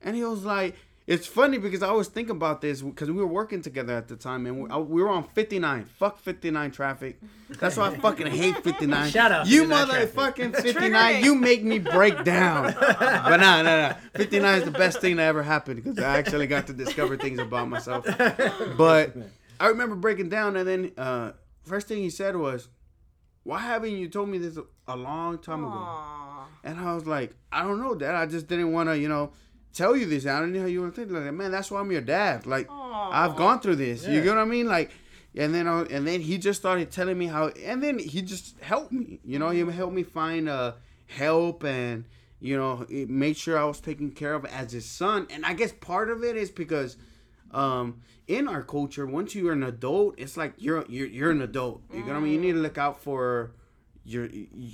and 0.00 0.16
he 0.16 0.24
was 0.24 0.44
like, 0.44 0.76
"It's 1.10 1.26
funny 1.26 1.58
because 1.58 1.82
I 1.82 1.88
always 1.88 2.06
think 2.06 2.30
about 2.30 2.60
this 2.60 2.82
because 2.82 3.10
we 3.10 3.16
were 3.16 3.26
working 3.26 3.62
together 3.62 3.92
at 3.94 4.06
the 4.06 4.14
time, 4.14 4.46
and 4.46 4.62
we, 4.62 4.70
I, 4.70 4.76
we 4.76 5.02
were 5.02 5.08
on 5.08 5.24
59. 5.24 5.84
Fuck 5.84 6.20
59 6.20 6.70
traffic. 6.70 7.20
That's 7.58 7.76
why 7.76 7.88
I 7.88 7.96
fucking 8.06 8.28
hate 8.28 8.62
59. 8.62 9.10
Shut 9.10 9.32
up. 9.32 9.46
you 9.48 9.64
motherfucking 9.64 10.54
59. 10.62 11.24
You 11.24 11.34
make 11.34 11.64
me 11.64 11.80
break 11.80 12.22
down. 12.22 12.74
but 12.80 13.36
nah, 13.38 13.62
nah, 13.62 13.88
nah. 13.88 13.94
59 14.14 14.58
is 14.58 14.64
the 14.64 14.70
best 14.70 15.00
thing 15.00 15.16
that 15.16 15.24
ever 15.24 15.42
happened 15.42 15.82
because 15.82 15.98
I 15.98 16.16
actually 16.16 16.46
got 16.46 16.68
to 16.68 16.72
discover 16.72 17.16
things 17.16 17.40
about 17.40 17.68
myself. 17.68 18.06
But 18.76 19.16
I 19.58 19.66
remember 19.66 19.96
breaking 19.96 20.28
down, 20.28 20.56
and 20.56 20.68
then 20.68 20.92
uh, 20.96 21.32
first 21.64 21.88
thing 21.88 21.98
he 21.98 22.10
said 22.10 22.36
was, 22.36 22.68
"Why 23.42 23.58
haven't 23.58 23.96
you 23.96 24.08
told 24.08 24.28
me 24.28 24.38
this 24.38 24.56
a, 24.56 24.64
a 24.86 24.96
long 24.96 25.38
time 25.38 25.64
ago?" 25.64 25.74
Aw. 25.74 26.46
And 26.62 26.78
I 26.78 26.94
was 26.94 27.04
like, 27.06 27.34
"I 27.50 27.64
don't 27.64 27.80
know, 27.80 27.96
Dad. 27.96 28.14
I 28.14 28.26
just 28.26 28.46
didn't 28.46 28.72
want 28.72 28.88
to, 28.90 28.96
you 28.96 29.08
know, 29.08 29.32
tell 29.72 29.96
you 29.96 30.06
this. 30.06 30.26
I 30.26 30.40
don't 30.40 30.52
know 30.52 30.60
how 30.60 30.66
you 30.66 30.80
want 30.82 30.94
to 30.94 31.00
think. 31.04 31.12
Like, 31.12 31.32
man, 31.32 31.50
that's 31.50 31.70
why 31.70 31.80
I'm 31.80 31.90
your 31.90 32.00
dad. 32.00 32.46
Like, 32.46 32.68
I've 32.70 33.36
gone 33.36 33.60
through 33.60 33.76
this. 33.76 34.06
You 34.06 34.14
Yeah. 34.14 34.20
get 34.24 34.28
what 34.36 34.38
I 34.38 34.44
mean? 34.44 34.66
Like." 34.66 34.90
And 35.36 35.54
then, 35.54 35.68
I, 35.68 35.82
and 35.82 36.04
then 36.08 36.20
he 36.22 36.38
just 36.38 36.58
started 36.58 36.90
telling 36.90 37.16
me 37.16 37.26
how, 37.26 37.48
and 37.50 37.80
then 37.80 38.00
he 38.00 38.20
just 38.20 38.58
helped 38.58 38.90
me. 38.90 39.20
You 39.24 39.38
know, 39.38 39.50
he 39.50 39.60
helped 39.60 39.94
me 39.94 40.02
find 40.02 40.48
uh, 40.48 40.72
help, 41.06 41.62
and 41.62 42.04
you 42.40 42.56
know, 42.56 42.84
it 42.88 43.08
made 43.08 43.36
sure 43.36 43.56
I 43.56 43.62
was 43.62 43.78
taken 43.80 44.10
care 44.10 44.34
of 44.34 44.44
as 44.46 44.72
his 44.72 44.86
son. 44.86 45.28
And 45.30 45.46
I 45.46 45.52
guess 45.54 45.70
part 45.70 46.10
of 46.10 46.24
it 46.24 46.36
is 46.36 46.50
because 46.50 46.96
um, 47.52 48.00
in 48.26 48.48
our 48.48 48.62
culture, 48.64 49.06
once 49.06 49.36
you're 49.36 49.52
an 49.52 49.62
adult, 49.62 50.16
it's 50.18 50.36
like 50.36 50.54
you're 50.58 50.84
you're 50.88 51.06
you're 51.06 51.30
an 51.30 51.42
adult. 51.42 51.82
You 51.92 52.00
know 52.00 52.06
what 52.06 52.16
I 52.16 52.20
mean? 52.20 52.32
You 52.32 52.40
need 52.40 52.52
to 52.54 52.58
look 52.58 52.76
out 52.78 53.00
for 53.00 53.52
your. 54.04 54.28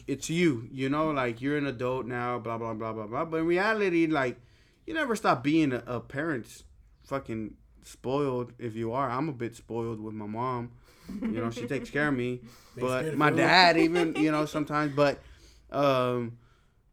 It's 0.07 0.31
you. 0.31 0.69
You 0.73 0.89
know, 0.89 1.11
like 1.11 1.43
you're 1.43 1.59
an 1.59 1.67
adult 1.67 2.07
now. 2.07 2.39
Blah 2.39 2.57
blah 2.57 2.73
blah 2.73 2.95
blah 2.95 3.07
blah. 3.07 3.27
But 3.27 3.39
in 3.39 3.47
reality, 3.47 4.07
like 4.07 4.41
you 4.87 4.95
never 4.95 5.17
stop 5.17 5.43
being 5.43 5.73
a, 5.73 5.83
a 5.87 6.01
parent's 6.01 6.65
fucking 7.05 7.55
spoiled. 7.83 8.53
If 8.59 8.75
you 8.75 8.93
are, 8.93 9.11
I'm 9.11 9.29
a 9.29 9.33
bit 9.33 9.57
spoiled 9.57 10.01
with 10.01 10.15
my 10.15 10.27
mom. 10.27 10.73
You 11.21 11.41
know, 11.41 11.51
she 11.51 11.67
takes 11.67 11.91
care 11.91 12.09
of 12.09 12.15
me. 12.15 12.41
but 12.77 13.17
my 13.17 13.31
dad, 13.31 13.77
even 13.77 14.15
you 14.17 14.31
know, 14.31 14.47
sometimes. 14.57 14.95
But 14.95 15.21
um, 15.71 16.39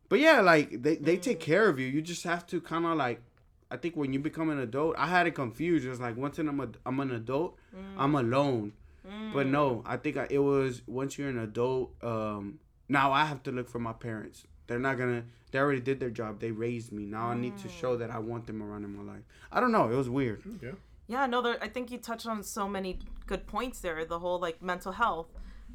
but 0.09 0.19
yeah, 0.19 0.41
like 0.41 0.81
they 0.81 0.95
they 0.95 1.17
take 1.17 1.39
care 1.39 1.67
of 1.69 1.79
you. 1.79 1.87
You 1.87 2.01
just 2.01 2.23
have 2.23 2.45
to 2.47 2.61
kind 2.61 2.85
of 2.85 2.97
like 2.97 3.21
I 3.71 3.77
think 3.77 3.95
when 3.95 4.13
you 4.13 4.19
become 4.19 4.49
an 4.51 4.59
adult, 4.59 4.95
I 4.97 5.07
had 5.07 5.25
it 5.25 5.31
confused. 5.31 5.85
It's 5.87 5.99
like 5.99 6.15
once 6.15 6.37
I'm 6.37 6.59
a, 6.59 6.69
I'm 6.85 6.99
an 6.99 7.11
adult, 7.11 7.57
I'm 7.97 8.15
alone. 8.15 8.73
But 9.33 9.47
no, 9.47 9.83
I 9.85 9.97
think 9.97 10.15
I, 10.15 10.27
it 10.29 10.39
was 10.39 10.81
once 10.87 11.17
you're 11.17 11.27
an 11.27 11.39
adult. 11.39 11.91
Um, 12.01 12.59
now 12.87 13.11
I 13.11 13.25
have 13.25 13.43
to 13.43 13.51
look 13.51 13.69
for 13.69 13.79
my 13.79 13.93
parents. 13.93 14.45
They're 14.67 14.79
not 14.79 14.97
gonna. 14.97 15.23
They 15.51 15.59
already 15.59 15.81
did 15.81 15.99
their 15.99 16.09
job. 16.09 16.39
They 16.39 16.51
raised 16.51 16.91
me. 16.91 17.05
Now 17.05 17.27
I 17.27 17.35
need 17.35 17.57
to 17.59 17.69
show 17.69 17.95
that 17.97 18.09
I 18.09 18.19
want 18.19 18.47
them 18.47 18.63
around 18.63 18.83
in 18.85 18.95
my 18.95 19.03
life. 19.13 19.21
I 19.51 19.59
don't 19.59 19.71
know. 19.71 19.89
It 19.91 19.95
was 19.95 20.09
weird. 20.09 20.41
Yeah. 20.61 20.71
Yeah, 21.07 21.25
no, 21.25 21.41
there, 21.41 21.57
I 21.61 21.67
think 21.67 21.91
you 21.91 21.97
touched 21.97 22.25
on 22.25 22.41
so 22.43 22.67
many 22.67 22.99
good 23.27 23.45
points 23.45 23.81
there. 23.81 24.03
The 24.05 24.19
whole 24.19 24.39
like 24.39 24.61
mental 24.61 24.93
health, 24.93 25.27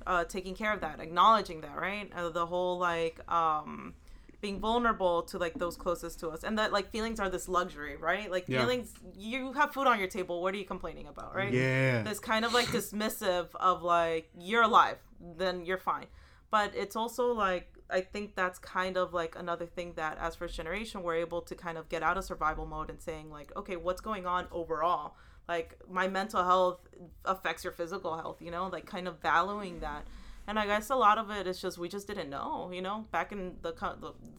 uh, 0.07 0.24
taking 0.24 0.55
care 0.55 0.72
of 0.72 0.80
that, 0.80 1.01
acknowledging 1.01 1.61
that, 1.61 1.76
right? 1.76 2.11
Uh, 2.16 2.30
the 2.30 2.47
whole 2.47 2.78
like 2.78 3.20
um, 3.30 3.95
being 4.41 4.59
vulnerable 4.59 5.22
to 5.24 5.39
like 5.39 5.55
those 5.55 5.76
closest 5.76 6.18
to 6.20 6.28
us, 6.30 6.43
and 6.45 6.59
that 6.59 6.72
like 6.72 6.91
feelings 6.91 7.20
are 7.20 7.28
this 7.28 7.47
luxury, 7.47 7.97
right? 7.97 8.30
Like 8.30 8.47
Yeah. 8.49 8.61
feelings, 8.61 8.95
you 9.16 9.53
have 9.53 9.72
food 9.74 9.86
on 9.86 9.99
your 9.99 10.09
table. 10.09 10.43
What 10.43 10.55
are 10.55 10.57
you 10.59 10.64
complaining 10.64 11.07
about, 11.07 11.36
right? 11.36 11.53
Yeah. 11.53 12.03
This 12.03 12.18
kind 12.18 12.45
of 12.45 12.55
like 12.55 12.66
dismissive 12.66 13.49
of 13.57 13.82
like 13.82 14.30
you're 14.36 14.62
alive, 14.62 14.97
then 15.36 15.64
you're 15.66 15.78
fine. 15.78 16.07
But 16.51 16.74
it's 16.74 16.97
also 16.97 17.32
like 17.34 17.70
I 17.91 18.01
think 18.03 18.34
that's 18.34 18.59
kind 18.59 18.97
of 18.97 19.14
like 19.14 19.34
another 19.36 19.66
thing 19.66 19.95
that 19.97 20.18
as 20.20 20.34
first 20.34 20.55
generation 20.55 21.03
we're 21.03 21.16
able 21.16 21.41
to 21.43 21.55
kind 21.55 21.78
of 21.78 21.89
get 21.89 22.03
out 22.03 22.18
of 22.18 22.24
survival 22.24 22.66
mode 22.66 22.91
and 22.91 23.01
saying 23.01 23.30
like, 23.30 23.55
okay, 23.57 23.76
what's 23.76 24.01
going 24.01 24.26
on 24.26 24.47
overall? 24.53 25.16
Like 25.49 25.78
my 25.91 26.09
mental 26.09 26.45
health 26.45 26.80
affects 27.24 27.64
your 27.64 27.72
physical 27.72 28.16
health, 28.16 28.43
you 28.43 28.51
know, 28.51 28.68
like 28.68 28.84
kind 28.84 29.09
of 29.09 29.20
valuing 29.20 29.80
that. 29.80 30.07
And 30.47 30.59
I 30.59 30.66
guess 30.66 30.91
a 30.91 30.97
lot 30.97 31.18
of 31.18 31.30
it 31.30 31.47
is 31.47 31.61
just 31.61 31.78
we 31.78 31.89
just 31.89 32.07
didn't 32.07 32.30
know, 32.30 32.70
you 32.72 32.82
know, 32.82 33.07
back 33.11 33.32
in 33.32 33.57
the, 33.62 33.74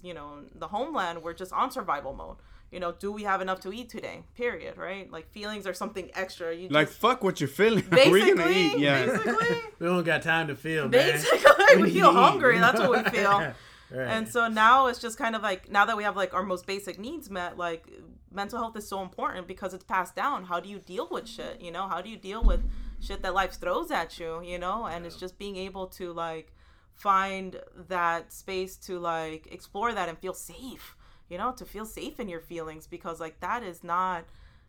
you 0.04 0.14
know 0.14 0.43
the 0.56 0.68
homeland 0.68 1.24
we're 1.24 1.34
just 1.34 1.54
on 1.54 1.72
survival 1.72 2.14
mode. 2.14 2.38
You 2.72 2.80
know, 2.80 2.92
do 2.92 3.12
we 3.12 3.24
have 3.24 3.42
enough 3.42 3.60
to 3.62 3.74
eat 3.74 3.90
today? 3.90 4.24
Period. 4.36 4.78
Right? 4.78 5.12
Like 5.12 5.30
feelings 5.32 5.66
are 5.66 5.74
something 5.74 6.12
extra. 6.14 6.56
You 6.56 6.70
Like 6.70 6.88
just, 6.88 7.00
fuck 7.00 7.24
what 7.24 7.40
you're 7.42 7.48
feeling. 7.48 7.84
basically, 7.90 8.12
We're 8.12 8.36
gonna 8.36 8.52
eat. 8.52 8.78
Yeah. 8.80 9.06
basically. 9.06 9.58
We 9.80 9.88
don't 9.88 10.04
got 10.04 10.22
time 10.22 10.48
to 10.48 10.56
feel, 10.56 10.84
man. 10.90 10.92
Basically, 10.92 11.40
we 11.78 11.82
need 11.84 11.94
feel 11.94 12.10
eat. 12.10 12.14
hungry. 12.14 12.60
That's 12.60 12.80
what 12.80 13.06
we 13.06 13.10
feel. 13.12 13.32
right. 13.40 13.54
And 13.92 14.28
so 14.28 14.48
now 14.48 14.88
it's 14.88 15.00
just 15.00 15.18
kind 15.18 15.36
of 15.36 15.42
like 15.42 15.72
now 15.72 15.86
that 15.86 15.98
we 15.98 16.04
have 16.04 16.16
like 16.16 16.34
our 16.34 16.44
most 16.44 16.68
basic 16.68 17.00
needs 17.00 17.30
met, 17.30 17.58
like 17.58 17.88
mental 18.32 18.60
health 18.60 18.78
is 18.78 18.88
so 18.88 19.02
important 19.02 19.48
because 19.48 19.74
it's 19.74 19.84
passed 19.86 20.16
down. 20.16 20.44
How 20.46 20.60
do 20.60 20.70
you 20.70 20.80
deal 20.80 21.08
with 21.10 21.28
shit? 21.28 21.62
You 21.62 21.72
know, 21.72 21.88
how 21.88 22.02
do 22.02 22.10
you 22.10 22.18
deal 22.18 22.44
with 22.44 22.62
shit 23.00 23.24
that 23.24 23.34
life 23.34 23.54
throws 23.54 23.90
at 23.90 24.20
you? 24.20 24.42
You 24.44 24.60
know, 24.60 24.86
and 24.86 25.06
it's 25.06 25.16
just 25.16 25.40
being 25.40 25.56
able 25.56 25.88
to 25.88 26.14
like 26.14 26.54
find 26.94 27.60
that 27.88 28.32
space 28.34 28.76
to 28.76 29.00
like 29.00 29.48
explore 29.52 29.94
that 29.94 30.10
and 30.10 30.18
feel 30.18 30.34
safe. 30.34 30.96
You 31.30 31.38
know, 31.38 31.52
to 31.54 31.66
feel 31.66 31.86
safe 31.86 32.20
in 32.20 32.28
your 32.28 32.42
feelings 32.42 32.88
because 32.88 33.20
like 33.20 33.40
that 33.40 33.64
is 33.64 33.84
not 33.84 34.26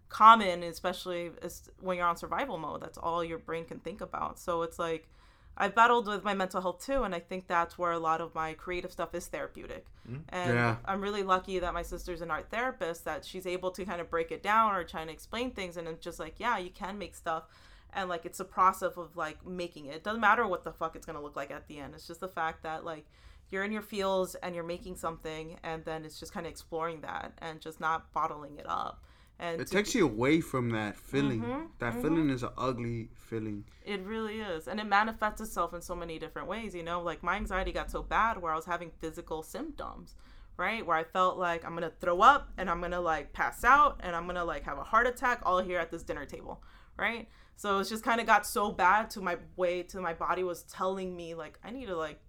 common, 0.09 0.63
especially 0.63 1.31
as 1.43 1.71
when 1.81 1.97
you're 1.97 2.07
on 2.07 2.17
survival 2.17 2.59
mode. 2.59 2.83
That's 2.83 2.99
all 2.99 3.25
your 3.25 3.39
brain 3.39 3.65
can 3.65 3.79
think 3.79 4.01
about. 4.01 4.39
So 4.39 4.63
it's 4.63 4.79
like 4.79 5.09
I've 5.57 5.75
battled 5.75 6.07
with 6.07 6.25
my 6.25 6.35
mental 6.35 6.61
health 6.61 6.85
too, 6.85 7.03
and 7.03 7.15
I 7.15 7.21
think 7.21 7.47
that's 7.47 7.79
where 7.79 7.93
a 7.93 7.99
lot 7.99 8.21
of 8.21 8.35
my 8.35 8.55
creative 8.55 8.93
stuff 8.93 9.15
is 9.15 9.27
therapeutic. 9.27 9.87
Mm-hmm. 10.09 10.23
And 10.31 10.55
Yeah. 10.55 10.77
I'm 10.85 11.01
really 11.01 11.23
lucky 11.23 11.59
that 11.59 11.75
my 11.75 11.83
sister's 11.83 12.23
an 12.23 12.31
art 12.31 12.51
therapist 12.51 13.05
that 13.05 13.25
she's 13.25 13.47
able 13.47 13.71
to 13.73 13.85
kind 13.85 14.01
of 14.01 14.11
break 14.11 14.31
it 14.33 14.43
down 14.43 14.75
or 14.75 14.85
trying 14.85 15.09
to 15.09 15.13
explain 15.13 15.51
things, 15.51 15.77
and 15.77 15.87
it's 15.87 16.03
just 16.05 16.19
like, 16.19 16.35
yeah, 16.39 16.57
you 16.59 16.71
can 16.71 16.99
make 16.99 17.15
stuff, 17.15 17.45
and 17.93 18.09
like 18.09 18.25
it's 18.25 18.41
a 18.41 18.45
process 18.45 18.97
of 18.97 19.17
like 19.17 19.45
making 19.47 19.87
it. 19.87 19.97
It 19.97 20.05
doesn't 20.05 20.21
matter 20.21 20.47
what 20.47 20.65
the 20.65 20.73
fuck 20.73 20.97
it's 20.97 21.07
gonna 21.07 21.23
look 21.23 21.37
like 21.37 21.51
at 21.51 21.69
the 21.69 21.79
end. 21.79 21.95
It's 21.95 22.07
just 22.07 22.21
the 22.21 22.29
fact 22.29 22.63
that 22.63 22.85
like 22.85 23.07
you're 23.51 23.65
in 23.65 23.73
your 23.73 23.83
fields 23.83 24.35
and 24.37 24.55
you're 24.55 24.65
making 24.65 24.97
something, 24.97 25.59
and 25.63 25.85
then 25.85 26.05
it's 26.05 26.19
just 26.19 26.33
kind 26.33 26.47
of 26.47 26.51
exploring 26.51 27.01
that 27.03 27.33
and 27.39 27.61
just 27.61 27.81
not 27.81 28.13
bottling 28.13 28.59
it 28.59 28.67
up. 28.69 29.03
And 29.41 29.61
It 29.61 29.69
to 29.69 29.73
takes 29.73 29.95
you 29.95 30.05
away 30.05 30.43
from 30.43 30.71
that 30.71 30.99
feeling. 30.99 31.41
Mm-hmm, 31.41 31.67
that 31.79 31.95
feeling 31.95 32.29
is 32.29 32.43
an 32.43 32.51
ugly 32.59 33.09
feeling. 33.15 33.65
It 33.87 34.03
really 34.03 34.41
is. 34.41 34.69
And 34.69 34.79
it 34.79 34.85
manifests 34.85 35.41
itself 35.41 35.73
in 35.73 35.81
so 35.81 35.95
many 35.95 36.19
different 36.19 36.47
ways, 36.47 36.75
you 36.75 36.83
know? 36.83 37.01
Like 37.01 37.23
my 37.23 37.37
anxiety 37.37 37.73
got 37.73 37.91
so 37.91 38.03
bad 38.03 38.41
where 38.41 38.53
I 38.53 38.57
was 38.57 38.67
having 38.67 38.91
physical 39.01 39.43
symptoms, 39.43 40.15
right? 40.59 40.85
Where 40.85 40.97
I 40.97 41.05
felt 41.05 41.39
like 41.39 41.65
I'm 41.65 41.73
gonna 41.73 41.93
throw 42.01 42.21
up 42.21 42.51
and 42.59 42.69
I'm 42.69 42.83
gonna 42.83 43.01
like 43.01 43.33
pass 43.33 43.65
out 43.65 43.99
and 44.05 44.15
I'm 44.15 44.27
gonna 44.27 44.45
like 44.45 44.65
have 44.65 44.77
a 44.77 44.85
heart 44.85 45.07
attack 45.07 45.41
all 45.45 45.61
here 45.61 45.79
at 45.79 45.91
this 45.91 46.03
dinner 46.03 46.27
table, 46.27 46.63
right? 46.99 47.27
So 47.57 47.79
it's 47.79 47.89
just 47.89 48.05
kind 48.05 48.21
of 48.21 48.27
got 48.27 48.47
so 48.47 48.71
bad 48.71 49.09
to 49.11 49.23
my 49.23 49.39
way 49.57 49.83
to 49.85 50.01
my 50.01 50.13
body 50.13 50.43
was 50.43 50.65
telling 50.65 51.17
me 51.17 51.35
like 51.35 51.59
I 51.65 51.71
need 51.71 51.87
to 51.87 51.97
like 51.97 52.21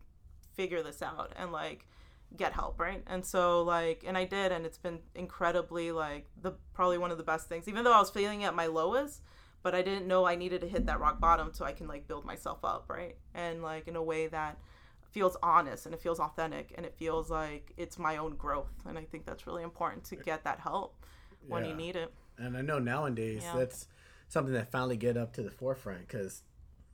figure 0.54 0.84
this 0.84 1.02
out 1.02 1.34
and 1.38 1.52
like 1.52 1.88
get 2.38 2.54
help, 2.54 2.80
right? 2.80 3.04
And 3.08 3.26
so 3.26 3.62
like 3.64 4.04
and 4.06 4.18
I 4.18 4.26
did 4.26 4.52
and 4.52 4.66
it's 4.66 4.78
been 4.78 5.00
incredibly 5.16 5.92
like 5.92 6.28
the 6.42 6.54
probably 6.74 6.98
one 6.98 7.12
of 7.12 7.18
the 7.18 7.24
best 7.24 7.48
things. 7.50 7.68
Even 7.68 7.84
though 7.84 7.94
I 7.94 8.00
was 8.00 8.10
feeling 8.10 8.44
at 8.44 8.56
my 8.56 8.68
lowest, 8.68 9.22
but 9.64 9.76
I 9.76 9.82
didn't 9.82 10.08
know 10.08 10.26
I 10.26 10.36
needed 10.36 10.62
to 10.62 10.68
hit 10.68 10.86
that 10.88 11.00
rock 11.00 11.20
bottom 11.20 11.52
so 11.54 11.66
I 11.66 11.74
can 11.74 11.88
like 11.88 12.08
build 12.08 12.26
myself 12.26 12.60
up, 12.64 12.86
right? 12.90 13.16
And 13.34 13.62
like 13.62 13.88
in 13.88 13.96
a 13.96 14.04
way 14.04 14.28
that 14.28 14.58
feels 15.12 15.36
honest 15.44 15.86
and 15.86 15.94
it 15.94 16.02
feels 16.02 16.20
authentic 16.20 16.74
and 16.78 16.86
it 16.86 16.96
feels 16.96 17.30
like 17.30 17.74
it's 17.78 18.00
my 18.00 18.18
own 18.18 18.36
growth. 18.36 18.72
And 18.88 18.98
I 18.98 19.04
think 19.04 19.26
that's 19.26 19.46
really 19.46 19.64
important 19.64 20.06
to 20.06 20.16
get 20.16 20.44
that 20.46 20.60
help 20.60 21.06
when 21.48 21.66
you 21.66 21.74
need 21.74 21.96
it. 21.96 22.14
and 22.38 22.58
I 22.58 22.62
know 22.62 22.80
nowadays 22.80 23.44
Yeah. 23.44 23.58
that's 23.58 23.88
something 24.30 24.54
that 24.54 24.72
finally 24.72 24.98
get 24.98 25.18
up 25.18 25.34
to 25.34 25.44
the 25.44 25.52
forefront 25.52 26.08
because, 26.08 26.44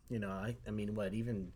you 0.09 0.19
know, 0.19 0.29
I, 0.29 0.55
I 0.67 0.71
mean, 0.71 0.95
what 0.95 1.13
even 1.13 1.51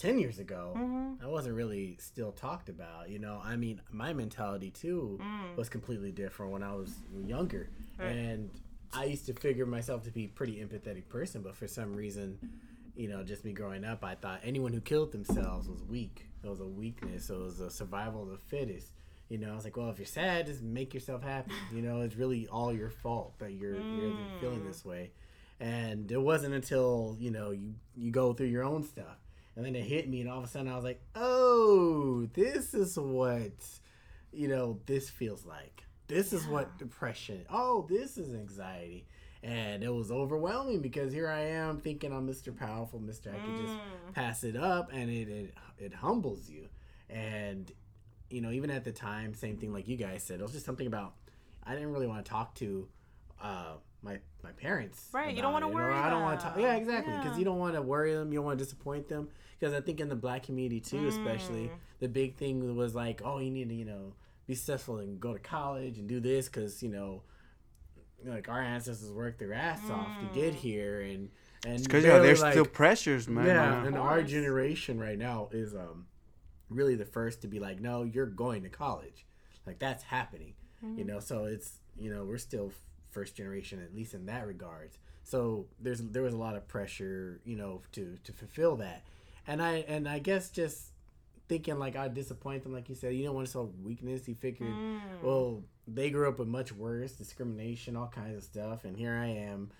ten 0.00 0.18
years 0.18 0.38
ago, 0.38 0.74
Mm-hmm. 0.76 1.24
I 1.24 1.28
wasn't 1.28 1.54
really 1.54 1.96
still 2.00 2.32
talked 2.32 2.68
about. 2.68 3.10
You 3.10 3.18
know, 3.18 3.40
I 3.44 3.56
mean, 3.56 3.80
my 3.90 4.12
mentality 4.12 4.70
too 4.70 5.20
was 5.56 5.68
completely 5.68 6.12
different 6.12 6.52
when 6.52 6.62
I 6.62 6.74
was 6.74 6.92
younger, 7.26 7.68
Mm. 7.98 8.04
Right. 8.04 8.16
and 8.16 8.50
I 8.92 9.04
used 9.04 9.26
to 9.26 9.34
figure 9.34 9.66
myself 9.66 10.02
to 10.04 10.10
be 10.10 10.24
a 10.24 10.28
pretty 10.28 10.56
empathetic 10.64 11.08
person, 11.08 11.42
but 11.42 11.54
for 11.56 11.66
some 11.68 11.94
reason. 11.94 12.38
You 12.96 13.08
know, 13.08 13.22
just 13.22 13.44
me 13.46 13.52
growing 13.52 13.84
up, 13.84 14.04
I 14.04 14.14
thought 14.14 14.40
anyone 14.44 14.72
who 14.74 14.80
killed 14.80 15.12
themselves 15.12 15.68
was 15.68 15.82
weak. 15.84 16.26
It 16.44 16.48
was 16.48 16.60
a 16.60 16.66
weakness. 16.66 17.30
It 17.30 17.38
was 17.38 17.60
a 17.60 17.70
survival 17.70 18.24
of 18.24 18.28
the 18.30 18.36
fittest. 18.36 18.88
You 19.30 19.38
know, 19.38 19.52
I 19.52 19.54
was 19.54 19.64
like, 19.64 19.76
well, 19.76 19.88
if 19.90 19.98
you're 19.98 20.04
sad, 20.06 20.46
just 20.46 20.60
make 20.60 20.92
yourself 20.92 21.22
happy. 21.22 21.52
You 21.74 21.80
know, 21.82 22.02
it's 22.02 22.16
really 22.16 22.46
all 22.48 22.74
your 22.74 22.90
fault 22.90 23.38
that 23.38 23.52
you're 23.52 23.76
you're 23.80 24.12
feeling 24.40 24.66
this 24.66 24.84
way. 24.84 25.12
And 25.60 26.10
it 26.12 26.20
wasn't 26.20 26.52
until 26.52 27.16
you 27.18 27.30
know 27.30 27.52
you 27.52 27.74
you 27.96 28.10
go 28.10 28.32
through 28.34 28.48
your 28.48 28.64
own 28.64 28.82
stuff, 28.82 29.16
and 29.56 29.64
then 29.64 29.74
it 29.76 29.84
hit 29.84 30.08
me, 30.08 30.20
and 30.20 30.30
all 30.30 30.38
of 30.38 30.44
a 30.44 30.48
sudden 30.48 30.68
I 30.68 30.76
was 30.76 30.84
like, 30.84 31.02
oh, 31.14 32.28
this 32.34 32.74
is 32.74 32.96
what 32.98 33.52
you 34.32 34.48
know 34.48 34.78
this 34.86 35.10
feels 35.10 35.44
like. 35.44 35.84
This 36.08 36.32
is 36.32 36.46
what 36.46 36.76
depression. 36.78 37.44
Oh, 37.50 37.86
this 37.88 38.18
is 38.18 38.34
anxiety. 38.34 39.06
And 39.42 39.82
it 39.82 39.92
was 39.92 40.10
overwhelming 40.10 40.80
because 40.80 41.12
here 41.12 41.28
I 41.28 41.40
am 41.40 41.78
thinking 41.78 42.12
I'm 42.12 42.28
Mr. 42.28 42.54
Powerful, 42.54 43.00
Mr. 43.00 43.28
I 43.28 43.38
could 43.38 43.64
just 43.64 43.78
pass 44.12 44.44
it 44.44 44.54
up, 44.54 44.90
and 44.92 45.08
it, 45.08 45.28
it 45.28 45.54
it 45.78 45.94
humbles 45.94 46.50
you. 46.50 46.68
And 47.08 47.70
you 48.28 48.40
know, 48.40 48.50
even 48.50 48.70
at 48.70 48.84
the 48.84 48.92
time, 48.92 49.34
same 49.34 49.56
thing 49.56 49.72
like 49.72 49.88
you 49.88 49.96
guys 49.96 50.22
said. 50.22 50.40
It 50.40 50.42
was 50.42 50.52
just 50.52 50.66
something 50.66 50.86
about 50.86 51.14
I 51.64 51.74
didn't 51.74 51.92
really 51.92 52.06
want 52.06 52.24
to 52.24 52.30
talk 52.30 52.54
to 52.56 52.88
uh, 53.42 53.74
my 54.02 54.18
my 54.42 54.50
parents. 54.52 55.08
Right, 55.12 55.34
you 55.34 55.42
don't 55.42 55.52
wanna 55.52 55.68
worry 55.68 55.92
I 55.94 56.08
don't 56.10 56.22
want 56.22 56.40
to 56.40 56.46
talk. 56.46 56.56
Yeah, 56.58 56.74
exactly. 56.76 57.12
Because 57.14 57.32
Yeah. 57.32 57.38
you 57.38 57.44
don't 57.44 57.58
want 57.58 57.74
to 57.74 57.82
worry 57.82 58.14
them. 58.14 58.32
You 58.32 58.38
don't 58.38 58.46
want 58.46 58.58
to 58.58 58.64
disappoint 58.64 59.08
them. 59.08 59.28
Because 59.58 59.74
I 59.74 59.80
think 59.82 60.00
in 60.00 60.08
the 60.08 60.16
black 60.16 60.42
community 60.44 60.80
too, 60.80 61.06
especially 61.08 61.64
Mm. 61.68 61.78
the 62.00 62.08
big 62.08 62.36
thing 62.36 62.74
was 62.76 62.94
like, 62.94 63.20
oh, 63.24 63.38
you 63.40 63.50
need 63.50 63.68
to 63.68 63.74
you 63.74 63.84
know 63.84 64.14
be 64.46 64.54
successful 64.54 64.98
and 64.98 65.20
go 65.20 65.32
to 65.34 65.38
college 65.38 65.98
and 65.98 66.08
do 66.08 66.18
this 66.20 66.46
because 66.48 66.82
you 66.82 66.88
know 66.88 67.22
like 68.24 68.48
our 68.48 68.60
ancestors 68.60 69.10
worked 69.12 69.38
their 69.38 69.52
ass 69.54 69.80
off 69.90 70.18
to 70.20 70.26
Mm. 70.26 70.34
get 70.34 70.54
here 70.54 71.00
and 71.02 71.30
and 71.66 71.82
Because 71.84 72.04
yeah, 72.04 72.12
barely, 72.12 72.26
there's 72.28 72.40
like- 72.40 72.52
still 72.54 72.64
pressures, 72.64 73.28
man. 73.28 73.44
yeah, 73.44 73.84
and 73.84 73.94
our 73.96 74.22
generation 74.22 74.98
right 74.98 75.18
now 75.18 75.50
is 75.52 75.74
um 75.74 76.06
really 76.70 76.94
the 76.94 77.04
first 77.04 77.42
to 77.42 77.48
be 77.48 77.58
like, 77.60 77.80
no, 77.80 78.02
you're 78.04 78.24
going 78.26 78.62
to 78.62 78.70
college, 78.70 79.26
like 79.66 79.78
that's 79.78 80.04
happening, 80.04 80.54
Mm-hmm. 80.82 80.98
you 80.98 81.04
know. 81.04 81.20
So 81.20 81.44
it's 81.44 81.80
you 81.98 82.10
know 82.10 82.24
we're 82.24 82.38
still 82.38 82.68
f- 82.68 82.80
first 83.10 83.34
generation 83.36 83.82
at 83.82 83.94
least 83.94 84.14
in 84.14 84.26
that 84.26 84.46
regards. 84.46 84.98
So 85.24 85.66
there's 85.80 86.00
there 86.00 86.22
was 86.22 86.34
a 86.34 86.38
lot 86.38 86.56
of 86.56 86.66
pressure, 86.68 87.40
you 87.44 87.56
know, 87.56 87.82
to 87.92 88.16
to 88.24 88.32
fulfill 88.32 88.76
that, 88.76 89.02
and 89.46 89.62
I 89.62 89.84
and 89.88 90.08
I 90.08 90.18
guess 90.18 90.50
just 90.50 90.88
thinking 91.48 91.78
like 91.78 91.96
I'd 91.96 92.14
disappoint 92.14 92.62
them, 92.62 92.72
like 92.72 92.88
you 92.88 92.94
said, 92.94 93.14
you 93.14 93.24
don't 93.24 93.34
want 93.34 93.46
to 93.46 93.52
show 93.52 93.72
weakness. 93.82 94.24
He 94.24 94.34
figured, 94.34 94.76
Mm. 94.76 95.22
well, 95.22 95.62
they 95.88 96.08
grew 96.10 96.28
up 96.28 96.38
with 96.38 96.46
much 96.48 96.72
worse 96.72 97.12
discrimination, 97.12 97.96
all 97.96 98.06
kinds 98.08 98.36
of 98.36 98.44
stuff, 98.44 98.84
and 98.84 98.96
here 98.96 99.14
I 99.14 99.26
am, 99.26 99.70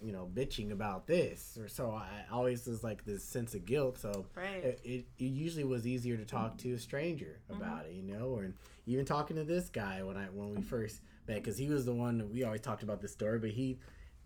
you 0.00 0.12
know, 0.12 0.30
bitching 0.32 0.70
about 0.70 1.08
this. 1.08 1.58
Or 1.60 1.66
so 1.68 1.90
I 1.90 2.24
always 2.30 2.66
was 2.68 2.84
like 2.84 3.04
this 3.04 3.24
sense 3.24 3.54
of 3.56 3.66
guilt. 3.66 3.98
So 3.98 4.26
Right. 4.36 4.62
it, 4.64 4.80
it, 4.84 5.06
it 5.18 5.24
usually 5.24 5.64
was 5.64 5.86
easier 5.88 6.16
to 6.16 6.24
talk 6.24 6.56
to 6.58 6.72
a 6.74 6.78
stranger 6.78 7.40
about 7.50 7.86
it, 7.86 7.92
you 7.94 8.02
know, 8.04 8.26
or 8.28 8.52
even 8.86 9.04
talking 9.04 9.36
to 9.36 9.44
this 9.44 9.68
guy 9.68 10.02
when 10.04 10.16
I 10.16 10.26
when 10.26 10.54
we 10.54 10.62
first 10.62 11.00
met, 11.28 11.42
because 11.42 11.58
he 11.58 11.68
was 11.68 11.84
the 11.84 11.94
one 11.94 12.30
we 12.32 12.44
always 12.44 12.60
talked 12.60 12.82
about 12.82 13.00
this 13.00 13.12
story, 13.12 13.38
but 13.38 13.50
he 13.50 13.78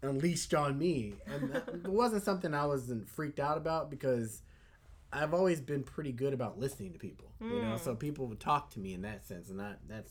unleashed 0.02 0.54
on 0.54 0.78
me, 0.78 1.14
and 1.26 1.52
that 1.52 1.68
it 1.84 1.88
wasn't 1.88 2.22
something 2.22 2.54
I 2.54 2.66
wasn't 2.66 3.08
freaked 3.08 3.40
out 3.40 3.58
about 3.58 3.90
because. 3.90 4.42
I've 5.14 5.34
always 5.34 5.60
been 5.60 5.82
pretty 5.82 6.10
good 6.10 6.32
about 6.32 6.58
listening 6.58 6.94
to 6.94 6.98
people, 6.98 7.26
you 7.38 7.60
know. 7.60 7.76
So 7.76 7.94
people 7.94 8.28
would 8.28 8.40
talk 8.40 8.70
to 8.70 8.80
me 8.80 8.94
in 8.94 9.02
that 9.02 9.26
sense, 9.26 9.50
and 9.50 9.60
that 9.60 9.80
that's 9.86 10.10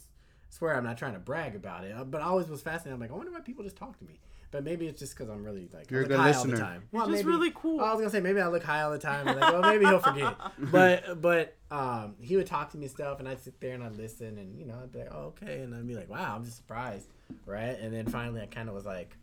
I 0.51 0.55
swear 0.55 0.75
I'm 0.75 0.83
not 0.83 0.97
trying 0.97 1.13
to 1.13 1.19
brag 1.19 1.55
about 1.55 1.85
it, 1.85 1.95
uh, 1.97 2.03
but 2.03 2.21
I 2.21 2.25
always 2.25 2.47
was 2.49 2.61
fascinated. 2.61 2.93
I'm 2.93 2.99
like, 2.99 3.09
I 3.09 3.15
wonder 3.15 3.31
why 3.31 3.39
people 3.39 3.63
just 3.63 3.77
talk 3.77 3.97
to 3.97 4.05
me. 4.05 4.19
But 4.51 4.65
maybe 4.65 4.85
it's 4.87 4.99
just 4.99 5.15
because 5.15 5.29
I'm 5.29 5.43
really 5.45 5.69
like 5.73 5.83
I 5.89 5.91
You're 5.91 6.01
a 6.01 6.07
good 6.07 6.19
high 6.19 6.33
all 6.33 6.43
the 6.43 6.57
time. 6.57 6.83
You're 6.91 7.07
just 7.07 7.23
really 7.23 7.51
cool. 7.55 7.79
I 7.79 7.93
was 7.93 8.01
gonna 8.01 8.09
say 8.09 8.19
maybe 8.19 8.41
I 8.41 8.47
look 8.47 8.63
high 8.63 8.81
all 8.81 8.91
the 8.91 8.99
time. 8.99 9.25
And 9.27 9.39
like, 9.39 9.53
well, 9.53 9.61
maybe 9.61 9.85
he'll 9.85 9.99
forget. 9.99 10.35
but 10.71 11.21
but 11.21 11.55
um, 11.71 12.15
he 12.19 12.35
would 12.35 12.47
talk 12.47 12.69
to 12.71 12.77
me 12.77 12.89
stuff, 12.89 13.19
and 13.19 13.29
I'd 13.29 13.41
sit 13.41 13.61
there 13.61 13.73
and 13.73 13.83
I'd 13.83 13.95
listen, 13.95 14.37
and 14.37 14.59
you 14.59 14.65
know, 14.65 14.77
I'd 14.83 14.91
be 14.91 14.99
like, 14.99 15.13
oh, 15.13 15.33
okay, 15.41 15.61
and 15.61 15.73
I'd 15.73 15.87
be 15.87 15.95
like, 15.95 16.09
wow, 16.09 16.35
I'm 16.35 16.43
just 16.43 16.57
surprised, 16.57 17.07
right? 17.45 17.79
And 17.79 17.93
then 17.93 18.07
finally, 18.07 18.41
I 18.41 18.45
kind 18.45 18.67
of 18.67 18.75
was 18.75 18.85
like, 18.85 19.15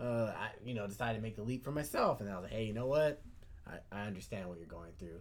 uh, 0.00 0.32
I 0.36 0.48
you 0.64 0.74
know 0.74 0.88
decided 0.88 1.18
to 1.18 1.22
make 1.22 1.36
the 1.36 1.44
leap 1.44 1.64
for 1.64 1.70
myself, 1.70 2.20
and 2.20 2.28
I 2.28 2.34
was 2.34 2.42
like, 2.42 2.52
hey, 2.52 2.64
you 2.64 2.72
know 2.72 2.86
what? 2.86 3.22
I, 3.66 4.00
I 4.00 4.06
understand 4.06 4.48
what 4.48 4.58
you're 4.58 4.66
going 4.66 4.90
through. 4.98 5.20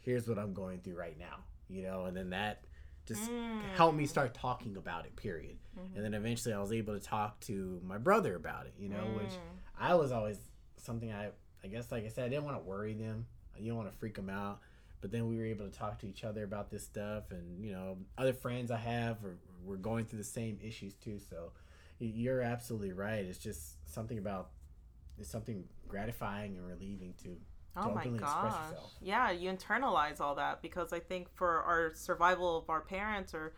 Here's 0.00 0.28
what 0.28 0.38
I'm 0.38 0.52
going 0.52 0.80
through 0.80 0.96
right 0.96 1.18
now, 1.18 1.36
you 1.68 1.82
know, 1.84 2.06
and 2.06 2.16
then 2.16 2.30
that 2.30 2.64
just 3.06 3.22
mm-hmm. 3.22 3.60
helped 3.76 3.96
me 3.96 4.06
start 4.06 4.34
talking 4.34 4.76
about 4.76 5.04
it. 5.04 5.14
Period. 5.16 5.56
And 5.96 6.04
then 6.04 6.14
eventually, 6.14 6.54
I 6.54 6.60
was 6.60 6.72
able 6.72 6.94
to 6.94 7.04
talk 7.04 7.40
to 7.40 7.80
my 7.84 7.98
brother 7.98 8.36
about 8.36 8.66
it, 8.66 8.74
you 8.78 8.88
know, 8.88 9.04
which 9.16 9.30
mm. 9.30 9.38
I 9.78 9.94
was 9.96 10.12
always 10.12 10.38
something 10.76 11.12
I 11.12 11.30
I 11.64 11.68
guess 11.68 11.90
like 11.90 12.04
I 12.04 12.08
said, 12.08 12.26
I 12.26 12.28
didn't 12.28 12.44
want 12.44 12.58
to 12.58 12.62
worry 12.62 12.94
them. 12.94 13.26
you 13.58 13.68
don't 13.68 13.78
want 13.78 13.90
to 13.90 13.98
freak 13.98 14.14
them 14.14 14.28
out. 14.28 14.60
But 15.00 15.10
then 15.10 15.28
we 15.28 15.36
were 15.36 15.44
able 15.44 15.68
to 15.68 15.76
talk 15.76 15.98
to 16.00 16.06
each 16.06 16.24
other 16.24 16.44
about 16.44 16.70
this 16.70 16.82
stuff, 16.82 17.30
and 17.30 17.62
you 17.62 17.72
know, 17.72 17.98
other 18.16 18.32
friends 18.32 18.70
I 18.70 18.78
have 18.78 19.22
are, 19.24 19.36
were 19.62 19.76
going 19.76 20.06
through 20.06 20.18
the 20.18 20.24
same 20.24 20.58
issues 20.62 20.94
too. 20.94 21.18
So 21.28 21.52
you're 21.98 22.40
absolutely 22.40 22.92
right. 22.92 23.24
It's 23.24 23.38
just 23.38 23.92
something 23.92 24.18
about 24.18 24.50
it's 25.18 25.30
something 25.30 25.64
gratifying 25.88 26.56
and 26.56 26.66
relieving 26.66 27.14
to, 27.22 27.28
to 27.28 27.53
Oh 27.76 27.90
my 27.92 28.02
express 28.04 28.20
gosh. 28.30 28.72
Yeah, 29.00 29.30
you 29.30 29.50
internalize 29.50 30.20
all 30.20 30.34
that 30.36 30.62
because 30.62 30.92
I 30.92 31.00
think 31.00 31.28
for 31.34 31.62
our 31.62 31.92
survival 31.94 32.58
of 32.58 32.70
our 32.70 32.80
parents 32.80 33.34
or 33.34 33.54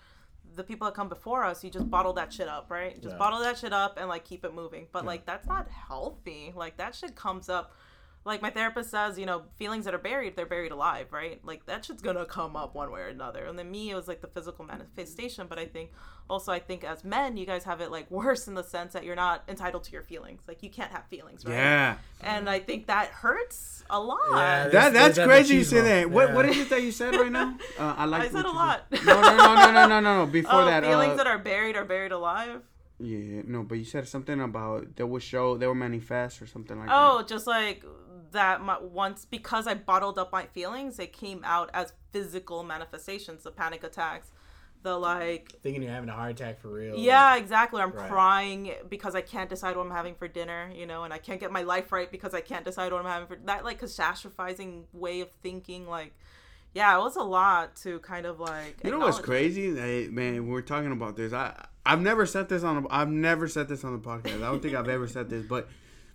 the 0.55 0.65
people 0.65 0.87
that 0.87 0.95
come 0.95 1.09
before 1.09 1.45
us, 1.45 1.63
you 1.65 1.71
just 1.71 1.91
bottle 1.91 2.13
that 2.15 2.33
shit 2.33 2.49
up, 2.49 2.71
right? 2.71 2.95
Just 3.03 3.15
Yeah. 3.15 3.19
bottle 3.19 3.41
that 3.41 3.59
shit 3.59 3.73
up 3.73 3.99
and 3.99 4.09
like 4.09 4.25
keep 4.25 4.45
it 4.45 4.55
moving. 4.55 4.87
But 4.93 5.05
like 5.05 5.27
that's 5.27 5.47
not 5.47 5.69
healthy. 5.69 6.53
Like 6.55 6.77
that 6.79 6.95
shit 6.95 7.15
comes 7.15 7.49
up. 7.49 7.75
Like 8.27 8.43
my 8.43 8.51
therapist 8.51 8.91
says, 8.91 9.19
you 9.19 9.25
know, 9.25 9.45
feelings 9.57 9.85
that 9.85 9.95
are 9.95 9.99
buried, 9.99 10.35
they're 10.37 10.47
buried 10.47 10.73
alive, 10.73 11.07
right? 11.13 11.41
Like 11.45 11.65
that 11.67 11.85
shit's 11.85 12.03
gonna 12.03 12.25
come 12.27 12.57
up 12.57 12.75
one 12.75 12.91
way 12.91 13.01
or 13.03 13.07
another. 13.07 13.45
And 13.47 13.57
then 13.59 13.71
me, 13.71 13.91
it 13.91 13.95
was 13.95 14.09
like 14.09 14.21
the 14.21 14.27
physical 14.27 14.65
manifestation. 14.65 15.47
But 15.49 15.59
I 15.61 15.67
think 15.67 15.93
also, 16.29 16.51
I 16.51 16.59
think 16.59 16.83
as 16.83 17.05
men, 17.05 17.37
you 17.37 17.47
guys 17.47 17.63
have 17.65 17.81
it 17.81 17.91
like 17.93 18.11
worse 18.23 18.49
in 18.49 18.55
the 18.55 18.65
sense 18.65 18.93
that 18.95 19.05
you're 19.05 19.15
not 19.17 19.45
entitled 19.49 19.85
to 19.85 19.93
your 19.93 20.03
feelings. 20.03 20.43
Like 20.49 20.63
you 20.63 20.71
can't 20.71 20.91
have 20.91 21.05
feelings, 21.07 21.45
right? 21.45 21.53
Yeah. 21.55 21.97
And 22.21 22.51
I 22.51 22.59
think 22.59 22.89
that 22.89 23.09
hurts 23.09 23.85
a 23.89 24.01
lot. 24.01 24.19
Yeah, 24.33 24.37
That 24.37 24.73
That's- 24.73 24.93
that's 24.93 25.17
that's 25.19 25.27
crazy 25.29 25.55
you 25.55 25.65
say 25.65 25.81
that. 25.83 26.11
What 26.11 26.33
what 26.35 26.45
Yeah. 26.47 26.51
is 26.51 26.59
it 26.59 26.71
that 26.71 26.83
you 26.83 26.91
said 26.93 27.15
right 27.15 27.31
now? 27.31 27.57
Uh, 27.79 27.95
I 27.99 28.05
like. 28.07 28.23
I 28.23 28.29
said 28.29 28.45
a 28.45 28.51
lot. 28.51 28.87
No, 29.05 29.21
no, 29.21 29.37
no, 29.37 29.37
no, 29.37 29.55
no, 29.55 29.73
no, 29.87 30.01
no, 30.01 30.25
no. 30.25 30.27
Before 30.39 30.63
Oh, 30.63 30.65
that, 30.65 30.83
feelings 30.83 31.13
uh, 31.13 31.17
that 31.19 31.27
are 31.29 31.39
buried 31.39 31.77
are 31.77 31.85
buried 31.85 32.11
alive. 32.11 32.63
yeah, 32.99 33.43
no, 33.47 33.63
but 33.63 33.77
you 33.77 33.85
said 33.85 34.09
something 34.09 34.41
about 34.41 34.97
they 34.97 35.05
will 35.05 35.19
show 35.21 35.57
they 35.59 35.67
will 35.67 35.75
manifest 35.75 36.41
or 36.43 36.47
something 36.47 36.79
like 36.79 36.89
that. 36.89 36.97
Oh, 36.97 37.23
just 37.23 37.47
like 37.47 37.85
that. 38.37 38.61
My, 38.63 38.79
once 38.81 39.25
because 39.25 39.67
I 39.67 39.75
bottled 39.75 40.19
up 40.19 40.33
my 40.33 40.47
feelings, 40.47 40.99
it 40.99 41.13
came 41.13 41.43
out 41.45 41.71
as 41.75 41.93
physical 42.13 42.63
manifestations, 42.63 43.43
the 43.43 43.51
panic 43.51 43.85
attacks, 43.85 44.31
the 44.83 44.97
like. 44.97 45.53
Thinking 45.63 45.83
you're 45.83 45.93
having 45.93 46.09
a 46.09 46.13
heart 46.13 46.31
attack 46.31 46.61
for 46.61 46.69
real. 46.69 46.97
Yeah, 46.97 47.37
exactly. 47.37 47.83
I'm 47.83 47.91
Right. 47.91 48.09
crying 48.09 48.73
because 48.89 49.15
I 49.15 49.21
can't 49.21 49.51
decide 49.51 49.77
what 49.77 49.85
I'm 49.85 49.93
having 49.93 50.15
for 50.15 50.29
dinner, 50.29 50.71
you 50.75 50.87
know, 50.87 51.05
and 51.05 51.13
I 51.13 51.19
can't 51.19 51.41
get 51.41 51.51
my 51.53 51.63
life 51.63 51.93
right 51.93 52.11
because 52.11 52.33
I 52.35 52.41
can't 52.41 52.65
decide 52.65 52.93
what 52.93 53.01
I'm 53.05 53.11
having 53.11 53.29
for 53.29 53.37
that 53.47 53.65
like 53.65 53.81
catastrophizing 53.81 54.85
way 54.93 55.21
of 55.21 55.31
thinking. 55.43 55.89
Like, 55.89 56.13
yeah, 56.75 56.97
it 56.97 57.01
was 57.01 57.17
a 57.17 57.23
lot 57.23 57.77
to 57.77 57.99
kind 58.01 58.27
of 58.27 58.39
like. 58.39 58.77
You 58.85 58.91
know 58.93 58.99
what's 58.99 59.19
crazy? 59.19 59.75
Hey, 59.75 60.09
man, 60.09 60.47
we're 60.47 60.63
talking 60.63 60.93
about 60.93 61.17
this. 61.17 61.33
I 61.33 61.67
I've 61.85 62.01
never 62.01 62.27
said 62.27 62.49
this 62.49 62.65
on. 62.65 62.85
A, 62.85 62.89
I've 62.91 63.09
never 63.09 63.47
said 63.49 63.69
this 63.69 63.85
on 63.85 63.93
the 63.93 63.99
podcast. 63.99 64.37
I 64.37 64.47
don't 64.51 64.61
think 64.61 64.75
I've 64.75 64.89
ever 64.89 65.07
said 65.07 65.31
this, 65.31 65.47
but 65.47 65.69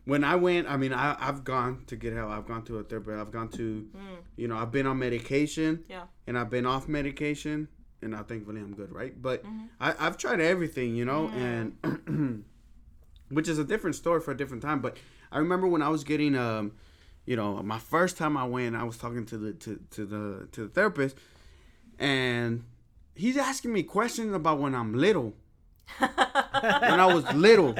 when 0.05 0.23
I 0.23 0.35
went, 0.35 0.67
I 0.67 0.77
mean, 0.77 0.93
I 0.93 1.15
I've 1.19 1.43
gone 1.43 1.83
to 1.87 1.95
get 1.95 2.13
help. 2.13 2.29
I've 2.31 2.47
gone 2.47 2.63
to 2.65 2.79
a 2.79 2.83
therapist. 2.83 3.17
I've 3.19 3.31
gone 3.31 3.49
to, 3.49 3.87
you 4.35 4.47
know, 4.47 4.57
I've 4.57 4.71
been 4.71 4.87
on 4.87 4.97
medication. 4.99 5.83
Yeah. 5.89 6.03
and 6.27 6.37
I've 6.37 6.49
been 6.49 6.65
off 6.65 6.87
medication, 6.87 7.67
and 8.01 8.11
now 8.11 8.23
thankfully 8.23 8.61
I'm 8.61 8.73
good, 8.73 8.91
right? 8.91 9.19
But 9.21 9.43
I, 9.79 9.93
I've 9.99 10.17
tried 10.17 10.39
everything, 10.41 10.95
you 10.95 11.05
know, 11.05 11.29
and 11.29 12.43
which 13.29 13.47
is 13.47 13.59
a 13.59 13.63
different 13.63 13.95
story 13.95 14.21
for 14.21 14.31
a 14.31 14.37
different 14.37 14.63
time. 14.63 14.79
But 14.81 14.97
I 15.31 15.37
remember 15.37 15.67
when 15.67 15.81
I 15.81 15.89
was 15.89 16.03
getting, 16.03 16.35
um, 16.35 16.73
you 17.25 17.35
know, 17.35 17.61
my 17.63 17.79
first 17.79 18.17
time 18.17 18.35
I 18.37 18.43
went, 18.45 18.75
I 18.75 18.83
was 18.83 18.97
talking 18.97 19.25
to 19.27 19.37
the 19.37 19.53
to, 19.53 19.79
to 19.91 20.05
the 20.05 20.47
to 20.53 20.63
the 20.63 20.69
therapist, 20.69 21.15
and 21.99 22.63
he's 23.15 23.37
asking 23.37 23.71
me 23.71 23.83
questions 23.83 24.33
about 24.33 24.59
when 24.59 24.73
I'm 24.73 24.93
little. 24.95 25.33
when 25.97 26.09
I 26.99 27.05
was 27.13 27.25
little, 27.33 27.75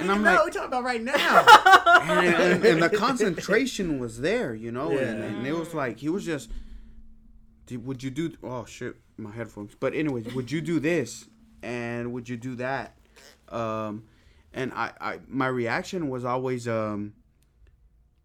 and 0.00 0.10
I'm 0.10 0.22
no, 0.22 0.34
like, 0.34 0.44
we 0.46 0.50
talking 0.50 0.68
about 0.68 0.84
right 0.84 1.02
now. 1.02 1.14
and, 2.02 2.34
and, 2.34 2.64
and 2.64 2.82
the 2.82 2.90
concentration 2.96 3.98
was 3.98 4.20
there, 4.20 4.54
you 4.54 4.72
know, 4.72 4.90
and, 4.90 5.18
Yeah. 5.18 5.24
and 5.26 5.46
it 5.46 5.52
was 5.56 5.74
like 5.74 5.98
he 5.98 6.08
was 6.08 6.24
just, 6.24 6.50
would 7.70 8.02
you 8.02 8.10
do? 8.10 8.32
Oh 8.42 8.64
shit, 8.64 8.96
my 9.16 9.30
headphones. 9.30 9.74
But 9.78 9.94
anyways, 9.94 10.34
would 10.34 10.50
you 10.50 10.60
do 10.60 10.80
this? 10.80 11.26
And 11.62 12.12
would 12.12 12.28
you 12.28 12.36
do 12.36 12.54
that? 12.56 12.96
Um, 13.50 14.04
and 14.52 14.72
I, 14.72 14.92
I, 15.00 15.18
my 15.28 15.46
reaction 15.46 16.08
was 16.08 16.24
always, 16.24 16.66
um, 16.66 17.12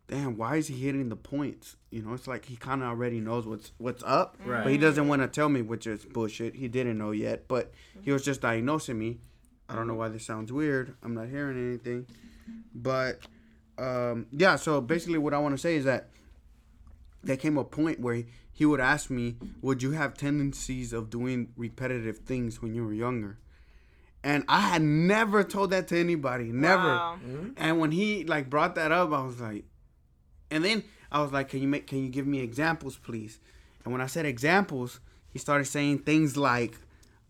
damn, 0.07 0.37
why 0.37 0.55
is 0.55 0.67
he 0.67 0.75
hitting 0.75 1.09
the 1.09 1.15
points? 1.15 1.75
You 1.91 2.01
know, 2.01 2.13
it's 2.13 2.27
like 2.27 2.45
he 2.45 2.55
kind 2.55 2.81
of 2.81 2.87
already 2.89 3.19
knows 3.19 3.45
what's 3.45 3.71
what's 3.77 4.03
up, 4.03 4.37
Right. 4.45 4.63
but 4.63 4.71
he 4.71 4.77
doesn't 4.77 5.07
want 5.07 5.21
to 5.21 5.27
tell 5.27 5.49
me, 5.49 5.61
which 5.61 5.85
is 5.85 6.05
bullshit. 6.05 6.55
He 6.55 6.67
didn't 6.67 6.97
know 6.97 7.11
yet, 7.11 7.47
but 7.47 7.71
he 8.01 8.11
was 8.11 8.23
just 8.23 8.41
diagnosing 8.41 8.97
me. 8.97 9.19
I 9.69 9.75
don't 9.75 9.87
know 9.87 9.95
why 9.95 10.09
this 10.09 10.25
sounds 10.25 10.51
weird. 10.51 10.95
I'm 11.03 11.13
not 11.13 11.27
hearing 11.27 11.57
anything, 11.57 12.05
but 12.73 13.19
um, 13.77 14.27
yeah. 14.31 14.55
So 14.55 14.81
basically, 14.81 15.17
what 15.17 15.33
I 15.33 15.39
want 15.39 15.53
to 15.53 15.57
say 15.57 15.75
is 15.75 15.85
that 15.85 16.09
there 17.23 17.37
came 17.37 17.57
a 17.57 17.63
point 17.63 17.99
where 17.99 18.15
he, 18.15 18.25
he 18.51 18.65
would 18.65 18.79
ask 18.79 19.09
me, 19.09 19.37
"Would 19.61 19.81
you 19.81 19.91
have 19.91 20.13
tendencies 20.13 20.93
of 20.93 21.09
doing 21.09 21.51
repetitive 21.57 22.19
things 22.19 22.61
when 22.61 22.75
you 22.75 22.85
were 22.85 22.93
younger?" 22.93 23.39
And 24.23 24.43
I 24.47 24.61
had 24.61 24.81
never 24.81 25.43
told 25.43 25.69
that 25.69 25.87
to 25.89 25.99
anybody, 25.99 26.45
never. 26.45 26.83
Wow. 26.83 27.19
And 27.57 27.79
when 27.79 27.91
he 27.91 28.23
like 28.23 28.49
brought 28.49 28.75
that 28.75 28.91
up, 28.91 29.11
I 29.11 29.21
was 29.21 29.39
like, 29.39 29.65
and 30.49 30.63
then 30.63 30.83
I 31.11 31.21
was 31.21 31.31
like, 31.31 31.49
"Can 31.49 31.61
you 31.61 31.67
make? 31.67 31.87
Can 31.87 32.03
you 32.03 32.09
give 32.09 32.27
me 32.27 32.39
examples, 32.39 32.97
please?" 32.97 33.39
And 33.83 33.91
when 33.91 34.01
I 34.01 34.07
said 34.07 34.25
examples, 34.25 34.99
he 35.29 35.39
started 35.39 35.65
saying 35.65 35.99
things 35.99 36.37
like, 36.37 36.77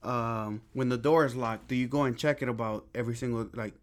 um, 0.05 0.61
"When 0.73 0.89
the 0.89 0.97
door 0.97 1.25
is 1.25 1.35
locked, 1.35 1.67
do 1.67 1.75
you 1.75 1.87
go 1.87 2.03
and 2.03 2.17
check 2.17 2.41
it 2.41 2.49
about 2.49 2.85
every 2.95 3.15
single 3.15 3.49
like?" 3.53 3.73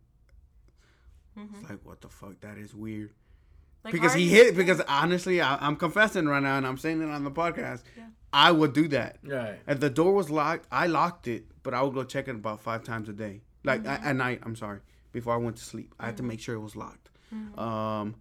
It's 1.36 1.68
like, 1.70 1.78
what 1.84 2.00
the 2.02 2.08
fuck? 2.08 2.40
That 2.40 2.58
is 2.58 2.74
weird 2.74 3.10
Like, 3.84 3.92
because 3.94 4.12
he 4.12 4.28
hit 4.28 4.54
because 4.54 4.80
honestly 4.86 5.40
I, 5.40 5.56
i'm 5.66 5.76
confessing 5.76 6.26
right 6.26 6.42
now 6.42 6.58
and 6.58 6.66
i'm 6.66 6.76
saying 6.76 7.00
it 7.02 7.08
on 7.08 7.24
the 7.24 7.30
podcast 7.30 7.82
i 8.34 8.52
would 8.52 8.74
do 8.74 8.86
that 8.88 9.16
right. 9.24 9.58
if 9.66 9.80
the 9.80 9.88
door 9.90 10.12
was 10.12 10.28
locked 10.30 10.66
i 10.70 10.86
locked 10.86 11.26
it 11.28 11.46
but 11.62 11.72
i 11.74 11.80
would 11.82 11.94
go 11.94 12.04
check 12.04 12.28
it 12.28 12.34
about 12.36 12.60
five 12.60 12.84
times 12.84 13.08
a 13.08 13.12
day 13.14 13.40
like 13.64 13.82
Mm-hmm. 13.82 14.04
a- 14.04 14.08
at 14.08 14.14
night 14.16 14.40
i'm 14.44 14.54
sorry 14.56 14.80
before 15.10 15.32
i 15.32 15.36
went 15.38 15.56
to 15.56 15.64
sleep 15.64 15.94
i 15.98 16.04
had 16.06 16.16
to 16.18 16.22
make 16.22 16.38
sure 16.38 16.54
it 16.54 16.60
was 16.60 16.76
locked 16.76 17.08
Mm-hmm. 17.34 17.58
um 17.58 18.14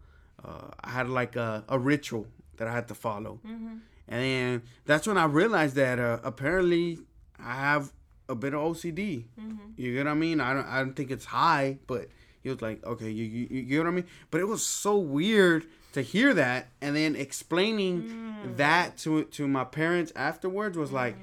uh, 0.44 0.70
i 0.84 0.90
had 0.90 1.10
like 1.10 1.36
a, 1.36 1.64
a 1.68 1.78
ritual 1.78 2.26
that 2.58 2.68
i 2.70 2.74
had 2.74 2.88
to 2.88 2.96
follow 2.96 3.40
Mm-hmm. 3.46 3.76
and 4.08 4.24
then 4.24 4.62
that's 4.86 5.06
when 5.06 5.18
i 5.18 5.26
realized 5.26 5.76
that 5.76 6.00
uh, 6.00 6.20
apparently 6.24 7.00
i 7.44 7.54
have 7.54 7.92
a 8.30 8.36
bit 8.36 8.54
of 8.54 8.62
ocd 8.62 9.26
Mm-hmm. 9.40 9.58
you 9.78 9.94
get 9.96 10.06
what 10.06 10.12
i 10.12 10.14
mean 10.14 10.40
i 10.40 10.54
don't 10.54 10.68
i 10.68 10.80
don't 10.80 10.96
think 10.96 11.12
it's 11.12 11.26
high 11.26 11.78
but 11.88 12.08
he 12.42 12.50
was 12.50 12.62
like 12.62 12.86
okay 12.86 13.10
you, 13.10 13.24
you, 13.26 13.48
you 13.52 13.62
get 13.64 13.78
what 13.80 13.88
i 13.88 13.92
mean 13.92 14.06
but 14.32 14.40
it 14.42 14.48
was 14.48 14.66
so 14.66 14.98
weird 14.98 15.66
to 15.94 16.02
hear 16.02 16.34
that 16.34 16.70
and 16.82 16.96
then 16.96 17.16
explaining 17.16 18.04
Mm. 18.04 18.58
that 18.58 18.98
to 19.00 19.26
to 19.26 19.48
my 19.48 19.64
parents 19.66 20.12
afterwards 20.16 20.78
was 20.78 20.92
like 20.92 21.16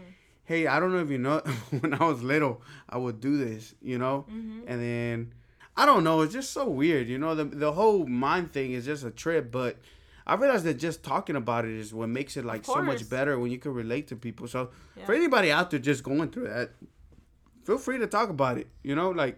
hey 0.45 0.67
i 0.67 0.79
don't 0.79 0.93
know 0.93 1.01
if 1.01 1.11
you 1.11 1.19
know 1.19 1.39
when 1.81 1.95
i 1.95 2.05
was 2.05 2.23
little 2.23 2.61
i 2.89 2.97
would 2.99 3.21
do 3.21 3.37
this 3.39 3.75
you 3.81 3.99
know 3.99 4.27
Mm-hmm. 4.31 4.61
and 4.69 4.81
then 4.83 5.33
i 5.77 5.87
don't 5.87 6.05
know 6.05 6.21
it's 6.21 6.33
just 6.33 6.53
so 6.53 6.69
weird 6.69 7.09
you 7.09 7.19
know 7.19 7.35
the, 7.35 7.45
the 7.45 7.73
whole 7.73 8.07
mind 8.07 8.53
thing 8.53 8.73
is 8.73 8.85
just 8.85 9.05
a 9.05 9.11
trip 9.11 9.51
but 9.51 9.77
i 10.29 10.35
realize 10.35 10.63
that 10.65 10.75
just 10.75 11.03
talking 11.03 11.37
about 11.37 11.65
it 11.65 11.73
is 11.73 11.93
what 11.95 12.09
makes 12.09 12.37
it 12.37 12.45
like 12.45 12.65
so 12.65 12.83
much 12.83 13.09
better 13.09 13.39
when 13.39 13.51
you 13.51 13.59
can 13.59 13.73
relate 13.73 14.07
to 14.09 14.17
people 14.17 14.47
so 14.47 14.71
Yeah. 14.97 15.07
for 15.07 15.15
anybody 15.15 15.51
out 15.51 15.71
there 15.71 15.81
just 15.81 16.03
going 16.05 16.29
through 16.31 16.49
that 16.49 16.71
feel 17.65 17.79
free 17.79 17.99
to 17.99 18.07
talk 18.07 18.29
about 18.29 18.59
it 18.59 18.69
you 18.83 18.95
know 18.95 19.11
like 19.11 19.37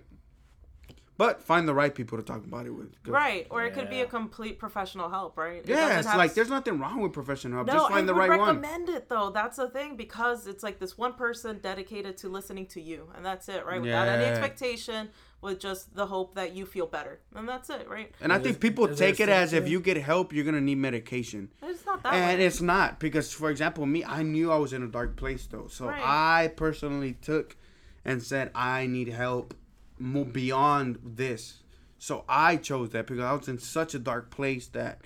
but 1.16 1.42
find 1.42 1.68
the 1.68 1.74
right 1.74 1.94
people 1.94 2.16
to 2.16 2.24
talk 2.24 2.42
about 2.46 2.64
it 2.64 2.70
with. 2.70 2.94
Right, 3.06 3.46
or 3.50 3.62
it 3.62 3.74
could 3.74 3.90
be 3.90 4.00
a 4.00 4.06
complete 4.06 4.58
professional 4.58 5.10
help, 5.10 5.36
right? 5.36 5.56
It 5.58 5.68
yeah 5.68 5.76
doesn't 5.88 5.98
it's 5.98 6.16
like 6.16 6.30
s- 6.30 6.34
there's 6.34 6.48
nothing 6.48 6.78
wrong 6.78 7.02
with 7.02 7.12
professional 7.12 7.56
help 7.58 7.66
No, 7.66 7.74
just 7.74 7.90
I 7.90 7.94
find 7.96 8.08
the 8.08 8.14
would 8.14 8.20
right 8.20 8.38
one 8.38 8.56
recommend 8.62 8.88
it 8.88 9.10
though. 9.10 9.28
That's 9.28 9.58
the 9.58 9.68
thing 9.68 9.96
because 9.96 10.46
it's 10.46 10.62
like 10.62 10.78
this 10.78 10.96
one 10.96 11.12
person 11.12 11.58
dedicated 11.58 12.16
to 12.22 12.30
listening 12.30 12.64
to 12.68 12.80
you, 12.80 13.10
and 13.14 13.22
that's 13.22 13.50
it, 13.50 13.66
right? 13.66 13.82
Without 13.82 14.08
any 14.08 14.24
expectation, 14.24 15.10
with 15.42 15.58
just 15.58 15.94
the 15.94 16.06
hope 16.06 16.34
that 16.34 16.54
you 16.54 16.66
feel 16.66 16.86
better, 16.86 17.20
and 17.34 17.48
that's 17.48 17.70
it, 17.70 17.88
right? 17.88 18.12
and 18.20 18.32
i 18.32 18.38
think 18.38 18.60
people 18.60 18.86
is 18.86 18.98
take 18.98 19.20
it 19.20 19.28
as 19.28 19.52
if 19.52 19.68
you 19.68 19.80
get 19.80 19.96
help 19.96 20.32
you're 20.32 20.44
gonna 20.44 20.60
need 20.60 20.76
medication. 20.78 21.50
It's 21.62 21.84
not 21.86 22.02
that 22.02 22.12
and 22.14 22.38
way. 22.40 22.46
it's 22.46 22.60
not 22.60 23.00
because 23.00 23.32
for 23.32 23.50
example 23.50 23.86
me 23.86 24.04
i 24.04 24.22
knew 24.22 24.50
i 24.52 24.56
was 24.56 24.72
in 24.72 24.82
a 24.82 24.88
dark 24.88 25.16
place 25.16 25.46
though. 25.46 25.66
So 25.68 25.86
Right. 25.86 26.02
i 26.02 26.48
personally 26.56 27.14
took 27.22 27.56
and 28.04 28.22
said 28.22 28.50
i 28.54 28.86
need 28.86 29.08
help 29.08 29.54
mo- 29.98 30.24
beyond 30.24 30.98
this. 31.02 31.62
So 31.98 32.24
i 32.28 32.56
chose 32.56 32.90
that 32.90 33.06
because 33.06 33.24
i 33.24 33.32
was 33.32 33.48
in 33.48 33.58
such 33.58 33.94
a 33.94 33.98
dark 33.98 34.30
place 34.30 34.66
that 34.68 35.00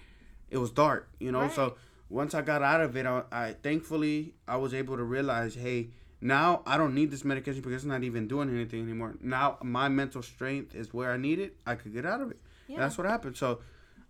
it 0.51 0.59
was 0.59 0.70
dark 0.70 1.09
you 1.18 1.32
know? 1.32 1.49
So 1.49 1.74
once 2.09 2.35
i 2.35 2.43
got 2.43 2.62
out 2.62 2.80
of 2.80 2.97
it 2.97 3.07
I, 3.07 3.22
I 3.32 3.53
thankfully 3.62 4.35
i 4.47 4.57
was 4.57 4.74
able 4.74 4.97
to 4.97 5.03
realize 5.03 5.55
hey 5.55 5.89
now 6.25 6.62
i 6.66 6.77
don't 6.79 6.95
need 6.95 7.11
this 7.11 7.25
medication 7.25 7.61
because 7.61 7.77
it's 7.77 7.85
not 7.85 8.03
even 8.03 8.27
doing 8.27 8.49
anything 8.49 8.83
anymore. 8.83 9.14
Now 9.20 9.59
my 9.62 9.89
mental 9.89 10.22
strength 10.22 10.75
is 10.75 10.93
where 10.93 11.12
i 11.12 11.16
need 11.16 11.39
it. 11.39 11.57
I 11.66 11.75
could 11.77 11.93
get 11.93 12.07
out 12.07 12.20
of 12.20 12.31
it. 12.31 12.39
Yeah. 12.66 12.79
that's 12.79 12.97
what 12.99 13.07
happened. 13.07 13.37
So 13.37 13.61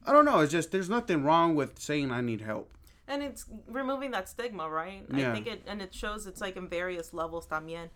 i 0.06 0.12
don't 0.12 0.24
know. 0.24 0.40
It's 0.40 0.52
just 0.52 0.70
there's 0.70 0.88
nothing 0.88 1.24
wrong 1.24 1.54
with 1.54 1.78
saying 1.78 2.10
i 2.10 2.20
need 2.20 2.40
help. 2.40 2.70
And 3.06 3.22
it's 3.22 3.44
removing 3.68 4.12
that 4.12 4.28
stigma, 4.28 4.68
right? 4.68 5.04
Yeah. 5.12 5.30
I 5.30 5.34
think 5.34 5.46
it 5.46 5.62
and 5.66 5.82
it 5.82 5.92
shows 5.94 6.26
it's 6.26 6.40
like 6.40 6.56
in 6.56 6.68
various 6.68 7.12
levels 7.12 7.46
también, 7.46 7.88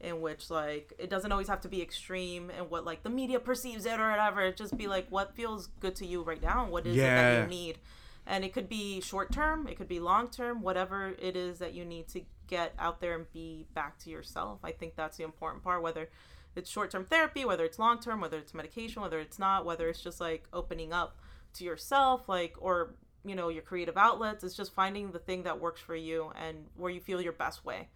in 0.00 0.20
which 0.20 0.50
like 0.50 0.94
it 0.98 1.10
doesn't 1.10 1.32
always 1.32 1.48
have 1.48 1.60
to 1.62 1.68
be 1.68 1.82
extreme 1.82 2.50
and 2.56 2.70
what 2.70 2.84
like 2.84 3.02
the 3.02 3.10
media 3.10 3.40
perceives 3.40 3.84
it 3.84 3.98
or 4.00 4.08
whatever. 4.10 4.40
It 4.40 4.56
just 4.56 4.76
be 4.76 4.86
like 4.86 5.06
what 5.10 5.34
feels 5.34 5.66
good 5.80 5.96
to 5.96 6.06
you 6.06 6.22
right 6.22 6.40
now, 6.40 6.62
and 6.62 6.72
what 6.72 6.86
is 6.86 6.96
it 6.96 7.00
that 7.00 7.42
you 7.42 7.48
need, 7.48 7.78
and 8.26 8.44
it 8.44 8.52
could 8.52 8.68
be 8.68 9.00
short 9.00 9.32
term, 9.32 9.66
it 9.66 9.76
could 9.76 9.88
be 9.88 10.00
long 10.00 10.28
term, 10.28 10.62
whatever 10.62 11.14
it 11.18 11.36
is 11.36 11.58
that 11.58 11.74
you 11.74 11.84
need 11.84 12.08
to 12.08 12.22
get 12.46 12.72
out 12.78 13.00
there 13.00 13.14
and 13.14 13.30
be 13.32 13.66
back 13.74 13.98
to 13.98 14.10
yourself. 14.10 14.60
I 14.62 14.72
think 14.72 14.96
that's 14.96 15.16
the 15.16 15.24
important 15.24 15.62
part, 15.62 15.82
whether 15.82 16.08
it's 16.56 16.70
short 16.70 16.90
term 16.90 17.04
therapy, 17.04 17.44
whether 17.44 17.64
it's 17.64 17.78
long 17.78 18.00
term, 18.00 18.20
whether 18.20 18.38
it's 18.38 18.54
medication, 18.54 19.02
whether 19.02 19.18
it's 19.18 19.38
not, 19.38 19.64
whether 19.64 19.88
it's 19.88 20.00
just 20.00 20.20
like 20.20 20.44
opening 20.52 20.92
up 20.92 21.18
to 21.54 21.64
yourself, 21.64 22.28
like 22.28 22.54
or 22.58 22.94
you 23.24 23.34
know 23.34 23.48
your 23.48 23.62
creative 23.62 23.96
outlets. 23.96 24.44
It's 24.44 24.56
just 24.56 24.72
finding 24.72 25.10
the 25.10 25.18
thing 25.18 25.42
that 25.44 25.60
works 25.60 25.80
for 25.80 25.96
you 25.96 26.32
and 26.40 26.66
where 26.76 26.90
you 26.90 27.00
feel 27.00 27.20
your 27.20 27.32
best 27.32 27.64
way, 27.64 27.88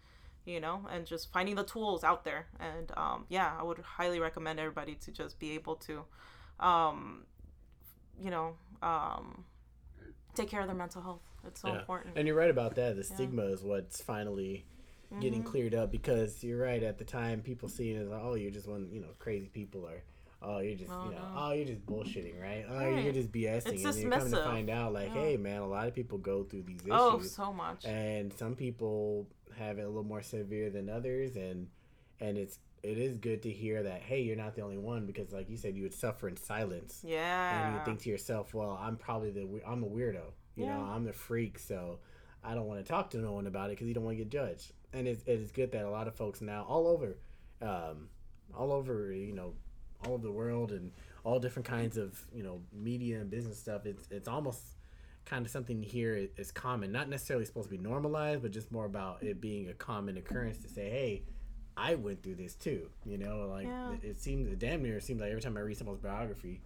you 0.45 0.59
know, 0.59 0.87
and 0.91 1.05
just 1.05 1.31
finding 1.31 1.55
the 1.55 1.63
tools 1.63 2.03
out 2.03 2.23
there. 2.23 2.47
And 2.59 2.91
um, 2.97 3.25
yeah, 3.29 3.53
I 3.57 3.63
would 3.63 3.79
highly 3.79 4.19
recommend 4.19 4.59
everybody 4.59 4.95
to 4.95 5.11
just 5.11 5.39
be 5.39 5.51
able 5.51 5.75
to, 5.75 6.03
um, 6.59 7.23
you 8.21 8.29
know, 8.29 8.55
um, 8.81 9.45
take 10.35 10.49
care 10.49 10.61
of 10.61 10.67
their 10.67 10.75
mental 10.75 11.01
health. 11.01 11.21
It's 11.45 11.61
so 11.61 11.69
Yeah. 11.69 11.79
important. 11.79 12.17
And 12.17 12.27
you're 12.27 12.35
right 12.37 12.49
about 12.49 12.75
that. 12.75 12.95
The 12.95 13.03
stigma 13.03 13.43
is 13.43 13.63
what's 13.63 14.01
finally 14.01 14.65
getting 15.19 15.41
Mm-hmm. 15.41 15.49
cleared 15.49 15.75
up 15.75 15.91
because 15.91 16.43
you're 16.43 16.61
right. 16.61 16.81
At 16.83 16.97
the 16.97 17.03
time, 17.05 17.41
people 17.41 17.67
see 17.69 17.91
it 17.91 18.01
as 18.01 18.09
oh, 18.11 18.35
you're 18.35 18.51
just 18.51 18.67
one, 18.67 18.89
you 18.91 19.01
know, 19.01 19.09
crazy 19.19 19.47
people, 19.47 19.85
or 19.85 20.03
oh, 20.41 20.59
you're 20.59 20.75
just, 20.77 20.91
Oh, 20.91 21.03
you 21.05 21.11
know, 21.11 21.17
no. 21.17 21.27
oh, 21.35 21.51
you're 21.53 21.65
just 21.65 21.85
bullshitting, 21.85 22.39
right? 22.39 22.65
Oh, 22.69 22.77
Right. 22.79 23.03
you're 23.03 23.11
just 23.13 23.31
BSing, 23.31 23.55
It's 23.73 23.83
and 23.83 23.93
then 23.93 24.01
you're 24.01 24.11
coming 24.11 24.31
to 24.31 24.43
find 24.43 24.69
out, 24.69 24.93
like, 24.93 25.07
Yeah. 25.13 25.21
hey, 25.21 25.37
man, 25.37 25.61
a 25.61 25.67
lot 25.67 25.87
of 25.87 25.93
people 25.95 26.17
go 26.17 26.43
through 26.43 26.63
these 26.63 26.81
issues, 26.85 26.91
oh, 27.01 27.19
so 27.19 27.51
much. 27.51 27.85
and 27.85 28.31
some 28.33 28.55
people 28.55 29.27
have 29.57 29.79
it 29.79 29.81
a 29.81 29.87
little 29.87 30.03
more 30.03 30.21
severe 30.21 30.69
than 30.69 30.89
others, 30.89 31.35
and 31.35 31.67
and 32.21 32.37
it's 32.37 32.59
it 32.83 32.97
is 32.97 33.17
good 33.17 33.41
to 33.43 33.49
hear 33.51 33.83
that 33.83 34.01
hey, 34.01 34.21
you're 34.21 34.35
not 34.35 34.55
the 34.55 34.61
only 34.61 34.77
one 34.77 35.05
because, 35.05 35.31
like 35.31 35.49
you 35.49 35.57
said, 35.57 35.75
you 35.75 35.83
would 35.83 35.93
suffer 35.93 36.27
in 36.27 36.37
silence 36.37 37.01
Yeah. 37.05 37.65
and 37.65 37.73
yeah. 37.75 37.79
you 37.79 37.85
think 37.85 37.99
to 38.01 38.09
yourself, 38.09 38.53
well, 38.53 38.79
I'm 38.81 38.95
probably 38.97 39.31
the 39.31 39.47
I'm 39.67 39.83
a 39.83 39.87
weirdo. 39.87 40.23
You 40.55 40.65
know, 40.65 40.81
I'm 40.93 41.05
the 41.05 41.13
freak, 41.13 41.57
so 41.57 41.99
I 42.43 42.53
don't 42.53 42.65
want 42.65 42.85
to 42.85 42.89
talk 42.91 43.09
to 43.11 43.17
no 43.17 43.31
one 43.31 43.47
about 43.47 43.67
it 43.69 43.73
because 43.77 43.87
you 43.87 43.93
don't 43.93 44.03
want 44.03 44.17
to 44.17 44.23
get 44.25 44.29
judged. 44.31 44.73
And 44.91 45.07
it's, 45.07 45.23
it 45.23 45.39
is 45.39 45.51
good 45.51 45.71
that 45.71 45.85
a 45.85 45.89
lot 45.89 46.07
of 46.09 46.15
folks 46.15 46.41
now 46.41 46.65
all 46.67 46.85
over, 46.87 47.17
um, 47.61 48.09
all 48.53 48.73
over, 48.73 49.13
you 49.13 49.33
know, 49.33 49.53
all 50.05 50.13
over 50.13 50.23
the 50.23 50.31
world 50.31 50.71
and 50.73 50.91
all 51.23 51.39
different 51.39 51.65
kinds 51.67 51.97
of 51.97 52.19
you 52.33 52.41
know 52.43 52.61
media 52.73 53.19
and 53.21 53.29
business 53.29 53.57
stuff. 53.59 53.85
It's 53.85 54.07
it's 54.11 54.27
almost 54.27 54.61
kind 55.25 55.45
of 55.45 55.51
something 55.51 55.81
here 55.83 56.27
is 56.37 56.51
common, 56.51 56.91
not 56.91 57.07
necessarily 57.07 57.45
supposed 57.45 57.69
to 57.69 57.75
be 57.77 57.81
normalized, 57.81 58.41
but 58.41 58.51
just 58.51 58.71
more 58.71 58.85
about 58.85 59.21
it 59.23 59.39
being 59.39 59.69
a 59.69 59.73
common 59.73 60.17
occurrence 60.17 60.57
to 60.59 60.69
say, 60.69 60.89
hey. 60.89 61.23
I 61.79 61.95
went 61.95 62.23
through 62.23 62.35
this 62.35 62.55
too, 62.55 62.89
you 63.05 63.17
know. 63.17 63.47
Like 63.49 63.67
Yeah. 63.67 63.91
it, 63.93 64.03
it 64.03 64.19
seems, 64.19 64.55
damn 64.57 64.83
near 64.83 64.97
it 64.97 65.03
seems 65.03 65.21
like 65.21 65.29
every 65.31 65.41
time 65.41 65.55
I 65.57 65.61
read 65.61 65.77
someone's 65.77 66.01
biography, 66.01 66.61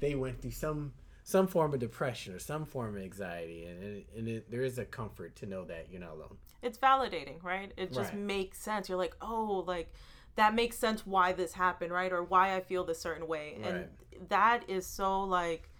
they 0.00 0.14
went 0.14 0.40
through 0.40 0.50
some 0.52 0.92
some 1.26 1.46
form 1.46 1.72
of 1.72 1.80
depression 1.80 2.34
or 2.34 2.38
some 2.38 2.66
form 2.66 2.94
of 2.96 3.02
anxiety, 3.02 3.64
and 3.64 3.82
it, 3.82 4.06
and 4.16 4.28
it, 4.28 4.50
there 4.50 4.62
is 4.62 4.76
a 4.78 4.84
comfort 4.84 5.34
to 5.36 5.46
know 5.46 5.64
that 5.64 5.86
you're 5.90 6.00
not 6.00 6.10
alone. 6.12 6.36
it's 6.60 6.76
validating, 6.78 7.42
right? 7.42 7.72
It 7.78 7.92
just 7.92 8.12
Right. 8.12 8.20
makes 8.20 8.58
sense. 8.58 8.88
You're 8.90 8.98
like, 8.98 9.16
oh, 9.22 9.64
like 9.66 9.90
that 10.36 10.54
makes 10.54 10.76
sense 10.76 11.06
why 11.06 11.32
this 11.32 11.52
happened, 11.54 11.92
right? 11.92 12.12
Or 12.12 12.22
why 12.22 12.56
I 12.56 12.60
feel 12.60 12.84
this 12.84 13.00
certain 13.00 13.26
way. 13.26 13.58
And 13.62 13.88
that 14.28 14.68
is 14.68 14.86
so 14.86 15.22
like 15.24 15.70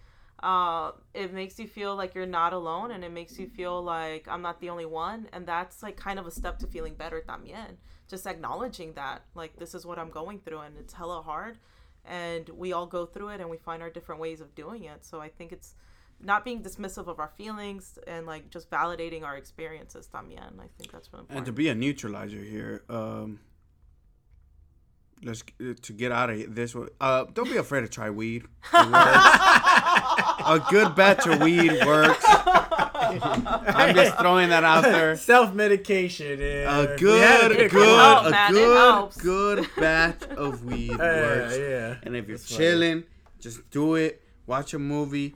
uh 0.45 0.91
it 1.15 1.33
makes 1.33 1.57
you 1.57 1.67
feel 1.67 1.95
like 1.95 2.13
you're 2.13 2.27
not 2.27 2.53
alone 2.53 2.91
and 2.91 3.03
it 3.03 3.11
makes 3.11 3.39
you 3.39 3.47
feel 3.47 3.81
like 3.81 4.27
I'm 4.27 4.43
not 4.43 4.59
the 4.59 4.69
only 4.69 4.85
one 4.85 5.27
and 5.33 5.47
that's 5.47 5.81
like 5.81 5.97
kind 5.97 6.19
of 6.19 6.27
a 6.27 6.31
step 6.31 6.59
to 6.59 6.67
feeling 6.67 6.93
better 6.93 7.23
también. 7.27 7.77
Just 8.07 8.27
acknowledging 8.27 8.93
that 8.93 9.23
like 9.33 9.57
this 9.57 9.73
is 9.73 9.87
what 9.87 9.97
I'm 9.97 10.11
going 10.11 10.39
through 10.39 10.59
and 10.59 10.77
it's 10.77 10.93
hella 10.93 11.23
hard 11.23 11.57
and 12.05 12.47
we 12.49 12.73
all 12.73 12.85
go 12.85 13.07
through 13.07 13.29
it 13.29 13.41
and 13.41 13.49
we 13.49 13.57
find 13.57 13.81
our 13.81 13.89
different 13.89 14.21
ways 14.21 14.39
of 14.39 14.53
doing 14.53 14.83
it. 14.83 15.03
So 15.03 15.19
I 15.19 15.29
think 15.29 15.51
it's 15.51 15.73
not 16.21 16.45
being 16.45 16.61
dismissive 16.61 17.07
of 17.07 17.19
our 17.19 17.31
feelings 17.35 17.97
and 18.05 18.27
like 18.27 18.51
just 18.51 18.69
validating 18.69 19.23
our 19.23 19.35
experiences 19.37 20.07
también. 20.13 20.59
I 20.59 20.69
think 20.77 20.91
that's 20.91 21.11
really 21.11 21.23
important. 21.23 21.37
And 21.37 21.45
to 21.47 21.53
be 21.53 21.69
a 21.69 21.75
neutralizer 21.75 22.43
here, 22.55 22.83
um, 22.87 23.39
let's 25.25 25.43
to 25.81 25.93
get 25.93 26.11
out 26.13 26.29
of 26.29 26.55
this 26.55 26.73
one. 26.73 26.87
Uh, 27.01 27.25
don't 27.33 27.49
be 27.51 27.57
afraid 27.57 27.81
to 27.81 27.87
try 27.89 28.09
weed. 28.09 28.43
A 28.73 30.63
good 30.69 30.95
batch 30.95 31.25
of 31.27 31.41
weed 31.41 31.71
works. 31.85 32.23
I'm 32.27 33.95
just 33.95 34.17
throwing 34.17 34.49
that 34.49 34.63
out 34.63 34.83
there. 34.83 35.15
Self 35.17 35.53
medication. 35.53 36.39
Is 36.39 36.67
a 36.67 36.95
good, 36.97 37.71
good, 37.71 37.97
help, 37.99 38.25
a 38.25 38.29
man, 38.29 38.51
good, 38.53 39.11
good 39.19 39.69
batch 39.77 40.23
of 40.23 40.63
weed 40.65 40.89
Yeah, 40.91 40.97
works. 40.97 41.57
yeah. 41.57 41.95
And 42.03 42.15
if 42.15 42.27
you're 42.27 42.37
That's 42.37 42.49
funny. 42.51 42.57
chilling, 42.65 43.03
just 43.39 43.69
do 43.71 43.95
it. 43.95 44.21
Watch 44.45 44.73
a 44.73 44.79
movie. 44.79 45.35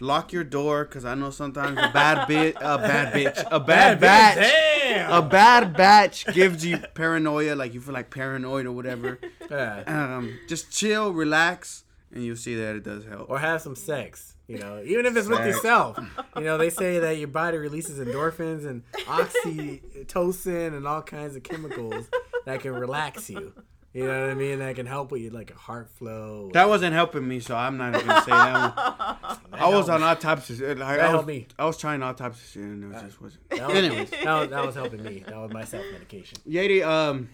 Lock 0.00 0.32
your 0.32 0.44
door, 0.44 0.84
cause 0.84 1.04
I 1.04 1.14
know 1.14 1.30
sometimes 1.30 1.78
a 1.78 1.90
bad 1.92 2.26
bit, 2.28 2.56
a 2.56 2.78
bad 2.78 3.12
bitch, 3.12 3.42
a 3.50 3.60
bad, 3.60 4.00
batch, 4.00 4.36
Damn. 4.36 5.12
a 5.12 5.26
bad 5.28 5.76
batch 5.76 6.26
gives 6.32 6.64
you 6.64 6.78
paranoia, 6.94 7.54
like 7.54 7.74
you 7.74 7.80
feel 7.80 7.94
like 7.94 8.10
paranoid 8.10 8.66
or 8.66 8.72
whatever. 8.72 9.18
Yeah. 9.48 9.84
Um, 9.86 10.36
just 10.48 10.72
chill, 10.72 11.12
relax, 11.12 11.84
and 12.12 12.24
you'll 12.24 12.34
see 12.34 12.56
that 12.56 12.74
it 12.74 12.82
does 12.82 13.04
help. 13.04 13.30
Or 13.30 13.38
have 13.38 13.62
some 13.62 13.76
sex. 13.76 14.34
You 14.48 14.58
know, 14.58 14.82
even 14.84 15.06
if 15.06 15.16
it's 15.16 15.28
with 15.28 15.38
yourself. 15.46 16.00
You 16.36 16.42
know, 16.42 16.58
they 16.58 16.70
say 16.70 16.98
that 16.98 17.16
your 17.18 17.28
body 17.28 17.56
releases 17.56 17.98
endorphins 18.04 18.66
and 18.66 18.82
oxytocin 19.06 20.76
and 20.76 20.86
all 20.86 21.02
kinds 21.02 21.36
of 21.36 21.42
chemicals 21.42 22.08
that 22.44 22.60
can 22.60 22.72
relax 22.74 23.30
you. 23.30 23.52
You 23.96 24.06
know 24.06 24.20
what 24.26 24.30
I 24.30 24.34
mean? 24.34 24.58
That 24.58 24.74
can 24.76 24.84
help 24.84 25.10
with 25.10 25.22
your 25.22 25.32
like 25.32 25.50
a 25.50 25.54
heart 25.54 25.88
flow. 25.88 26.50
That 26.52 26.68
wasn't 26.68 26.92
helping 26.92 27.26
me, 27.26 27.40
so 27.40 27.56
I'm 27.56 27.78
not 27.78 27.94
even 27.94 28.06
gonna 28.06 28.22
say 28.24 28.30
that 28.30 28.76
one. 28.76 29.38
I 29.54 29.70
was 29.70 29.88
on 29.88 30.02
all 30.02 30.14
types 30.14 30.50
of 30.50 30.58
shit. 30.58 30.76
Like, 30.76 30.88
I, 30.88 30.96
That 30.96 31.02
was, 31.04 31.10
helped 31.12 31.28
me. 31.28 31.46
I 31.58 31.64
was 31.64 31.78
trying 31.78 32.02
all 32.02 32.12
types 32.12 32.42
of 32.42 32.46
shit, 32.46 32.62
and 32.62 32.84
it 32.84 32.86
was 32.88 33.02
just 33.02 33.22
wasn't. 33.22 33.48
That 33.48 33.68
was, 33.68 33.76
Anyways, 33.78 34.10
that 34.10 34.24
was, 34.40 34.50
that 34.50 34.66
was 34.66 34.74
helping 34.74 35.02
me. 35.02 35.24
That 35.26 35.38
was 35.38 35.50
my 35.50 35.64
self 35.64 35.82
medication. 35.92 36.36
Yadi, 36.46 36.86
um, 36.86 37.30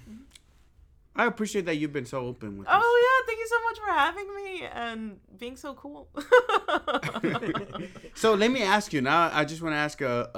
I 1.17 1.27
appreciate 1.27 1.67
that 1.67 1.79
you've 1.79 1.93
been 1.93 2.07
so 2.07 2.21
open 2.21 2.59
with 2.59 2.69
us. 2.69 2.75
Oh 2.81 3.03
yeah, 3.03 3.27
thank 3.27 3.41
you 3.41 3.49
so 3.49 3.63
much 3.65 3.79
for 3.81 3.93
having 3.93 4.35
me 4.37 4.63
and 4.73 5.19
being 5.41 5.57
so 5.57 5.75
cool. 5.75 6.11
So 8.15 8.35
let 8.35 8.53
me 8.53 8.63
ask 8.63 8.93
you 8.93 9.01
now. 9.01 9.31
I 9.33 9.45
just 9.45 9.63
want 9.63 9.73
to 9.73 9.79
ask 9.79 10.01
a 10.01 10.31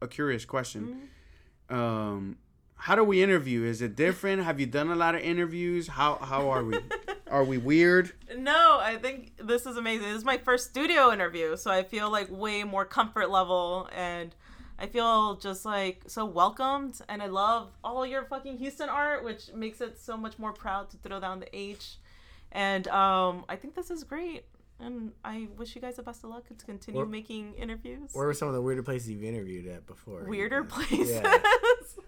a, 0.00 0.04
a 0.04 0.08
curious 0.08 0.44
question. 0.44 1.08
Um, 1.70 2.36
how 2.76 2.94
do 2.94 3.02
we 3.02 3.22
interview? 3.22 3.64
Is 3.64 3.82
it 3.82 3.96
different? 3.96 4.42
Have 4.44 4.60
you 4.60 4.66
done 4.66 4.90
a 4.90 4.94
lot 4.94 5.14
of 5.14 5.22
interviews? 5.22 5.88
How 5.88 6.16
how 6.16 6.50
are 6.50 6.62
we? 6.64 6.78
Are 7.28 7.42
we 7.44 7.58
weird? 7.58 8.12
no, 8.36 8.78
I 8.80 8.96
think 8.96 9.32
this 9.42 9.66
is 9.66 9.76
amazing. 9.76 10.06
This 10.08 10.18
is 10.18 10.24
my 10.24 10.38
first 10.38 10.70
studio 10.70 11.12
interview, 11.12 11.56
so 11.56 11.70
I 11.70 11.82
feel 11.82 12.10
like 12.10 12.28
way 12.30 12.62
more 12.62 12.84
comfort 12.84 13.30
level 13.30 13.88
and 13.94 14.34
I 14.78 14.86
feel 14.86 15.36
just 15.36 15.64
like 15.64 16.02
so 16.06 16.24
welcomed 16.26 17.00
and 17.08 17.22
I 17.22 17.26
love 17.26 17.70
all 17.82 18.06
your 18.06 18.24
fucking 18.24 18.58
Houston 18.58 18.88
art, 18.88 19.24
which 19.24 19.52
makes 19.54 19.80
it 19.80 19.98
so 19.98 20.16
much 20.16 20.38
more 20.38 20.52
proud 20.52 20.90
to 20.90 20.98
throw 20.98 21.18
down 21.18 21.40
the 21.40 21.56
H. 21.56 21.96
And 22.52 22.86
um 22.88 23.44
I 23.48 23.56
think 23.56 23.74
this 23.74 23.90
is 23.90 24.04
great. 24.04 24.44
And 24.78 25.12
I 25.24 25.48
wish 25.56 25.74
you 25.74 25.80
guys 25.80 25.96
the 25.96 26.02
best 26.02 26.22
of 26.22 26.28
luck 26.28 26.46
to 26.48 26.66
continue 26.66 26.98
Where- 27.00 27.06
making 27.06 27.54
interviews. 27.54 28.10
Where 28.12 28.26
were 28.26 28.34
some 28.34 28.48
of 28.48 28.54
the 28.54 28.60
weirder 28.60 28.82
places 28.82 29.08
you've 29.10 29.24
interviewed 29.24 29.66
at 29.68 29.86
before? 29.86 30.24
Weirder 30.28 30.66
Yeah. 30.68 30.74
places. 30.76 31.10
Yeah. 31.12 31.38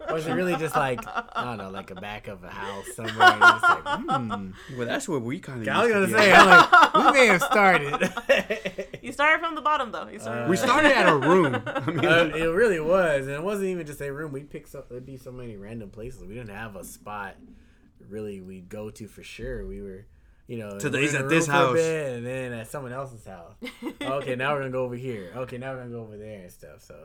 Or 0.08 0.14
was 0.14 0.26
it 0.26 0.32
really 0.34 0.54
just 0.56 0.76
like 0.76 1.00
I 1.06 1.44
don't 1.44 1.56
know, 1.56 1.70
like 1.70 1.90
a 1.90 1.94
back 1.94 2.28
of 2.28 2.44
a 2.44 2.50
house 2.50 2.84
somewhere? 2.94 3.14
And 3.20 3.40
you're 3.40 3.48
just 3.50 3.62
like, 3.62 3.84
hmm. 4.00 4.50
Well, 4.78 4.86
that's 4.86 5.08
what 5.08 5.22
we 5.22 5.38
kind 5.40 5.62
of. 5.62 5.68
I 5.68 5.82
was 5.84 5.92
gonna 5.92 6.08
say, 6.08 6.32
I'm 6.32 6.46
like, 6.46 6.94
we 6.94 7.12
may 7.18 7.26
have 7.26 7.42
started. 7.42 8.12
You 9.00 9.12
started 9.12 9.42
from 9.42 9.54
the 9.54 9.62
bottom 9.62 9.90
though. 9.90 10.06
You 10.08 10.18
started 10.18 10.50
we 10.50 10.56
started 10.56 10.92
at 10.92 11.08
a 11.08 11.16
room. 11.16 11.54
I 11.66 11.90
mean, 11.90 12.04
Uh, 12.04 12.30
it 12.34 12.44
really 12.52 12.80
was, 12.80 13.22
and 13.26 13.34
it 13.34 13.42
wasn't 13.42 13.68
even 13.68 13.86
just 13.86 14.02
a 14.02 14.12
room. 14.12 14.32
We 14.32 14.42
picked 14.42 14.74
up. 14.74 14.90
there'd 14.90 15.06
be 15.06 15.16
so 15.16 15.32
many 15.32 15.56
random 15.56 15.88
places. 15.88 16.22
We 16.24 16.34
didn't 16.34 16.50
have 16.54 16.76
a 16.76 16.84
spot 16.84 17.36
really 18.08 18.40
we'd 18.42 18.68
go 18.68 18.90
to 18.90 19.08
for 19.08 19.22
sure. 19.22 19.66
We 19.66 19.80
were, 19.80 20.06
you 20.48 20.56
know, 20.56 20.78
Today's 20.78 21.12
we 21.12 21.18
were 21.18 21.24
at 21.24 21.30
this 21.30 21.46
room 21.46 21.56
for 21.56 21.76
a 21.76 21.82
house. 21.82 22.16
and 22.16 22.26
then 22.26 22.52
at 22.54 22.68
someone 22.68 22.92
else's 22.92 23.26
house. 23.26 23.54
okay, 24.00 24.34
now 24.34 24.54
we're 24.54 24.60
gonna 24.60 24.70
go 24.70 24.82
over 24.82 24.96
here. 24.96 25.30
Okay, 25.36 25.58
now 25.58 25.72
we're 25.72 25.80
gonna 25.80 25.90
go 25.90 26.00
over 26.00 26.16
there 26.16 26.40
and 26.40 26.50
stuff. 26.50 26.80
So 26.82 26.96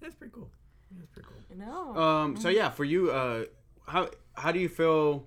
that's 0.00 0.14
pretty 0.14 0.34
cool. 0.34 0.50
That's 0.92 1.10
pretty 1.10 1.26
cool. 1.28 1.56
No. 1.56 2.00
um. 2.00 2.36
So 2.36 2.50
yeah, 2.50 2.68
for 2.68 2.84
you, 2.84 3.10
uh, 3.10 3.44
how 3.86 4.10
how 4.34 4.52
do 4.52 4.60
you 4.60 4.68
feel? 4.68 5.26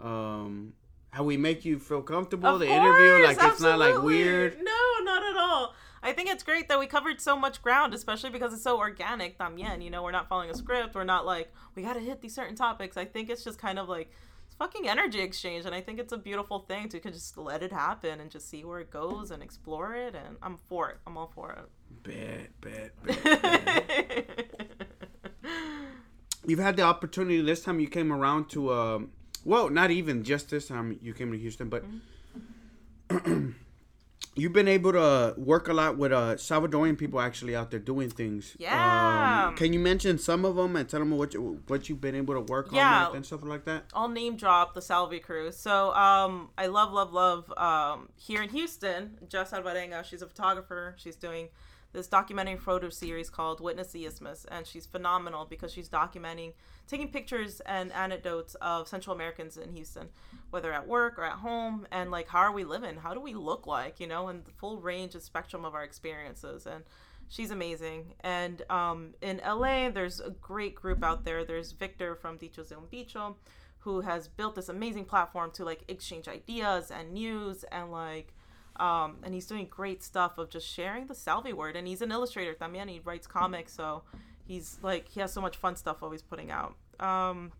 Um, 0.00 0.72
how 1.10 1.24
we 1.24 1.36
make 1.36 1.64
you 1.64 1.78
feel 1.78 2.02
comfortable? 2.02 2.54
Of 2.54 2.60
the 2.60 2.68
interview, 2.68 3.24
like 3.24 3.38
course, 3.38 3.52
it's 3.52 3.62
not 3.62 3.78
like 3.78 4.02
weird. 4.02 4.56
No, 4.62 5.04
not 5.04 5.22
at 5.22 5.36
all. 5.36 5.74
I 6.02 6.12
think 6.12 6.30
it's 6.30 6.42
great 6.42 6.68
that 6.68 6.78
we 6.78 6.86
covered 6.86 7.20
so 7.20 7.36
much 7.36 7.62
ground, 7.62 7.94
especially 7.94 8.30
because 8.30 8.52
it's 8.52 8.62
so 8.62 8.78
organic. 8.78 9.38
También, 9.38 9.82
you 9.82 9.90
know, 9.90 10.02
we're 10.02 10.10
not 10.10 10.28
following 10.28 10.50
a 10.50 10.54
script. 10.54 10.94
We're 10.94 11.04
not 11.04 11.26
like 11.26 11.52
we 11.74 11.82
got 11.82 11.94
to 11.94 12.00
hit 12.00 12.22
these 12.22 12.34
certain 12.34 12.56
topics. 12.56 12.96
I 12.96 13.04
think 13.04 13.28
it's 13.28 13.44
just 13.44 13.58
kind 13.58 13.78
of 13.78 13.88
like 13.90 14.10
it's 14.10 14.33
fucking 14.58 14.88
energy 14.88 15.20
exchange, 15.20 15.66
and 15.66 15.74
I 15.74 15.80
think 15.80 15.98
it's 15.98 16.12
a 16.12 16.16
beautiful 16.18 16.60
thing 16.60 16.88
to 16.90 17.00
just 17.00 17.36
let 17.36 17.62
it 17.62 17.72
happen 17.72 18.20
and 18.20 18.30
just 18.30 18.48
see 18.48 18.64
where 18.64 18.80
it 18.80 18.90
goes 18.90 19.30
and 19.30 19.42
explore 19.42 19.94
it. 19.94 20.14
And 20.14 20.36
I'm 20.42 20.58
for 20.68 20.90
it. 20.90 20.98
I'm 21.06 21.16
all 21.16 21.30
for 21.34 21.52
Bad, 22.02 22.48
bad, 22.60 22.90
bad. 23.02 23.84
it. 23.88 24.60
You've 26.46 26.58
had 26.58 26.76
the 26.76 26.82
opportunity 26.82 27.40
this 27.40 27.62
time 27.64 27.80
you 27.80 27.88
came 27.88 28.12
around 28.12 28.50
to 28.50 28.72
um 28.72 29.12
well, 29.44 29.68
not 29.68 29.90
even 29.90 30.24
just 30.24 30.50
this 30.50 30.68
time 30.68 30.98
you 31.02 31.12
came 31.14 31.30
to 31.32 31.38
Houston, 31.38 31.68
but 31.68 31.84
you've 34.36 34.52
been 34.52 34.68
able 34.68 34.92
to 34.92 35.34
work 35.36 35.68
a 35.68 35.72
lot 35.72 35.96
with 35.96 36.12
uh 36.12 36.34
Salvadorian 36.36 36.98
people 36.98 37.20
actually 37.20 37.54
out 37.54 37.70
there 37.70 37.80
doing 37.80 38.10
things. 38.10 38.56
Yeah. 38.58 39.46
Um, 39.48 39.56
can 39.56 39.72
you 39.72 39.78
mention 39.78 40.18
some 40.18 40.44
of 40.44 40.56
them 40.56 40.76
and 40.76 40.88
tell 40.88 41.00
them 41.00 41.10
what 41.12 41.34
you, 41.34 41.60
what 41.66 41.88
you've 41.88 42.00
been 42.00 42.14
able 42.14 42.34
to 42.34 42.40
work 42.40 42.68
Yeah. 42.72 43.08
on 43.08 43.16
and 43.16 43.26
stuff 43.26 43.44
like 43.44 43.64
that? 43.66 43.84
I'll 43.94 44.08
name 44.08 44.36
drop 44.36 44.74
the 44.74 44.82
Salvi 44.82 45.18
crew. 45.20 45.52
So 45.52 45.92
um, 45.94 46.50
I 46.58 46.66
love, 46.66 46.92
love, 46.92 47.12
love 47.12 47.52
um, 47.56 48.08
here 48.16 48.42
in 48.42 48.48
Houston, 48.50 49.18
Jess 49.28 49.52
Alvarenga. 49.52 50.04
She's 50.04 50.22
a 50.22 50.26
photographer. 50.26 50.94
She's 50.98 51.16
doing 51.16 51.48
this 51.92 52.08
documentary 52.08 52.56
photo 52.56 52.88
series 52.88 53.30
called 53.30 53.60
Witness 53.60 53.92
the 53.92 54.04
Isthmus, 54.04 54.44
and 54.50 54.66
she's 54.66 54.84
phenomenal 54.84 55.44
because 55.44 55.72
she's 55.72 55.88
documenting, 55.88 56.52
taking 56.88 57.06
pictures 57.08 57.60
and 57.66 57.92
anecdotes 57.92 58.56
of 58.56 58.88
Central 58.88 59.14
Americans 59.14 59.56
in 59.56 59.70
Houston, 59.76 60.08
whether 60.54 60.72
at 60.72 60.88
work 60.88 61.18
or 61.18 61.24
at 61.24 61.38
home, 61.38 61.86
and 61.90 62.10
like 62.10 62.28
how 62.28 62.38
are 62.38 62.52
we 62.52 62.64
living? 62.64 62.96
How 62.96 63.12
do 63.12 63.20
we 63.20 63.34
look 63.34 63.66
like? 63.66 64.00
You 64.00 64.06
know, 64.06 64.28
and 64.28 64.44
the 64.44 64.52
full 64.52 64.80
range 64.80 65.14
and 65.14 65.22
spectrum 65.22 65.64
of 65.64 65.74
our 65.74 65.84
experiences 65.84 66.66
and. 66.66 66.84
She's 67.30 67.50
amazing. 67.50 68.14
And 68.20 68.62
um, 68.70 69.14
in 69.22 69.40
LA, 69.44 69.88
there's 69.88 70.20
a 70.20 70.28
great 70.28 70.74
group 70.74 71.02
out 71.02 71.24
there. 71.24 71.42
There's 71.42 71.72
Victor 71.72 72.14
from 72.14 72.36
Dicho 72.36 72.62
de 72.62 72.74
Bicho, 72.74 73.36
who 73.78 74.02
has 74.02 74.28
built 74.28 74.54
this 74.54 74.68
amazing 74.68 75.06
platform 75.06 75.50
to 75.52 75.64
like 75.64 75.84
exchange 75.88 76.28
ideas 76.28 76.90
and 76.90 77.14
news 77.14 77.64
and 77.72 77.90
like 77.90 78.34
um, 78.76 79.18
and 79.22 79.32
he's 79.32 79.46
doing 79.46 79.66
great 79.70 80.02
stuff 80.02 80.38
of 80.38 80.50
just 80.50 80.66
sharing 80.66 81.06
the 81.06 81.14
Salvi 81.14 81.52
word. 81.52 81.76
And 81.76 81.86
he's 81.86 82.02
an 82.02 82.10
illustrator 82.10 82.54
también. 82.54 82.90
He 82.90 83.00
writes 83.00 83.26
comics, 83.26 83.72
so 83.72 84.02
he's 84.44 84.78
like 84.82 85.08
he 85.08 85.20
has 85.20 85.32
so 85.32 85.40
much 85.40 85.56
fun 85.56 85.76
stuff 85.76 86.02
always 86.02 86.22
putting 86.22 86.50
out. 86.50 86.76
Um, 87.00 87.52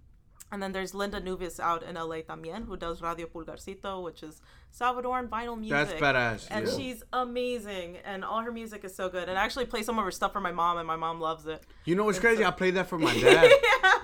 and 0.53 0.63
then 0.63 0.73
there's 0.73 0.95
Linda 0.95 1.21
Nuvis 1.21 1.59
out 1.59 1.83
in 1.83 1.97
LA 1.97 2.19
también, 2.23 2.67
who 2.67 2.77
does 2.77 3.03
Radio 3.03 3.27
Pulgarcito, 3.27 4.03
which 4.03 4.23
is 4.23 4.41
Salvadoran 4.73 5.29
vinyl 5.29 5.59
music. 5.59 5.89
That's 5.89 6.01
badass. 6.01 6.47
And 6.51 6.67
yeah. 6.67 6.77
she's 6.77 7.03
amazing, 7.13 7.99
and 8.05 8.25
all 8.25 8.41
her 8.41 8.53
music 8.53 8.85
is 8.85 8.95
so 8.95 9.09
good. 9.09 9.29
And 9.29 9.39
I 9.39 9.45
actually 9.45 9.67
play 9.67 9.83
some 9.83 9.99
of 9.99 10.05
her 10.05 10.11
stuff 10.11 10.33
for 10.33 10.41
my 10.41 10.53
mom, 10.53 10.79
and 10.79 10.87
my 10.87 10.97
mom 10.97 11.21
loves 11.21 11.47
it. 11.47 11.65
You 11.85 11.97
know 11.97 12.05
what's 12.05 12.19
crazy? 12.19 12.45
I 12.45 12.51
played 12.51 12.75
that 12.75 12.89
for 12.89 12.99
my 12.99 13.13
dad. 13.21 13.51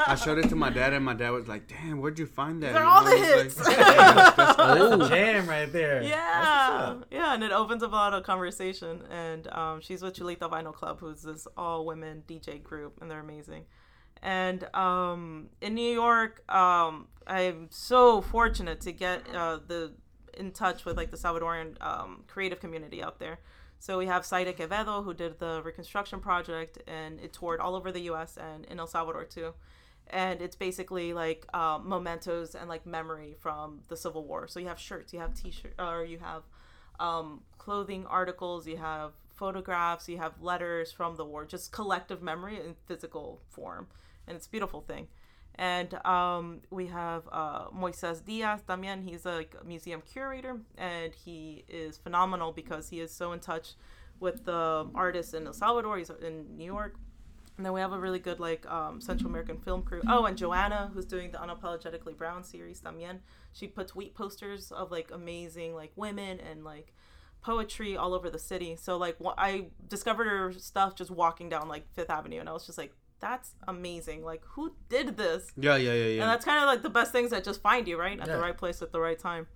I 0.06 0.14
showed 0.16 0.38
it 0.38 0.48
to 0.48 0.56
my 0.56 0.70
dad, 0.70 0.92
and 0.92 1.04
my 1.04 1.14
dad 1.14 1.30
was 1.30 1.46
like, 1.46 1.68
"Damn, 1.68 2.00
where'd 2.00 2.18
you 2.18 2.26
find 2.26 2.62
that?" 2.62 2.72
They're 2.72 2.84
all 2.84 3.04
the 3.04 3.16
hits. 3.16 3.58
like, 3.58 3.76
"That's- 3.76 4.34
that's 4.36 4.56
That's 4.56 5.02
a 5.04 5.08
jam 5.08 5.48
right 5.48 5.72
there. 5.72 6.02
Yeah, 6.02 6.96
yeah, 7.10 7.34
and 7.34 7.44
it 7.44 7.52
opens 7.52 7.82
up 7.82 7.92
a 7.92 7.94
lot 7.94 8.14
of 8.14 8.24
conversation. 8.24 9.02
And 9.10 9.46
um, 9.48 9.80
she's 9.80 10.02
with 10.02 10.14
Chulita 10.14 10.50
Vinyl 10.50 10.74
Club, 10.74 10.98
who's 11.00 11.22
this 11.22 11.46
all 11.56 11.84
women 11.84 12.22
DJ 12.26 12.62
group, 12.62 12.98
and 13.00 13.10
they're 13.10 13.20
amazing. 13.20 13.64
And 14.22 14.64
um, 14.74 15.48
in 15.60 15.74
New 15.74 15.92
York, 15.92 16.42
um, 16.52 17.06
I'm 17.26 17.68
so 17.70 18.20
fortunate 18.20 18.80
to 18.82 18.92
get 18.92 19.22
uh, 19.34 19.58
the 19.66 19.92
in 20.36 20.52
touch 20.52 20.84
with 20.84 20.96
like 20.96 21.10
the 21.10 21.16
Salvadoran 21.16 21.80
um, 21.80 22.24
creative 22.26 22.60
community 22.60 23.02
out 23.02 23.18
there. 23.18 23.38
So 23.78 23.96
we 23.98 24.06
have 24.06 24.26
Saida 24.26 24.52
Quevedo 24.52 25.02
who 25.04 25.14
did 25.14 25.38
the 25.38 25.62
reconstruction 25.64 26.20
project 26.20 26.78
and 26.86 27.18
it 27.20 27.32
toured 27.32 27.60
all 27.60 27.74
over 27.74 27.90
the 27.90 28.00
U.S. 28.02 28.36
and 28.36 28.64
in 28.66 28.78
El 28.78 28.86
Salvador 28.86 29.24
too. 29.24 29.54
And 30.08 30.42
it's 30.42 30.56
basically 30.56 31.12
like 31.14 31.46
uh, 31.54 31.78
mementos 31.82 32.54
and 32.54 32.68
like 32.68 32.84
memory 32.84 33.36
from 33.38 33.80
the 33.88 33.96
Civil 33.96 34.24
War. 34.24 34.48
So 34.48 34.60
you 34.60 34.66
have 34.66 34.78
shirts, 34.78 35.12
you 35.12 35.20
have 35.20 35.34
T-shirts, 35.34 35.74
or 35.78 36.04
you 36.04 36.18
have 36.18 36.42
um, 36.98 37.40
clothing 37.58 38.06
articles, 38.06 38.66
you 38.66 38.76
have 38.76 39.12
photographs, 39.34 40.08
you 40.08 40.18
have 40.18 40.34
letters 40.42 40.92
from 40.92 41.16
the 41.16 41.24
war, 41.24 41.46
just 41.46 41.72
collective 41.72 42.20
memory 42.22 42.56
in 42.56 42.74
physical 42.86 43.40
form, 43.48 43.86
and 44.30 44.36
it's 44.36 44.46
a 44.46 44.50
beautiful 44.50 44.80
thing. 44.80 45.08
And 45.56 45.94
um, 46.06 46.60
we 46.70 46.86
have 46.86 47.28
uh, 47.30 47.68
Moises 47.70 48.24
Diaz 48.24 48.60
también. 48.66 49.04
He's 49.04 49.26
a 49.26 49.44
museum 49.64 50.00
curator, 50.00 50.60
and 50.78 51.12
he 51.12 51.64
is 51.68 51.98
phenomenal 51.98 52.52
because 52.52 52.88
he 52.88 53.00
is 53.00 53.12
so 53.12 53.32
in 53.32 53.40
touch 53.40 53.74
with 54.20 54.44
the 54.44 54.86
artists 54.94 55.34
in 55.34 55.46
El 55.46 55.52
Salvador. 55.52 55.98
He's 55.98 56.10
in 56.10 56.56
New 56.56 56.64
York. 56.64 56.94
And 57.56 57.66
then 57.66 57.74
we 57.74 57.80
have 57.80 57.92
a 57.92 57.98
really 57.98 58.20
good 58.20 58.40
like 58.40 58.64
um, 58.70 59.02
Central 59.02 59.28
American 59.28 59.58
film 59.58 59.82
crew. 59.82 60.00
Oh, 60.08 60.24
and 60.24 60.38
Joanna, 60.38 60.90
who's 60.94 61.04
doing 61.04 61.30
the 61.30 61.38
Unapologetically 61.38 62.16
Brown 62.16 62.42
series 62.42 62.80
también. 62.80 63.18
She 63.52 63.66
puts 63.66 63.92
tweet 63.92 64.14
posters 64.14 64.72
of 64.72 64.90
like 64.90 65.10
amazing 65.12 65.74
like 65.74 65.92
women 65.96 66.40
and 66.40 66.64
like 66.64 66.94
poetry 67.42 67.98
all 67.98 68.14
over 68.14 68.30
the 68.30 68.38
city. 68.38 68.76
So 68.76 68.96
like 68.96 69.16
wh- 69.22 69.36
I 69.36 69.66
discovered 69.88 70.26
her 70.26 70.52
stuff 70.54 70.94
just 70.94 71.10
walking 71.10 71.50
down 71.50 71.68
like 71.68 71.84
Fifth 71.92 72.08
Avenue, 72.08 72.40
and 72.40 72.48
I 72.48 72.52
was 72.52 72.64
just 72.64 72.78
like, 72.78 72.94
that's 73.20 73.54
amazing. 73.68 74.24
Like 74.24 74.42
who 74.44 74.72
did 74.88 75.16
this? 75.16 75.52
Yeah, 75.56 75.76
yeah, 75.76 75.92
yeah, 75.92 76.04
yeah. 76.06 76.22
And 76.22 76.30
that's 76.30 76.44
kind 76.44 76.58
of 76.62 76.66
like 76.66 76.82
the 76.82 76.90
best 76.90 77.12
things 77.12 77.30
that 77.30 77.44
just 77.44 77.60
find 77.62 77.86
you 77.86 77.98
right 77.98 78.18
at 78.18 78.26
Yeah. 78.26 78.36
the 78.36 78.40
right 78.42 78.56
place 78.56 78.82
at 78.82 78.92
the 78.92 79.00
right 79.00 79.18
time. 79.18 79.46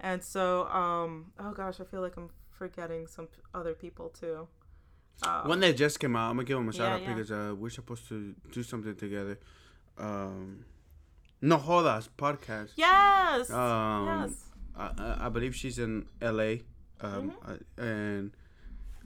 And 0.00 0.22
so, 0.24 0.66
um, 0.68 1.32
oh 1.38 1.52
gosh, 1.52 1.80
I 1.80 1.84
feel 1.84 2.00
like 2.00 2.16
I'm 2.16 2.30
forgetting 2.50 3.06
some 3.06 3.26
p- 3.26 3.40
other 3.54 3.74
people 3.74 4.08
too. 4.08 4.48
Uh, 5.22 5.42
One 5.44 5.60
that 5.60 5.76
just 5.76 6.00
came 6.00 6.16
out, 6.16 6.30
I'm 6.30 6.36
gonna 6.36 6.46
give 6.46 6.56
him 6.58 6.68
a 6.68 6.72
shout 6.72 6.88
Yeah, 6.88 6.94
out 6.94 7.02
yeah. 7.02 7.14
because 7.14 7.30
uh, 7.30 7.54
we're 7.56 7.68
supposed 7.70 8.08
to 8.08 8.34
do 8.50 8.62
something 8.62 8.96
together. 8.96 9.38
Um, 9.98 10.64
no 11.42 11.58
Jodas 11.58 12.08
podcast. 12.16 12.72
yes, 12.76 13.50
Um, 13.50 14.06
yes. 14.30 14.44
I, 14.76 15.26
I- 15.26 15.28
believe 15.28 15.54
she's 15.54 15.78
in 15.78 16.06
L.A. 16.22 16.62
Um, 17.02 17.30
Mm-hmm. 17.32 17.50
I- 17.50 17.82
and 17.82 18.32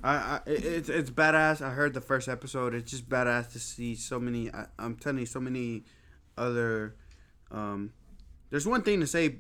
I, 0.05 0.17
I 0.17 0.41
it's 0.47 0.91
it's 0.91 1.11
badass. 1.11 1.63
I 1.63 1.71
heard 1.71 1.95
the 1.95 2.01
first 2.03 2.29
episode. 2.29 2.75
It's 2.75 2.91
just 2.91 3.09
badass 3.09 3.51
to 3.53 3.59
see 3.59 3.95
so 3.95 4.21
many. 4.21 4.53
I, 4.53 4.67
I'm 4.79 4.97
telling 4.97 5.21
you, 5.21 5.27
so 5.27 5.41
many 5.41 5.85
other. 6.37 6.95
Um, 7.51 7.93
there's 8.51 8.67
one 8.67 8.83
thing 8.83 9.01
to 9.01 9.07
say, 9.07 9.37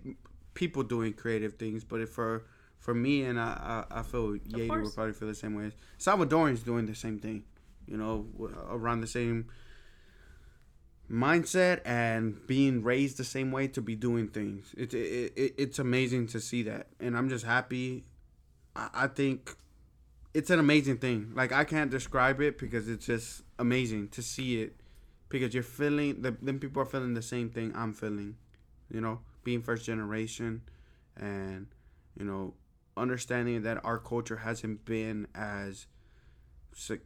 people 0.55 0.83
doing 0.83 1.13
creative 1.13 1.55
things, 1.55 1.85
but 1.85 2.01
if 2.01 2.09
for 2.09 2.47
for 2.79 2.95
me 2.95 3.25
and 3.25 3.39
I, 3.39 3.85
I, 3.91 4.01
I 4.01 4.03
feel 4.03 4.39
Yadi 4.39 4.69
will 4.69 4.69
course. 4.69 4.95
probably 4.95 5.13
feel 5.13 5.29
the 5.29 5.35
same 5.35 5.55
way. 5.55 5.71
Salvadorians 5.99 6.65
doing 6.65 6.87
the 6.87 6.95
same 6.95 7.19
thing, 7.19 7.45
you 7.87 7.99
know, 7.99 8.27
around 8.71 9.03
the 9.03 9.07
same 9.07 9.51
mindset 11.11 11.81
and 11.85 12.47
being 12.47 12.83
raised 12.83 13.19
the 13.19 13.25
same 13.25 13.53
way 13.53 13.69
to 13.69 13.83
be 13.83 13.95
doing 13.95 14.29
things. 14.29 14.75
It's 14.79 14.95
it, 14.95 15.33
it, 15.37 15.55
it's 15.59 15.79
amazing 15.79 16.29
to 16.29 16.41
see 16.41 16.63
that, 16.63 16.87
and 17.01 17.19
I'm 17.19 17.29
just 17.29 17.45
happy. 17.45 18.05
I, 18.75 18.89
I 18.95 19.07
think 19.09 19.55
it's 20.35 20.51
an 20.51 20.59
amazing 20.59 20.99
thing. 20.99 21.33
Like 21.35 21.53
I 21.53 21.65
can't 21.65 21.91
describe 21.91 22.41
it 22.41 22.59
because 22.59 22.89
it's 22.89 23.07
just 23.07 23.43
amazing 23.59 24.09
to 24.09 24.23
see 24.23 24.61
it 24.61 24.81
because 25.29 25.55
you're 25.55 25.63
feeling 25.63 26.23
the 26.23 26.37
then 26.43 26.59
people 26.59 26.83
are 26.83 26.87
feeling 26.87 27.15
the 27.15 27.23
same 27.23 27.49
thing 27.51 27.73
I'm 27.75 27.93
feeling. 27.95 28.37
You 28.91 29.01
know, 29.01 29.21
being 29.45 29.63
first 29.63 29.87
generation, 29.87 30.63
and 31.17 31.69
you 32.19 32.25
know, 32.25 32.55
understanding 32.97 33.63
that 33.63 33.85
our 33.85 33.99
culture 33.99 34.37
hasn't 34.39 34.85
been 34.85 35.27
as 35.35 35.87
suc 36.75 37.01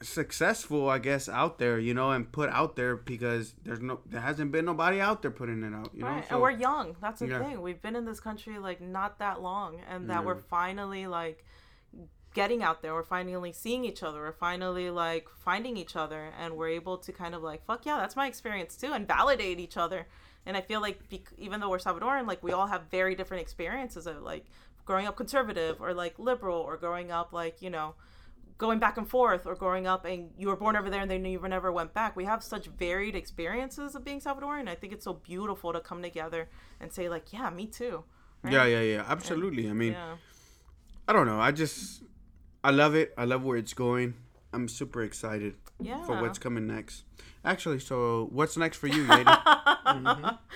successful, 0.00 0.88
I 0.88 0.98
guess, 0.98 1.28
out 1.28 1.58
there, 1.58 1.78
you 1.80 1.92
know, 1.92 2.12
and 2.12 2.30
put 2.30 2.50
out 2.50 2.76
there 2.76 2.94
because 2.96 3.54
there's 3.64 3.80
no, 3.80 3.98
there 4.06 4.20
hasn't 4.20 4.52
been 4.52 4.64
nobody 4.64 5.00
out 5.00 5.22
there 5.22 5.32
putting 5.32 5.64
it 5.64 5.74
out, 5.74 5.90
you 5.92 6.02
know. 6.02 6.06
Right, 6.08 6.28
So- 6.28 6.34
and 6.36 6.42
we're 6.42 6.52
young. 6.52 6.94
That's 7.00 7.18
the 7.18 7.26
Yeah. 7.26 7.42
thing. 7.42 7.60
We've 7.60 7.82
been 7.82 7.96
in 7.96 8.04
this 8.04 8.20
country 8.20 8.58
like 8.60 8.80
not 8.80 9.18
that 9.18 9.42
long, 9.42 9.80
and 9.88 10.08
that 10.08 10.20
Yeah. 10.20 10.26
we're 10.26 10.36
finally 10.36 11.08
like 11.08 11.44
getting 12.34 12.62
out 12.62 12.82
there. 12.82 12.94
We're 12.94 13.02
finally 13.02 13.52
seeing 13.52 13.84
each 13.84 14.02
other. 14.02 14.20
We're 14.20 14.32
finally 14.32 14.90
like 14.90 15.28
finding 15.44 15.76
each 15.76 15.96
other, 15.96 16.32
and 16.38 16.56
we're 16.56 16.68
able 16.68 16.98
to 16.98 17.12
kind 17.12 17.34
of 17.34 17.42
like, 17.42 17.64
fuck 17.64 17.86
yeah, 17.86 17.96
that's 17.98 18.16
my 18.16 18.26
experience 18.26 18.76
too, 18.76 18.92
and 18.92 19.06
validate 19.06 19.58
each 19.60 19.76
other. 19.76 20.06
And 20.46 20.56
I 20.56 20.60
feel 20.60 20.80
like 20.80 21.08
bec- 21.10 21.32
even 21.36 21.60
though 21.60 21.70
we're 21.70 21.78
Salvadoran, 21.78 22.26
like 22.26 22.42
we 22.42 22.52
all 22.52 22.66
have 22.68 22.82
very 22.90 23.14
different 23.14 23.42
experiences 23.42 24.06
of 24.06 24.22
like 24.22 24.46
growing 24.84 25.06
up 25.06 25.16
conservative 25.16 25.80
or 25.80 25.92
like 25.94 26.18
liberal, 26.18 26.58
or 26.60 26.76
growing 26.76 27.10
up 27.10 27.32
like 27.32 27.60
you 27.60 27.70
know 27.70 27.94
going 28.56 28.80
back 28.80 28.96
and 28.96 29.08
forth 29.08 29.46
or 29.46 29.54
growing 29.54 29.86
up 29.86 30.04
and 30.04 30.30
you 30.36 30.48
were 30.48 30.56
born 30.56 30.74
over 30.74 30.90
there 30.90 31.00
and 31.02 31.08
then 31.08 31.24
you 31.24 31.40
never 31.48 31.70
went 31.70 31.94
back. 31.94 32.16
We 32.16 32.24
have 32.24 32.42
such 32.42 32.66
varied 32.66 33.14
experiences 33.14 33.94
of 33.94 34.04
being 34.04 34.20
Salvadoran. 34.20 34.68
I 34.68 34.74
think 34.74 34.92
it's 34.92 35.04
so 35.04 35.12
beautiful 35.12 35.72
to 35.72 35.78
come 35.78 36.02
together 36.02 36.48
and 36.80 36.92
say 36.92 37.08
like, 37.08 37.32
yeah, 37.32 37.50
me 37.50 37.66
too. 37.66 38.02
right? 38.42 38.52
yeah, 38.52 38.64
yeah, 38.64 38.80
yeah, 38.80 39.04
absolutely. 39.06 39.70
I 39.70 39.74
mean, 39.74 39.92
Yeah. 39.92 40.16
I 41.06 41.12
don't 41.12 41.26
know. 41.26 41.38
I 41.40 41.52
just, 41.52 42.02
I 42.64 42.70
love 42.70 42.94
it. 42.94 43.14
I 43.16 43.24
love 43.24 43.44
where 43.44 43.56
it's 43.56 43.74
going. 43.74 44.14
I'm 44.52 44.68
super 44.68 45.02
excited 45.02 45.54
Yeah. 45.80 46.02
for 46.04 46.20
what's 46.20 46.38
coming 46.38 46.66
next. 46.66 47.04
Actually, 47.44 47.78
so 47.80 48.28
what's 48.32 48.56
next 48.56 48.78
for 48.78 48.86
you, 48.88 49.04
Yadi? 49.06 50.38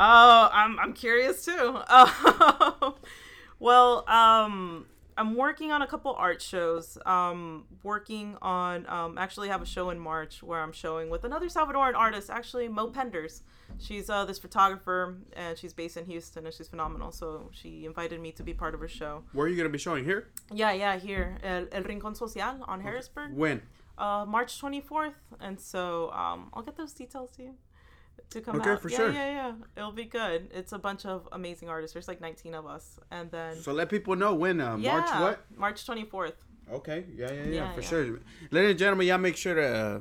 Oh, 0.00 0.48
I'm 0.52 0.78
I'm 0.78 0.92
curious 0.92 1.44
too. 1.44 1.78
Um, 1.88 2.94
well, 3.58 4.08
um, 4.08 4.86
I'm 5.16 5.34
working 5.34 5.72
on 5.72 5.82
a 5.82 5.86
couple 5.88 6.14
art 6.14 6.40
shows. 6.40 6.98
Um, 7.04 7.64
working 7.82 8.36
on 8.42 8.86
um, 8.88 9.18
actually 9.18 9.48
have 9.48 9.62
a 9.62 9.66
show 9.66 9.90
in 9.90 9.98
March 9.98 10.42
where 10.42 10.60
I'm 10.60 10.72
showing 10.72 11.10
with 11.10 11.24
another 11.24 11.46
Salvadoran 11.46 11.94
artist, 11.96 12.30
actually 12.30 12.68
Mo 12.68 12.90
Penders. 12.90 13.40
She's 13.80 14.10
uh, 14.10 14.24
this 14.24 14.38
photographer 14.38 15.16
and 15.34 15.56
she's 15.56 15.72
based 15.72 15.96
in 15.96 16.04
Houston 16.06 16.44
and 16.46 16.54
she's 16.54 16.68
phenomenal. 16.68 17.12
So 17.12 17.50
she 17.52 17.84
invited 17.84 18.20
me 18.20 18.32
to 18.32 18.42
be 18.42 18.52
part 18.54 18.74
of 18.74 18.80
her 18.80 18.88
show. 18.88 19.22
Where 19.32 19.46
are 19.46 19.48
you 19.48 19.56
gonna 19.56 19.68
be 19.68 19.78
showing 19.78 20.04
here? 20.04 20.28
Yeah, 20.52 20.72
yeah, 20.72 20.98
here 20.98 21.38
El, 21.42 21.66
El 21.72 21.84
Rincón 21.84 22.16
Social 22.16 22.62
on 22.66 22.80
Harrisburg, 22.80 23.34
When? 23.34 23.62
uh, 23.96 24.24
March 24.26 24.60
24th, 24.60 25.14
and 25.40 25.60
so 25.60 26.10
um, 26.12 26.50
I'll 26.54 26.62
get 26.62 26.76
those 26.76 26.92
details 26.92 27.30
to 27.36 27.42
you 27.42 27.54
to 28.30 28.40
come 28.40 28.56
Okay, 28.60 28.70
out. 28.70 28.82
for 28.82 28.88
yeah, 28.90 28.96
sure. 28.96 29.12
Yeah, 29.12 29.30
yeah, 29.30 29.52
it'll 29.76 29.92
be 29.92 30.04
good. 30.04 30.50
It's 30.52 30.72
a 30.72 30.78
bunch 30.78 31.06
of 31.06 31.28
amazing 31.32 31.68
artists. 31.68 31.94
There's 31.94 32.08
like 32.08 32.20
19 32.20 32.54
of 32.54 32.66
us, 32.66 32.98
and 33.10 33.30
then 33.30 33.56
So 33.56 33.72
let 33.72 33.88
people 33.88 34.16
know 34.16 34.34
when. 34.34 34.60
Uh, 34.60 34.76
yeah, 34.76 34.92
March 34.98 35.20
what? 35.20 35.44
March 35.56 35.86
24th. 35.86 36.32
Okay. 36.70 37.04
Yeah, 37.16 37.32
yeah, 37.32 37.42
yeah, 37.44 37.50
Yeah, 37.54 37.72
for 37.74 37.80
yeah. 37.80 37.88
sure. 37.88 38.20
Ladies 38.50 38.70
and 38.70 38.78
gentlemen, 38.78 39.06
y'all 39.06 39.18
make 39.18 39.36
sure 39.36 39.54
to 39.54 39.66
uh, 39.66 40.00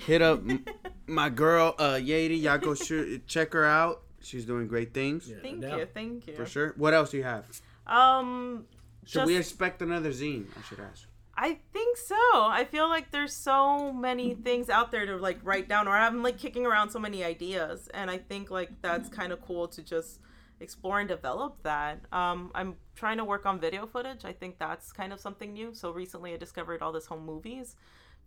hit 0.00 0.22
up 0.22 0.42
my 1.08 1.28
girl 1.28 1.74
uh, 1.78 1.94
Yadi. 1.94 2.40
Y'all 2.40 2.58
go 2.58 2.74
sh- 2.74 3.20
check 3.26 3.52
her 3.52 3.64
out. 3.64 4.02
She's 4.20 4.44
doing 4.44 4.66
great 4.66 4.92
things 4.92 5.28
Yeah, 5.28 5.36
Thank 5.42 5.58
now- 5.60 5.76
you, 5.76 5.86
thank 5.86 6.26
you. 6.26 6.34
for 6.34 6.44
sure. 6.44 6.74
What 6.76 6.92
else 6.92 7.10
do 7.10 7.16
you 7.18 7.22
have? 7.24 7.44
Um, 7.86 8.66
Should 9.04 9.20
just, 9.20 9.26
we 9.26 9.36
expect 9.36 9.80
another 9.80 10.10
zine? 10.10 10.46
I 10.58 10.62
should 10.68 10.80
ask. 10.80 11.06
I 11.36 11.58
think 11.72 11.96
so. 11.96 12.16
I 12.16 12.66
feel 12.68 12.88
like 12.88 13.12
there's 13.12 13.32
so 13.32 13.92
many 13.92 14.34
things 14.34 14.68
out 14.68 14.90
there 14.90 15.06
to 15.06 15.16
like 15.16 15.38
write 15.44 15.68
down, 15.68 15.86
or 15.86 15.96
I'm 15.96 16.22
like 16.22 16.36
kicking 16.36 16.66
around 16.66 16.90
so 16.90 16.98
many 16.98 17.22
ideas, 17.24 17.88
and 17.94 18.10
I 18.10 18.18
think 18.18 18.50
like 18.50 18.70
that's 18.82 19.08
kind 19.08 19.32
of 19.32 19.40
cool 19.40 19.68
to 19.68 19.82
just 19.82 20.18
explore 20.60 20.98
and 20.98 21.08
develop 21.08 21.62
that. 21.62 22.00
Um, 22.12 22.50
I'm 22.56 22.74
trying 22.96 23.18
to 23.18 23.24
work 23.24 23.46
on 23.46 23.60
video 23.60 23.86
footage. 23.86 24.24
I 24.24 24.32
think 24.32 24.58
that's 24.58 24.90
kind 24.90 25.12
of 25.12 25.20
something 25.20 25.52
new. 25.52 25.72
So 25.74 25.92
recently, 25.92 26.34
I 26.34 26.36
discovered 26.38 26.82
all 26.82 26.90
this 26.90 27.06
home 27.06 27.24
movies 27.24 27.76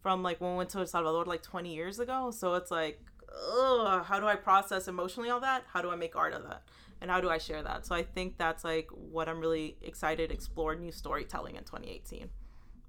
from 0.02 0.24
like 0.24 0.42
when 0.42 0.52
we 0.52 0.58
went 0.58 0.70
to 0.72 0.80
El 0.80 0.88
Salvador 0.88 1.26
like 1.26 1.44
20 1.44 1.74
years 1.74 2.00
ago. 2.00 2.32
So 2.32 2.56
it's 2.56 2.72
like, 2.72 3.00
ugh, 3.30 4.04
how 4.06 4.20
do 4.20 4.28
I 4.28 4.36
process 4.36 4.88
emotionally 4.88 5.30
all 5.30 5.40
that? 5.42 5.64
How 5.72 5.82
do 5.82 5.90
I 5.90 5.96
make 5.96 6.16
art 6.16 6.34
of 6.34 6.44
that? 6.44 6.64
And 7.02 7.10
how 7.10 7.20
do 7.20 7.30
I 7.30 7.38
share 7.38 7.64
that? 7.64 7.86
So 7.86 7.96
I 7.96 8.04
think 8.04 8.38
that's 8.38 8.64
like 8.64 8.90
what 8.92 9.28
I'm 9.28 9.40
really 9.40 9.78
excited 9.82 10.30
to 10.30 10.34
explore 10.34 10.76
new 10.76 10.92
storytelling 10.92 11.56
in 11.56 11.64
2018 11.64 12.30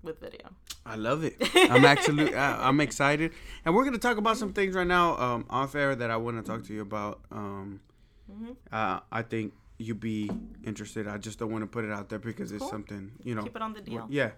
with 0.02 0.20
video. 0.20 0.50
I 0.84 0.96
love 0.96 1.24
it. 1.24 1.36
I'm 1.54 1.84
actually 1.84 2.34
I, 2.34 2.68
I'm 2.68 2.80
excited, 2.80 3.32
and 3.64 3.74
we're 3.74 3.84
gonna 3.84 3.98
talk 3.98 4.16
about 4.16 4.36
some 4.36 4.52
things 4.52 4.74
right 4.74 4.86
now 4.86 5.16
um, 5.16 5.46
off 5.48 5.74
air 5.74 5.94
that 5.94 6.10
I 6.10 6.16
want 6.16 6.44
to 6.44 6.50
talk 6.50 6.64
to 6.66 6.74
you 6.74 6.82
about. 6.82 7.20
Um, 7.30 7.80
uh, 8.72 9.00
I 9.10 9.22
think 9.22 9.54
you'd 9.78 10.00
be 10.00 10.30
interested. 10.64 11.06
I 11.06 11.18
just 11.18 11.38
don't 11.38 11.50
want 11.50 11.62
to 11.62 11.66
put 11.66 11.84
it 11.84 11.92
out 11.92 12.08
there 12.08 12.18
because 12.18 12.52
it's 12.52 12.68
something 12.68 13.12
you 13.22 13.34
know. 13.34 13.42
Keep 13.42 13.56
it 13.56 13.62
on 13.62 13.72
the 13.72 13.80
deal. 13.80 14.06
Yeah, 14.10 14.30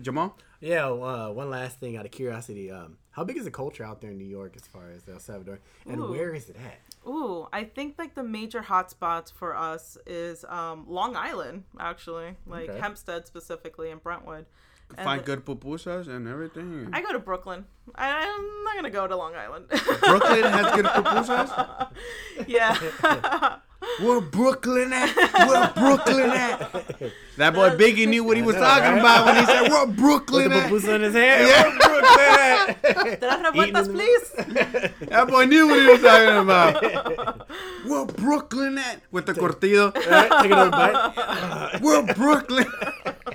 Jamal. 0.00 0.36
Yeah, 0.60 0.88
uh, 0.88 1.28
one 1.30 1.50
last 1.50 1.78
thing 1.80 1.96
out 1.96 2.04
of 2.04 2.10
curiosity. 2.10 2.70
Um, 2.70 2.96
how 3.10 3.22
big 3.24 3.36
is 3.36 3.44
the 3.44 3.50
culture 3.50 3.84
out 3.84 4.00
there 4.00 4.10
in 4.10 4.18
New 4.18 4.24
York 4.24 4.54
as 4.56 4.66
far 4.66 4.90
as 4.90 5.02
El 5.08 5.18
Salvador? 5.20 5.60
And 5.86 6.00
Ooh. 6.00 6.10
where 6.10 6.34
is 6.34 6.48
it 6.48 6.56
at? 6.56 6.80
Ooh, 7.08 7.46
I 7.52 7.64
think 7.64 7.96
like 7.98 8.14
the 8.14 8.22
major 8.24 8.62
hotspots 8.62 9.30
for 9.32 9.54
us 9.56 9.98
is 10.06 10.44
um, 10.48 10.86
Long 10.88 11.16
Island, 11.16 11.64
actually, 11.78 12.36
like 12.46 12.70
Okay. 12.70 12.80
Hempstead 12.80 13.26
specifically 13.26 13.90
and 13.90 14.02
Brentwood. 14.02 14.46
And 14.96 15.04
Find 15.04 15.24
good 15.24 15.44
pupusas 15.44 16.08
and 16.08 16.28
everything. 16.28 16.90
I 16.92 17.00
go 17.02 17.12
to 17.12 17.18
Brooklyn. 17.18 17.64
I, 17.94 18.10
I'm 18.10 18.64
not 18.64 18.74
gonna 18.76 18.90
go 18.90 19.06
to 19.06 19.16
Long 19.16 19.34
Island. 19.34 19.66
Brooklyn 19.68 20.42
has 20.42 20.74
good 20.76 20.84
pupusas. 20.94 21.88
yeah. 22.46 23.56
Where 24.00 24.20
Brooklyn 24.20 24.92
at? 24.92 25.14
Where 25.48 25.70
Brooklyn 25.74 26.30
at? 26.30 26.72
That 27.36 27.54
boy 27.54 27.70
Biggie 27.70 28.06
knew 28.08 28.22
what 28.24 28.36
he 28.36 28.42
was 28.42 28.54
know, 28.56 28.62
talking 28.62 28.92
right? 28.92 28.98
about 29.00 29.26
when 29.26 29.36
he 29.36 29.44
said, 29.46 29.68
"Where 29.70 29.86
With 29.86 29.96
Brooklyn 29.96 30.48
the 30.50 30.56
at?" 30.56 30.70
papusa 30.70 30.94
in 30.96 31.02
his 31.02 31.14
hair. 31.14 31.46
Yeah. 31.46 31.62
Where 31.62 31.78
Brooklyn 31.78 32.04
at? 32.18 33.20
Did 33.20 33.24
I 33.24 33.36
have 33.38 33.56
Eating 33.56 33.74
vueltas, 33.74 33.88
in 33.88 33.92
the- 33.96 34.90
please? 35.00 35.08
That 35.10 35.28
boy 35.28 35.44
knew 35.46 35.66
what 35.68 35.78
he 35.80 35.86
was 35.86 36.00
talking 36.00 36.36
about. 36.36 37.48
Where 37.86 38.04
Brooklyn 38.06 38.78
at? 38.78 39.00
With 39.10 39.26
the 39.26 39.34
curtido. 39.34 39.94
Right? 39.94 40.30
Take 40.42 40.52
another 40.52 40.70
bite. 40.70 41.80
Where 41.80 42.02
Brooklyn? 42.14 42.66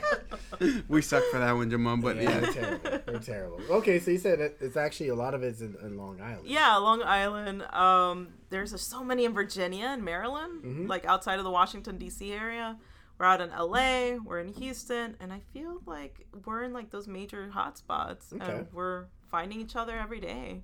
we 0.87 1.01
suck 1.01 1.23
for 1.31 1.39
that 1.39 1.51
one, 1.55 1.69
Jamal. 1.69 1.97
But 1.97 2.17
Yeah, 2.17 2.21
yeah, 2.21 2.39
they're 2.39 2.51
terrible. 2.51 3.01
They're 3.05 3.19
terrible. 3.19 3.59
Okay, 3.69 3.99
so 3.99 4.11
you 4.11 4.17
said 4.17 4.39
it's 4.59 4.77
actually 4.77 5.09
a 5.09 5.15
lot 5.15 5.33
of 5.33 5.43
it's 5.43 5.61
in, 5.61 5.75
in 5.83 5.97
Long 5.97 6.19
Island. 6.21 6.47
Yeah, 6.47 6.75
Long 6.77 7.01
Island. 7.03 7.63
Um, 7.73 8.29
there's 8.49 8.71
just 8.71 8.89
so 8.89 9.03
many 9.03 9.25
in 9.25 9.33
Virginia 9.33 9.85
and 9.87 10.03
Maryland, 10.03 10.63
Mm-hmm. 10.63 10.87
like 10.87 11.05
outside 11.05 11.37
of 11.39 11.45
the 11.45 11.51
Washington 11.51 11.97
D.C. 11.97 12.31
area. 12.33 12.77
We're 13.17 13.25
out 13.25 13.41
in 13.41 13.49
LA. 13.49 14.17
We're 14.23 14.39
in 14.39 14.53
Houston, 14.53 15.17
and 15.19 15.33
I 15.33 15.41
feel 15.53 15.81
like 15.85 16.25
we're 16.45 16.63
in 16.63 16.71
like 16.73 16.89
those 16.89 17.07
major 17.07 17.51
hotspots, 17.53 18.31
Okay. 18.33 18.45
and 18.49 18.67
we're 18.71 19.05
finding 19.29 19.59
each 19.59 19.75
other 19.75 19.97
every 19.99 20.21
day, 20.21 20.61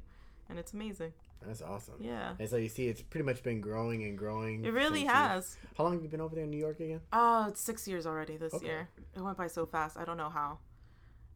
and 0.49 0.57
it's 0.57 0.71
amazing. 0.73 1.11
That's 1.45 1.61
awesome. 1.61 1.95
Yeah. 1.99 2.33
And 2.39 2.49
so 2.49 2.57
you 2.57 2.69
see, 2.69 2.87
it's 2.87 3.01
pretty 3.01 3.25
much 3.25 3.43
been 3.43 3.61
growing 3.61 4.03
and 4.03 4.17
growing. 4.17 4.65
It 4.65 4.71
really 4.73 4.99
since 5.01 5.03
you- 5.03 5.09
has. 5.09 5.57
How 5.77 5.83
long 5.83 5.93
have 5.93 6.01
you 6.03 6.09
been 6.09 6.21
over 6.21 6.35
there 6.35 6.43
in 6.45 6.49
New 6.51 6.57
York 6.57 6.79
again? 6.79 7.01
Oh, 7.13 7.45
it's 7.49 7.61
six 7.61 7.87
years 7.87 8.05
already 8.07 8.37
this 8.37 8.53
Okay. 8.53 8.65
year. 8.65 8.89
It 9.15 9.21
went 9.21 9.37
by 9.37 9.47
so 9.47 9.65
fast. 9.65 9.97
I 9.97 10.05
don't 10.05 10.17
know 10.17 10.29
how. 10.29 10.59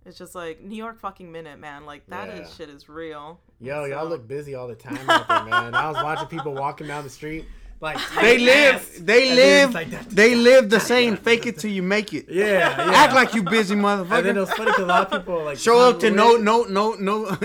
It's 0.06 0.18
just 0.18 0.34
like 0.34 0.61
New 0.61 0.76
York 0.77 0.98
fucking 0.99 1.31
minute, 1.31 1.60
man. 1.60 1.86
Like 1.86 2.07
that 2.07 2.30
is 2.30 2.40
Yeah. 2.49 2.56
shit 2.56 2.69
is 2.69 2.88
real. 2.90 3.40
Yo, 3.60 3.84
y'all 3.86 4.07
look 4.07 4.27
busy 4.27 4.56
all 4.56 4.68
the 4.68 4.76
time 4.76 4.98
out 5.10 5.27
there, 5.27 5.44
man. 5.44 5.76
I 5.76 5.90
was 5.90 6.02
watching 6.02 6.27
people 6.27 6.53
walking 6.53 6.88
down 6.88 7.03
the 7.03 7.10
street, 7.10 7.45
like 7.81 7.97
they 8.22 8.38
live. 8.38 9.06
They 9.06 9.34
live. 9.34 9.73
like 9.73 10.10
They 10.10 10.35
live 10.35 10.69
the 10.69 10.80
same. 10.80 11.15
Fake 11.15 11.45
it 11.45 11.60
till 11.60 11.72
you 11.72 11.81
make 11.81 12.14
it. 12.14 12.26
Yeah, 12.30 12.45
yeah. 12.45 12.91
Act 12.93 13.14
like 13.14 13.34
you 13.34 13.43
busy 13.43 13.76
motherfucker. 13.76 14.18
And 14.18 14.26
then 14.26 14.38
it 14.38 14.41
was 14.41 14.51
funny 14.51 14.72
because 14.72 14.84
a 14.84 14.88
lot 14.88 15.14
of 15.14 15.22
people 15.22 15.43
like 15.45 15.57
Show 15.57 15.80
up 15.80 15.99
to 16.01 16.11
no 16.11 16.35
no 16.35 16.64
no 16.64 16.93
no 16.93 17.38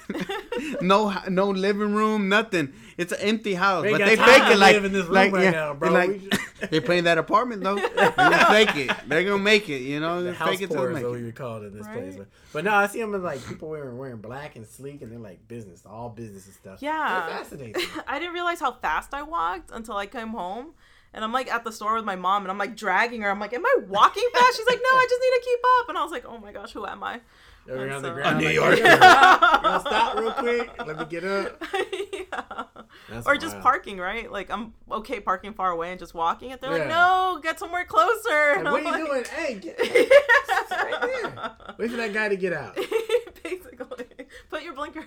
no 0.82 1.14
no 1.28 1.50
living 1.50 1.94
room, 1.94 2.28
nothing. 2.28 2.72
It's 2.98 3.12
an 3.12 3.20
empty 3.20 3.54
house, 3.54 3.86
but 3.90 3.98
they 3.98 4.16
fake 4.16 4.42
it 4.50 4.58
like 4.58 4.76
in 4.76 4.92
this 4.92 5.04
room 5.06 5.14
like 5.14 5.32
right 5.32 5.44
yeah, 5.44 5.50
now, 5.50 5.74
bro. 5.74 5.90
like 5.90 6.20
should- 6.60 6.70
they 6.70 6.80
pay 6.80 7.00
that 7.00 7.18
apartment 7.18 7.62
though. 7.64 7.74
They're 7.96 8.10
gonna 8.12 8.44
fake 8.46 8.76
it. 8.76 8.90
They're 9.08 9.24
gonna 9.24 9.38
make 9.42 9.68
it. 9.68 9.82
You 9.82 10.00
know, 10.00 10.22
The 10.22 10.30
Just 10.30 10.38
house 10.38 10.48
fake 10.50 10.60
it 10.62 10.70
poor 10.70 10.90
is 10.92 11.02
what 11.02 11.12
we 11.12 11.18
it. 11.18 11.22
would 11.24 11.34
call 11.34 11.62
it 11.62 11.66
in 11.66 11.76
this 11.76 11.86
Right? 11.86 11.98
place. 11.98 12.16
But, 12.16 12.26
but 12.52 12.64
no, 12.64 12.74
I 12.74 12.86
see 12.86 13.00
them 13.00 13.14
as 13.14 13.22
like 13.22 13.46
people 13.46 13.68
wearing 13.68 13.98
wearing 13.98 14.18
black 14.18 14.56
and 14.56 14.66
sleek, 14.66 15.02
and 15.02 15.10
they're 15.10 15.18
like 15.18 15.46
business, 15.48 15.84
all 15.86 16.08
business 16.10 16.46
and 16.46 16.54
stuff. 16.54 16.78
Yeah. 16.82 17.26
it 17.26 17.30
fascinates 17.30 17.78
me. 17.96 18.02
I 18.06 18.18
didn't 18.18 18.34
realize 18.34 18.60
how 18.60 18.72
fast 18.72 19.14
I 19.14 19.22
walked 19.22 19.70
until 19.72 19.96
I 19.96 20.06
came 20.06 20.28
home. 20.28 20.74
And 21.12 21.24
I'm 21.24 21.32
like 21.32 21.52
at 21.52 21.64
the 21.64 21.72
store 21.72 21.96
with 21.96 22.04
my 22.04 22.14
mom 22.14 22.42
and 22.42 22.52
I'm 22.52 22.58
like 22.58 22.76
dragging 22.76 23.22
her. 23.22 23.30
I'm 23.30 23.40
like, 23.40 23.52
Am 23.52 23.66
I 23.66 23.76
walking 23.88 24.22
fast? 24.32 24.56
She's 24.56 24.66
like, 24.68 24.78
No, 24.80 24.96
I 24.96 25.06
just 25.10 25.20
need 25.20 25.40
to 25.40 25.44
keep 25.44 25.58
up. 25.80 25.88
And 25.88 25.98
I 25.98 26.04
was 26.04 26.12
like, 26.12 26.24
Oh 26.24 26.38
my 26.38 26.52
gosh, 26.52 26.70
who 26.72 26.86
am 26.86 27.02
I? 27.02 27.20
You're 27.66 27.84
And 27.84 27.92
on 27.94 28.02
the 28.02 28.08
so- 28.08 28.14
ground, 28.14 28.38
New 28.38 28.46
like, 28.46 28.54
York. 28.54 28.78
"Yeah, 28.78 29.60
Y'all 29.62 29.80
stop 29.80 30.16
real 30.18 30.32
quick. 30.32 30.70
Let 30.86 30.98
me 30.98 31.04
get 31.06 31.24
up. 31.24 31.62
yeah. 32.12 32.64
That's 33.08 33.26
Or 33.26 33.36
just 33.36 33.58
parking, 33.60 33.98
right? 33.98 34.30
Like 34.30 34.50
I'm 34.50 34.72
okay 34.90 35.20
parking 35.20 35.52
far 35.54 35.70
away 35.70 35.90
and 35.90 35.98
just 35.98 36.14
walking 36.14 36.50
it. 36.50 36.60
They're 36.60 36.70
like, 36.70 36.88
No, 36.88 37.38
get 37.42 37.58
somewhere 37.58 37.84
closer. 37.84 38.54
And 38.56 38.64
what 38.64 38.84
I'm 38.86 38.86
are 38.94 38.98
you 38.98 39.08
like- 39.12 39.30
doing? 39.30 39.36
Hey, 39.46 39.54
get 39.58 39.78
right 40.70 40.98
there. 41.02 41.52
Wait 41.78 41.90
for 41.90 41.96
that 41.96 42.12
guy 42.12 42.28
to 42.28 42.36
get 42.36 42.52
out. 42.52 42.76
Basically. 43.42 44.04
Put 44.48 44.62
your 44.62 44.74
blinker. 44.74 45.04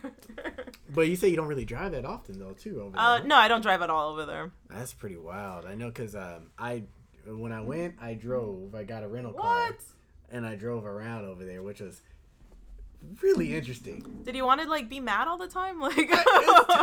But 0.93 1.07
you 1.07 1.15
say 1.15 1.29
you 1.29 1.35
don't 1.35 1.47
really 1.47 1.65
drive 1.65 1.91
that 1.93 2.05
often 2.05 2.39
though, 2.39 2.53
too. 2.53 2.81
Over 2.81 2.91
there. 2.91 2.99
uh, 2.99 3.17
huh? 3.19 3.23
no, 3.25 3.35
I 3.35 3.47
don't 3.47 3.61
drive 3.61 3.81
at 3.81 3.89
all 3.89 4.11
over 4.11 4.25
there. 4.25 4.51
That's 4.69 4.93
pretty 4.93 5.17
wild. 5.17 5.65
I 5.65 5.75
know 5.75 5.87
because 5.87 6.15
um, 6.15 6.51
I 6.57 6.83
when 7.25 7.51
I 7.51 7.61
went, 7.61 7.95
I 8.01 8.13
drove. 8.15 8.75
I 8.75 8.83
got 8.83 9.03
a 9.03 9.07
rental 9.07 9.33
car 9.33 9.67
What? 9.71 9.79
and 10.31 10.45
I 10.45 10.55
drove 10.55 10.85
around 10.85 11.25
over 11.25 11.45
there, 11.45 11.61
which 11.63 11.79
was 11.81 12.01
really 13.21 13.55
interesting. 13.55 14.21
Did 14.23 14.35
you 14.35 14.45
want 14.45 14.61
to 14.61 14.69
like 14.69 14.89
be 14.89 14.99
mad 14.99 15.27
all 15.27 15.37
the 15.37 15.47
time? 15.47 15.79
Like 15.81 16.09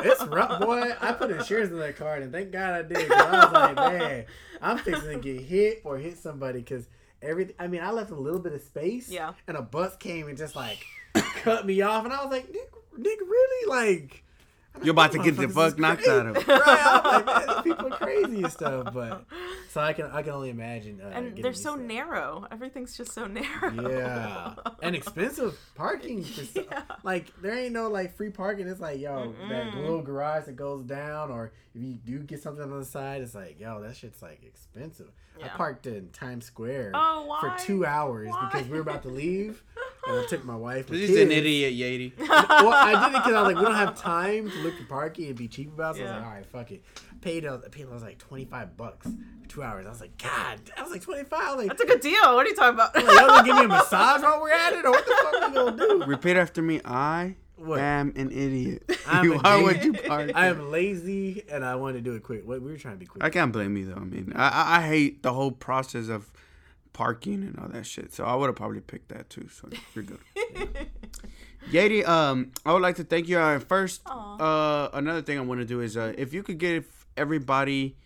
It's 0.05 0.23
rough, 0.25 0.61
boy. 0.61 0.93
I 1.01 1.13
put 1.13 1.31
insurance 1.31 1.71
in 1.71 1.79
that 1.79 1.97
car, 1.97 2.17
and 2.17 2.33
thank 2.33 2.51
God 2.53 2.73
I 2.75 2.83
did. 2.83 3.11
I 3.11 3.45
was 3.45 3.53
like, 3.53 3.77
man, 3.99 4.25
I'm 4.61 4.79
fixing 4.79 5.11
to 5.11 5.19
get 5.19 5.41
hit 5.43 5.81
or 5.85 5.99
hit 5.99 6.19
somebody 6.19 6.61
because 6.61 6.87
everything. 7.23 7.55
I 7.59 7.67
mean, 7.67 7.83
I 7.83 7.91
left 7.91 8.11
a 8.11 8.15
little 8.15 8.41
bit 8.41 8.53
of 8.53 8.63
space. 8.63 9.09
Yeah. 9.11 9.33
And 9.47 9.57
a 9.57 9.63
bus 9.63 9.97
came 9.97 10.29
and 10.29 10.37
just 10.37 10.55
like 10.57 10.85
cut 11.15 11.67
me 11.67 11.81
off, 11.83 12.05
and 12.05 12.13
I 12.13 12.23
was 12.23 12.31
like, 12.31 12.51
Nick, 12.51 12.71
Nick, 12.97 13.21
really 13.21 13.69
like. 13.71 14.25
I'm 14.75 14.85
You're 14.85 14.93
about 14.93 15.13
to 15.13 15.19
get 15.19 15.37
the 15.37 15.47
"Motherfuckers 15.47 15.53
fuck 15.71 15.79
knocked 15.79 16.07
out 16.09 16.27
of. 16.29 16.37
right? 16.49 16.61
I'm 16.63 17.25
like, 17.25 17.27
man, 17.27 17.47
these 17.49 17.63
people 17.75 17.93
are 17.93 17.97
crazy 17.97 18.43
and 18.43 18.53
stuff. 18.53 18.95
But 18.95 19.25
so 19.69 19.81
I 19.81 19.93
can 19.93 20.07
I 20.07 20.23
can 20.23 20.33
only 20.33 20.51
imagine. 20.51 21.01
Uh, 21.05 21.09
and 21.09 21.37
they're 21.37 21.53
so 21.53 21.75
to 21.75 21.81
that. 21.83 21.87
narrow. 21.89 22.47
Everything's 22.51 22.97
just 22.97 23.13
so 23.13 23.27
narrow. 23.27 23.89
Yeah, 23.91 24.55
and 24.83 24.95
expensive 24.95 25.59
parking. 25.75 26.23
For 26.25 26.61
Yeah. 26.61 26.83
Like 27.03 27.33
there 27.43 27.53
ain't 27.59 27.73
no 27.73 27.89
like 27.91 28.17
free 28.17 28.31
parking. 28.31 28.69
It's 28.69 28.81
like 28.81 29.01
yo, 29.01 29.35
that 29.49 29.67
Mm-mm. 29.73 29.81
little 29.81 30.03
garage 30.03 30.45
that 30.47 30.57
goes 30.57 30.85
down, 30.85 31.31
or 31.31 31.53
if 31.75 31.83
you 31.83 31.95
do 31.95 32.21
get 32.21 32.41
something 32.43 32.63
on 32.65 32.79
the 32.79 32.85
side, 32.85 33.23
it's 33.23 33.35
like 33.35 33.59
yo, 33.61 33.81
that 33.83 33.97
shit's 33.97 34.23
like 34.23 34.43
expensive. 34.45 35.11
I 35.43 35.49
parked 35.49 35.87
in 35.87 36.11
Times 36.11 36.45
Square 36.45 36.93
Oh, 36.95 37.25
why? 37.27 37.41
for 37.41 37.65
two 37.65 37.87
hours 37.87 38.29
Why? 38.29 38.51
because 38.53 38.69
we 38.69 38.75
were 38.75 38.83
about 38.83 39.03
to 39.05 39.09
leave, 39.09 39.63
and 40.11 40.25
I 40.25 40.27
took 40.27 40.45
my 40.45 40.57
wife. 40.57 40.89
and 40.89 40.99
He's 40.99 41.17
an 41.17 41.31
idiot, 41.31 41.75
Yadi. 41.75 42.19
well, 42.29 42.73
I 42.73 43.09
did 43.09 43.15
it 43.17 43.19
because 43.19 43.35
I 43.35 43.43
was 43.43 43.53
like, 43.55 43.57
we 43.57 43.63
don't 43.65 43.75
have 43.75 43.97
time 43.99 44.51
to 44.51 44.57
look 44.59 44.77
for 44.79 44.85
parking 44.85 45.27
and 45.29 45.37
be 45.37 45.49
cheap 45.49 45.73
about. 45.73 45.97
it. 45.97 45.99
So 45.99 46.05
I 46.05 46.07
was 46.07 46.15
like, 46.17 46.25
all 46.27 46.31
right, 46.35 46.47
fuck 46.47 46.71
it. 46.73 46.83
Paid, 47.21 47.45
uh, 47.47 47.59
paid 47.71 47.87
I 47.89 47.93
was 47.93 48.03
like 48.03 48.19
twenty 48.19 48.47
five 48.47 48.77
bucks 48.77 49.07
for 49.43 49.49
two 49.49 49.63
hours. 49.63 49.87
I 49.87 49.91
was 49.91 50.01
like, 50.01 50.17
God, 50.17 50.59
I 50.77 50.83
was 50.83 50.91
like 50.91 51.03
twenty 51.03 51.25
five. 51.25 51.41
I 51.43 51.55
was 51.55 51.59
like, 51.59 51.69
That's 51.69 51.83
a 51.83 51.87
good 51.87 52.01
deal. 52.01 52.35
What 52.35 52.47
are 52.47 52.49
you 52.49 52.55
talking 52.57 52.75
about? 52.75 52.95
like, 52.95 53.05
y'all 53.05 53.27
gonna 53.29 53.45
give 53.45 53.57
me 53.57 53.65
a 53.65 53.69
massage 53.79 54.23
while 54.23 54.41
we're 54.41 54.51
at 54.53 54.73
it, 54.73 54.85
or 54.87 54.91
what 54.91 55.05
the 55.05 55.15
fuck 55.23 55.49
we 55.49 55.55
gonna 55.55 55.77
do? 55.77 56.05
Repeat 56.07 56.37
after 56.39 56.63
me. 56.63 56.81
I 56.83 57.37
What? 57.57 57.79
am 57.79 58.15
an 58.17 58.31
idiot. 58.31 58.85
I'm 59.07 59.33
a 59.33 59.37
Why 59.37 59.59
G. 59.59 59.63
would 59.65 59.85
you 59.85 59.93
park? 59.93 60.31
I 60.35 60.47
am 60.47 60.71
lazy 60.71 61.45
and 61.53 61.63
I 61.63 61.75
want 61.77 61.97
to 61.97 62.01
do 62.01 62.15
it 62.15 62.23
quick. 62.23 62.49
What 62.49 62.63
we 62.63 62.71
were 62.71 62.79
trying 62.79 62.95
to 62.95 62.99
be 63.01 63.05
quick. 63.05 63.23
I 63.23 63.29
can't 63.29 63.53
blame 63.53 63.77
you 63.77 63.85
though. 63.87 63.97
I 64.01 64.05
mean, 64.05 64.33
I 64.35 64.49
I, 64.49 64.77
I 64.79 64.87
hate 64.87 65.23
the 65.23 65.35
whole 65.35 65.53
process 65.53 66.09
of 66.09 66.33
parking 66.93 67.43
and 67.43 67.59
all 67.59 67.69
that 67.69 67.87
shit. 67.87 68.13
So 68.13 68.25
I 68.25 68.35
would 68.35 68.47
have 68.47 68.57
probably 68.57 68.81
picked 68.81 69.09
that 69.11 69.31
too. 69.31 69.49
So 69.49 69.69
you're 69.95 70.05
good. 70.05 70.19
Yadi, 71.71 72.07
um, 72.07 72.53
I 72.65 72.73
would 72.73 72.83
like 72.83 72.97
to 72.97 73.05
thank 73.05 73.29
you. 73.29 73.39
Uh, 73.39 73.59
first, 73.61 74.03
uh, 74.07 74.89
another 74.93 75.23
thing 75.23 75.39
I 75.39 75.43
want 75.43 75.61
to 75.61 75.67
do 75.67 75.81
is 75.81 75.97
uh, 75.97 76.13
if 76.17 76.33
you 76.33 76.43
could 76.43 76.59
give 76.59 77.07
everybody 77.17 77.97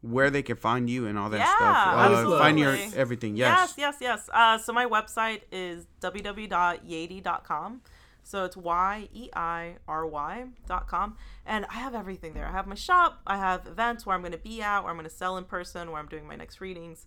where 0.00 0.30
they 0.30 0.42
can 0.42 0.56
find 0.56 0.90
you 0.90 1.06
and 1.06 1.16
all 1.16 1.30
that 1.30 1.38
Yeah, 1.38 1.54
stuff. 1.54 2.26
Uh, 2.26 2.38
find 2.38 2.58
your 2.58 2.76
everything. 2.96 3.36
Yes, 3.36 3.74
Yes. 3.78 3.98
yes, 4.00 4.26
yes. 4.26 4.30
Uh, 4.32 4.58
so 4.58 4.72
my 4.72 4.86
website 4.86 5.42
is 5.52 5.86
www.yeiry.com. 6.00 7.82
So 8.24 8.44
it's 8.44 8.56
Y 8.56 9.08
E 9.12 9.28
I 9.34 9.76
R 9.88 10.06
Y 10.06 10.46
dot 10.68 10.86
com. 10.88 11.16
And 11.44 11.66
I 11.68 11.74
have 11.74 11.94
everything 11.94 12.34
there. 12.34 12.46
I 12.46 12.52
have 12.52 12.66
my 12.68 12.74
shop, 12.76 13.20
I 13.26 13.36
have 13.36 13.66
events 13.66 14.06
where 14.06 14.14
I'm 14.14 14.22
going 14.22 14.32
to 14.32 14.38
be 14.38 14.62
at, 14.62 14.80
where 14.80 14.90
I'm 14.90 14.96
going 14.96 15.08
to 15.08 15.14
sell 15.14 15.36
in 15.36 15.44
person, 15.44 15.90
where 15.90 16.00
I'm 16.00 16.06
doing 16.08 16.26
my 16.28 16.36
next 16.36 16.60
readings, 16.60 17.06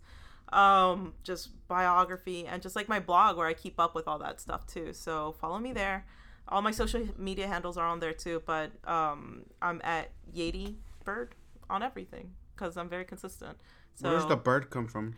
um, 0.56 1.14
just 1.24 1.50
biography, 1.68 2.48
and 2.48 2.62
just 2.62 2.76
like 2.76 2.88
my 2.88 3.00
blog 3.00 3.38
where 3.38 3.48
I 3.48 3.54
keep 3.54 3.80
up 3.80 3.94
with 3.94 4.08
all 4.08 4.18
that 4.20 4.40
stuff 4.40 4.66
too. 4.66 4.94
So 4.94 5.36
follow 5.40 5.60
me 5.60 5.74
there. 5.74 6.06
All 6.48 6.62
my 6.62 6.72
social 6.72 7.08
media 7.18 7.48
handles 7.48 7.78
are 7.78 7.88
on 7.88 8.00
there 8.00 8.14
too, 8.14 8.42
but 8.46 8.72
um, 8.88 9.44
I'm 9.62 9.82
at 9.84 10.12
Yeti 10.34 10.76
Bird 11.04 11.36
on 11.70 11.84
everything 11.84 12.32
because 12.56 12.78
I'm 12.78 12.88
very 12.88 13.04
consistent. 13.04 13.58
So 13.96 14.10
Where 14.10 14.18
does 14.18 14.28
the 14.28 14.36
bird 14.38 14.70
come 14.70 14.88
from? 14.88 15.16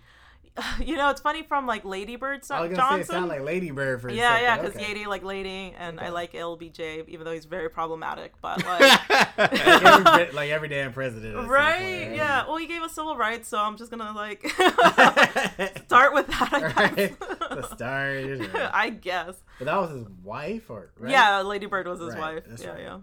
you 0.79 0.95
know, 0.97 1.09
it's 1.09 1.21
funny 1.21 1.43
from 1.43 1.65
like 1.67 1.85
Lady 1.85 2.15
Bird 2.15 2.41
I 2.49 2.61
was 2.61 2.69
Johnson. 2.69 2.75
gonna 2.75 2.95
say 2.95 3.01
it 3.01 3.07
sounded 3.07 3.27
like 3.29 3.41
Lady 3.41 3.71
Bird 3.71 4.01
for 4.01 4.09
a 4.09 4.13
yeah, 4.13 4.39
yeah, 4.39 4.57
because 4.57 4.75
Okay. 4.75 4.93
Yeti 4.93 5.05
like 5.07 5.23
lady, 5.23 5.73
and 5.77 5.99
I 5.99 6.09
like 6.09 6.33
LBJ, 6.33 7.07
even 7.07 7.25
though 7.25 7.31
he's 7.33 7.45
very 7.45 7.69
problematic. 7.69 8.33
But 8.41 8.65
like, 8.65 9.09
like, 9.37 9.61
every, 9.61 10.31
like 10.33 10.49
every 10.49 10.67
damn 10.69 10.93
president. 10.93 11.47
right? 11.47 11.79
point, 12.05 12.15
Yeah. 12.15 12.45
Well, 12.47 12.57
he 12.57 12.65
gave 12.67 12.81
us 12.81 12.93
civil 12.93 13.15
rights, 13.15 13.47
so 13.47 13.57
I'm 13.59 13.77
just 13.77 13.91
gonna 13.91 14.11
like 14.13 14.47
start 15.85 16.13
with 16.13 16.27
that. 16.27 16.49
I 16.53 16.61
right? 16.75 17.19
the 17.19 17.67
start. 17.73 18.55
or- 18.55 18.71
I 18.73 18.89
guess. 18.89 19.35
But 19.59 19.65
that 19.65 19.77
was 19.77 19.91
his 19.91 20.07
wife, 20.23 20.69
or 20.69 20.91
right? 20.99 21.11
Yeah, 21.11 21.41
Lady 21.41 21.65
Bird 21.65 21.87
was 21.87 21.99
his 21.99 22.13
Right, 22.13 22.35
wife. 22.35 22.43
that's 22.47 22.63
Yeah, 22.63 22.69
right. 22.69 22.81
yeah. 22.81 22.97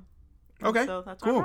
Okay, 0.68 0.86
So 0.86 1.02
that's 1.04 1.22
cool. 1.22 1.44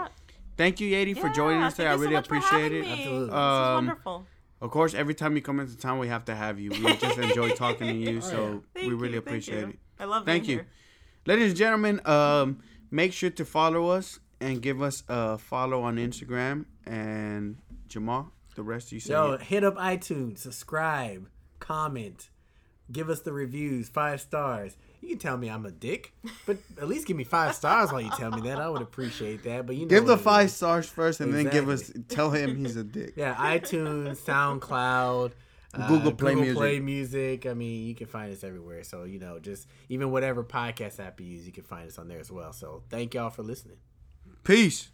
Thank 0.57 0.80
you, 0.81 0.90
Yadi, 0.94 1.18
for 1.18 1.30
joining 1.30 1.64
us 1.64 1.76
today. 1.76 1.88
I 1.88 1.91
thank 1.91 1.99
you 2.02 2.06
so 2.06 2.10
really 2.10 2.15
appreciate 2.19 2.72
it. 2.73 2.81
me. 2.81 2.91
Absolutely. 2.91 3.19
This 3.27 3.30
is 3.30 3.34
Um, 3.34 3.73
wonderful. 3.76 4.26
Of 4.61 4.72
course, 4.72 4.94
every 4.94 5.14
time 5.14 5.36
you 5.36 5.41
come 5.41 5.60
into 5.60 5.77
town, 5.77 5.99
we 5.99 6.10
have 6.10 6.26
to 6.26 6.36
have 6.36 6.60
you. 6.60 6.72
We 6.72 6.95
just 6.98 7.18
enjoy 7.27 7.52
talking 7.52 7.88
to 7.88 7.94
you, 7.94 8.22
so 8.22 8.64
Thank 8.73 8.88
we 8.88 8.94
you, 8.94 8.98
really 8.98 9.14
thank 9.14 9.27
appreciate 9.27 9.60
you. 9.60 9.68
it. 9.69 9.80
I 9.99 10.06
love 10.06 10.23
it. 10.23 10.26
Thank 10.26 10.45
being 10.45 10.60
you. 10.60 10.64
here. 10.64 10.68
Ladies 11.26 11.52
and 11.52 11.57
gentlemen, 11.57 12.02
um, 12.06 12.60
make 12.91 13.14
sure 13.14 13.30
to 13.30 13.45
follow 13.45 13.90
us 13.90 14.19
and 14.41 14.61
give 14.61 14.81
us 14.81 15.03
a 15.07 15.38
follow 15.38 15.81
on 15.84 15.98
Instagram. 15.98 16.65
And 16.86 17.57
Jamal, 17.88 18.31
the 18.56 18.64
rest 18.64 18.88
of 18.88 18.94
you 18.94 18.99
say. 18.99 19.14
Yo, 19.14 19.34
it. 19.34 19.44
hit 19.44 19.64
up 19.64 19.76
iTunes, 19.76 20.40
subscribe, 20.40 21.30
comment, 21.60 22.30
give 22.91 23.10
us 23.10 23.22
the 23.22 23.31
reviews, 23.31 23.88
five 23.90 24.19
stars. 24.19 24.76
You 25.01 25.09
can 25.09 25.19
tell 25.19 25.38
me 25.38 25.49
I'm 25.49 25.65
a 25.65 25.71
dick, 25.71 26.13
but 26.45 26.57
at 26.80 26.88
least 26.88 27.07
give 27.07 27.15
me 27.17 27.23
five 27.23 27.55
stars 27.55 27.91
while 27.91 28.01
you 28.01 28.11
tell 28.17 28.31
me 28.31 28.41
that. 28.49 28.59
I 28.59 28.69
would 28.69 28.81
appreciate 28.81 29.43
that. 29.43 29.65
But 29.65 29.76
you 29.76 29.84
know, 29.84 29.88
Give 29.88 30.05
the 30.05 30.17
five 30.17 30.47
is. 30.47 30.55
stars 30.55 30.88
first, 30.88 31.19
and 31.21 31.34
then 31.34 31.47
give 31.47 31.69
us. 31.69 31.91
Tell 32.09 32.31
him 32.31 32.55
he's 32.57 32.76
a 32.76 32.84
dick. 32.84 33.13
Yeah, 33.15 33.34
iTunes, 33.35 34.17
SoundCloud, 34.17 35.31
uh, 35.73 35.88
Google 35.88 36.11
Play 36.13 36.35
Music. 36.35 36.55
Play 36.57 36.80
Music. 36.80 37.45
I 37.45 37.53
mean, 37.53 37.88
you 37.88 37.95
can 37.95 38.07
find 38.07 38.31
us 38.34 38.43
everywhere. 38.43 38.84
So 38.84 39.03
you 39.03 39.19
know, 39.19 39.39
just 39.39 39.67
even 39.88 40.11
whatever 40.11 40.43
podcast 40.43 40.99
app 40.99 41.19
you 41.21 41.27
use, 41.27 41.45
you 41.45 41.51
can 41.51 41.63
find 41.63 41.88
us 41.88 41.97
on 41.97 42.07
there 42.07 42.19
as 42.19 42.31
well. 42.31 42.51
So 42.53 42.84
thank 42.89 43.13
y'all 43.13 43.30
for 43.30 43.43
listening. 43.43 43.77
Peace. 44.43 44.89